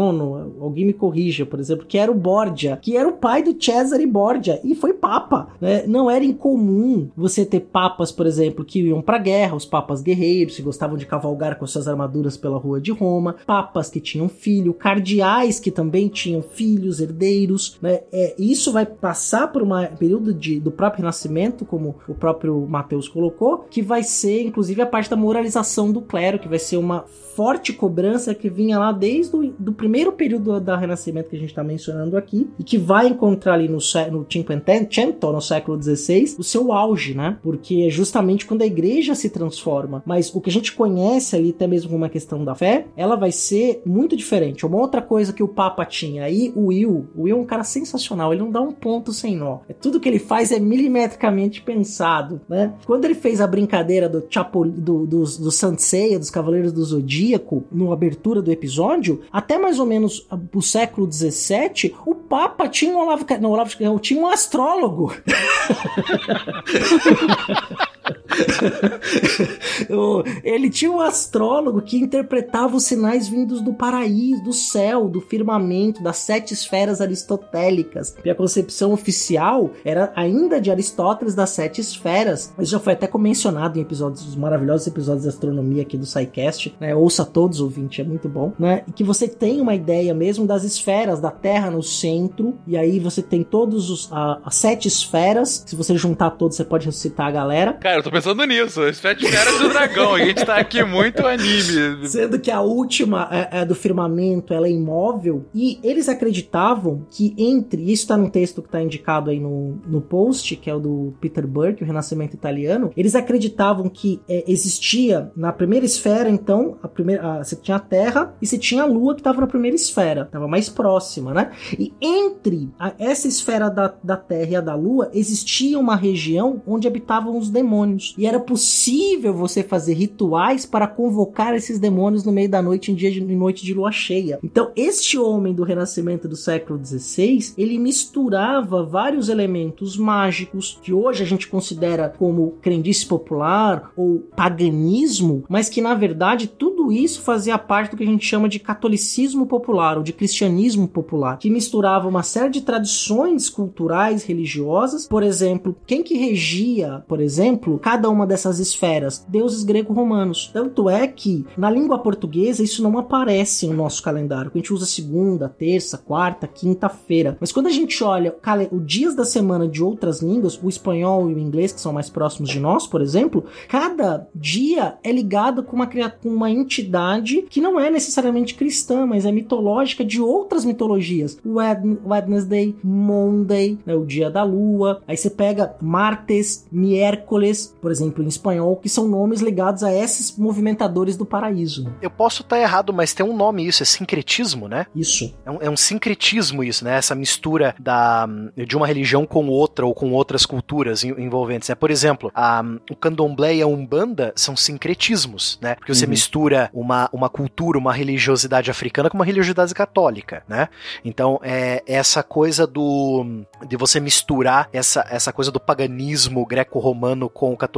alguém 0.59 0.85
me 0.85 0.93
corrija, 0.93 1.45
por 1.45 1.59
exemplo, 1.59 1.85
que 1.85 1.97
era 1.97 2.11
o 2.11 2.15
Borgia, 2.15 2.77
que 2.81 2.97
era 2.97 3.07
o 3.07 3.13
pai 3.13 3.43
do 3.43 3.55
Cesare 3.59 4.05
Borgia, 4.05 4.59
e 4.63 4.75
foi 4.75 4.93
papa. 4.93 5.49
né? 5.61 5.83
Não 5.87 6.09
era 6.09 6.23
incomum 6.25 7.09
você 7.15 7.45
ter 7.45 7.59
papas, 7.61 8.11
por 8.11 8.25
exemplo, 8.25 8.65
que 8.65 8.81
iam 8.81 9.01
pra 9.01 9.17
guerra, 9.17 9.55
os 9.55 9.65
papas 9.65 10.01
guerreiros, 10.01 10.32
que 10.55 10.61
gostavam 10.61 10.97
de 10.97 11.05
cavalgar 11.05 11.57
com 11.57 11.67
suas 11.67 11.87
armaduras 11.87 12.37
pela 12.37 12.57
rua 12.57 12.79
de 12.79 12.91
Roma, 12.91 13.35
papas 13.45 13.89
que 13.89 13.99
tinham 13.99 14.27
filho, 14.27 14.73
cardeais 14.73 15.59
que 15.59 15.71
também 15.71 16.07
tinham 16.07 16.41
filhos, 16.41 16.99
herdeiros. 16.99 17.77
Né? 17.81 18.01
É, 18.11 18.35
isso 18.37 18.71
vai 18.71 18.85
passar 18.85 19.51
por 19.51 19.61
um 19.61 19.69
período 19.97 20.33
de, 20.33 20.59
do 20.59 20.71
próprio 20.71 21.01
Renascimento, 21.01 21.65
como 21.65 21.95
o 22.07 22.13
próprio 22.13 22.65
Mateus 22.67 23.07
colocou, 23.07 23.59
que 23.69 23.81
vai 23.81 24.03
ser, 24.03 24.43
inclusive, 24.43 24.81
a 24.81 24.85
parte 24.85 25.09
da 25.09 25.15
moralização 25.15 25.91
do 25.91 26.01
clero, 26.01 26.39
que 26.39 26.47
vai 26.47 26.59
ser 26.59 26.77
uma 26.77 27.05
forte 27.35 27.73
cobrança 27.73 28.35
que 28.35 28.49
vinha 28.49 28.77
lá 28.77 28.91
desde 28.91 29.35
o 29.35 29.53
do 29.57 29.73
primeiro 29.73 30.11
período 30.11 30.59
da 30.59 30.77
Renascimento 30.77 31.29
que 31.29 31.35
a 31.35 31.39
gente 31.39 31.49
está 31.49 31.63
mencionando 31.63 32.15
aqui, 32.15 32.49
e 32.59 32.63
que 32.63 32.77
vai 32.77 33.07
encontrar 33.07 33.53
ali 33.53 33.67
no, 33.67 33.79
no 34.11 34.25
Cinquecento, 34.29 35.31
no 35.31 35.41
século 35.41 35.81
XVI, 35.81 36.35
o 36.37 36.43
seu 36.43 36.71
auge, 36.71 37.13
né? 37.13 37.37
Porque 37.41 37.85
é 37.87 37.89
justamente 37.89 38.45
quando 38.45 38.61
a 38.61 38.65
igreja 38.65 39.15
se 39.15 39.29
transforma. 39.29 40.03
Mas 40.05 40.22
Mas 40.23 40.33
o 40.33 40.39
que 40.39 40.49
a 40.49 40.53
gente 40.53 40.71
conhece 40.71 41.35
ali, 41.35 41.49
até 41.49 41.67
mesmo 41.67 41.89
com 41.89 41.97
uma 41.97 42.07
questão 42.07 42.45
da 42.45 42.55
fé, 42.55 42.85
ela 42.95 43.17
vai 43.17 43.31
ser 43.31 43.81
muito 43.85 44.15
diferente. 44.15 44.65
Uma 44.65 44.77
outra 44.77 45.01
coisa 45.01 45.33
que 45.33 45.43
o 45.43 45.49
Papa 45.49 45.85
tinha 45.85 46.23
aí, 46.23 46.53
o 46.55 46.67
Will, 46.67 47.09
o 47.13 47.23
Will 47.23 47.35
é 47.35 47.39
um 47.39 47.45
cara 47.45 47.65
sensacional, 47.65 48.31
ele 48.31 48.41
não 48.41 48.49
dá 48.49 48.61
um 48.61 48.71
ponto 48.71 49.11
sem 49.11 49.35
nó. 49.35 49.59
É, 49.67 49.73
tudo 49.73 49.99
que 49.99 50.07
ele 50.07 50.19
faz 50.19 50.53
é 50.53 50.59
milimetricamente 50.59 51.61
pensado, 51.61 52.39
né? 52.47 52.73
Quando 52.85 53.03
ele 53.03 53.15
fez 53.15 53.41
a 53.41 53.47
brincadeira 53.47 54.07
do 54.07 54.25
Chapo, 54.29 54.65
do, 54.65 55.05
dos, 55.05 55.37
do 55.37 55.51
Sanseia, 55.51 56.17
dos 56.17 56.29
Cavaleiros 56.29 56.71
do 56.71 56.85
Zodíaco, 56.85 57.65
no 57.69 57.91
abertura 57.91 58.41
do 58.41 58.49
episódio, 58.49 59.19
até 59.29 59.57
mais 59.57 59.77
ou 59.77 59.85
menos 59.85 60.25
o 60.53 60.61
século 60.61 61.11
XVII, 61.11 61.93
o 62.05 62.15
Papa 62.15 62.69
tinha 62.69 62.95
um 62.95 62.99
Olavo, 62.99 63.25
não, 63.41 63.51
Olavo, 63.51 63.75
tinha 63.99 64.21
um 64.21 64.27
astrólogo. 64.27 65.13
Ele 70.43 70.69
tinha 70.69 70.91
um 70.91 71.01
astrólogo 71.01 71.81
que 71.81 71.97
interpretava 71.97 72.75
os 72.75 72.85
sinais 72.85 73.27
vindos 73.27 73.61
do 73.61 73.73
paraíso, 73.73 74.43
do 74.43 74.53
céu, 74.53 75.07
do 75.07 75.21
firmamento, 75.21 76.03
das 76.03 76.17
sete 76.17 76.53
esferas 76.53 77.01
aristotélicas. 77.01 78.15
E 78.23 78.29
a 78.29 78.35
concepção 78.35 78.93
oficial 78.93 79.71
era 79.83 80.11
ainda 80.15 80.59
de 80.59 80.71
Aristóteles 80.71 81.35
das 81.35 81.51
sete 81.51 81.81
esferas. 81.81 82.53
Isso 82.59 82.71
já 82.71 82.79
foi 82.79 82.93
até 82.93 83.09
mencionado 83.17 83.77
em 83.77 83.81
episódios, 83.81 84.27
os 84.27 84.35
maravilhosos 84.35 84.87
episódios 84.87 85.23
de 85.23 85.29
astronomia 85.29 85.83
aqui 85.83 85.97
do 85.97 86.05
SciCast, 86.05 86.75
né? 86.79 86.95
Ouça 86.95 87.23
todos, 87.23 87.61
ouvinte, 87.61 88.01
é 88.01 88.03
muito 88.03 88.27
bom, 88.27 88.51
né? 88.59 88.83
E 88.87 88.91
que 88.91 89.03
você 89.03 89.27
tem 89.27 89.61
uma 89.61 89.75
ideia 89.75 90.13
mesmo 90.13 90.45
das 90.45 90.63
esferas, 90.63 91.19
da 91.19 91.31
Terra 91.31 91.69
no 91.69 91.81
centro, 91.81 92.57
e 92.67 92.75
aí 92.75 92.99
você 92.99 93.21
tem 93.21 93.43
todos 93.43 93.89
os 93.89 94.11
a, 94.11 94.39
as 94.43 94.55
sete 94.55 94.87
esferas. 94.87 95.63
Se 95.65 95.75
você 95.75 95.95
juntar 95.95 96.31
todos, 96.31 96.57
você 96.57 96.65
pode 96.65 96.85
ressuscitar 96.85 97.27
a 97.27 97.31
galera. 97.31 97.73
Cara, 97.73 97.97
eu 97.97 98.03
tô 98.03 98.11
pensando 98.11 98.22
nisso. 98.45 98.81
As 98.81 98.97
sete 98.97 99.25
esferas 99.25 99.59
do 99.59 99.69
dragão. 99.69 100.15
A 100.15 100.25
gente 100.25 100.45
tá 100.45 100.57
aqui 100.57 100.83
muito 100.83 101.25
anime. 101.25 102.07
Sendo 102.07 102.39
que 102.39 102.51
a 102.51 102.61
última 102.61 103.27
é, 103.31 103.61
é 103.61 103.65
do 103.65 103.75
firmamento, 103.75 104.53
ela 104.53 104.67
é 104.67 104.71
imóvel. 104.71 105.45
E 105.53 105.79
eles 105.83 106.07
acreditavam 106.07 107.05
que 107.09 107.33
entre. 107.37 107.91
Isso 107.91 108.07
tá 108.07 108.17
num 108.17 108.29
texto 108.29 108.61
que 108.61 108.69
tá 108.69 108.81
indicado 108.81 109.29
aí 109.29 109.39
no, 109.39 109.79
no 109.85 110.01
post, 110.01 110.55
que 110.55 110.69
é 110.69 110.75
o 110.75 110.79
do 110.79 111.13
Peter 111.19 111.45
Burke, 111.45 111.83
o 111.83 111.85
Renascimento 111.85 112.35
Italiano. 112.35 112.91
Eles 112.95 113.15
acreditavam 113.15 113.89
que 113.89 114.21
é, 114.27 114.43
existia 114.47 115.31
na 115.35 115.51
primeira 115.51 115.85
esfera, 115.85 116.29
então, 116.29 116.77
a 116.81 116.87
primeira, 116.87 117.39
a, 117.39 117.43
você 117.43 117.55
tinha 117.55 117.77
a 117.77 117.79
Terra 117.79 118.35
e 118.41 118.47
você 118.47 118.57
tinha 118.57 118.83
a 118.83 118.85
Lua 118.85 119.15
que 119.15 119.21
estava 119.21 119.41
na 119.41 119.47
primeira 119.47 119.75
esfera, 119.75 120.21
estava 120.21 120.47
mais 120.47 120.69
próxima, 120.69 121.33
né? 121.33 121.51
E 121.77 121.93
entre 122.01 122.71
a, 122.79 122.93
essa 122.97 123.27
esfera 123.27 123.69
da, 123.69 123.93
da 124.03 124.17
Terra 124.17 124.51
e 124.51 124.55
a 124.55 124.61
da 124.61 124.75
Lua 124.75 125.09
existia 125.13 125.79
uma 125.79 125.95
região 125.95 126.61
onde 126.65 126.87
habitavam 126.87 127.37
os 127.37 127.49
demônios. 127.49 128.12
E 128.17 128.25
era 128.25 128.39
possível 128.39 129.33
você 129.33 129.63
fazer 129.63 129.93
rituais 129.93 130.65
para 130.65 130.87
convocar 130.87 131.55
esses 131.55 131.79
demônios 131.79 132.23
no 132.23 132.31
meio 132.31 132.49
da 132.49 132.61
noite 132.61 132.91
em 132.91 132.95
dia 132.95 133.11
de 133.11 133.21
em 133.21 133.37
noite 133.37 133.63
de 133.65 133.73
lua 133.73 133.91
cheia. 133.91 134.39
Então, 134.43 134.71
este 134.75 135.17
homem 135.17 135.53
do 135.53 135.63
Renascimento 135.63 136.27
do 136.27 136.35
século 136.35 136.83
XVI, 136.83 137.53
ele 137.57 137.77
misturava 137.77 138.83
vários 138.83 139.29
elementos 139.29 139.97
mágicos 139.97 140.79
que 140.81 140.93
hoje 140.93 141.23
a 141.23 141.25
gente 141.25 141.47
considera 141.47 142.09
como 142.09 142.51
crendice 142.61 143.05
popular 143.05 143.91
ou 143.95 144.19
paganismo, 144.35 145.43
mas 145.47 145.69
que 145.69 145.81
na 145.81 145.93
verdade 145.93 146.47
tudo 146.47 146.91
isso 146.91 147.21
fazia 147.21 147.57
parte 147.57 147.91
do 147.91 147.97
que 147.97 148.03
a 148.03 148.07
gente 148.07 148.25
chama 148.25 148.49
de 148.49 148.59
catolicismo 148.59 149.45
popular 149.45 149.97
ou 149.97 150.03
de 150.03 150.13
cristianismo 150.13 150.87
popular, 150.87 151.37
que 151.37 151.49
misturava 151.49 152.07
uma 152.07 152.23
série 152.23 152.49
de 152.49 152.61
tradições 152.61 153.49
culturais, 153.49 154.23
religiosas. 154.23 155.07
Por 155.07 155.23
exemplo, 155.23 155.75
quem 155.85 156.03
que 156.03 156.17
regia, 156.17 157.03
por 157.07 157.21
exemplo, 157.21 157.79
cada 157.79 158.02
uma 158.09 158.27
dessas 158.27 158.59
esferas? 158.59 159.25
Deuses 159.27 159.63
grego-romanos. 159.63 160.49
Tanto 160.53 160.89
é 160.89 161.07
que 161.07 161.45
na 161.57 161.69
língua 161.69 161.99
portuguesa 161.99 162.63
isso 162.63 162.83
não 162.83 162.97
aparece 162.97 163.67
no 163.67 163.73
nosso 163.73 164.01
calendário. 164.01 164.51
A 164.53 164.57
gente 164.57 164.73
usa 164.73 164.85
segunda, 164.85 165.49
terça, 165.49 165.97
quarta, 165.97 166.47
quinta-feira. 166.47 167.37
Mas 167.39 167.51
quando 167.51 167.67
a 167.67 167.71
gente 167.71 168.03
olha 168.03 168.35
os 168.71 168.85
dias 168.85 169.15
da 169.15 169.25
semana 169.25 169.67
de 169.67 169.83
outras 169.83 170.21
línguas, 170.21 170.59
o 170.61 170.69
espanhol 170.69 171.29
e 171.29 171.33
o 171.33 171.39
inglês, 171.39 171.71
que 171.71 171.81
são 171.81 171.93
mais 171.93 172.09
próximos 172.09 172.49
de 172.49 172.59
nós, 172.59 172.87
por 172.87 173.01
exemplo, 173.01 173.45
cada 173.67 174.27
dia 174.35 174.97
é 175.03 175.11
ligado 175.11 175.63
com 175.63 175.75
uma, 175.75 175.87
com 175.87 176.29
uma 176.29 176.49
entidade 176.49 177.43
que 177.49 177.61
não 177.61 177.79
é 177.79 177.89
necessariamente 177.89 178.55
cristã, 178.55 179.05
mas 179.05 179.25
é 179.25 179.31
mitológica 179.31 180.03
de 180.03 180.21
outras 180.21 180.65
mitologias. 180.65 181.37
Wednesday, 181.45 182.75
Monday, 182.83 183.77
né, 183.85 183.95
o 183.95 184.05
dia 184.05 184.29
da 184.29 184.43
lua. 184.43 185.01
Aí 185.07 185.17
você 185.17 185.29
pega 185.29 185.75
Martes, 185.81 186.65
miércoles, 186.71 187.75
por 187.83 187.91
exemplo, 187.91 188.23
em 188.23 188.27
espanhol, 188.29 188.77
que 188.77 188.87
são 188.87 189.09
nomes 189.09 189.41
ligados 189.41 189.83
a 189.83 189.93
esses 189.93 190.37
movimentadores 190.37 191.17
do 191.17 191.25
paraíso. 191.25 191.93
Eu 192.01 192.09
posso 192.09 192.41
estar 192.41 192.57
errado, 192.57 192.93
mas 192.93 193.13
tem 193.13 193.25
um 193.25 193.35
nome 193.35 193.67
isso, 193.67 193.83
é 193.83 193.85
sincretismo, 193.85 194.69
né? 194.69 194.85
Isso. 194.95 195.35
É 195.45 195.51
um, 195.51 195.57
é 195.63 195.69
um 195.69 195.75
sincretismo 195.75 196.63
isso, 196.63 196.85
né? 196.85 196.95
Essa 196.95 197.13
mistura 197.13 197.75
da, 197.77 198.25
de 198.55 198.77
uma 198.77 198.87
religião 198.87 199.25
com 199.25 199.49
outra 199.49 199.85
ou 199.85 199.93
com 199.93 200.13
outras 200.13 200.45
culturas 200.45 201.03
envolventes. 201.03 201.67
Né? 201.67 201.75
Por 201.75 201.91
exemplo, 201.91 202.31
a, 202.33 202.63
o 202.89 202.95
candomblé 202.95 203.55
e 203.55 203.61
a 203.61 203.67
umbanda 203.67 204.31
são 204.33 204.55
sincretismos, 204.55 205.59
né? 205.61 205.75
Porque 205.75 205.93
você 205.93 206.05
uhum. 206.05 206.11
mistura 206.11 206.69
uma, 206.73 207.09
uma 207.11 207.29
cultura, 207.29 207.77
uma 207.77 207.91
religiosidade 207.91 208.71
africana 208.71 209.09
com 209.09 209.17
uma 209.17 209.25
religiosidade 209.25 209.73
católica, 209.73 210.41
né? 210.47 210.69
Então, 211.03 211.37
é 211.43 211.83
essa 211.85 212.23
coisa 212.23 212.65
do 212.65 213.43
de 213.67 213.75
você 213.75 213.99
misturar 213.99 214.69
essa, 214.71 215.05
essa 215.09 215.33
coisa 215.33 215.51
do 215.51 215.59
paganismo 215.59 216.45
greco-romano 216.45 217.29
com 217.29 217.51
o 217.51 217.57
catolicismo 217.57 217.72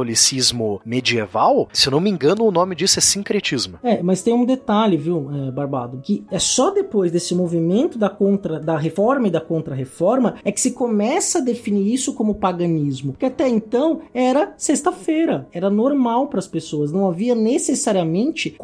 medieval, 0.84 1.68
se 1.72 1.88
eu 1.88 1.90
não 1.90 2.00
me 2.00 2.10
engano, 2.10 2.44
o 2.44 2.50
nome 2.50 2.74
disso 2.74 2.98
é 2.98 3.02
sincretismo. 3.02 3.78
É, 3.82 4.02
mas 4.02 4.22
tem 4.22 4.34
um 4.34 4.44
detalhe, 4.44 4.96
viu, 4.96 5.30
é, 5.32 5.50
Barbado, 5.50 6.00
que 6.02 6.24
é 6.30 6.38
só 6.38 6.70
depois 6.70 7.12
desse 7.12 7.34
movimento 7.34 7.98
da 7.98 8.08
contra 8.08 8.60
da 8.60 8.76
reforma 8.76 9.28
e 9.28 9.30
da 9.30 9.40
contra-reforma 9.40 10.36
é 10.44 10.52
que 10.52 10.60
se 10.60 10.72
começa 10.72 11.38
a 11.38 11.42
definir 11.42 11.92
isso 11.92 12.14
como 12.14 12.34
paganismo, 12.34 13.12
porque 13.12 13.26
até 13.26 13.48
então 13.48 14.00
era 14.12 14.54
sexta-feira, 14.56 15.46
era 15.52 15.70
normal 15.70 16.28
para 16.28 16.38
as 16.38 16.46
pessoas, 16.46 16.92
não 16.92 17.08
havia 17.08 17.34
necessariamente 17.34 18.56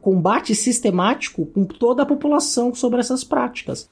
combate 0.00 0.54
sistemático 0.54 1.46
com 1.46 1.64
toda 1.64 2.02
a 2.02 2.06
população 2.06 2.74
sobre 2.74 3.00
essas 3.00 3.24
práticas. 3.24 3.88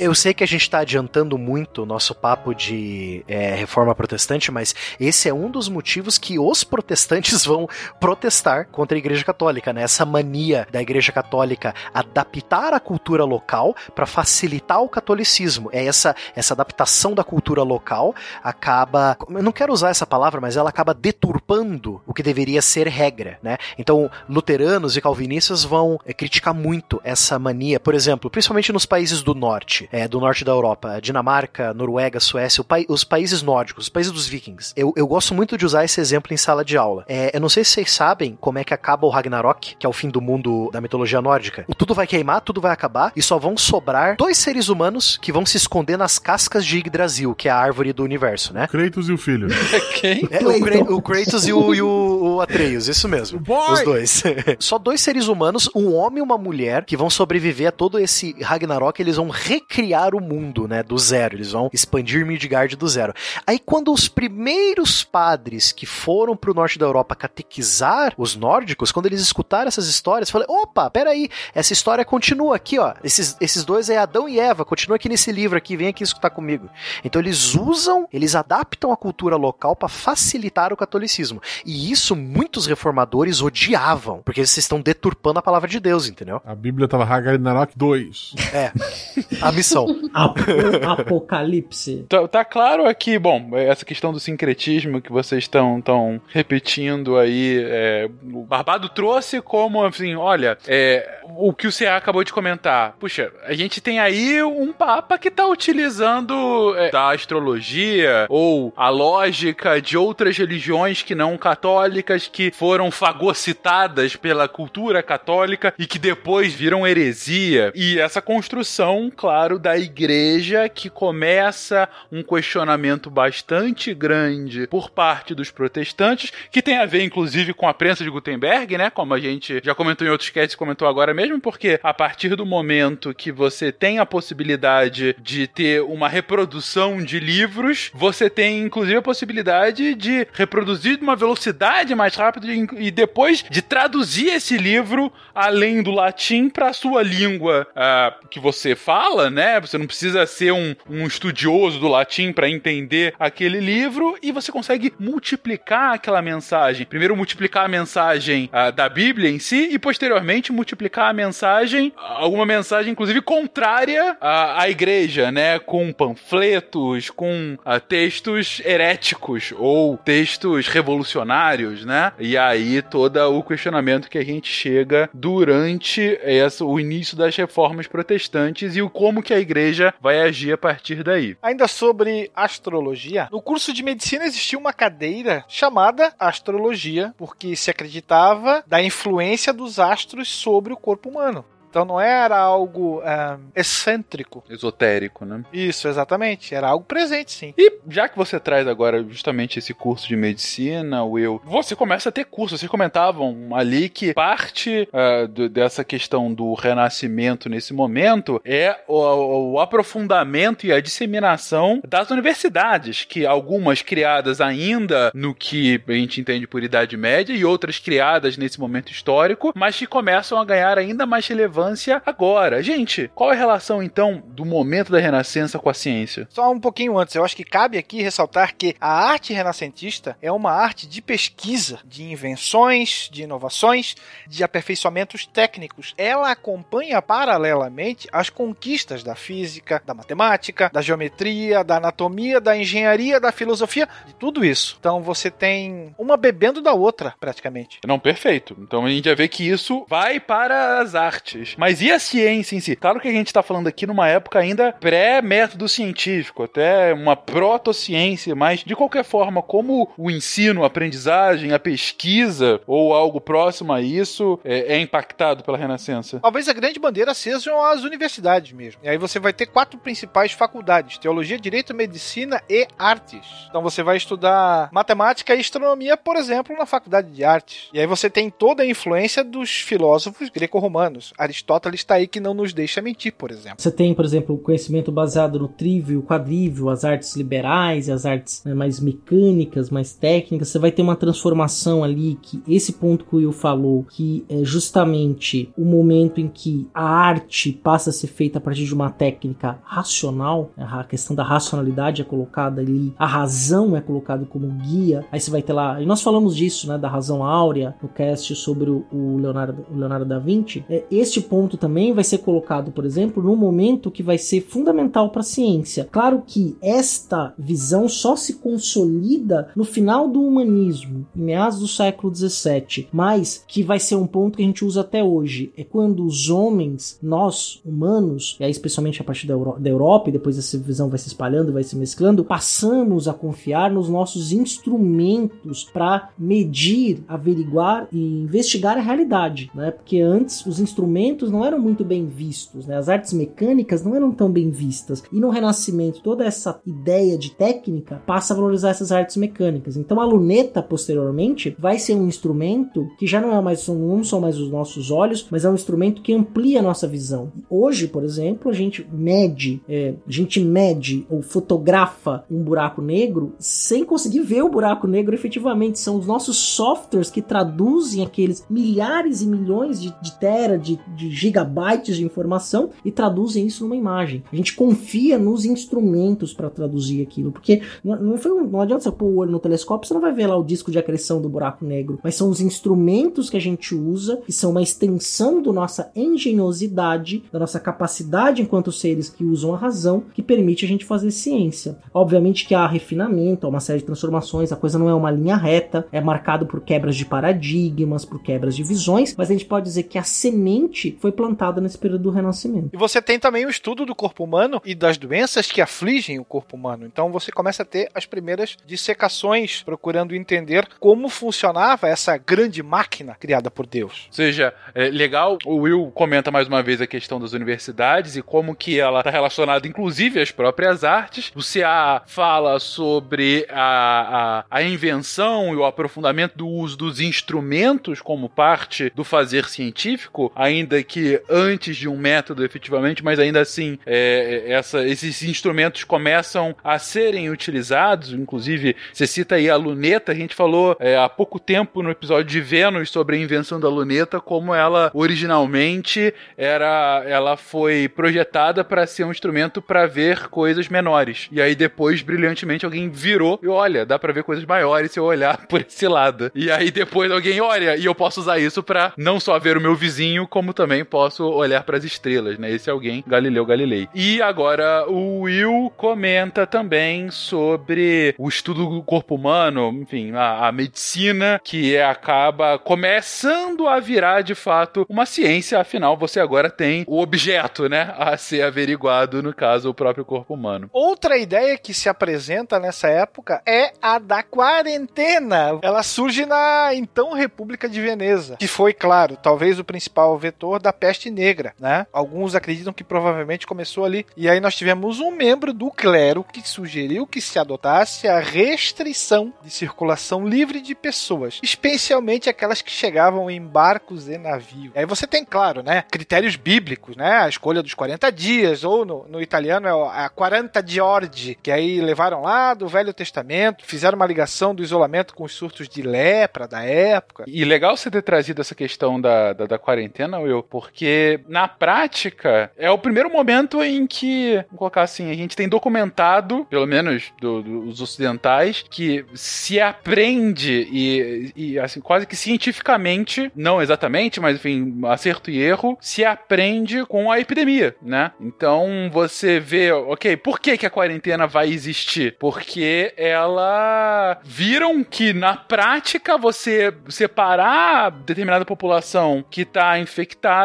Eu 0.00 0.14
sei 0.14 0.32
que 0.32 0.42
a 0.42 0.46
gente 0.46 0.62
está 0.62 0.78
adiantando 0.78 1.36
muito 1.36 1.82
o 1.82 1.86
nosso 1.86 2.14
papo 2.14 2.54
de 2.54 3.22
é, 3.28 3.54
reforma 3.54 3.94
protestante, 3.94 4.50
mas 4.50 4.74
esse 4.98 5.28
é 5.28 5.34
um 5.34 5.50
dos 5.50 5.68
motivos 5.68 6.16
que 6.16 6.38
os 6.38 6.64
protestantes 6.64 7.44
vão 7.44 7.68
protestar 8.00 8.66
contra 8.68 8.96
a 8.96 8.98
Igreja 8.98 9.22
Católica, 9.22 9.74
né? 9.74 9.82
Essa 9.82 10.06
mania 10.06 10.66
da 10.72 10.80
Igreja 10.80 11.12
Católica 11.12 11.74
adaptar 11.92 12.72
a 12.72 12.80
cultura 12.80 13.24
local 13.24 13.76
para 13.94 14.06
facilitar 14.06 14.80
o 14.80 14.88
catolicismo. 14.88 15.68
É 15.70 15.84
essa 15.84 16.16
essa 16.34 16.54
adaptação 16.54 17.12
da 17.12 17.22
cultura 17.22 17.62
local 17.62 18.14
acaba, 18.42 19.18
eu 19.28 19.42
não 19.42 19.52
quero 19.52 19.72
usar 19.72 19.90
essa 19.90 20.06
palavra, 20.06 20.40
mas 20.40 20.56
ela 20.56 20.70
acaba 20.70 20.94
deturpando 20.94 22.00
o 22.06 22.14
que 22.14 22.22
deveria 22.22 22.62
ser 22.62 22.88
regra, 22.88 23.38
né? 23.42 23.58
Então, 23.76 24.10
luteranos 24.28 24.96
e 24.96 25.00
calvinistas 25.00 25.62
vão 25.62 26.00
é, 26.06 26.14
criticar 26.14 26.54
muito 26.54 27.00
essa 27.04 27.38
mania, 27.38 27.78
por 27.78 27.94
exemplo, 27.94 28.30
principalmente 28.30 28.72
nos 28.72 28.86
países 28.86 29.22
do 29.22 29.34
norte 29.34 29.89
é, 29.90 30.06
do 30.06 30.20
norte 30.20 30.44
da 30.44 30.52
Europa, 30.52 31.00
Dinamarca, 31.00 31.74
Noruega, 31.74 32.20
Suécia, 32.20 32.64
os 32.88 33.04
países 33.04 33.42
nórdicos, 33.42 33.84
os 33.84 33.88
países 33.88 34.12
dos 34.12 34.28
vikings. 34.28 34.72
Eu, 34.76 34.92
eu 34.96 35.06
gosto 35.06 35.34
muito 35.34 35.56
de 35.56 35.66
usar 35.66 35.84
esse 35.84 36.00
exemplo 36.00 36.32
em 36.32 36.36
sala 36.36 36.64
de 36.64 36.76
aula. 36.76 37.04
É, 37.08 37.34
eu 37.34 37.40
não 37.40 37.48
sei 37.48 37.64
se 37.64 37.72
vocês 37.72 37.92
sabem 37.92 38.36
como 38.40 38.58
é 38.58 38.64
que 38.64 38.74
acaba 38.74 39.06
o 39.06 39.10
Ragnarok, 39.10 39.76
que 39.78 39.86
é 39.86 39.88
o 39.88 39.92
fim 39.92 40.08
do 40.08 40.20
mundo 40.20 40.70
da 40.72 40.80
mitologia 40.80 41.20
nórdica. 41.20 41.66
Tudo 41.76 41.94
vai 41.94 42.06
queimar, 42.06 42.40
tudo 42.40 42.60
vai 42.60 42.72
acabar 42.72 43.12
e 43.16 43.22
só 43.22 43.38
vão 43.38 43.56
sobrar 43.56 44.16
dois 44.16 44.38
seres 44.38 44.68
humanos 44.68 45.18
que 45.20 45.32
vão 45.32 45.44
se 45.44 45.56
esconder 45.56 45.96
nas 45.96 46.18
cascas 46.18 46.64
de 46.64 46.78
Yggdrasil, 46.78 47.34
que 47.34 47.48
é 47.48 47.50
a 47.50 47.56
árvore 47.56 47.92
do 47.92 48.04
universo, 48.04 48.52
né? 48.52 48.66
Kratos 48.66 49.08
e 49.08 49.12
o 49.12 49.18
filho. 49.18 49.48
Quem? 50.00 50.28
É, 50.30 50.46
o, 50.46 50.60
Kra 50.60 50.94
o, 50.94 51.02
Kratos 51.02 51.46
e 51.46 51.52
o, 51.52 51.74
e 51.74 51.82
o, 51.82 52.36
o 52.36 52.40
Atreus, 52.40 52.88
isso 52.88 53.08
mesmo. 53.08 53.42
Os 53.72 53.82
dois. 53.82 54.22
só 54.58 54.78
dois 54.78 55.00
seres 55.00 55.28
humanos, 55.28 55.68
um 55.74 55.94
homem 55.94 56.18
e 56.18 56.22
uma 56.22 56.38
mulher, 56.38 56.84
que 56.84 56.96
vão 56.96 57.10
sobreviver 57.10 57.68
a 57.68 57.72
todo 57.72 57.98
esse 57.98 58.36
Ragnarok, 58.40 59.00
eles 59.00 59.16
vão 59.16 59.28
recriar 59.28 59.79
criar 59.80 60.14
o 60.14 60.20
mundo, 60.20 60.68
né, 60.68 60.82
do 60.82 60.98
zero. 60.98 61.36
Eles 61.36 61.52
vão 61.52 61.70
expandir 61.72 62.26
Midgard 62.26 62.76
do 62.76 62.86
zero. 62.86 63.14
Aí 63.46 63.58
quando 63.58 63.90
os 63.90 64.08
primeiros 64.08 65.02
padres 65.02 65.72
que 65.72 65.86
foram 65.86 66.36
pro 66.36 66.52
norte 66.52 66.78
da 66.78 66.84
Europa 66.84 67.16
catequizar 67.16 68.12
os 68.18 68.36
nórdicos, 68.36 68.92
quando 68.92 69.06
eles 69.06 69.22
escutaram 69.22 69.68
essas 69.68 69.86
histórias, 69.86 70.28
falaram: 70.28 70.54
opa, 70.54 70.90
peraí, 70.90 71.30
essa 71.54 71.72
história 71.72 72.04
continua 72.04 72.56
aqui, 72.56 72.78
ó. 72.78 72.92
Esses, 73.02 73.38
esses 73.40 73.64
dois 73.64 73.88
é 73.88 73.96
Adão 73.96 74.28
e 74.28 74.38
Eva, 74.38 74.66
continua 74.66 74.96
aqui 74.96 75.08
nesse 75.08 75.32
livro 75.32 75.56
aqui, 75.56 75.78
vem 75.78 75.88
aqui 75.88 76.04
escutar 76.04 76.28
comigo. 76.28 76.68
Então 77.02 77.22
eles 77.22 77.54
usam, 77.54 78.06
eles 78.12 78.34
adaptam 78.34 78.92
a 78.92 78.96
cultura 78.98 79.36
local 79.36 79.74
para 79.74 79.88
facilitar 79.88 80.74
o 80.74 80.76
catolicismo. 80.76 81.40
E 81.64 81.90
isso 81.90 82.14
muitos 82.14 82.66
reformadores 82.66 83.40
odiavam, 83.40 84.20
porque 84.26 84.44
vocês 84.44 84.58
estão 84.58 84.78
deturpando 84.78 85.38
a 85.38 85.42
palavra 85.42 85.66
de 85.66 85.80
Deus, 85.80 86.06
entendeu? 86.06 86.42
A 86.44 86.54
Bíblia 86.54 86.86
tava 86.86 87.04
Ragnarok 87.04 87.72
2. 87.74 88.34
É. 88.52 88.72
A 89.40 89.52
missão. 89.52 89.86
Apo- 90.12 90.40
Apocalipse. 90.86 92.04
Tá, 92.08 92.26
tá 92.28 92.44
claro 92.44 92.86
aqui, 92.86 93.18
bom, 93.18 93.50
essa 93.56 93.84
questão 93.84 94.12
do 94.12 94.20
sincretismo 94.20 95.00
que 95.00 95.10
vocês 95.12 95.44
estão 95.44 95.80
tão 95.80 96.20
repetindo 96.28 97.16
aí, 97.18 97.62
é, 97.64 98.08
o 98.32 98.42
Barbado 98.44 98.88
trouxe 98.88 99.40
como 99.40 99.84
assim, 99.84 100.14
olha, 100.14 100.56
é, 100.66 101.20
o 101.36 101.52
que 101.52 101.66
o 101.66 101.72
CA 101.72 101.96
acabou 101.96 102.24
de 102.24 102.32
comentar. 102.32 102.94
Puxa, 102.98 103.30
a 103.44 103.52
gente 103.54 103.80
tem 103.80 103.98
aí 103.98 104.42
um 104.42 104.72
papa 104.72 105.18
que 105.18 105.30
tá 105.30 105.46
utilizando 105.46 106.74
é, 106.76 106.90
da 106.90 107.10
astrologia 107.12 108.26
ou 108.28 108.72
a 108.76 108.88
lógica 108.88 109.80
de 109.80 109.96
outras 109.96 110.36
religiões 110.36 111.02
que 111.02 111.14
não 111.14 111.36
católicas 111.36 112.28
que 112.28 112.50
foram 112.50 112.90
fagocitadas 112.90 114.16
pela 114.16 114.48
cultura 114.48 115.02
católica 115.02 115.72
e 115.78 115.86
que 115.86 115.98
depois 115.98 116.52
viram 116.52 116.86
heresia. 116.86 117.72
E 117.74 117.98
essa 117.98 118.20
construção, 118.20 119.10
claro, 119.14 119.29
da 119.60 119.78
igreja 119.78 120.68
que 120.68 120.90
começa 120.90 121.88
um 122.10 122.20
questionamento 122.22 123.08
bastante 123.08 123.94
grande 123.94 124.66
por 124.66 124.90
parte 124.90 125.34
dos 125.36 125.52
protestantes, 125.52 126.32
que 126.50 126.60
tem 126.60 126.78
a 126.78 126.86
ver 126.86 127.04
inclusive 127.04 127.54
com 127.54 127.68
a 127.68 127.74
prensa 127.74 128.02
de 128.02 128.10
Gutenberg, 128.10 128.76
né? 128.76 128.90
Como 128.90 129.14
a 129.14 129.20
gente 129.20 129.60
já 129.62 129.72
comentou 129.72 130.06
em 130.06 130.10
outros 130.10 130.30
casts, 130.30 130.56
comentou 130.56 130.88
agora 130.88 131.14
mesmo, 131.14 131.40
porque 131.40 131.78
a 131.82 131.94
partir 131.94 132.34
do 132.34 132.44
momento 132.44 133.14
que 133.14 133.30
você 133.30 133.70
tem 133.70 134.00
a 134.00 134.06
possibilidade 134.06 135.14
de 135.20 135.46
ter 135.46 135.82
uma 135.82 136.08
reprodução 136.08 137.02
de 137.02 137.20
livros, 137.20 137.90
você 137.94 138.28
tem 138.28 138.62
inclusive 138.62 138.96
a 138.96 139.02
possibilidade 139.02 139.94
de 139.94 140.26
reproduzir 140.32 140.96
de 140.96 141.04
uma 141.04 141.14
velocidade 141.14 141.94
mais 141.94 142.16
rápida 142.16 142.48
e 142.50 142.90
depois 142.90 143.44
de 143.48 143.62
traduzir 143.62 144.28
esse 144.28 144.56
livro 144.56 145.12
além 145.32 145.82
do 145.82 145.92
latim 145.92 146.48
para 146.48 146.70
a 146.70 146.72
sua 146.72 147.02
língua 147.02 147.66
ah, 147.76 148.14
que 148.30 148.40
você 148.40 148.74
fala, 148.74 149.19
né? 149.28 149.60
Você 149.60 149.76
não 149.76 149.86
precisa 149.86 150.24
ser 150.26 150.52
um, 150.52 150.74
um 150.88 151.06
estudioso 151.06 151.80
do 151.80 151.88
latim 151.88 152.32
para 152.32 152.48
entender 152.48 153.12
aquele 153.18 153.58
livro 153.58 154.16
e 154.22 154.30
você 154.30 154.52
consegue 154.52 154.92
multiplicar 154.98 155.94
aquela 155.94 156.22
mensagem. 156.22 156.86
Primeiro 156.86 157.16
multiplicar 157.16 157.64
a 157.64 157.68
mensagem 157.68 158.48
ah, 158.52 158.70
da 158.70 158.88
Bíblia 158.88 159.28
em 159.28 159.38
si 159.38 159.68
e 159.72 159.78
posteriormente 159.78 160.52
multiplicar 160.52 161.10
a 161.10 161.12
mensagem, 161.12 161.92
alguma 161.96 162.46
mensagem 162.46 162.92
inclusive 162.92 163.20
contrária 163.20 164.16
à, 164.20 164.62
à 164.62 164.70
igreja, 164.70 165.32
né? 165.32 165.58
Com 165.58 165.92
panfletos, 165.92 167.10
com 167.10 167.58
ah, 167.64 167.80
textos 167.80 168.62
heréticos 168.64 169.52
ou 169.56 169.96
textos 169.96 170.68
revolucionários, 170.68 171.84
né? 171.84 172.12
E 172.18 172.36
aí 172.36 172.80
todo 172.82 173.18
o 173.18 173.42
questionamento 173.42 174.08
que 174.08 174.18
a 174.18 174.24
gente 174.24 174.48
chega 174.48 175.10
durante 175.12 176.18
essa, 176.22 176.64
o 176.64 176.78
início 176.78 177.16
das 177.16 177.34
reformas 177.34 177.86
protestantes 177.86 178.76
e 178.76 178.82
o 178.82 178.90
como 178.90 179.09
que 179.20 179.34
a 179.34 179.40
igreja 179.40 179.92
vai 180.00 180.20
agir 180.20 180.52
a 180.52 180.58
partir 180.58 181.02
daí. 181.02 181.36
Ainda 181.42 181.66
sobre 181.66 182.30
astrologia, 182.36 183.28
no 183.32 183.42
curso 183.42 183.72
de 183.72 183.82
medicina 183.82 184.24
existia 184.24 184.58
uma 184.58 184.72
cadeira 184.72 185.44
chamada 185.48 186.14
astrologia, 186.18 187.12
porque 187.18 187.56
se 187.56 187.70
acreditava 187.70 188.62
da 188.66 188.80
influência 188.80 189.52
dos 189.52 189.80
astros 189.80 190.28
sobre 190.28 190.72
o 190.72 190.76
corpo 190.76 191.08
humano. 191.08 191.44
Então 191.70 191.84
não 191.84 192.00
era 192.00 192.36
algo 192.36 193.00
ah, 193.04 193.38
excêntrico. 193.54 194.42
Esotérico, 194.50 195.24
né? 195.24 195.44
Isso, 195.52 195.86
exatamente. 195.86 196.52
Era 196.54 196.68
algo 196.68 196.84
presente, 196.84 197.30
sim. 197.30 197.54
E 197.56 197.72
já 197.88 198.08
que 198.08 198.18
você 198.18 198.40
traz 198.40 198.66
agora 198.66 199.04
justamente 199.08 199.58
esse 199.58 199.72
curso 199.72 200.08
de 200.08 200.16
medicina, 200.16 201.04
Will, 201.04 201.40
você 201.44 201.76
começa 201.76 202.08
a 202.08 202.12
ter 202.12 202.24
curso. 202.24 202.58
Vocês 202.58 202.68
comentavam 202.70 203.54
ali 203.54 203.88
que 203.88 204.12
parte 204.12 204.88
ah, 204.92 205.26
do- 205.26 205.48
dessa 205.48 205.84
questão 205.84 206.32
do 206.34 206.52
renascimento 206.54 207.48
nesse 207.48 207.72
momento 207.72 208.40
é 208.44 208.76
o, 208.88 209.52
o 209.52 209.60
aprofundamento 209.60 210.66
e 210.66 210.72
a 210.72 210.80
disseminação 210.80 211.80
das 211.86 212.10
universidades, 212.10 213.04
que 213.04 213.24
algumas 213.24 213.80
criadas 213.80 214.40
ainda 214.40 215.12
no 215.14 215.34
que 215.34 215.80
a 215.86 215.92
gente 215.92 216.20
entende 216.20 216.46
por 216.48 216.62
Idade 216.64 216.96
Média 216.96 217.32
e 217.32 217.44
outras 217.44 217.78
criadas 217.78 218.36
nesse 218.36 218.58
momento 218.58 218.90
histórico, 218.90 219.52
mas 219.54 219.76
que 219.76 219.86
começam 219.86 220.38
a 220.38 220.44
ganhar 220.44 220.76
ainda 220.76 221.06
mais 221.06 221.26
relevância 221.28 221.59
agora. 222.04 222.62
Gente, 222.62 223.10
qual 223.14 223.32
é 223.32 223.34
a 223.34 223.38
relação 223.38 223.82
então 223.82 224.22
do 224.26 224.44
momento 224.44 224.92
da 224.92 224.98
Renascença 224.98 225.58
com 225.58 225.68
a 225.68 225.74
ciência? 225.74 226.26
Só 226.30 226.50
um 226.50 226.60
pouquinho 226.60 226.98
antes, 226.98 227.14
eu 227.14 227.24
acho 227.24 227.36
que 227.36 227.44
cabe 227.44 227.78
aqui 227.78 228.02
ressaltar 228.02 228.54
que 228.56 228.74
a 228.80 228.90
arte 228.90 229.32
renascentista 229.32 230.16
é 230.20 230.30
uma 230.30 230.52
arte 230.52 230.86
de 230.86 231.02
pesquisa, 231.02 231.80
de 231.84 232.04
invenções, 232.04 233.08
de 233.10 233.22
inovações, 233.22 233.94
de 234.26 234.42
aperfeiçoamentos 234.44 235.26
técnicos. 235.26 235.94
Ela 235.96 236.30
acompanha 236.30 237.00
paralelamente 237.02 238.08
as 238.12 238.30
conquistas 238.30 239.02
da 239.02 239.14
física, 239.14 239.82
da 239.84 239.94
matemática, 239.94 240.70
da 240.72 240.82
geometria, 240.82 241.64
da 241.64 241.76
anatomia, 241.76 242.40
da 242.40 242.56
engenharia, 242.56 243.20
da 243.20 243.32
filosofia, 243.32 243.88
de 244.06 244.14
tudo 244.14 244.44
isso. 244.44 244.76
Então 244.78 245.02
você 245.02 245.30
tem 245.30 245.94
uma 245.98 246.16
bebendo 246.16 246.60
da 246.60 246.72
outra, 246.72 247.14
praticamente. 247.18 247.78
Não, 247.86 247.98
perfeito. 247.98 248.56
Então 248.60 248.84
a 248.84 248.90
gente 248.90 249.04
já 249.04 249.14
vê 249.14 249.28
que 249.28 249.48
isso 249.48 249.84
vai 249.88 250.20
para 250.20 250.80
as 250.80 250.94
artes. 250.94 251.49
Mas 251.58 251.80
e 251.80 251.90
a 251.90 251.98
ciência 251.98 252.56
em 252.56 252.60
si? 252.60 252.76
Claro 252.76 253.00
que 253.00 253.08
a 253.08 253.12
gente 253.12 253.28
está 253.28 253.42
falando 253.42 253.66
aqui 253.66 253.86
numa 253.86 254.08
época 254.08 254.38
ainda 254.38 254.72
pré-método 254.72 255.68
científico, 255.68 256.44
até 256.44 256.92
uma 256.92 257.16
protociência, 257.16 258.34
mas 258.34 258.64
de 258.64 258.76
qualquer 258.76 259.04
forma, 259.04 259.42
como 259.42 259.90
o 259.96 260.10
ensino, 260.10 260.64
a 260.64 260.66
aprendizagem, 260.66 261.52
a 261.52 261.58
pesquisa 261.58 262.60
ou 262.66 262.94
algo 262.94 263.20
próximo 263.20 263.72
a 263.72 263.80
isso 263.80 264.38
é, 264.44 264.76
é 264.76 264.80
impactado 264.80 265.44
pela 265.44 265.58
Renascença? 265.58 266.20
Talvez 266.20 266.48
a 266.48 266.52
grande 266.52 266.78
bandeira 266.78 267.14
sejam 267.14 267.62
as 267.62 267.82
universidades 267.82 268.52
mesmo. 268.52 268.80
E 268.82 268.88
aí 268.88 268.98
você 268.98 269.18
vai 269.18 269.32
ter 269.32 269.46
quatro 269.46 269.78
principais 269.78 270.32
faculdades: 270.32 270.98
teologia, 270.98 271.38
direito, 271.38 271.74
medicina 271.74 272.42
e 272.48 272.66
artes. 272.78 273.26
Então 273.48 273.62
você 273.62 273.82
vai 273.82 273.96
estudar 273.96 274.68
matemática 274.72 275.34
e 275.34 275.40
astronomia, 275.40 275.96
por 275.96 276.16
exemplo, 276.16 276.56
na 276.56 276.66
faculdade 276.66 277.10
de 277.10 277.24
artes. 277.24 277.68
E 277.72 277.80
aí 277.80 277.86
você 277.86 278.08
tem 278.08 278.30
toda 278.30 278.62
a 278.62 278.66
influência 278.66 279.24
dos 279.24 279.60
filósofos 279.60 280.28
greco-romanos. 280.28 281.12
Aristóteles 281.18 281.39
está 281.74 281.94
aí 281.94 282.06
que 282.06 282.20
não 282.20 282.34
nos 282.34 282.52
deixa 282.52 282.80
mentir, 282.80 283.12
por 283.12 283.30
exemplo. 283.30 283.56
Você 283.58 283.70
tem, 283.70 283.94
por 283.94 284.04
exemplo, 284.04 284.34
o 284.34 284.38
conhecimento 284.38 284.92
baseado 284.92 285.38
no 285.38 285.48
trívio, 285.48 286.02
quadrívio, 286.02 286.68
as 286.68 286.84
artes 286.84 287.16
liberais, 287.16 287.88
as 287.88 288.06
artes 288.06 288.42
né, 288.44 288.54
mais 288.54 288.80
mecânicas, 288.80 289.70
mais 289.70 289.94
técnicas. 289.94 290.48
Você 290.48 290.58
vai 290.58 290.70
ter 290.70 290.82
uma 290.82 290.96
transformação 290.96 291.82
ali 291.82 292.18
que 292.20 292.42
esse 292.48 292.74
ponto 292.74 293.04
que 293.04 293.14
o 293.14 293.18
Will 293.18 293.32
falou, 293.32 293.84
que 293.84 294.24
é 294.28 294.44
justamente 294.44 295.50
o 295.56 295.64
momento 295.64 296.20
em 296.20 296.28
que 296.28 296.68
a 296.74 296.84
arte 296.84 297.52
passa 297.52 297.90
a 297.90 297.92
ser 297.92 298.08
feita 298.08 298.38
a 298.38 298.40
partir 298.40 298.64
de 298.64 298.74
uma 298.74 298.90
técnica 298.90 299.58
racional, 299.62 300.50
a 300.56 300.84
questão 300.84 301.14
da 301.14 301.22
racionalidade 301.22 302.02
é 302.02 302.04
colocada 302.04 302.60
ali, 302.60 302.94
a 302.98 303.06
razão 303.06 303.76
é 303.76 303.80
colocada 303.80 304.24
como 304.24 304.46
guia. 304.48 305.04
Aí 305.10 305.20
você 305.20 305.30
vai 305.30 305.42
ter 305.42 305.52
lá, 305.52 305.80
e 305.80 305.86
nós 305.86 306.02
falamos 306.02 306.36
disso, 306.36 306.68
né, 306.68 306.78
da 306.78 306.88
razão 306.88 307.24
áurea 307.24 307.74
no 307.82 307.88
cast 307.88 308.34
sobre 308.34 308.70
o 308.70 309.16
Leonardo, 309.18 309.66
o 309.70 309.76
Leonardo 309.76 310.04
da 310.04 310.18
Vinci. 310.18 310.64
É, 310.68 310.84
este 310.90 311.20
ponto 311.30 311.56
também 311.56 311.92
vai 311.92 312.02
ser 312.02 312.18
colocado, 312.18 312.72
por 312.72 312.84
exemplo, 312.84 313.22
num 313.22 313.36
momento 313.36 313.90
que 313.90 314.02
vai 314.02 314.18
ser 314.18 314.40
fundamental 314.40 315.10
para 315.10 315.20
a 315.20 315.24
ciência. 315.24 315.88
Claro 315.90 316.24
que 316.26 316.56
esta 316.60 317.32
visão 317.38 317.88
só 317.88 318.16
se 318.16 318.34
consolida 318.34 319.50
no 319.54 319.64
final 319.64 320.08
do 320.08 320.20
humanismo, 320.20 321.06
em 321.16 321.22
meados 321.22 321.60
do 321.60 321.68
século 321.68 322.12
XVII, 322.12 322.88
mas 322.92 323.44
que 323.46 323.62
vai 323.62 323.78
ser 323.78 323.94
um 323.94 324.06
ponto 324.06 324.36
que 324.36 324.42
a 324.42 324.46
gente 324.46 324.64
usa 324.64 324.80
até 324.80 325.04
hoje. 325.04 325.52
É 325.56 325.62
quando 325.62 326.04
os 326.04 326.28
homens, 326.28 326.98
nós, 327.00 327.60
humanos, 327.64 328.36
e 328.40 328.44
aí 328.44 328.50
especialmente 328.50 329.00
a 329.00 329.04
partir 329.04 329.28
da, 329.28 329.34
Euro- 329.34 329.56
da 329.58 329.70
Europa, 329.70 330.08
e 330.08 330.12
depois 330.12 330.36
essa 330.36 330.58
visão 330.58 330.88
vai 330.88 330.98
se 330.98 331.06
espalhando, 331.08 331.52
vai 331.52 331.62
se 331.62 331.76
mesclando, 331.76 332.24
passamos 332.24 333.06
a 333.06 333.14
confiar 333.14 333.70
nos 333.70 333.88
nossos 333.88 334.32
instrumentos 334.32 335.64
para 335.72 336.10
medir, 336.18 337.04
averiguar 337.06 337.86
e 337.92 338.22
investigar 338.22 338.76
a 338.76 338.80
realidade, 338.80 339.50
né? 339.54 339.70
Porque 339.70 340.00
antes 340.00 340.44
os 340.46 340.58
instrumentos 340.58 341.19
não 341.28 341.44
eram 341.44 341.58
muito 341.58 341.84
bem 341.84 342.06
vistos, 342.06 342.66
né? 342.66 342.76
As 342.76 342.88
artes 342.88 343.12
mecânicas 343.12 343.84
não 343.84 343.96
eram 343.96 344.12
tão 344.12 344.30
bem 344.30 344.50
vistas. 344.50 345.02
E 345.12 345.18
no 345.18 345.30
Renascimento, 345.30 346.00
toda 346.00 346.24
essa 346.24 346.60
ideia 346.64 347.18
de 347.18 347.32
técnica 347.32 348.00
passa 348.06 348.32
a 348.32 348.36
valorizar 348.36 348.70
essas 348.70 348.92
artes 348.92 349.16
mecânicas. 349.16 349.76
Então 349.76 350.00
a 350.00 350.04
luneta, 350.04 350.62
posteriormente, 350.62 351.56
vai 351.58 351.78
ser 351.78 351.94
um 351.94 352.06
instrumento 352.06 352.88
que 352.98 353.06
já 353.06 353.20
não 353.20 353.36
é 353.36 353.40
mais 353.40 353.66
não 353.68 354.04
são 354.04 354.20
mais 354.20 354.38
os 354.38 354.50
nossos 354.50 354.90
olhos, 354.90 355.26
mas 355.30 355.44
é 355.44 355.50
um 355.50 355.54
instrumento 355.54 356.02
que 356.02 356.12
amplia 356.12 356.60
a 356.60 356.62
nossa 356.62 356.86
visão. 356.86 357.32
Hoje, 357.48 357.88
por 357.88 358.04
exemplo, 358.04 358.50
a 358.50 358.54
gente 358.54 358.86
mede, 358.92 359.60
é, 359.68 359.94
a 360.06 360.10
gente 360.10 360.40
mede 360.40 361.06
ou 361.10 361.22
fotografa 361.22 362.24
um 362.30 362.42
buraco 362.42 362.80
negro 362.80 363.34
sem 363.38 363.84
conseguir 363.84 364.20
ver 364.20 364.42
o 364.42 364.48
buraco 364.48 364.86
negro 364.86 365.14
efetivamente. 365.14 365.78
São 365.78 365.96
os 365.96 366.06
nossos 366.06 366.36
softwares 366.36 367.10
que 367.10 367.22
traduzem 367.22 368.04
aqueles 368.04 368.44
milhares 368.48 369.22
e 369.22 369.26
milhões 369.26 369.80
de, 369.80 369.94
de 370.00 370.18
tera 370.18 370.58
de, 370.58 370.78
de 370.96 371.09
gigabytes 371.10 371.96
de 371.96 372.04
informação 372.04 372.70
e 372.84 372.90
traduzem 372.90 373.46
isso 373.46 373.64
numa 373.64 373.76
imagem. 373.76 374.22
A 374.32 374.36
gente 374.36 374.54
confia 374.54 375.18
nos 375.18 375.44
instrumentos 375.44 376.32
para 376.32 376.50
traduzir 376.50 377.02
aquilo, 377.02 377.32
porque 377.32 377.62
não, 377.84 378.16
foi, 378.16 378.30
não 378.42 378.60
adianta 378.60 378.84
você 378.84 378.92
pôr 378.92 379.06
o 379.06 379.16
olho 379.16 379.32
no 379.32 379.40
telescópio, 379.40 379.88
você 379.88 379.94
não 379.94 380.00
vai 380.00 380.12
ver 380.12 380.26
lá 380.26 380.36
o 380.36 380.44
disco 380.44 380.70
de 380.70 380.78
acreção 380.78 381.20
do 381.20 381.28
buraco 381.28 381.64
negro, 381.64 381.98
mas 382.02 382.14
são 382.14 382.28
os 382.28 382.40
instrumentos 382.40 383.28
que 383.28 383.36
a 383.36 383.40
gente 383.40 383.74
usa, 383.74 384.18
que 384.18 384.32
são 384.32 384.50
uma 384.50 384.62
extensão 384.62 385.42
da 385.42 385.52
nossa 385.52 385.90
engenhosidade, 385.94 387.24
da 387.32 387.38
nossa 387.38 387.58
capacidade 387.58 388.42
enquanto 388.42 388.72
seres 388.72 389.08
que 389.08 389.24
usam 389.24 389.54
a 389.54 389.58
razão, 389.58 390.04
que 390.14 390.22
permite 390.22 390.64
a 390.64 390.68
gente 390.68 390.84
fazer 390.84 391.10
ciência. 391.10 391.78
Obviamente 391.92 392.46
que 392.46 392.54
há 392.54 392.66
refinamento, 392.66 393.46
há 393.46 393.50
uma 393.50 393.60
série 393.60 393.80
de 393.80 393.84
transformações, 393.84 394.52
a 394.52 394.56
coisa 394.56 394.78
não 394.78 394.88
é 394.88 394.94
uma 394.94 395.10
linha 395.10 395.36
reta, 395.36 395.86
é 395.92 396.00
marcado 396.00 396.46
por 396.46 396.60
quebras 396.60 396.96
de 396.96 397.04
paradigmas, 397.04 398.04
por 398.04 398.22
quebras 398.22 398.54
de 398.54 398.62
visões, 398.62 399.14
mas 399.16 399.30
a 399.30 399.32
gente 399.32 399.44
pode 399.44 399.66
dizer 399.66 399.84
que 399.84 399.98
a 399.98 400.02
semente 400.02 400.90
foi 401.00 401.10
plantada 401.10 401.60
nesse 401.60 401.78
período 401.78 402.02
do 402.02 402.10
Renascimento. 402.10 402.70
E 402.72 402.76
você 402.76 403.00
tem 403.00 403.18
também 403.18 403.46
o 403.46 403.50
estudo 403.50 403.86
do 403.86 403.94
corpo 403.94 404.22
humano 404.22 404.60
e 404.64 404.74
das 404.74 404.98
doenças 404.98 405.50
que 405.50 405.60
afligem 405.60 406.18
o 406.18 406.24
corpo 406.24 406.56
humano. 406.56 406.86
Então 406.86 407.10
você 407.10 407.32
começa 407.32 407.62
a 407.62 407.66
ter 407.66 407.88
as 407.94 408.04
primeiras 408.04 408.56
dissecações, 408.66 409.62
procurando 409.62 410.14
entender 410.14 410.68
como 410.78 411.08
funcionava 411.08 411.88
essa 411.88 412.16
grande 412.18 412.62
máquina 412.62 413.16
criada 413.18 413.50
por 413.50 413.66
Deus. 413.66 414.06
Ou 414.08 414.14
seja, 414.14 414.52
é 414.74 414.88
legal, 414.88 415.38
o 415.46 415.56
Will 415.56 415.90
comenta 415.94 416.30
mais 416.30 416.46
uma 416.46 416.62
vez 416.62 416.80
a 416.80 416.86
questão 416.86 417.18
das 417.18 417.32
universidades 417.32 418.16
e 418.16 418.22
como 418.22 418.54
que 418.54 418.78
ela 418.78 419.00
está 419.00 419.10
relacionada, 419.10 419.66
inclusive, 419.66 420.20
às 420.20 420.30
próprias 420.30 420.84
artes. 420.84 421.32
O 421.34 421.40
CA 421.40 422.02
fala 422.06 422.60
sobre 422.60 423.46
a, 423.48 424.44
a, 424.50 424.58
a 424.58 424.62
invenção 424.62 425.54
e 425.54 425.56
o 425.56 425.64
aprofundamento 425.64 426.36
do 426.36 426.46
uso 426.46 426.76
dos 426.76 427.00
instrumentos 427.00 428.02
como 428.02 428.28
parte 428.28 428.90
do 428.94 429.04
fazer 429.04 429.46
científico, 429.46 430.30
ainda 430.34 430.79
que 430.82 431.20
antes 431.28 431.76
de 431.76 431.88
um 431.88 431.96
método 431.96 432.44
efetivamente, 432.44 433.04
mas 433.04 433.18
ainda 433.18 433.40
assim 433.40 433.78
é, 433.86 434.44
essa, 434.48 434.86
esses 434.86 435.22
instrumentos 435.22 435.84
começam 435.84 436.54
a 436.62 436.78
serem 436.78 437.30
utilizados. 437.30 438.12
Inclusive, 438.12 438.76
você 438.92 439.06
cita 439.06 439.34
aí 439.36 439.48
a 439.48 439.56
luneta, 439.56 440.12
a 440.12 440.14
gente 440.14 440.34
falou 440.34 440.76
é, 440.78 440.96
há 440.96 441.08
pouco 441.08 441.38
tempo 441.38 441.82
no 441.82 441.90
episódio 441.90 442.30
de 442.30 442.40
Vênus 442.40 442.90
sobre 442.90 443.16
a 443.16 443.18
invenção 443.18 443.60
da 443.60 443.68
luneta, 443.68 444.20
como 444.20 444.54
ela 444.54 444.90
originalmente 444.94 446.14
era, 446.36 447.02
ela 447.06 447.36
foi 447.36 447.88
projetada 447.88 448.64
para 448.64 448.86
ser 448.86 449.04
um 449.04 449.10
instrumento 449.10 449.60
para 449.60 449.86
ver 449.86 450.28
coisas 450.28 450.68
menores. 450.68 451.28
E 451.32 451.40
aí 451.40 451.54
depois, 451.54 452.02
brilhantemente, 452.02 452.64
alguém 452.64 452.88
virou 452.88 453.38
e 453.42 453.48
olha, 453.48 453.84
dá 453.84 453.98
para 453.98 454.12
ver 454.12 454.22
coisas 454.22 454.44
maiores 454.44 454.92
se 454.92 454.98
eu 454.98 455.04
olhar 455.04 455.46
por 455.48 455.60
esse 455.60 455.86
lado. 455.88 456.30
E 456.34 456.50
aí 456.50 456.70
depois 456.70 457.10
alguém 457.10 457.40
olha 457.40 457.76
e 457.76 457.84
eu 457.84 457.94
posso 457.94 458.20
usar 458.20 458.38
isso 458.38 458.62
para 458.62 458.92
não 458.96 459.18
só 459.18 459.38
ver 459.38 459.56
o 459.56 459.60
meu 459.60 459.74
vizinho, 459.74 460.26
como 460.26 460.54
também 460.54 460.69
posso 460.84 461.24
olhar 461.24 461.64
para 461.64 461.76
as 461.76 461.84
estrelas, 461.84 462.38
né? 462.38 462.50
Esse 462.50 462.70
é 462.70 462.72
alguém, 462.72 463.02
Galileu 463.06 463.44
Galilei. 463.44 463.88
E 463.94 464.22
agora 464.22 464.88
o 464.88 465.22
Will 465.22 465.72
comenta 465.76 466.46
também 466.46 467.10
sobre 467.10 468.14
o 468.18 468.28
estudo 468.28 468.66
do 468.66 468.82
corpo 468.82 469.14
humano, 469.14 469.70
enfim, 469.82 470.12
a, 470.12 470.46
a 470.48 470.52
medicina 470.52 471.40
que 471.42 471.76
acaba 471.78 472.58
começando 472.58 473.66
a 473.66 473.80
virar 473.80 474.22
de 474.22 474.34
fato 474.34 474.86
uma 474.88 475.06
ciência, 475.06 475.58
afinal 475.58 475.96
você 475.96 476.20
agora 476.20 476.50
tem 476.50 476.84
o 476.86 477.00
objeto, 477.00 477.68
né, 477.68 477.94
a 477.98 478.16
ser 478.16 478.42
averiguado, 478.42 479.22
no 479.22 479.34
caso, 479.34 479.70
o 479.70 479.74
próprio 479.74 480.04
corpo 480.04 480.34
humano. 480.34 480.68
Outra 480.72 481.18
ideia 481.18 481.58
que 481.58 481.74
se 481.74 481.88
apresenta 481.88 482.58
nessa 482.58 482.88
época 482.88 483.42
é 483.46 483.72
a 483.82 483.98
da 483.98 484.22
quarentena. 484.22 485.58
Ela 485.62 485.82
surge 485.82 486.24
na 486.24 486.70
então 486.74 487.12
República 487.12 487.68
de 487.68 487.80
Veneza, 487.80 488.36
que 488.36 488.46
foi, 488.46 488.72
claro, 488.72 489.16
talvez 489.16 489.58
o 489.58 489.64
principal 489.64 490.16
vetor 490.18 490.59
da 490.60 490.72
peste 490.72 491.10
negra, 491.10 491.54
né? 491.58 491.86
Alguns 491.92 492.34
acreditam 492.34 492.72
que 492.72 492.84
provavelmente 492.84 493.46
começou 493.46 493.84
ali. 493.84 494.06
E 494.16 494.28
aí 494.28 494.40
nós 494.40 494.54
tivemos 494.54 495.00
um 495.00 495.10
membro 495.10 495.52
do 495.52 495.70
clero 495.70 496.24
que 496.24 496.46
sugeriu 496.46 497.06
que 497.06 497.20
se 497.20 497.38
adotasse 497.38 498.08
a 498.08 498.18
restrição 498.18 499.32
de 499.42 499.50
circulação 499.50 500.26
livre 500.26 500.60
de 500.60 500.74
pessoas, 500.74 501.38
especialmente 501.42 502.28
aquelas 502.28 502.62
que 502.62 502.70
chegavam 502.70 503.30
em 503.30 503.40
barcos 503.40 504.08
e 504.08 504.18
navios. 504.18 504.72
Aí 504.74 504.86
você 504.86 505.06
tem, 505.06 505.24
claro, 505.24 505.62
né, 505.62 505.84
critérios 505.90 506.36
bíblicos, 506.36 506.96
né? 506.96 507.18
A 507.18 507.28
escolha 507.28 507.62
dos 507.62 507.74
40 507.74 508.10
dias, 508.10 508.64
ou 508.64 508.84
no, 508.84 509.06
no 509.08 509.20
italiano 509.20 509.66
é 509.66 510.04
a 510.04 510.08
40 510.08 510.64
giorgi, 510.66 511.38
que 511.42 511.50
aí 511.50 511.80
levaram 511.80 512.22
lá 512.22 512.54
do 512.54 512.68
Velho 512.68 512.92
Testamento, 512.92 513.64
fizeram 513.64 513.96
uma 513.96 514.06
ligação 514.06 514.54
do 514.54 514.62
isolamento 514.62 515.14
com 515.14 515.24
os 515.24 515.32
surtos 515.32 515.68
de 515.68 515.82
lepra 515.82 516.46
da 516.46 516.62
época. 516.62 517.24
E 517.26 517.44
legal 517.44 517.76
você 517.76 517.90
ter 517.90 518.02
trazido 518.02 518.40
essa 518.40 518.54
questão 518.54 519.00
da, 519.00 519.32
da, 519.32 519.46
da 519.46 519.58
quarentena, 519.58 520.18
Will, 520.18 520.42
porque 520.50 521.20
na 521.28 521.46
prática 521.46 522.50
é 522.58 522.70
o 522.70 522.76
primeiro 522.76 523.08
momento 523.10 523.62
em 523.62 523.86
que, 523.86 524.34
vamos 524.34 524.58
colocar 524.58 524.82
assim, 524.82 525.10
a 525.10 525.14
gente 525.14 525.36
tem 525.36 525.48
documentado, 525.48 526.44
pelo 526.50 526.66
menos 526.66 527.12
do, 527.20 527.42
dos 527.42 527.80
ocidentais, 527.80 528.64
que 528.68 529.04
se 529.14 529.60
aprende 529.60 530.68
e, 530.70 531.32
e, 531.36 531.58
assim, 531.58 531.80
quase 531.80 532.06
que 532.06 532.16
cientificamente, 532.16 533.30
não 533.34 533.62
exatamente, 533.62 534.20
mas 534.20 534.36
enfim, 534.36 534.80
acerto 534.86 535.30
e 535.30 535.40
erro, 535.40 535.78
se 535.80 536.04
aprende 536.04 536.84
com 536.86 537.10
a 537.10 537.20
epidemia, 537.20 537.76
né? 537.80 538.10
Então 538.20 538.90
você 538.92 539.38
vê, 539.38 539.70
ok, 539.70 540.16
por 540.16 540.40
que, 540.40 540.58
que 540.58 540.66
a 540.66 540.70
quarentena 540.70 541.26
vai 541.26 541.48
existir? 541.48 542.16
Porque 542.18 542.92
ela 542.96 544.18
viram 544.24 544.82
que 544.82 545.12
na 545.12 545.36
prática 545.36 546.18
você 546.18 546.74
separar 546.88 547.90
determinada 547.90 548.44
população 548.44 549.24
que 549.30 549.42
está 549.42 549.78
infectada, 549.78 550.39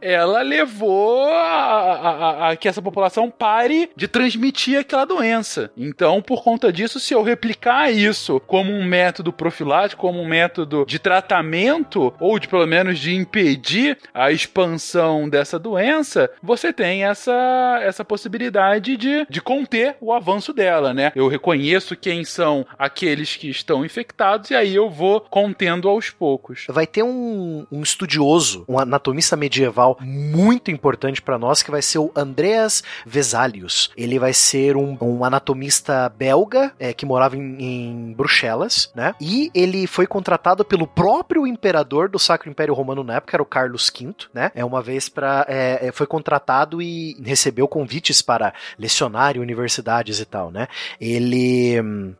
ela 0.00 0.42
levou 0.42 1.24
a, 1.24 1.34
a, 1.34 2.10
a, 2.10 2.50
a, 2.50 2.56
que 2.56 2.68
essa 2.68 2.82
população 2.82 3.30
pare 3.30 3.90
de 3.96 4.08
transmitir 4.08 4.78
aquela 4.78 5.04
doença. 5.04 5.70
Então, 5.76 6.22
por 6.22 6.42
conta 6.42 6.72
disso, 6.72 7.00
se 7.00 7.14
eu 7.14 7.22
replicar 7.22 7.90
isso 7.90 8.40
como 8.40 8.72
um 8.72 8.84
método 8.84 9.32
profilático, 9.32 10.02
como 10.02 10.20
um 10.20 10.28
método 10.28 10.84
de 10.86 10.98
tratamento, 10.98 12.12
ou 12.18 12.38
de 12.38 12.48
pelo 12.48 12.66
menos 12.66 12.98
de 12.98 13.14
impedir 13.14 13.98
a 14.12 14.30
expansão 14.30 15.28
dessa 15.28 15.58
doença, 15.58 16.30
você 16.42 16.72
tem 16.72 17.04
essa, 17.04 17.80
essa 17.82 18.04
possibilidade 18.04 18.96
de, 18.96 19.26
de 19.28 19.40
conter 19.40 19.96
o 20.00 20.12
avanço 20.12 20.52
dela, 20.52 20.92
né? 20.92 21.12
Eu 21.14 21.28
reconheço 21.28 21.96
quem 21.96 22.24
são 22.24 22.66
aqueles 22.78 23.36
que 23.36 23.48
estão 23.48 23.84
infectados 23.84 24.50
e 24.50 24.54
aí 24.54 24.74
eu 24.74 24.88
vou 24.90 25.20
contendo 25.20 25.88
aos 25.88 26.10
poucos. 26.10 26.66
Vai 26.68 26.86
ter 26.86 27.02
um, 27.02 27.66
um 27.70 27.82
estudioso, 27.82 28.64
um 28.68 28.78
anatomista 28.78 29.36
medieval 29.40 29.98
muito 30.00 30.70
importante 30.70 31.20
para 31.22 31.38
nós 31.38 31.62
que 31.62 31.70
vai 31.70 31.82
ser 31.82 31.98
o 31.98 32.12
Andreas 32.14 32.82
Vesalius. 33.04 33.90
Ele 33.96 34.18
vai 34.18 34.32
ser 34.32 34.76
um, 34.76 34.96
um 35.00 35.24
anatomista 35.24 36.08
belga 36.08 36.72
é, 36.78 36.92
que 36.92 37.06
morava 37.06 37.36
em, 37.36 37.56
em, 37.58 38.12
Bruxelas, 38.12 38.90
né? 38.94 39.14
E 39.20 39.50
ele 39.54 39.86
foi 39.86 40.06
contratado 40.06 40.64
pelo 40.64 40.86
próprio 40.86 41.46
imperador 41.46 42.08
do 42.08 42.18
Sacro 42.18 42.50
Império 42.50 42.74
Romano 42.74 43.02
na 43.02 43.16
época, 43.16 43.36
era 43.36 43.42
o 43.42 43.46
Carlos 43.46 43.90
V, 43.90 44.14
né? 44.32 44.52
É 44.54 44.64
uma 44.64 44.82
vez 44.82 45.08
para 45.08 45.46
é, 45.48 45.88
é, 45.88 45.92
foi 45.92 46.06
contratado 46.06 46.82
e 46.82 47.16
recebeu 47.24 47.66
convites 47.66 48.20
para 48.22 48.52
lecionar 48.78 49.36
em 49.36 49.40
universidades 49.40 50.20
e 50.20 50.24
tal, 50.24 50.50
né? 50.50 50.68
Ele 51.00 51.76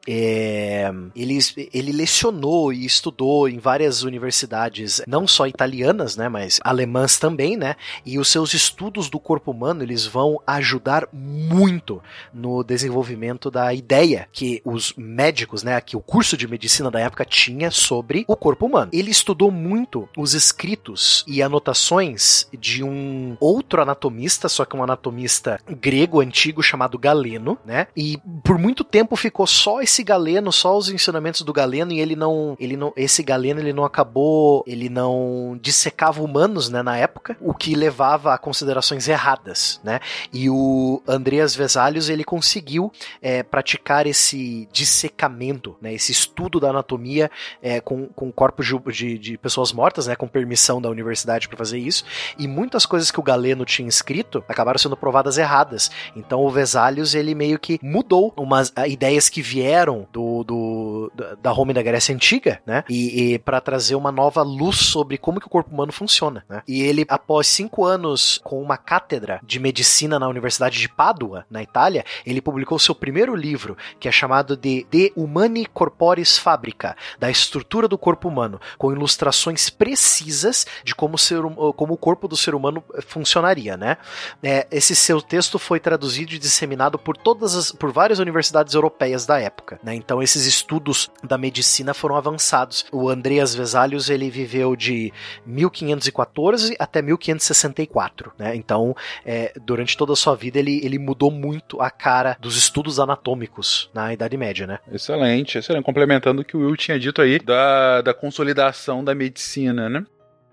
é, 0.08 0.90
ele, 1.14 1.38
ele 1.72 1.92
lecionou 1.92 2.72
e 2.72 2.84
estudou 2.84 3.48
em 3.48 3.58
várias 3.58 4.02
universidades, 4.02 5.02
não 5.06 5.26
só 5.26 5.46
italianas, 5.46 6.16
né? 6.16 6.28
Mas 6.28 6.60
alemãs 6.64 7.09
também, 7.18 7.56
né? 7.56 7.76
E 8.04 8.18
os 8.18 8.28
seus 8.28 8.54
estudos 8.54 9.08
do 9.08 9.18
corpo 9.18 9.50
humano 9.50 9.82
eles 9.82 10.06
vão 10.06 10.40
ajudar 10.46 11.08
muito 11.12 12.02
no 12.32 12.62
desenvolvimento 12.62 13.50
da 13.50 13.72
ideia 13.72 14.28
que 14.32 14.60
os 14.64 14.94
médicos, 14.96 15.62
né, 15.62 15.80
que 15.80 15.96
o 15.96 16.00
curso 16.00 16.36
de 16.36 16.46
medicina 16.46 16.90
da 16.90 17.00
época 17.00 17.24
tinha 17.24 17.70
sobre 17.70 18.24
o 18.26 18.36
corpo 18.36 18.66
humano. 18.66 18.90
Ele 18.92 19.10
estudou 19.10 19.50
muito 19.50 20.08
os 20.16 20.34
escritos 20.34 21.24
e 21.26 21.42
anotações 21.42 22.48
de 22.58 22.82
um 22.82 23.36
outro 23.40 23.82
anatomista, 23.82 24.48
só 24.48 24.64
que 24.64 24.76
um 24.76 24.82
anatomista 24.82 25.60
grego 25.68 26.20
antigo 26.20 26.62
chamado 26.62 26.98
Galeno, 26.98 27.58
né? 27.64 27.86
E 27.96 28.18
por 28.44 28.58
muito 28.58 28.84
tempo 28.84 29.16
ficou 29.16 29.46
só 29.46 29.80
esse 29.80 30.02
Galeno, 30.02 30.52
só 30.52 30.76
os 30.76 30.88
ensinamentos 30.88 31.42
do 31.42 31.52
Galeno 31.52 31.92
e 31.92 32.00
ele 32.00 32.16
não, 32.16 32.56
ele 32.58 32.76
não, 32.76 32.92
esse 32.96 33.22
Galeno 33.22 33.60
ele 33.60 33.72
não 33.72 33.84
acabou, 33.84 34.64
ele 34.66 34.88
não 34.88 35.58
dissecava 35.60 36.22
humanos, 36.22 36.68
né, 36.68 36.82
na 36.82 36.96
época, 37.00 37.36
o 37.40 37.54
que 37.54 37.74
levava 37.74 38.34
a 38.34 38.38
considerações 38.38 39.08
erradas, 39.08 39.80
né? 39.82 40.00
E 40.32 40.48
o 40.48 41.02
Andreas 41.06 41.54
Vesalius 41.54 42.08
ele 42.08 42.24
conseguiu 42.24 42.92
é, 43.20 43.42
praticar 43.42 44.06
esse 44.06 44.68
dissecamento, 44.72 45.76
né? 45.80 45.94
Esse 45.94 46.12
estudo 46.12 46.60
da 46.60 46.70
anatomia 46.70 47.30
é, 47.62 47.80
com, 47.80 48.06
com 48.08 48.30
corpos 48.30 48.66
de, 48.92 49.18
de, 49.18 49.38
pessoas 49.38 49.72
mortas, 49.72 50.06
né? 50.06 50.16
Com 50.16 50.28
permissão 50.28 50.80
da 50.80 50.88
universidade 50.88 51.48
para 51.48 51.56
fazer 51.58 51.78
isso. 51.78 52.04
E 52.38 52.46
muitas 52.46 52.86
coisas 52.86 53.10
que 53.10 53.20
o 53.20 53.22
Galeno 53.22 53.64
tinha 53.64 53.88
escrito 53.88 54.44
acabaram 54.48 54.78
sendo 54.78 54.96
provadas 54.96 55.38
erradas. 55.38 55.90
Então 56.14 56.40
o 56.40 56.50
Vesalius 56.50 57.14
ele 57.14 57.34
meio 57.34 57.58
que 57.58 57.78
mudou 57.82 58.32
umas 58.36 58.72
ideias 58.86 59.28
que 59.28 59.42
vieram 59.42 60.06
do, 60.12 60.44
do 60.44 61.12
da 61.40 61.50
Roma 61.50 61.72
e 61.72 61.74
da 61.74 61.82
Grécia 61.82 62.14
antiga, 62.14 62.60
né? 62.66 62.84
E, 62.88 63.34
e 63.34 63.38
para 63.38 63.60
trazer 63.60 63.94
uma 63.94 64.12
nova 64.12 64.42
luz 64.42 64.76
sobre 64.76 65.18
como 65.18 65.40
que 65.40 65.46
o 65.46 65.50
corpo 65.50 65.72
humano 65.72 65.92
funciona, 65.92 66.44
né? 66.48 66.62
E 66.66 66.79
Ele, 66.80 67.04
após 67.08 67.46
cinco 67.46 67.84
anos 67.84 68.40
com 68.42 68.60
uma 68.62 68.76
cátedra 68.76 69.40
de 69.42 69.58
medicina 69.58 70.18
na 70.18 70.28
Universidade 70.28 70.78
de 70.78 70.88
Pádua, 70.88 71.44
na 71.50 71.62
Itália, 71.62 72.04
ele 72.24 72.40
publicou 72.40 72.78
seu 72.78 72.94
primeiro 72.94 73.34
livro, 73.34 73.76
que 73.98 74.08
é 74.08 74.12
chamado 74.12 74.56
de 74.56 74.86
De 74.90 75.12
Humani 75.16 75.66
Corporis 75.66 76.38
Fabrica, 76.38 76.96
da 77.18 77.30
estrutura 77.30 77.88
do 77.88 77.98
corpo 77.98 78.28
humano, 78.28 78.60
com 78.78 78.92
ilustrações 78.92 79.70
precisas 79.70 80.66
de 80.84 80.94
como, 80.94 81.18
ser, 81.18 81.44
hum, 81.44 81.72
como 81.72 81.94
o 81.94 81.98
corpo 81.98 82.28
do 82.28 82.36
ser 82.36 82.54
humano 82.54 82.82
funcionaria, 83.06 83.76
né? 83.76 83.96
É, 84.42 84.66
esse 84.70 84.94
seu 84.94 85.20
texto 85.20 85.58
foi 85.58 85.80
traduzido 85.80 86.34
e 86.34 86.38
disseminado 86.38 86.98
por 86.98 87.16
todas 87.16 87.54
as, 87.54 87.72
por 87.72 87.92
várias 87.92 88.18
universidades 88.18 88.74
europeias 88.74 89.26
da 89.26 89.38
época, 89.38 89.78
né? 89.82 89.94
Então 89.94 90.22
esses 90.22 90.46
estudos 90.46 91.10
da 91.22 91.38
medicina 91.38 91.94
foram 91.94 92.16
avançados. 92.16 92.84
O 92.92 93.08
Andreas 93.08 93.54
Vesalius 93.54 94.08
ele 94.08 94.30
viveu 94.30 94.76
de 94.76 95.12
1514 95.46 96.69
até 96.78 97.02
1564, 97.02 98.32
né? 98.38 98.54
Então 98.56 98.94
é, 99.24 99.52
durante 99.64 99.96
toda 99.96 100.12
a 100.12 100.16
sua 100.16 100.34
vida 100.34 100.58
ele, 100.58 100.80
ele 100.84 100.98
mudou 100.98 101.30
muito 101.30 101.80
a 101.80 101.90
cara 101.90 102.36
dos 102.40 102.56
estudos 102.56 102.98
anatômicos 103.00 103.90
na 103.94 104.12
Idade 104.12 104.36
Média, 104.36 104.66
né? 104.66 104.78
Excelente, 104.92 105.58
excelente. 105.58 105.84
Complementando 105.84 106.42
o 106.42 106.44
que 106.44 106.56
o 106.56 106.60
Will 106.60 106.76
tinha 106.76 106.98
dito 106.98 107.20
aí 107.20 107.38
da, 107.38 108.00
da 108.00 108.14
consolidação 108.14 109.02
da 109.04 109.14
medicina, 109.14 109.88
né? 109.88 110.04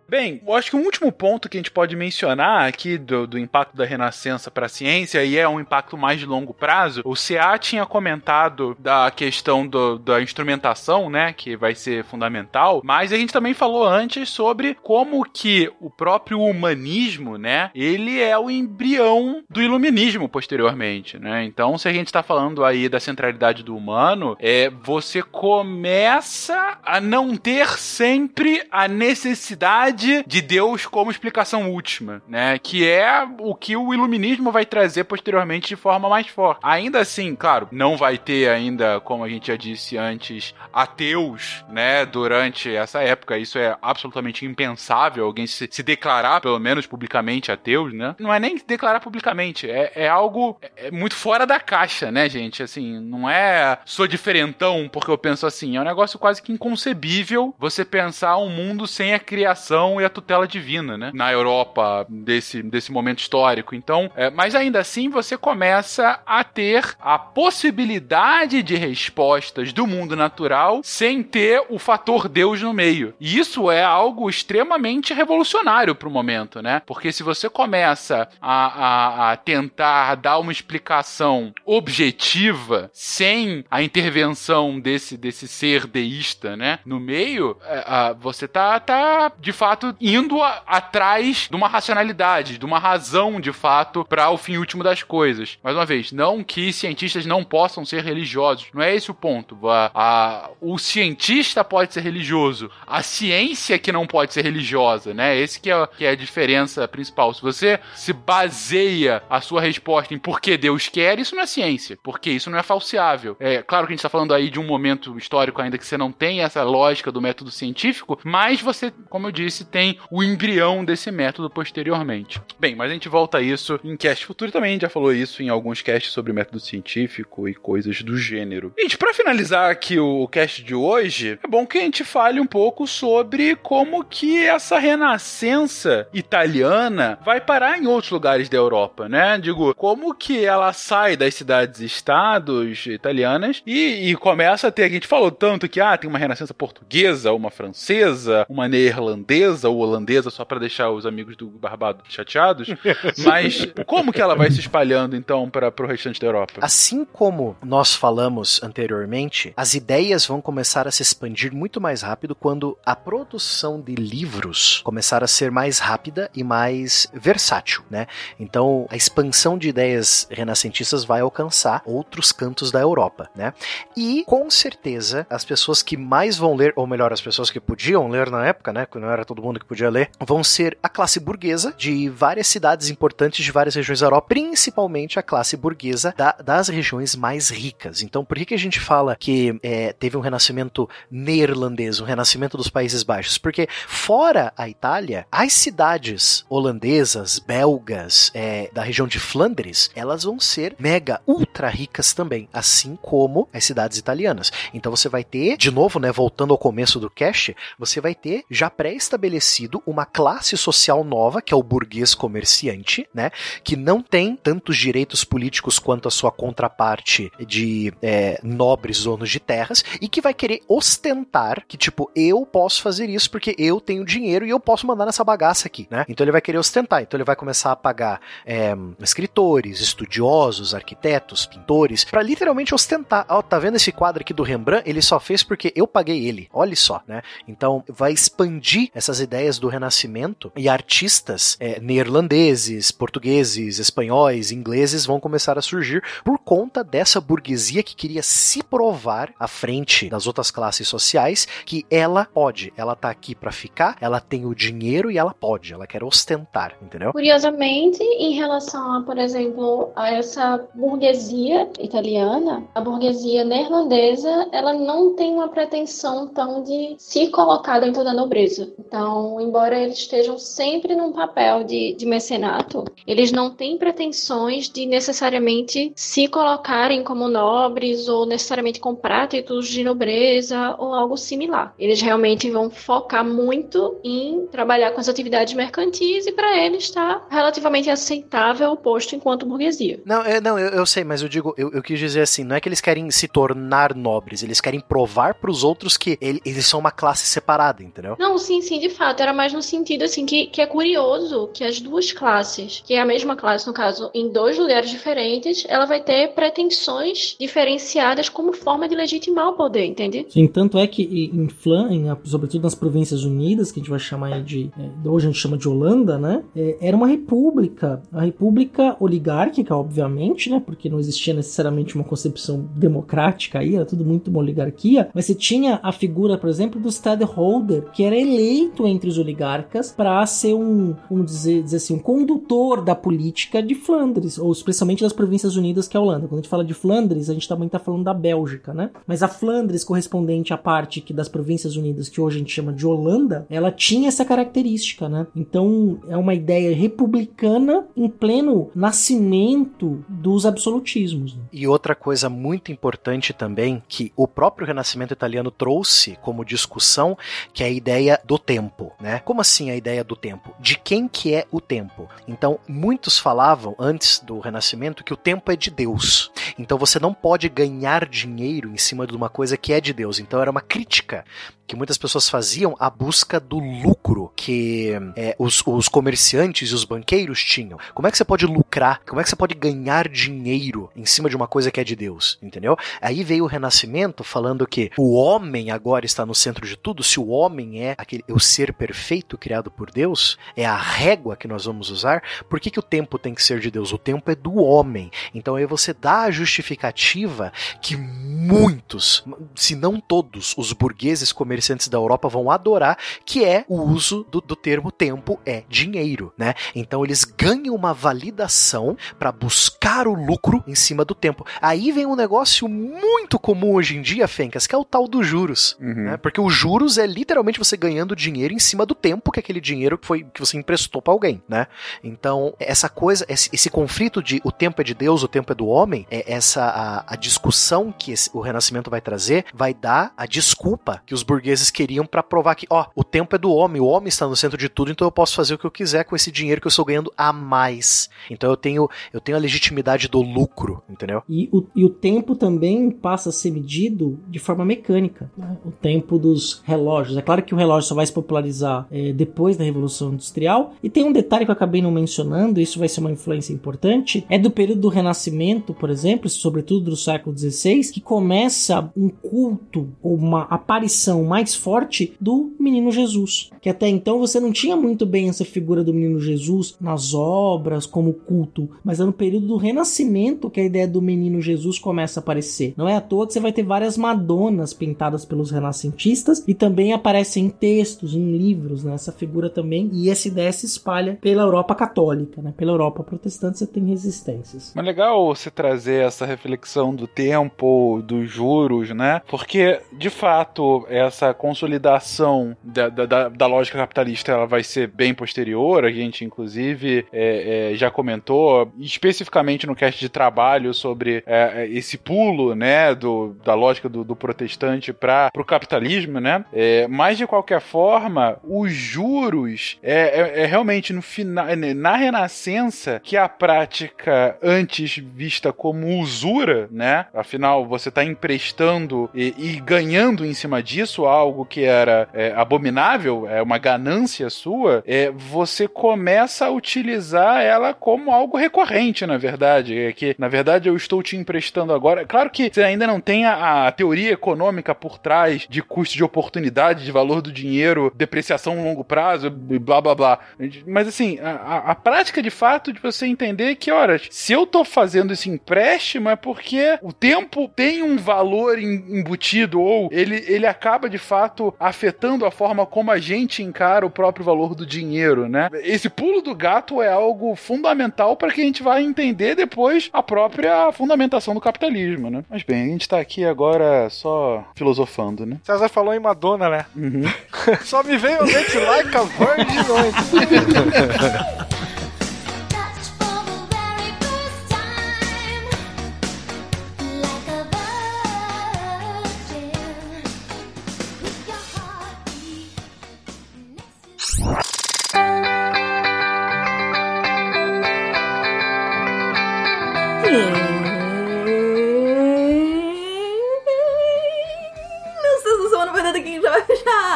Bem, 0.09 0.41
eu 0.47 0.53
acho 0.53 0.69
que 0.69 0.75
um 0.77 0.85
último 0.85 1.11
ponto 1.11 1.49
que 1.49 1.57
a 1.57 1.59
gente 1.59 1.71
pode 1.71 1.93
mencionar 1.93 2.65
aqui 2.65 2.97
do, 2.97 3.27
do 3.27 3.37
impacto 3.37 3.75
da 3.75 3.83
Renascença 3.83 4.49
para 4.49 4.67
a 4.67 4.69
ciência, 4.69 5.21
e 5.25 5.37
é 5.37 5.47
um 5.49 5.59
impacto 5.59 5.97
mais 5.97 6.17
de 6.17 6.25
longo 6.25 6.53
prazo, 6.53 7.01
o 7.03 7.13
CA 7.13 7.57
tinha 7.57 7.85
comentado 7.85 8.75
da 8.79 9.11
questão 9.11 9.67
do, 9.67 9.99
da 9.99 10.21
instrumentação, 10.21 11.09
né, 11.09 11.33
que 11.33 11.57
vai 11.57 11.75
ser 11.75 12.05
fundamental, 12.05 12.81
mas 12.85 13.11
a 13.11 13.17
gente 13.17 13.33
também 13.33 13.53
falou 13.53 13.85
antes 13.85 14.29
sobre 14.29 14.77
como 14.81 15.25
que 15.25 15.69
o 15.81 15.89
próprio 15.89 16.41
humanismo, 16.41 17.37
né, 17.37 17.69
ele 17.75 18.21
é 18.21 18.37
o 18.37 18.49
embrião 18.49 19.43
do 19.49 19.61
iluminismo 19.61 20.29
posteriormente, 20.29 21.19
né, 21.19 21.43
então 21.43 21.77
se 21.77 21.89
a 21.89 21.93
gente 21.93 22.07
está 22.07 22.23
falando 22.23 22.63
aí 22.63 22.87
da 22.87 22.99
centralidade 22.99 23.61
do 23.61 23.75
humano, 23.75 24.37
é, 24.39 24.69
você 24.69 25.21
começa 25.21 26.77
a 26.81 27.01
não 27.01 27.35
ter 27.35 27.67
sempre 27.77 28.65
a 28.71 28.87
necessidade 28.87 29.96
de 30.25 30.41
Deus 30.41 30.85
como 30.85 31.11
explicação 31.11 31.71
última, 31.71 32.21
né? 32.27 32.57
Que 32.59 32.87
é 32.87 33.27
o 33.39 33.55
que 33.55 33.75
o 33.75 33.93
iluminismo 33.93 34.51
vai 34.51 34.65
trazer 34.65 35.03
posteriormente 35.05 35.67
de 35.67 35.75
forma 35.75 36.09
mais 36.09 36.27
forte. 36.27 36.59
Ainda 36.63 36.99
assim, 36.99 37.35
claro, 37.35 37.67
não 37.71 37.97
vai 37.97 38.17
ter 38.17 38.49
ainda, 38.49 38.99
como 38.99 39.23
a 39.23 39.29
gente 39.29 39.47
já 39.47 39.55
disse 39.55 39.97
antes, 39.97 40.53
ateus, 40.71 41.63
né? 41.69 42.05
Durante 42.05 42.73
essa 42.73 43.01
época, 43.01 43.37
isso 43.37 43.57
é 43.57 43.77
absolutamente 43.81 44.45
impensável 44.45 45.25
alguém 45.25 45.47
se, 45.47 45.67
se 45.69 45.83
declarar, 45.83 46.41
pelo 46.41 46.59
menos 46.59 46.85
publicamente, 46.85 47.51
ateus, 47.51 47.93
né? 47.93 48.15
Não 48.19 48.33
é 48.33 48.39
nem 48.39 48.57
declarar 48.65 48.99
publicamente, 48.99 49.69
é, 49.69 49.91
é 49.95 50.07
algo 50.07 50.57
é 50.75 50.91
muito 50.91 51.15
fora 51.15 51.45
da 51.45 51.59
caixa, 51.59 52.11
né, 52.11 52.29
gente? 52.29 52.61
Assim, 52.63 52.99
não 52.99 53.29
é 53.29 53.79
sou 53.85 54.07
diferentão 54.07 54.89
porque 54.91 55.11
eu 55.11 55.17
penso 55.17 55.45
assim, 55.45 55.77
é 55.77 55.81
um 55.81 55.85
negócio 55.85 56.19
quase 56.19 56.41
que 56.41 56.51
inconcebível 56.51 57.53
você 57.57 57.83
pensar 57.85 58.37
um 58.37 58.49
mundo 58.49 58.87
sem 58.87 59.13
a 59.13 59.19
criação 59.19 59.86
e 59.99 60.05
a 60.05 60.09
tutela 60.09 60.47
divina, 60.47 60.97
né? 60.97 61.11
Na 61.13 61.31
Europa 61.31 62.05
desse, 62.09 62.61
desse 62.61 62.91
momento 62.91 63.19
histórico. 63.19 63.73
Então, 63.73 64.11
é, 64.15 64.29
mas 64.29 64.55
ainda 64.55 64.79
assim 64.79 65.09
você 65.09 65.37
começa 65.37 66.19
a 66.25 66.43
ter 66.43 66.95
a 66.99 67.17
possibilidade 67.17 68.61
de 68.63 68.75
respostas 68.75 69.71
do 69.71 69.87
mundo 69.87 70.15
natural 70.15 70.81
sem 70.83 71.23
ter 71.23 71.63
o 71.69 71.79
fator 71.79 72.27
Deus 72.27 72.61
no 72.61 72.73
meio. 72.73 73.13
E 73.19 73.37
isso 73.37 73.69
é 73.69 73.83
algo 73.83 74.29
extremamente 74.29 75.13
revolucionário 75.13 75.93
para 75.95 76.07
o 76.07 76.11
momento, 76.11 76.61
né? 76.61 76.81
Porque 76.85 77.11
se 77.11 77.23
você 77.23 77.49
começa 77.49 78.27
a, 78.41 78.65
a, 78.65 79.31
a 79.31 79.37
tentar 79.37 80.15
dar 80.15 80.39
uma 80.39 80.51
explicação 80.51 81.53
objetiva 81.65 82.89
sem 82.93 83.63
a 83.69 83.81
intervenção 83.83 84.79
desse, 84.79 85.17
desse 85.17 85.47
ser 85.47 85.85
deísta, 85.85 86.55
né? 86.55 86.79
No 86.85 86.99
meio, 86.99 87.57
é, 87.65 87.83
a, 87.85 88.13
você 88.13 88.47
tá, 88.47 88.79
tá 88.79 89.31
de 89.39 89.51
fato 89.51 89.76
fato 89.77 89.95
indo 90.01 90.41
a, 90.41 90.63
atrás 90.65 91.47
de 91.49 91.55
uma 91.55 91.67
racionalidade, 91.67 92.57
de 92.57 92.65
uma 92.65 92.79
razão 92.79 93.39
de 93.39 93.53
fato 93.53 94.03
para 94.03 94.29
o 94.31 94.37
fim 94.37 94.57
último 94.57 94.83
das 94.83 95.03
coisas. 95.03 95.57
Mais 95.63 95.75
uma 95.75 95.85
vez, 95.85 96.11
não 96.11 96.43
que 96.43 96.73
cientistas 96.73 97.25
não 97.25 97.43
possam 97.43 97.85
ser 97.85 98.03
religiosos, 98.03 98.67
não 98.73 98.81
é 98.81 98.95
esse 98.95 99.11
o 99.11 99.13
ponto. 99.13 99.57
A, 99.69 99.91
a, 99.93 100.49
o 100.59 100.77
cientista 100.77 101.63
pode 101.63 101.93
ser 101.93 102.01
religioso, 102.01 102.71
a 102.85 103.03
ciência 103.03 103.77
que 103.77 103.91
não 103.91 104.07
pode 104.07 104.33
ser 104.33 104.43
religiosa, 104.43 105.13
né? 105.13 105.37
Esse 105.37 105.59
que 105.59 105.69
é, 105.69 105.87
que 105.87 106.05
é 106.05 106.09
a 106.09 106.15
diferença 106.15 106.87
principal. 106.87 107.33
Se 107.33 107.41
você 107.41 107.79
se 107.93 108.13
baseia 108.13 109.21
a 109.29 109.41
sua 109.41 109.61
resposta 109.61 110.13
em 110.13 110.17
por 110.17 110.41
que 110.41 110.57
Deus 110.57 110.87
quer, 110.87 111.19
isso 111.19 111.35
não 111.35 111.43
é 111.43 111.45
ciência, 111.45 111.97
porque 112.01 112.31
isso 112.31 112.49
não 112.49 112.57
é 112.57 112.63
falseável. 112.63 113.37
É 113.39 113.61
claro 113.61 113.85
que 113.85 113.93
a 113.93 113.95
gente 113.95 113.99
está 113.99 114.09
falando 114.09 114.33
aí 114.33 114.49
de 114.49 114.59
um 114.59 114.65
momento 114.65 115.17
histórico 115.17 115.61
ainda 115.61 115.77
que 115.77 115.85
você 115.85 115.97
não 115.97 116.11
tem 116.11 116.41
essa 116.41 116.63
lógica 116.63 117.11
do 117.11 117.21
método 117.21 117.51
científico, 117.51 118.19
mas 118.23 118.61
você, 118.61 118.91
como 119.09 119.27
eu 119.27 119.31
disse, 119.31 119.65
tem 119.67 119.99
o 120.09 120.23
embrião 120.23 120.83
desse 120.83 121.11
método 121.11 121.49
posteriormente. 121.49 122.41
Bem, 122.59 122.75
mas 122.75 122.89
a 122.89 122.93
gente 122.93 123.09
volta 123.09 123.37
a 123.37 123.41
isso 123.41 123.79
em 123.83 123.95
cast 123.95 124.25
futuro 124.25 124.51
também, 124.51 124.69
a 124.69 124.73
gente 124.73 124.81
já 124.81 124.89
falou 124.89 125.13
isso 125.13 125.43
em 125.43 125.49
alguns 125.49 125.81
casts 125.81 126.11
sobre 126.11 126.33
método 126.33 126.59
científico 126.59 127.47
e 127.47 127.53
coisas 127.53 128.01
do 128.01 128.17
gênero. 128.17 128.73
Gente, 128.79 128.97
para 128.97 129.13
finalizar 129.13 129.69
aqui 129.69 129.99
o 129.99 130.27
cast 130.27 130.63
de 130.63 130.73
hoje, 130.73 131.39
é 131.43 131.47
bom 131.47 131.65
que 131.65 131.77
a 131.77 131.81
gente 131.81 132.03
fale 132.03 132.39
um 132.39 132.45
pouco 132.45 132.87
sobre 132.87 133.55
como 133.55 134.03
que 134.03 134.45
essa 134.45 134.79
renascença 134.79 136.07
italiana 136.13 137.19
vai 137.23 137.41
parar 137.41 137.77
em 137.77 137.87
outros 137.87 138.11
lugares 138.11 138.49
da 138.49 138.57
Europa, 138.57 139.09
né? 139.09 139.37
Digo, 139.37 139.73
como 139.75 140.13
que 140.13 140.45
ela 140.45 140.73
sai 140.73 141.15
das 141.15 141.35
cidades-estados 141.35 142.85
italianas 142.85 143.61
e, 143.65 144.09
e 144.09 144.15
começa 144.15 144.67
a 144.67 144.71
ter, 144.71 144.83
a 144.83 144.89
gente 144.89 145.07
falou 145.07 145.31
tanto 145.31 145.67
que, 145.67 145.79
ah, 145.79 145.97
tem 145.97 146.09
uma 146.09 146.19
renascença 146.19 146.53
portuguesa, 146.53 147.33
uma 147.33 147.49
francesa, 147.49 148.45
uma 148.49 148.67
neerlandesa, 148.67 149.56
inglesa 149.57 149.69
ou 149.69 149.79
holandesa, 149.79 150.29
só 150.29 150.45
para 150.45 150.59
deixar 150.59 150.91
os 150.91 151.05
amigos 151.05 151.35
do 151.35 151.47
Barbado 151.47 152.03
chateados. 152.07 152.67
Mas 153.25 153.67
como 153.85 154.13
que 154.13 154.21
ela 154.21 154.35
vai 154.35 154.51
se 154.51 154.59
espalhando, 154.59 155.15
então, 155.15 155.49
para 155.49 155.73
o 155.79 155.85
restante 155.85 156.19
da 156.19 156.27
Europa? 156.27 156.53
Assim 156.61 157.03
como 157.03 157.57
nós 157.63 157.95
falamos 157.95 158.61
anteriormente, 158.63 159.53
as 159.57 159.73
ideias 159.73 160.25
vão 160.25 160.41
começar 160.41 160.87
a 160.87 160.91
se 160.91 161.01
expandir 161.01 161.53
muito 161.53 161.81
mais 161.81 162.01
rápido 162.01 162.35
quando 162.35 162.77
a 162.85 162.95
produção 162.95 163.81
de 163.81 163.95
livros 163.95 164.81
começar 164.83 165.23
a 165.23 165.27
ser 165.27 165.51
mais 165.51 165.79
rápida 165.79 166.29
e 166.35 166.43
mais 166.43 167.07
versátil, 167.13 167.83
né? 167.89 168.07
Então, 168.39 168.85
a 168.89 168.95
expansão 168.95 169.57
de 169.57 169.69
ideias 169.69 170.27
renascentistas 170.29 171.03
vai 171.03 171.21
alcançar 171.21 171.81
outros 171.85 172.31
cantos 172.31 172.71
da 172.71 172.79
Europa, 172.79 173.29
né? 173.35 173.53
E, 173.95 174.23
com 174.25 174.49
certeza, 174.49 175.25
as 175.29 175.43
pessoas 175.43 175.81
que 175.81 175.97
mais 175.97 176.37
vão 176.37 176.55
ler, 176.55 176.73
ou 176.75 176.85
melhor, 176.85 177.11
as 177.11 177.21
pessoas 177.21 177.49
que 177.49 177.59
podiam 177.59 178.07
ler 178.07 178.29
na 178.29 178.45
época, 178.45 178.71
né? 178.71 178.85
Que 178.85 178.99
não 178.99 179.09
era 179.09 179.25
todo 179.25 179.41
mundo 179.41 179.46
que 179.55 179.65
podia 179.65 179.89
ler, 179.89 180.09
vão 180.19 180.43
ser 180.43 180.77
a 180.81 180.89
classe 180.89 181.19
burguesa 181.19 181.73
de 181.77 182.09
várias 182.09 182.47
cidades 182.47 182.89
importantes 182.89 183.43
de 183.43 183.51
várias 183.51 183.75
regiões 183.75 183.99
da 183.99 184.07
Europa, 184.07 184.27
principalmente 184.29 185.19
a 185.19 185.23
classe 185.23 185.55
burguesa 185.55 186.13
da, 186.17 186.31
das 186.33 186.67
regiões 186.67 187.15
mais 187.15 187.49
ricas. 187.49 188.01
Então, 188.01 188.25
por 188.25 188.37
que, 188.37 188.45
que 188.45 188.53
a 188.53 188.59
gente 188.59 188.79
fala 188.79 189.15
que 189.15 189.57
é, 189.63 189.93
teve 189.93 190.17
um 190.17 190.21
renascimento 190.21 190.89
neerlandês, 191.09 191.99
um 191.99 192.05
renascimento 192.05 192.57
dos 192.57 192.69
Países 192.69 193.03
Baixos? 193.03 193.37
Porque 193.37 193.67
fora 193.87 194.51
a 194.57 194.67
Itália, 194.67 195.25
as 195.31 195.53
cidades 195.53 196.45
holandesas, 196.49 197.39
belgas, 197.39 198.31
é, 198.33 198.69
da 198.73 198.83
região 198.83 199.07
de 199.07 199.19
Flandres, 199.19 199.91
elas 199.95 200.23
vão 200.23 200.39
ser 200.39 200.75
mega 200.79 201.21
ultra 201.27 201.69
ricas 201.69 202.13
também, 202.13 202.49
assim 202.51 202.97
como 203.01 203.47
as 203.53 203.63
cidades 203.63 203.97
italianas. 203.97 204.51
Então 204.73 204.95
você 204.95 205.07
vai 205.07 205.23
ter, 205.23 205.57
de 205.57 205.71
novo, 205.71 205.99
né, 205.99 206.11
voltando 206.11 206.53
ao 206.53 206.57
começo 206.57 206.99
do 206.99 207.09
cast, 207.09 207.55
você 207.77 208.01
vai 208.01 208.15
ter 208.15 208.43
já 208.49 208.69
pré-estabelecido 208.69 209.26
estabelecido 209.27 209.83
uma 209.85 210.05
classe 210.05 210.57
social 210.57 211.03
nova, 211.03 211.41
que 211.41 211.53
é 211.53 211.57
o 211.57 211.63
burguês 211.63 212.15
comerciante, 212.15 213.07
né? 213.13 213.31
Que 213.63 213.75
não 213.75 214.01
tem 214.01 214.35
tantos 214.35 214.77
direitos 214.77 215.23
políticos 215.23 215.77
quanto 215.77 216.07
a 216.07 216.11
sua 216.11 216.31
contraparte 216.31 217.31
de 217.45 217.93
é, 218.01 218.39
nobres 218.41 219.03
donos 219.03 219.29
de 219.29 219.39
terras 219.39 219.83
e 220.01 220.07
que 220.07 220.21
vai 220.21 220.33
querer 220.33 220.61
ostentar 220.67 221.63
que, 221.67 221.77
tipo, 221.77 222.09
eu 222.15 222.45
posso 222.45 222.81
fazer 222.81 223.09
isso 223.09 223.29
porque 223.29 223.55
eu 223.57 223.79
tenho 223.79 224.05
dinheiro 224.05 224.45
e 224.45 224.49
eu 224.49 224.59
posso 224.59 224.87
mandar 224.87 225.05
nessa 225.05 225.23
bagaça 225.23 225.67
aqui, 225.67 225.87
né? 225.91 226.05
Então 226.07 226.23
ele 226.23 226.31
vai 226.31 226.41
querer 226.41 226.57
ostentar. 226.57 227.01
Então 227.01 227.17
ele 227.17 227.25
vai 227.25 227.35
começar 227.35 227.71
a 227.71 227.75
pagar 227.75 228.21
é, 228.45 228.75
escritores, 228.99 229.81
estudiosos, 229.81 230.73
arquitetos, 230.73 231.45
pintores, 231.45 232.05
para 232.05 232.21
literalmente 232.21 232.73
ostentar. 232.73 233.25
Ó, 233.29 233.39
oh, 233.39 233.43
tá 233.43 233.59
vendo 233.59 233.75
esse 233.75 233.91
quadro 233.91 234.21
aqui 234.21 234.33
do 234.33 234.43
Rembrandt? 234.43 234.89
Ele 234.89 235.01
só 235.01 235.19
fez 235.19 235.43
porque 235.43 235.73
eu 235.75 235.87
paguei 235.87 236.25
ele. 236.25 236.47
Olha 236.53 236.75
só, 236.75 237.01
né? 237.07 237.21
Então 237.47 237.83
vai 237.87 238.11
expandir 238.11 238.89
essas 238.93 239.16
essas 239.17 239.19
ideias 239.19 239.59
do 239.59 239.67
Renascimento 239.67 240.51
e 240.55 240.69
artistas 240.69 241.57
é, 241.59 241.79
neerlandeses, 241.79 242.91
portugueses, 242.91 243.79
espanhóis, 243.79 244.51
ingleses 244.51 245.05
vão 245.05 245.19
começar 245.19 245.57
a 245.57 245.61
surgir 245.61 246.03
por 246.23 246.37
conta 246.37 246.83
dessa 246.83 247.19
burguesia 247.19 247.81
que 247.81 247.95
queria 247.95 248.21
se 248.21 248.63
provar 248.63 249.33
à 249.39 249.47
frente 249.47 250.09
das 250.09 250.27
outras 250.27 250.51
classes 250.51 250.87
sociais 250.87 251.47
que 251.65 251.85
ela 251.89 252.25
pode, 252.25 252.71
ela 252.77 252.95
tá 252.95 253.09
aqui 253.09 253.33
para 253.33 253.51
ficar, 253.51 253.97
ela 253.99 254.19
tem 254.19 254.45
o 254.45 254.53
dinheiro 254.53 255.09
e 255.09 255.17
ela 255.17 255.33
pode, 255.33 255.73
ela 255.73 255.87
quer 255.87 256.03
ostentar, 256.03 256.75
entendeu? 256.81 257.11
Curiosamente, 257.11 258.03
em 258.03 258.33
relação 258.33 258.97
a, 258.97 259.01
por 259.01 259.17
exemplo, 259.17 259.91
a 259.95 260.11
essa 260.11 260.63
burguesia 260.75 261.69
italiana, 261.79 262.63
a 262.75 262.81
burguesia 262.81 263.43
neerlandesa, 263.43 264.47
ela 264.51 264.73
não 264.73 265.15
tem 265.15 265.33
uma 265.33 265.49
pretensão 265.49 266.27
tão 266.27 266.61
de 266.63 266.95
se 266.97 267.27
colocar 267.27 267.79
dentro 267.79 268.03
da 268.03 268.13
nobreza. 268.13 268.71
Então, 268.79 269.06
embora 269.39 269.79
eles 269.79 269.99
estejam 269.99 270.37
sempre 270.37 270.95
num 270.95 271.11
papel 271.11 271.63
de, 271.63 271.95
de 271.95 272.05
mecenato, 272.05 272.85
eles 273.05 273.31
não 273.31 273.49
têm 273.49 273.77
pretensões 273.77 274.69
de 274.69 274.85
necessariamente 274.85 275.91
se 275.95 276.27
colocarem 276.27 277.03
como 277.03 277.27
nobres 277.27 278.07
ou 278.07 278.25
necessariamente 278.25 278.79
comprar 278.79 279.27
títulos 279.27 279.67
de 279.67 279.83
nobreza 279.83 280.75
ou 280.77 280.93
algo 280.93 281.17
similar. 281.17 281.73
Eles 281.77 282.01
realmente 282.01 282.49
vão 282.49 282.69
focar 282.69 283.23
muito 283.23 283.99
em 284.03 284.47
trabalhar 284.47 284.91
com 284.91 284.99
as 284.99 285.09
atividades 285.09 285.53
mercantis 285.53 286.25
e 286.25 286.31
para 286.31 286.57
eles 286.57 286.83
está 286.83 287.25
relativamente 287.29 287.89
aceitável 287.89 288.71
o 288.71 288.77
posto 288.77 289.15
enquanto 289.15 289.45
burguesia. 289.45 290.01
Não, 290.05 290.21
é, 290.23 290.41
não 290.41 290.57
eu, 290.57 290.69
eu 290.69 290.85
sei, 290.85 291.03
mas 291.03 291.21
eu 291.21 291.29
digo, 291.29 291.53
eu, 291.57 291.71
eu, 291.71 291.81
quis 291.81 291.99
dizer 291.99 292.21
assim, 292.21 292.43
não 292.43 292.55
é 292.55 292.59
que 292.59 292.67
eles 292.67 292.81
querem 292.81 293.09
se 293.11 293.27
tornar 293.27 293.95
nobres, 293.95 294.43
eles 294.43 294.61
querem 294.61 294.79
provar 294.79 295.35
para 295.35 295.51
os 295.51 295.63
outros 295.63 295.97
que 295.97 296.17
ele, 296.21 296.41
eles 296.45 296.65
são 296.65 296.79
uma 296.79 296.91
classe 296.91 297.25
separada, 297.25 297.83
entendeu? 297.83 298.15
Não, 298.19 298.37
sim, 298.37 298.61
sim, 298.61 298.79
de 298.79 298.89
fato, 298.97 299.21
era 299.21 299.33
mais 299.33 299.53
no 299.53 299.61
sentido 299.61 300.03
assim 300.03 300.25
que, 300.25 300.47
que 300.47 300.61
é 300.61 300.65
curioso 300.65 301.49
que 301.53 301.63
as 301.63 301.79
duas 301.79 302.11
classes, 302.11 302.81
que 302.85 302.93
é 302.93 302.99
a 302.99 303.05
mesma 303.05 303.35
classe 303.35 303.67
no 303.67 303.73
caso, 303.73 304.09
em 304.13 304.29
dois 304.29 304.57
lugares 304.57 304.89
diferentes, 304.89 305.65
ela 305.69 305.85
vai 305.85 306.01
ter 306.01 306.33
pretensões 306.33 307.35
diferenciadas 307.39 308.29
como 308.29 308.53
forma 308.53 308.87
de 308.87 308.95
legitimar 308.95 309.49
o 309.49 309.53
poder, 309.53 309.85
entende? 309.85 310.25
Sim, 310.29 310.47
tanto 310.47 310.77
é 310.77 310.87
que 310.87 311.31
em 311.33 311.47
Flan, 311.49 311.89
sobretudo 312.23 312.63
nas 312.63 312.75
Províncias 312.75 313.23
Unidas, 313.23 313.71
que 313.71 313.79
a 313.79 313.81
gente 313.81 313.89
vai 313.89 313.99
chamar 313.99 314.41
de, 314.41 314.71
é, 314.77 315.07
hoje 315.07 315.27
a 315.27 315.29
gente 315.29 315.39
chama 315.39 315.57
de 315.57 315.69
Holanda, 315.69 316.17
né? 316.17 316.43
É, 316.55 316.77
era 316.81 316.97
uma 316.97 317.07
república, 317.07 318.01
a 318.11 318.21
república 318.21 318.95
oligárquica, 318.99 319.75
obviamente, 319.75 320.49
né? 320.49 320.61
Porque 320.65 320.89
não 320.89 320.99
existia 320.99 321.33
necessariamente 321.33 321.95
uma 321.95 322.03
concepção 322.03 322.67
democrática 322.75 323.59
aí, 323.59 323.75
era 323.75 323.85
tudo 323.85 324.03
muito 324.03 324.29
uma 324.29 324.39
oligarquia, 324.39 325.09
mas 325.13 325.25
você 325.25 325.35
tinha 325.35 325.79
a 325.83 325.91
figura, 325.91 326.37
por 326.37 326.49
exemplo, 326.49 326.79
do 326.79 326.89
stadtholder, 326.89 327.83
que 327.91 328.03
era 328.03 328.15
eleito 328.15 328.86
entre 328.87 329.09
os 329.09 329.17
oligarcas 329.17 329.91
para 329.91 330.25
ser 330.25 330.53
um, 330.53 330.95
dizer, 331.23 331.63
dizer 331.63 331.77
assim, 331.77 331.95
um 331.95 331.99
condutor 331.99 332.81
da 332.81 332.95
política 332.95 333.61
de 333.61 333.75
Flandres, 333.75 334.37
ou 334.37 334.51
especialmente 334.51 335.03
das 335.03 335.13
Províncias 335.13 335.55
Unidas, 335.55 335.87
que 335.87 335.95
é 335.95 335.99
a 335.99 336.03
Holanda. 336.03 336.27
Quando 336.27 336.39
a 336.39 336.41
gente 336.41 336.49
fala 336.49 336.65
de 336.65 336.73
Flandres, 336.73 337.29
a 337.29 337.33
gente 337.33 337.47
também 337.47 337.67
está 337.67 337.79
falando 337.79 338.03
da 338.03 338.13
Bélgica, 338.13 338.73
né? 338.73 338.91
Mas 339.05 339.23
a 339.23 339.27
Flandres 339.27 339.83
correspondente 339.83 340.53
à 340.53 340.57
parte 340.57 341.01
que 341.01 341.13
das 341.13 341.29
Províncias 341.29 341.75
Unidas, 341.75 342.09
que 342.09 342.21
hoje 342.21 342.37
a 342.37 342.39
gente 342.39 342.53
chama 342.53 342.73
de 342.73 342.85
Holanda, 342.85 343.45
ela 343.49 343.71
tinha 343.71 344.07
essa 344.07 344.25
característica, 344.25 345.09
né? 345.09 345.27
Então 345.35 345.99
é 346.07 346.17
uma 346.17 346.33
ideia 346.33 346.75
republicana 346.75 347.85
em 347.95 348.09
pleno 348.09 348.69
nascimento 348.75 350.03
dos 350.07 350.45
absolutismos. 350.45 351.35
Né? 351.35 351.41
E 351.51 351.67
outra 351.67 351.95
coisa 351.95 352.29
muito 352.29 352.71
importante 352.71 353.33
também 353.33 353.81
que 353.87 354.11
o 354.15 354.27
próprio 354.27 354.67
Renascimento 354.67 355.13
italiano 355.13 355.51
trouxe 355.51 356.17
como 356.21 356.45
discussão, 356.45 357.17
que 357.53 357.63
é 357.63 357.67
a 357.67 357.71
ideia 357.71 358.19
do 358.25 358.37
tempo, 358.37 358.76
né? 358.99 359.19
Como 359.19 359.41
assim 359.41 359.69
a 359.69 359.75
ideia 359.75 360.03
do 360.03 360.15
tempo? 360.15 360.53
De 360.59 360.77
quem 360.77 361.07
que 361.07 361.33
é 361.33 361.45
o 361.51 361.59
tempo? 361.59 362.09
Então, 362.27 362.59
muitos 362.67 363.17
falavam 363.17 363.75
antes 363.79 364.19
do 364.19 364.39
Renascimento 364.39 365.03
que 365.03 365.13
o 365.13 365.17
tempo 365.17 365.51
é 365.51 365.55
de 365.55 365.69
Deus. 365.71 366.31
Então 366.57 366.77
você 366.77 366.99
não 366.99 367.13
pode 367.13 367.49
ganhar 367.49 368.07
dinheiro 368.07 368.71
em 368.71 368.77
cima 368.77 369.05
de 369.05 369.15
uma 369.15 369.29
coisa 369.29 369.57
que 369.57 369.73
é 369.73 369.81
de 369.81 369.93
Deus. 369.93 370.19
Então 370.19 370.41
era 370.41 370.51
uma 370.51 370.61
crítica 370.61 371.25
que 371.67 371.75
muitas 371.75 371.97
pessoas 371.97 372.29
faziam 372.29 372.75
a 372.79 372.89
busca 372.89 373.39
do 373.39 373.59
lucro 373.59 374.31
que 374.35 374.93
é, 375.15 375.35
os, 375.37 375.61
os 375.65 375.89
comerciantes 375.89 376.71
e 376.71 376.73
os 376.73 376.85
banqueiros 376.85 377.43
tinham. 377.43 377.77
Como 377.93 378.07
é 378.07 378.11
que 378.11 378.17
você 378.17 378.23
pode 378.23 378.45
lucrar? 378.45 379.01
Como 379.05 379.19
é 379.19 379.23
que 379.23 379.29
você 379.29 379.35
pode 379.35 379.53
ganhar 379.53 380.07
dinheiro 380.07 380.89
em 380.95 381.05
cima 381.05 381.29
de 381.29 381.35
uma 381.35 381.47
coisa 381.47 381.69
que 381.69 381.79
é 381.79 381.83
de 381.83 381.95
Deus? 381.95 382.39
Entendeu? 382.41 382.77
Aí 383.01 383.23
veio 383.23 383.43
o 383.43 383.47
Renascimento 383.47 384.23
falando 384.23 384.65
que 384.65 384.91
o 384.97 385.13
homem 385.13 385.69
agora 385.69 386.05
está 386.05 386.25
no 386.25 386.33
centro 386.33 386.65
de 386.65 386.77
tudo. 386.77 387.03
Se 387.03 387.19
o 387.19 387.27
homem 387.27 387.83
é 387.83 387.95
aquele, 387.97 388.23
o 388.29 388.39
ser 388.39 388.73
perfeito 388.73 389.37
criado 389.37 389.69
por 389.69 389.91
Deus, 389.91 390.37
é 390.55 390.65
a 390.65 390.77
régua 390.77 391.35
que 391.35 391.47
nós 391.47 391.65
vamos 391.65 391.89
usar. 391.89 392.23
Por 392.49 392.61
que, 392.61 392.71
que 392.71 392.79
o 392.79 392.83
tempo 392.83 393.19
tem 393.19 393.33
que 393.33 393.43
ser 393.43 393.59
de 393.59 393.69
Deus? 393.69 393.91
O 393.91 393.97
tempo 393.97 394.31
é 394.31 394.35
do 394.35 394.55
homem. 394.55 395.11
Então 395.35 395.55
aí 395.55 395.65
você 395.65 395.93
dá 395.93 396.21
a 396.21 396.31
justificativa 396.31 397.51
que 397.81 397.97
muitos, 397.97 399.25
se 399.53 399.75
não 399.75 399.99
todos, 399.99 400.53
os 400.57 400.71
burgueses 400.71 401.33
comerciantes 401.33 401.56
comerciantes 401.57 401.87
da 401.87 401.97
Europa 401.97 402.29
vão 402.29 402.51
adorar, 402.51 402.97
que 403.25 403.43
é 403.43 403.65
o 403.67 403.81
uso 403.81 404.25
do, 404.29 404.39
do 404.39 404.55
termo 404.55 404.91
tempo 404.91 405.39
é 405.45 405.63
dinheiro, 405.67 406.31
né? 406.37 406.53
Então 406.75 407.03
eles 407.03 407.23
ganham 407.23 407.73
uma 407.73 407.93
validação 407.93 408.95
para 409.17 409.31
buscar 409.31 410.07
o 410.07 410.13
lucro 410.13 410.63
em 410.67 410.75
cima 410.75 411.03
do 411.03 411.15
tempo. 411.15 411.45
Aí 411.61 411.91
vem 411.91 412.05
um 412.05 412.15
negócio 412.15 412.67
muito 412.67 413.39
comum 413.39 413.73
hoje 413.73 413.97
em 413.97 414.01
dia, 414.01 414.27
Fencas, 414.27 414.67
que 414.67 414.75
é 414.75 414.77
o 414.77 414.85
tal 414.85 415.07
dos 415.07 415.25
juros, 415.25 415.75
uhum. 415.79 415.93
né? 415.93 416.17
Porque 416.17 416.39
os 416.39 416.53
juros 416.53 416.97
é 416.97 417.07
literalmente 417.07 417.59
você 417.59 417.75
ganhando 417.75 418.15
dinheiro 418.15 418.53
em 418.53 418.59
cima 418.59 418.85
do 418.85 418.93
tempo 418.93 419.31
que 419.31 419.39
aquele 419.39 419.59
dinheiro 419.59 419.99
foi 420.01 420.23
que 420.33 420.39
você 420.39 420.57
emprestou 420.57 421.01
para 421.01 421.13
alguém, 421.13 421.41
né? 421.47 421.67
Então 422.03 422.53
essa 422.59 422.87
coisa, 422.87 423.25
esse, 423.27 423.49
esse, 423.51 423.69
conflito 423.69 424.21
de 424.23 424.41
o 424.43 424.51
tempo 424.51 424.81
é 424.81 424.83
de 424.83 424.93
Deus, 424.93 425.23
o 425.23 425.27
tempo 425.27 425.51
é 425.51 425.55
do 425.55 425.67
homem, 425.67 426.05
é 426.09 426.31
essa 426.31 426.63
a, 426.63 427.13
a 427.13 427.15
discussão 427.15 427.91
que 427.91 428.11
esse, 428.11 428.29
o 428.33 428.39
Renascimento 428.39 428.89
vai 428.89 429.01
trazer, 429.01 429.45
vai 429.53 429.73
dar 429.73 430.13
a 430.15 430.25
desculpa 430.25 431.01
que 431.05 431.13
os 431.13 431.23
burgueses 431.23 431.46
queriam 431.71 432.05
para 432.05 432.23
provar 432.23 432.55
que, 432.55 432.67
ó, 432.69 432.85
o 432.95 433.03
tempo 433.03 433.35
é 433.35 433.39
do 433.39 433.51
homem, 433.51 433.81
o 433.81 433.85
homem 433.85 434.09
está 434.09 434.27
no 434.27 434.35
centro 434.35 434.57
de 434.57 434.69
tudo, 434.69 434.91
então 434.91 435.07
eu 435.07 435.11
posso 435.11 435.35
fazer 435.35 435.53
o 435.53 435.57
que 435.57 435.65
eu 435.65 435.71
quiser 435.71 436.03
com 436.03 436.15
esse 436.15 436.31
dinheiro 436.31 436.61
que 436.61 436.67
eu 436.67 436.69
estou 436.69 436.85
ganhando 436.85 437.11
a 437.17 437.31
mais. 437.31 438.09
Então 438.29 438.49
eu 438.49 438.57
tenho, 438.57 438.89
eu 439.13 439.19
tenho 439.19 439.37
a 439.37 439.41
legitimidade 439.41 440.07
do 440.07 440.21
lucro, 440.21 440.81
entendeu? 440.89 441.23
E 441.29 441.49
o, 441.51 441.63
e 441.75 441.85
o 441.85 441.89
tempo 441.89 442.35
também 442.35 442.89
passa 442.89 443.29
a 443.29 443.31
ser 443.31 443.51
medido 443.51 444.19
de 444.27 444.39
forma 444.39 444.65
mecânica. 444.65 445.29
Né? 445.37 445.57
O 445.65 445.71
tempo 445.71 446.17
dos 446.17 446.61
relógios. 446.63 447.17
É 447.17 447.21
claro 447.21 447.43
que 447.43 447.53
o 447.53 447.57
relógio 447.57 447.89
só 447.89 447.95
vai 447.95 448.05
se 448.05 448.13
popularizar 448.13 448.87
é, 448.91 449.11
depois 449.13 449.57
da 449.57 449.63
Revolução 449.63 450.13
Industrial. 450.13 450.73
E 450.81 450.89
tem 450.89 451.03
um 451.03 451.11
detalhe 451.11 451.45
que 451.45 451.51
eu 451.51 451.55
acabei 451.55 451.81
não 451.81 451.91
mencionando, 451.91 452.59
isso 452.59 452.79
vai 452.79 452.87
ser 452.87 452.99
uma 452.99 453.11
influência 453.11 453.53
importante, 453.53 454.25
é 454.29 454.37
do 454.37 454.51
período 454.51 454.81
do 454.81 454.89
Renascimento, 454.89 455.73
por 455.73 455.89
exemplo, 455.89 456.29
sobretudo 456.29 456.91
do 456.91 456.95
século 456.95 457.37
XVI, 457.37 457.81
que 457.91 458.01
começa 458.01 458.91
um 458.95 459.09
culto 459.09 459.87
uma 460.03 460.43
aparição 460.43 461.23
mais 461.23 461.36
mais 461.37 461.53
forte 461.53 462.15
do 462.19 462.51
menino 462.59 462.91
Jesus. 462.91 463.51
Que 463.61 463.69
até 463.69 463.87
então 463.87 464.17
você 464.17 464.39
não 464.39 464.51
tinha 464.51 464.75
muito 464.75 465.05
bem 465.05 465.29
essa 465.29 465.45
figura 465.45 465.83
do 465.83 465.93
menino 465.93 466.19
Jesus 466.19 466.75
nas 466.81 467.13
obras, 467.13 467.85
como 467.85 468.11
culto, 468.11 468.67
mas 468.83 468.99
é 468.99 469.05
no 469.05 469.13
período 469.13 469.45
do 469.45 469.57
Renascimento 469.57 470.49
que 470.49 470.59
a 470.59 470.65
ideia 470.65 470.87
do 470.87 470.99
menino 470.99 471.39
Jesus 471.39 471.77
começa 471.77 472.19
a 472.19 472.21
aparecer. 472.21 472.73
Não 472.75 472.89
é 472.89 472.95
à 472.95 473.01
toa 473.01 473.27
que 473.27 473.33
você 473.33 473.39
vai 473.39 473.51
ter 473.51 473.61
várias 473.61 473.97
Madonas 473.97 474.73
pintadas 474.73 475.25
pelos 475.25 475.51
renascentistas 475.51 476.43
e 476.47 476.55
também 476.55 476.91
aparecem 476.91 477.45
em 477.45 477.49
textos, 477.49 478.15
em 478.15 478.35
livros, 478.35 478.83
né? 478.83 478.95
Essa 478.95 479.11
figura 479.11 479.49
também, 479.49 479.91
e 479.93 480.09
essa 480.09 480.27
ideia 480.27 480.51
se 480.51 480.65
espalha 480.65 481.19
pela 481.21 481.43
Europa 481.43 481.75
católica, 481.75 482.41
né? 482.41 482.53
Pela 482.57 482.71
Europa 482.71 483.03
protestante 483.03 483.59
você 483.59 483.67
tem 483.67 483.85
resistências. 483.85 484.71
Mas 484.75 484.85
legal 484.85 485.27
você 485.27 485.51
trazer 485.51 486.05
essa 486.05 486.25
reflexão 486.25 486.95
do 486.95 487.05
tempo, 487.05 488.01
dos 488.01 488.29
juros, 488.29 488.89
né? 488.89 489.21
Porque, 489.29 489.79
de 489.91 490.09
fato, 490.09 490.85
essa 490.89 491.26
essa 491.27 491.33
consolidação 491.33 492.55
da, 492.63 492.89
da, 492.89 493.29
da, 493.29 493.47
lógica 493.47 493.77
capitalista 493.77 494.31
ela 494.31 494.45
vai 494.45 494.63
ser 494.63 494.87
bem 494.87 495.13
posterior. 495.13 495.85
A 495.85 495.91
gente, 495.91 496.23
inclusive, 496.23 497.05
é, 497.11 497.71
é, 497.71 497.75
já 497.75 497.89
comentou 497.91 498.71
especificamente 498.79 499.67
no 499.67 499.75
cast 499.75 499.99
de 499.99 500.09
trabalho 500.09 500.73
sobre 500.73 501.23
é, 501.25 501.63
é 501.63 501.67
esse 501.67 501.97
pulo 501.97 502.55
né, 502.55 502.93
do, 502.93 503.35
da 503.43 503.53
lógica 503.53 503.89
do, 503.89 504.03
do 504.03 504.15
protestante 504.15 504.93
para 504.93 505.31
o 505.35 505.43
capitalismo, 505.43 506.19
né? 506.19 506.45
É, 506.53 506.87
mas, 506.87 507.17
de 507.17 507.27
qualquer 507.27 507.61
forma, 507.61 508.37
os 508.43 508.71
juros 508.71 509.77
é, 509.83 510.43
é, 510.43 510.45
realmente 510.45 510.93
no 510.93 511.01
final, 511.01 511.45
na 511.75 511.95
Renascença, 511.95 513.01
que 513.03 513.17
a 513.17 513.27
prática 513.27 514.37
antes 514.41 514.97
vista 514.97 515.51
como 515.51 515.99
usura, 515.99 516.67
né? 516.71 517.07
Afinal, 517.13 517.65
você 517.65 517.89
está 517.89 518.03
emprestando 518.03 519.09
e, 519.13 519.33
e 519.37 519.59
ganhando 519.59 520.25
em 520.25 520.33
cima 520.33 520.61
disso 520.61 521.06
algo 521.07 521.45
que 521.45 521.63
era 521.63 522.07
é, 522.13 522.33
abominável, 522.35 523.27
é 523.29 523.41
uma 523.41 523.57
ganância 523.57 524.29
sua, 524.29 524.83
é, 524.85 525.11
você 525.11 525.67
começa 525.67 526.45
a 526.45 526.51
utilizar 526.51 527.41
ela 527.41 527.73
como 527.73 528.11
algo 528.11 528.37
recorrente, 528.37 529.05
na 529.05 529.17
verdade. 529.17 529.77
É 529.77 529.93
que, 529.93 530.15
na 530.17 530.27
verdade, 530.27 530.69
eu 530.69 530.75
estou 530.75 531.01
te 531.01 531.15
emprestando 531.15 531.73
agora. 531.73 532.05
Claro 532.05 532.29
que 532.29 532.49
você 532.51 532.63
ainda 532.63 532.87
não 532.87 532.99
tem 532.99 533.25
a, 533.25 533.67
a 533.67 533.71
teoria 533.71 534.11
econômica 534.11 534.73
por 534.73 534.97
trás 534.97 535.45
de 535.49 535.61
custo 535.61 535.95
de 535.95 536.03
oportunidade, 536.03 536.85
de 536.85 536.91
valor 536.91 537.21
do 537.21 537.31
dinheiro, 537.31 537.91
depreciação 537.95 538.59
a 538.59 538.63
longo 538.63 538.83
prazo, 538.83 539.29
blá 539.29 539.81
blá 539.81 539.95
blá. 539.95 540.19
Mas 540.65 540.87
assim, 540.87 541.19
a, 541.19 541.71
a, 541.71 541.75
prática 541.75 542.21
de 542.21 542.29
fato 542.29 542.73
de 542.73 542.79
você 542.79 543.05
entender 543.05 543.55
que, 543.55 543.71
ora, 543.71 543.99
se 544.09 544.33
eu 544.33 544.45
tô 544.45 544.63
fazendo 544.63 545.13
esse 545.13 545.29
empréstimo 545.29 546.09
é 546.09 546.15
porque 546.15 546.77
o 546.81 546.91
tempo 546.91 547.49
tem 547.55 547.83
um 547.83 547.97
valor 547.97 548.59
embutido, 548.59 549.61
ou 549.61 549.89
ele, 549.91 550.23
ele 550.27 550.45
acaba 550.45 550.89
de 550.89 550.96
fato 550.97 551.53
afetando 551.59 552.25
a 552.25 552.31
forma 552.31 552.65
como 552.65 552.91
a 552.91 552.97
gente 552.97 553.43
encara 553.43 553.85
o 553.85 553.89
próprio 553.89 554.25
valor 554.25 554.55
do 554.55 554.65
dinheiro, 554.65 555.27
né? 555.27 555.49
Esse 555.63 555.89
pulo 555.89 556.21
do 556.21 556.35
gato 556.35 556.81
é 556.81 556.89
algo 556.89 557.35
fundamental 557.35 558.15
para 558.15 558.31
que 558.31 558.41
a 558.41 558.43
gente 558.43 558.63
vá 558.63 558.81
entender 558.81 559.35
depois 559.35 559.89
a 559.93 560.01
própria 560.03 560.71
fundamentação 560.71 561.33
do 561.33 561.41
capitalismo, 561.41 562.09
né? 562.09 562.23
Mas 562.29 562.43
bem, 562.43 562.63
a 562.63 562.67
gente 562.67 562.87
tá 562.87 562.99
aqui 562.99 563.25
agora 563.25 563.89
só 563.89 564.43
filosofando, 564.55 565.25
né? 565.25 565.37
César 565.43 565.69
falou 565.69 565.93
em 565.93 565.99
Madonna, 565.99 566.49
né? 566.49 566.65
Uhum. 566.75 567.03
só 567.63 567.83
me 567.83 567.97
veio 567.97 568.21
a 568.21 568.25
mente 568.25 568.57
like 568.57 568.95
a 568.95 569.03
virgin 569.03 569.57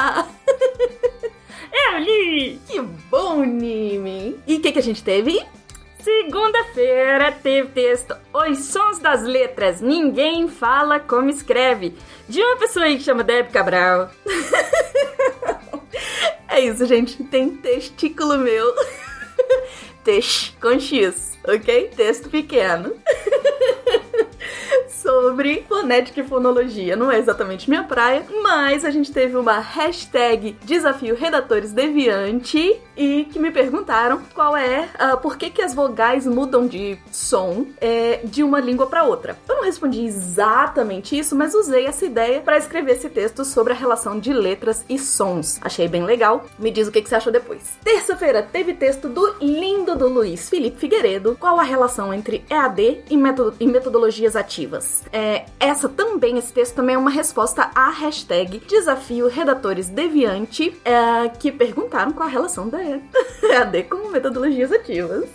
que 4.71 4.79
a 4.79 4.83
gente 4.83 5.03
teve? 5.03 5.43
Segunda-feira 6.03 7.31
teve 7.31 7.69
texto 7.69 8.15
Os 8.33 8.57
Sons 8.65 8.97
das 8.97 9.21
Letras, 9.21 9.81
Ninguém 9.81 10.47
Fala 10.47 10.99
Como 10.99 11.29
Escreve, 11.29 11.95
de 12.27 12.41
uma 12.41 12.57
pessoa 12.57 12.85
aí 12.85 12.97
que 12.97 13.03
chama 13.03 13.23
Deb 13.23 13.51
Cabral. 13.51 14.09
é 16.49 16.59
isso, 16.61 16.87
gente. 16.87 17.23
Tem 17.25 17.49
testículo 17.49 18.39
meu. 18.39 18.73
Tex 20.03 20.55
com 20.59 20.79
X, 20.79 21.30
ok? 21.43 21.91
Texto 21.95 22.30
pequeno. 22.30 22.93
sobre 25.01 25.65
fonética 25.68 26.22
e 26.22 26.23
fonologia. 26.23 26.95
Não 26.95 27.11
é 27.11 27.18
exatamente 27.18 27.69
minha 27.69 27.84
praia, 27.84 28.23
mas 28.41 28.85
a 28.85 28.91
gente 28.91 29.11
teve 29.11 29.35
uma 29.35 29.59
hashtag 29.59 30.55
Desafio 30.63 31.15
Redatores 31.15 31.72
Deviante 31.72 32.80
e 32.95 33.26
que 33.26 33.39
me 33.39 33.51
perguntaram 33.51 34.22
qual 34.34 34.55
é, 34.55 34.88
uh, 34.99 35.18
por 35.18 35.38
que, 35.38 35.49
que 35.49 35.61
as 35.61 35.73
vogais 35.73 36.27
mudam 36.27 36.68
de 36.68 36.97
som 37.11 37.65
é, 37.80 38.22
de 38.23 38.43
uma 38.43 38.59
língua 38.59 38.88
para 38.88 39.03
outra. 39.03 39.38
Eu 39.49 39.55
não 39.55 39.63
respondi 39.63 40.05
exatamente 40.05 41.18
isso, 41.18 41.35
mas 41.35 41.55
usei 41.55 41.85
essa 41.85 42.05
ideia 42.05 42.41
para 42.41 42.57
escrever 42.57 42.93
esse 42.93 43.09
texto 43.09 43.43
sobre 43.43 43.73
a 43.73 43.76
relação 43.76 44.19
de 44.19 44.31
letras 44.31 44.85
e 44.88 44.99
sons. 44.99 45.59
Achei 45.61 45.88
bem 45.88 46.03
legal. 46.03 46.45
Me 46.59 46.69
diz 46.69 46.88
o 46.88 46.91
que, 46.91 47.01
que 47.01 47.09
você 47.09 47.15
achou 47.15 47.31
depois. 47.31 47.63
Terça-feira 47.84 48.43
teve 48.43 48.73
texto 48.73 49.09
do 49.09 49.35
lindo 49.41 49.95
do 49.95 50.07
Luiz 50.07 50.49
Felipe 50.49 50.77
Figueiredo. 50.77 51.30
Qual 51.35 51.59
a 51.59 51.63
relação 51.63 52.13
entre 52.13 52.43
EAD 52.49 53.03
e, 53.09 53.17
metod 53.17 53.55
e 53.59 53.67
metodologias 53.67 54.35
ativas? 54.35 55.03
É, 55.11 55.45
essa 55.59 55.87
também, 55.89 56.37
esse 56.37 56.53
texto 56.53 56.75
também 56.75 56.95
é 56.95 56.97
uma 56.97 57.09
resposta 57.09 57.69
à 57.75 57.89
hashtag 57.89 58.59
Desafio 58.67 59.27
Redatores 59.27 59.89
Deviante, 59.89 60.75
é, 60.83 61.29
que 61.29 61.51
perguntaram 61.51 62.11
qual 62.11 62.27
a 62.27 62.31
relação 62.31 62.69
da 62.69 62.79
EAD 62.81 63.83
com 63.89 64.09
metodologias 64.09 64.71
ativas. 64.71 65.29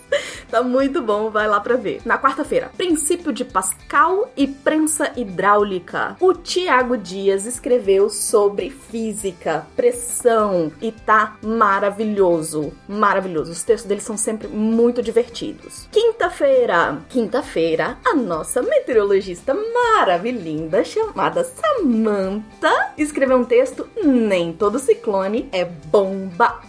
Tá 0.51 0.63
muito 0.63 1.03
bom, 1.03 1.31
vai 1.31 1.49
lá 1.49 1.61
pra 1.61 1.77
ver. 1.77 2.01
Na 2.05 2.19
quarta-feira, 2.19 2.71
princípio 2.77 3.33
de 3.33 3.45
Pascal 3.45 4.31
e 4.37 4.47
prensa 4.47 5.13
hidráulica. 5.17 6.17
O 6.21 6.33
Tiago 6.33 6.97
Dias 6.97 7.47
escreveu 7.47 8.09
sobre 8.09 8.71
física, 8.71 9.67
pressão 9.75 10.73
e 10.81 10.93
tá 10.93 11.37
maravilhoso. 11.43 12.73
Maravilhoso. 12.89 13.53
Os 13.53 13.63
textos 13.63 13.89
dele 13.89 14.01
são 14.01 14.17
sempre 14.17 14.49
muito 14.49 15.03
divertidos. 15.03 15.89
Quinta-feira, 15.91 16.99
quinta-feira, 17.09 17.99
a 18.05 18.15
nossa 18.15 18.63
meteorologista 18.63 19.55
maravilhinda 19.55 20.85
chamada 20.85 21.45
Samantha 21.45 22.93
escreveu 22.97 23.39
um 23.39 23.45
texto 23.45 23.89
Nem 24.03 24.53
todo 24.53 24.79
ciclone 24.79 25.49
é 25.53 25.65
bomba 25.65 26.61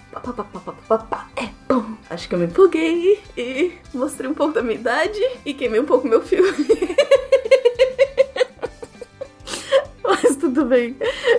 é 1.35 1.49
bom. 1.67 1.83
Acho 2.09 2.27
que 2.27 2.35
eu 2.35 2.39
me 2.39 2.45
empolguei 2.45 3.21
e 3.37 3.73
mostrei 3.93 4.29
um 4.29 4.33
pouco 4.33 4.53
da 4.53 4.61
minha 4.61 4.79
idade 4.79 5.19
e 5.45 5.53
queimei 5.53 5.79
um 5.79 5.85
pouco 5.85 6.07
meu 6.07 6.21
filme. 6.21 6.51
Mas 10.03 10.35
tudo 10.37 10.65
bem. 10.65 10.95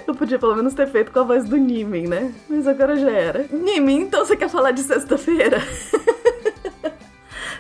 Eu 0.07 0.15
podia 0.15 0.39
pelo 0.39 0.55
menos 0.55 0.75
ter 0.75 0.87
feito 0.89 1.11
com 1.11 1.21
a 1.21 1.23
voz 1.23 1.45
do 1.45 1.57
Nimin, 1.57 2.07
né? 2.07 2.35
Mas 2.49 2.67
agora 2.67 2.97
já 2.97 3.11
era. 3.11 3.47
Nimin, 3.51 4.03
então 4.03 4.25
você 4.25 4.37
quer 4.37 4.49
falar 4.49 4.73
de 4.73 4.83
sexta-feira? 4.83 5.63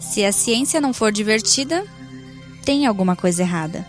Se 0.00 0.24
a 0.24 0.32
ciência 0.32 0.80
não 0.80 0.92
for 0.92 1.12
divertida, 1.12 1.86
tem 2.64 2.84
alguma 2.84 3.14
coisa 3.14 3.42
errada. 3.42 3.86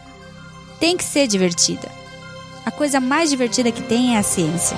Tem 0.79 0.95
que 0.95 1.03
ser 1.03 1.25
divertida. 1.25 1.89
A 2.63 2.69
coisa 2.69 2.99
mais 2.99 3.31
divertida 3.31 3.71
que 3.71 3.81
tem 3.81 4.15
é 4.15 4.19
a 4.19 4.23
ciência. 4.23 4.77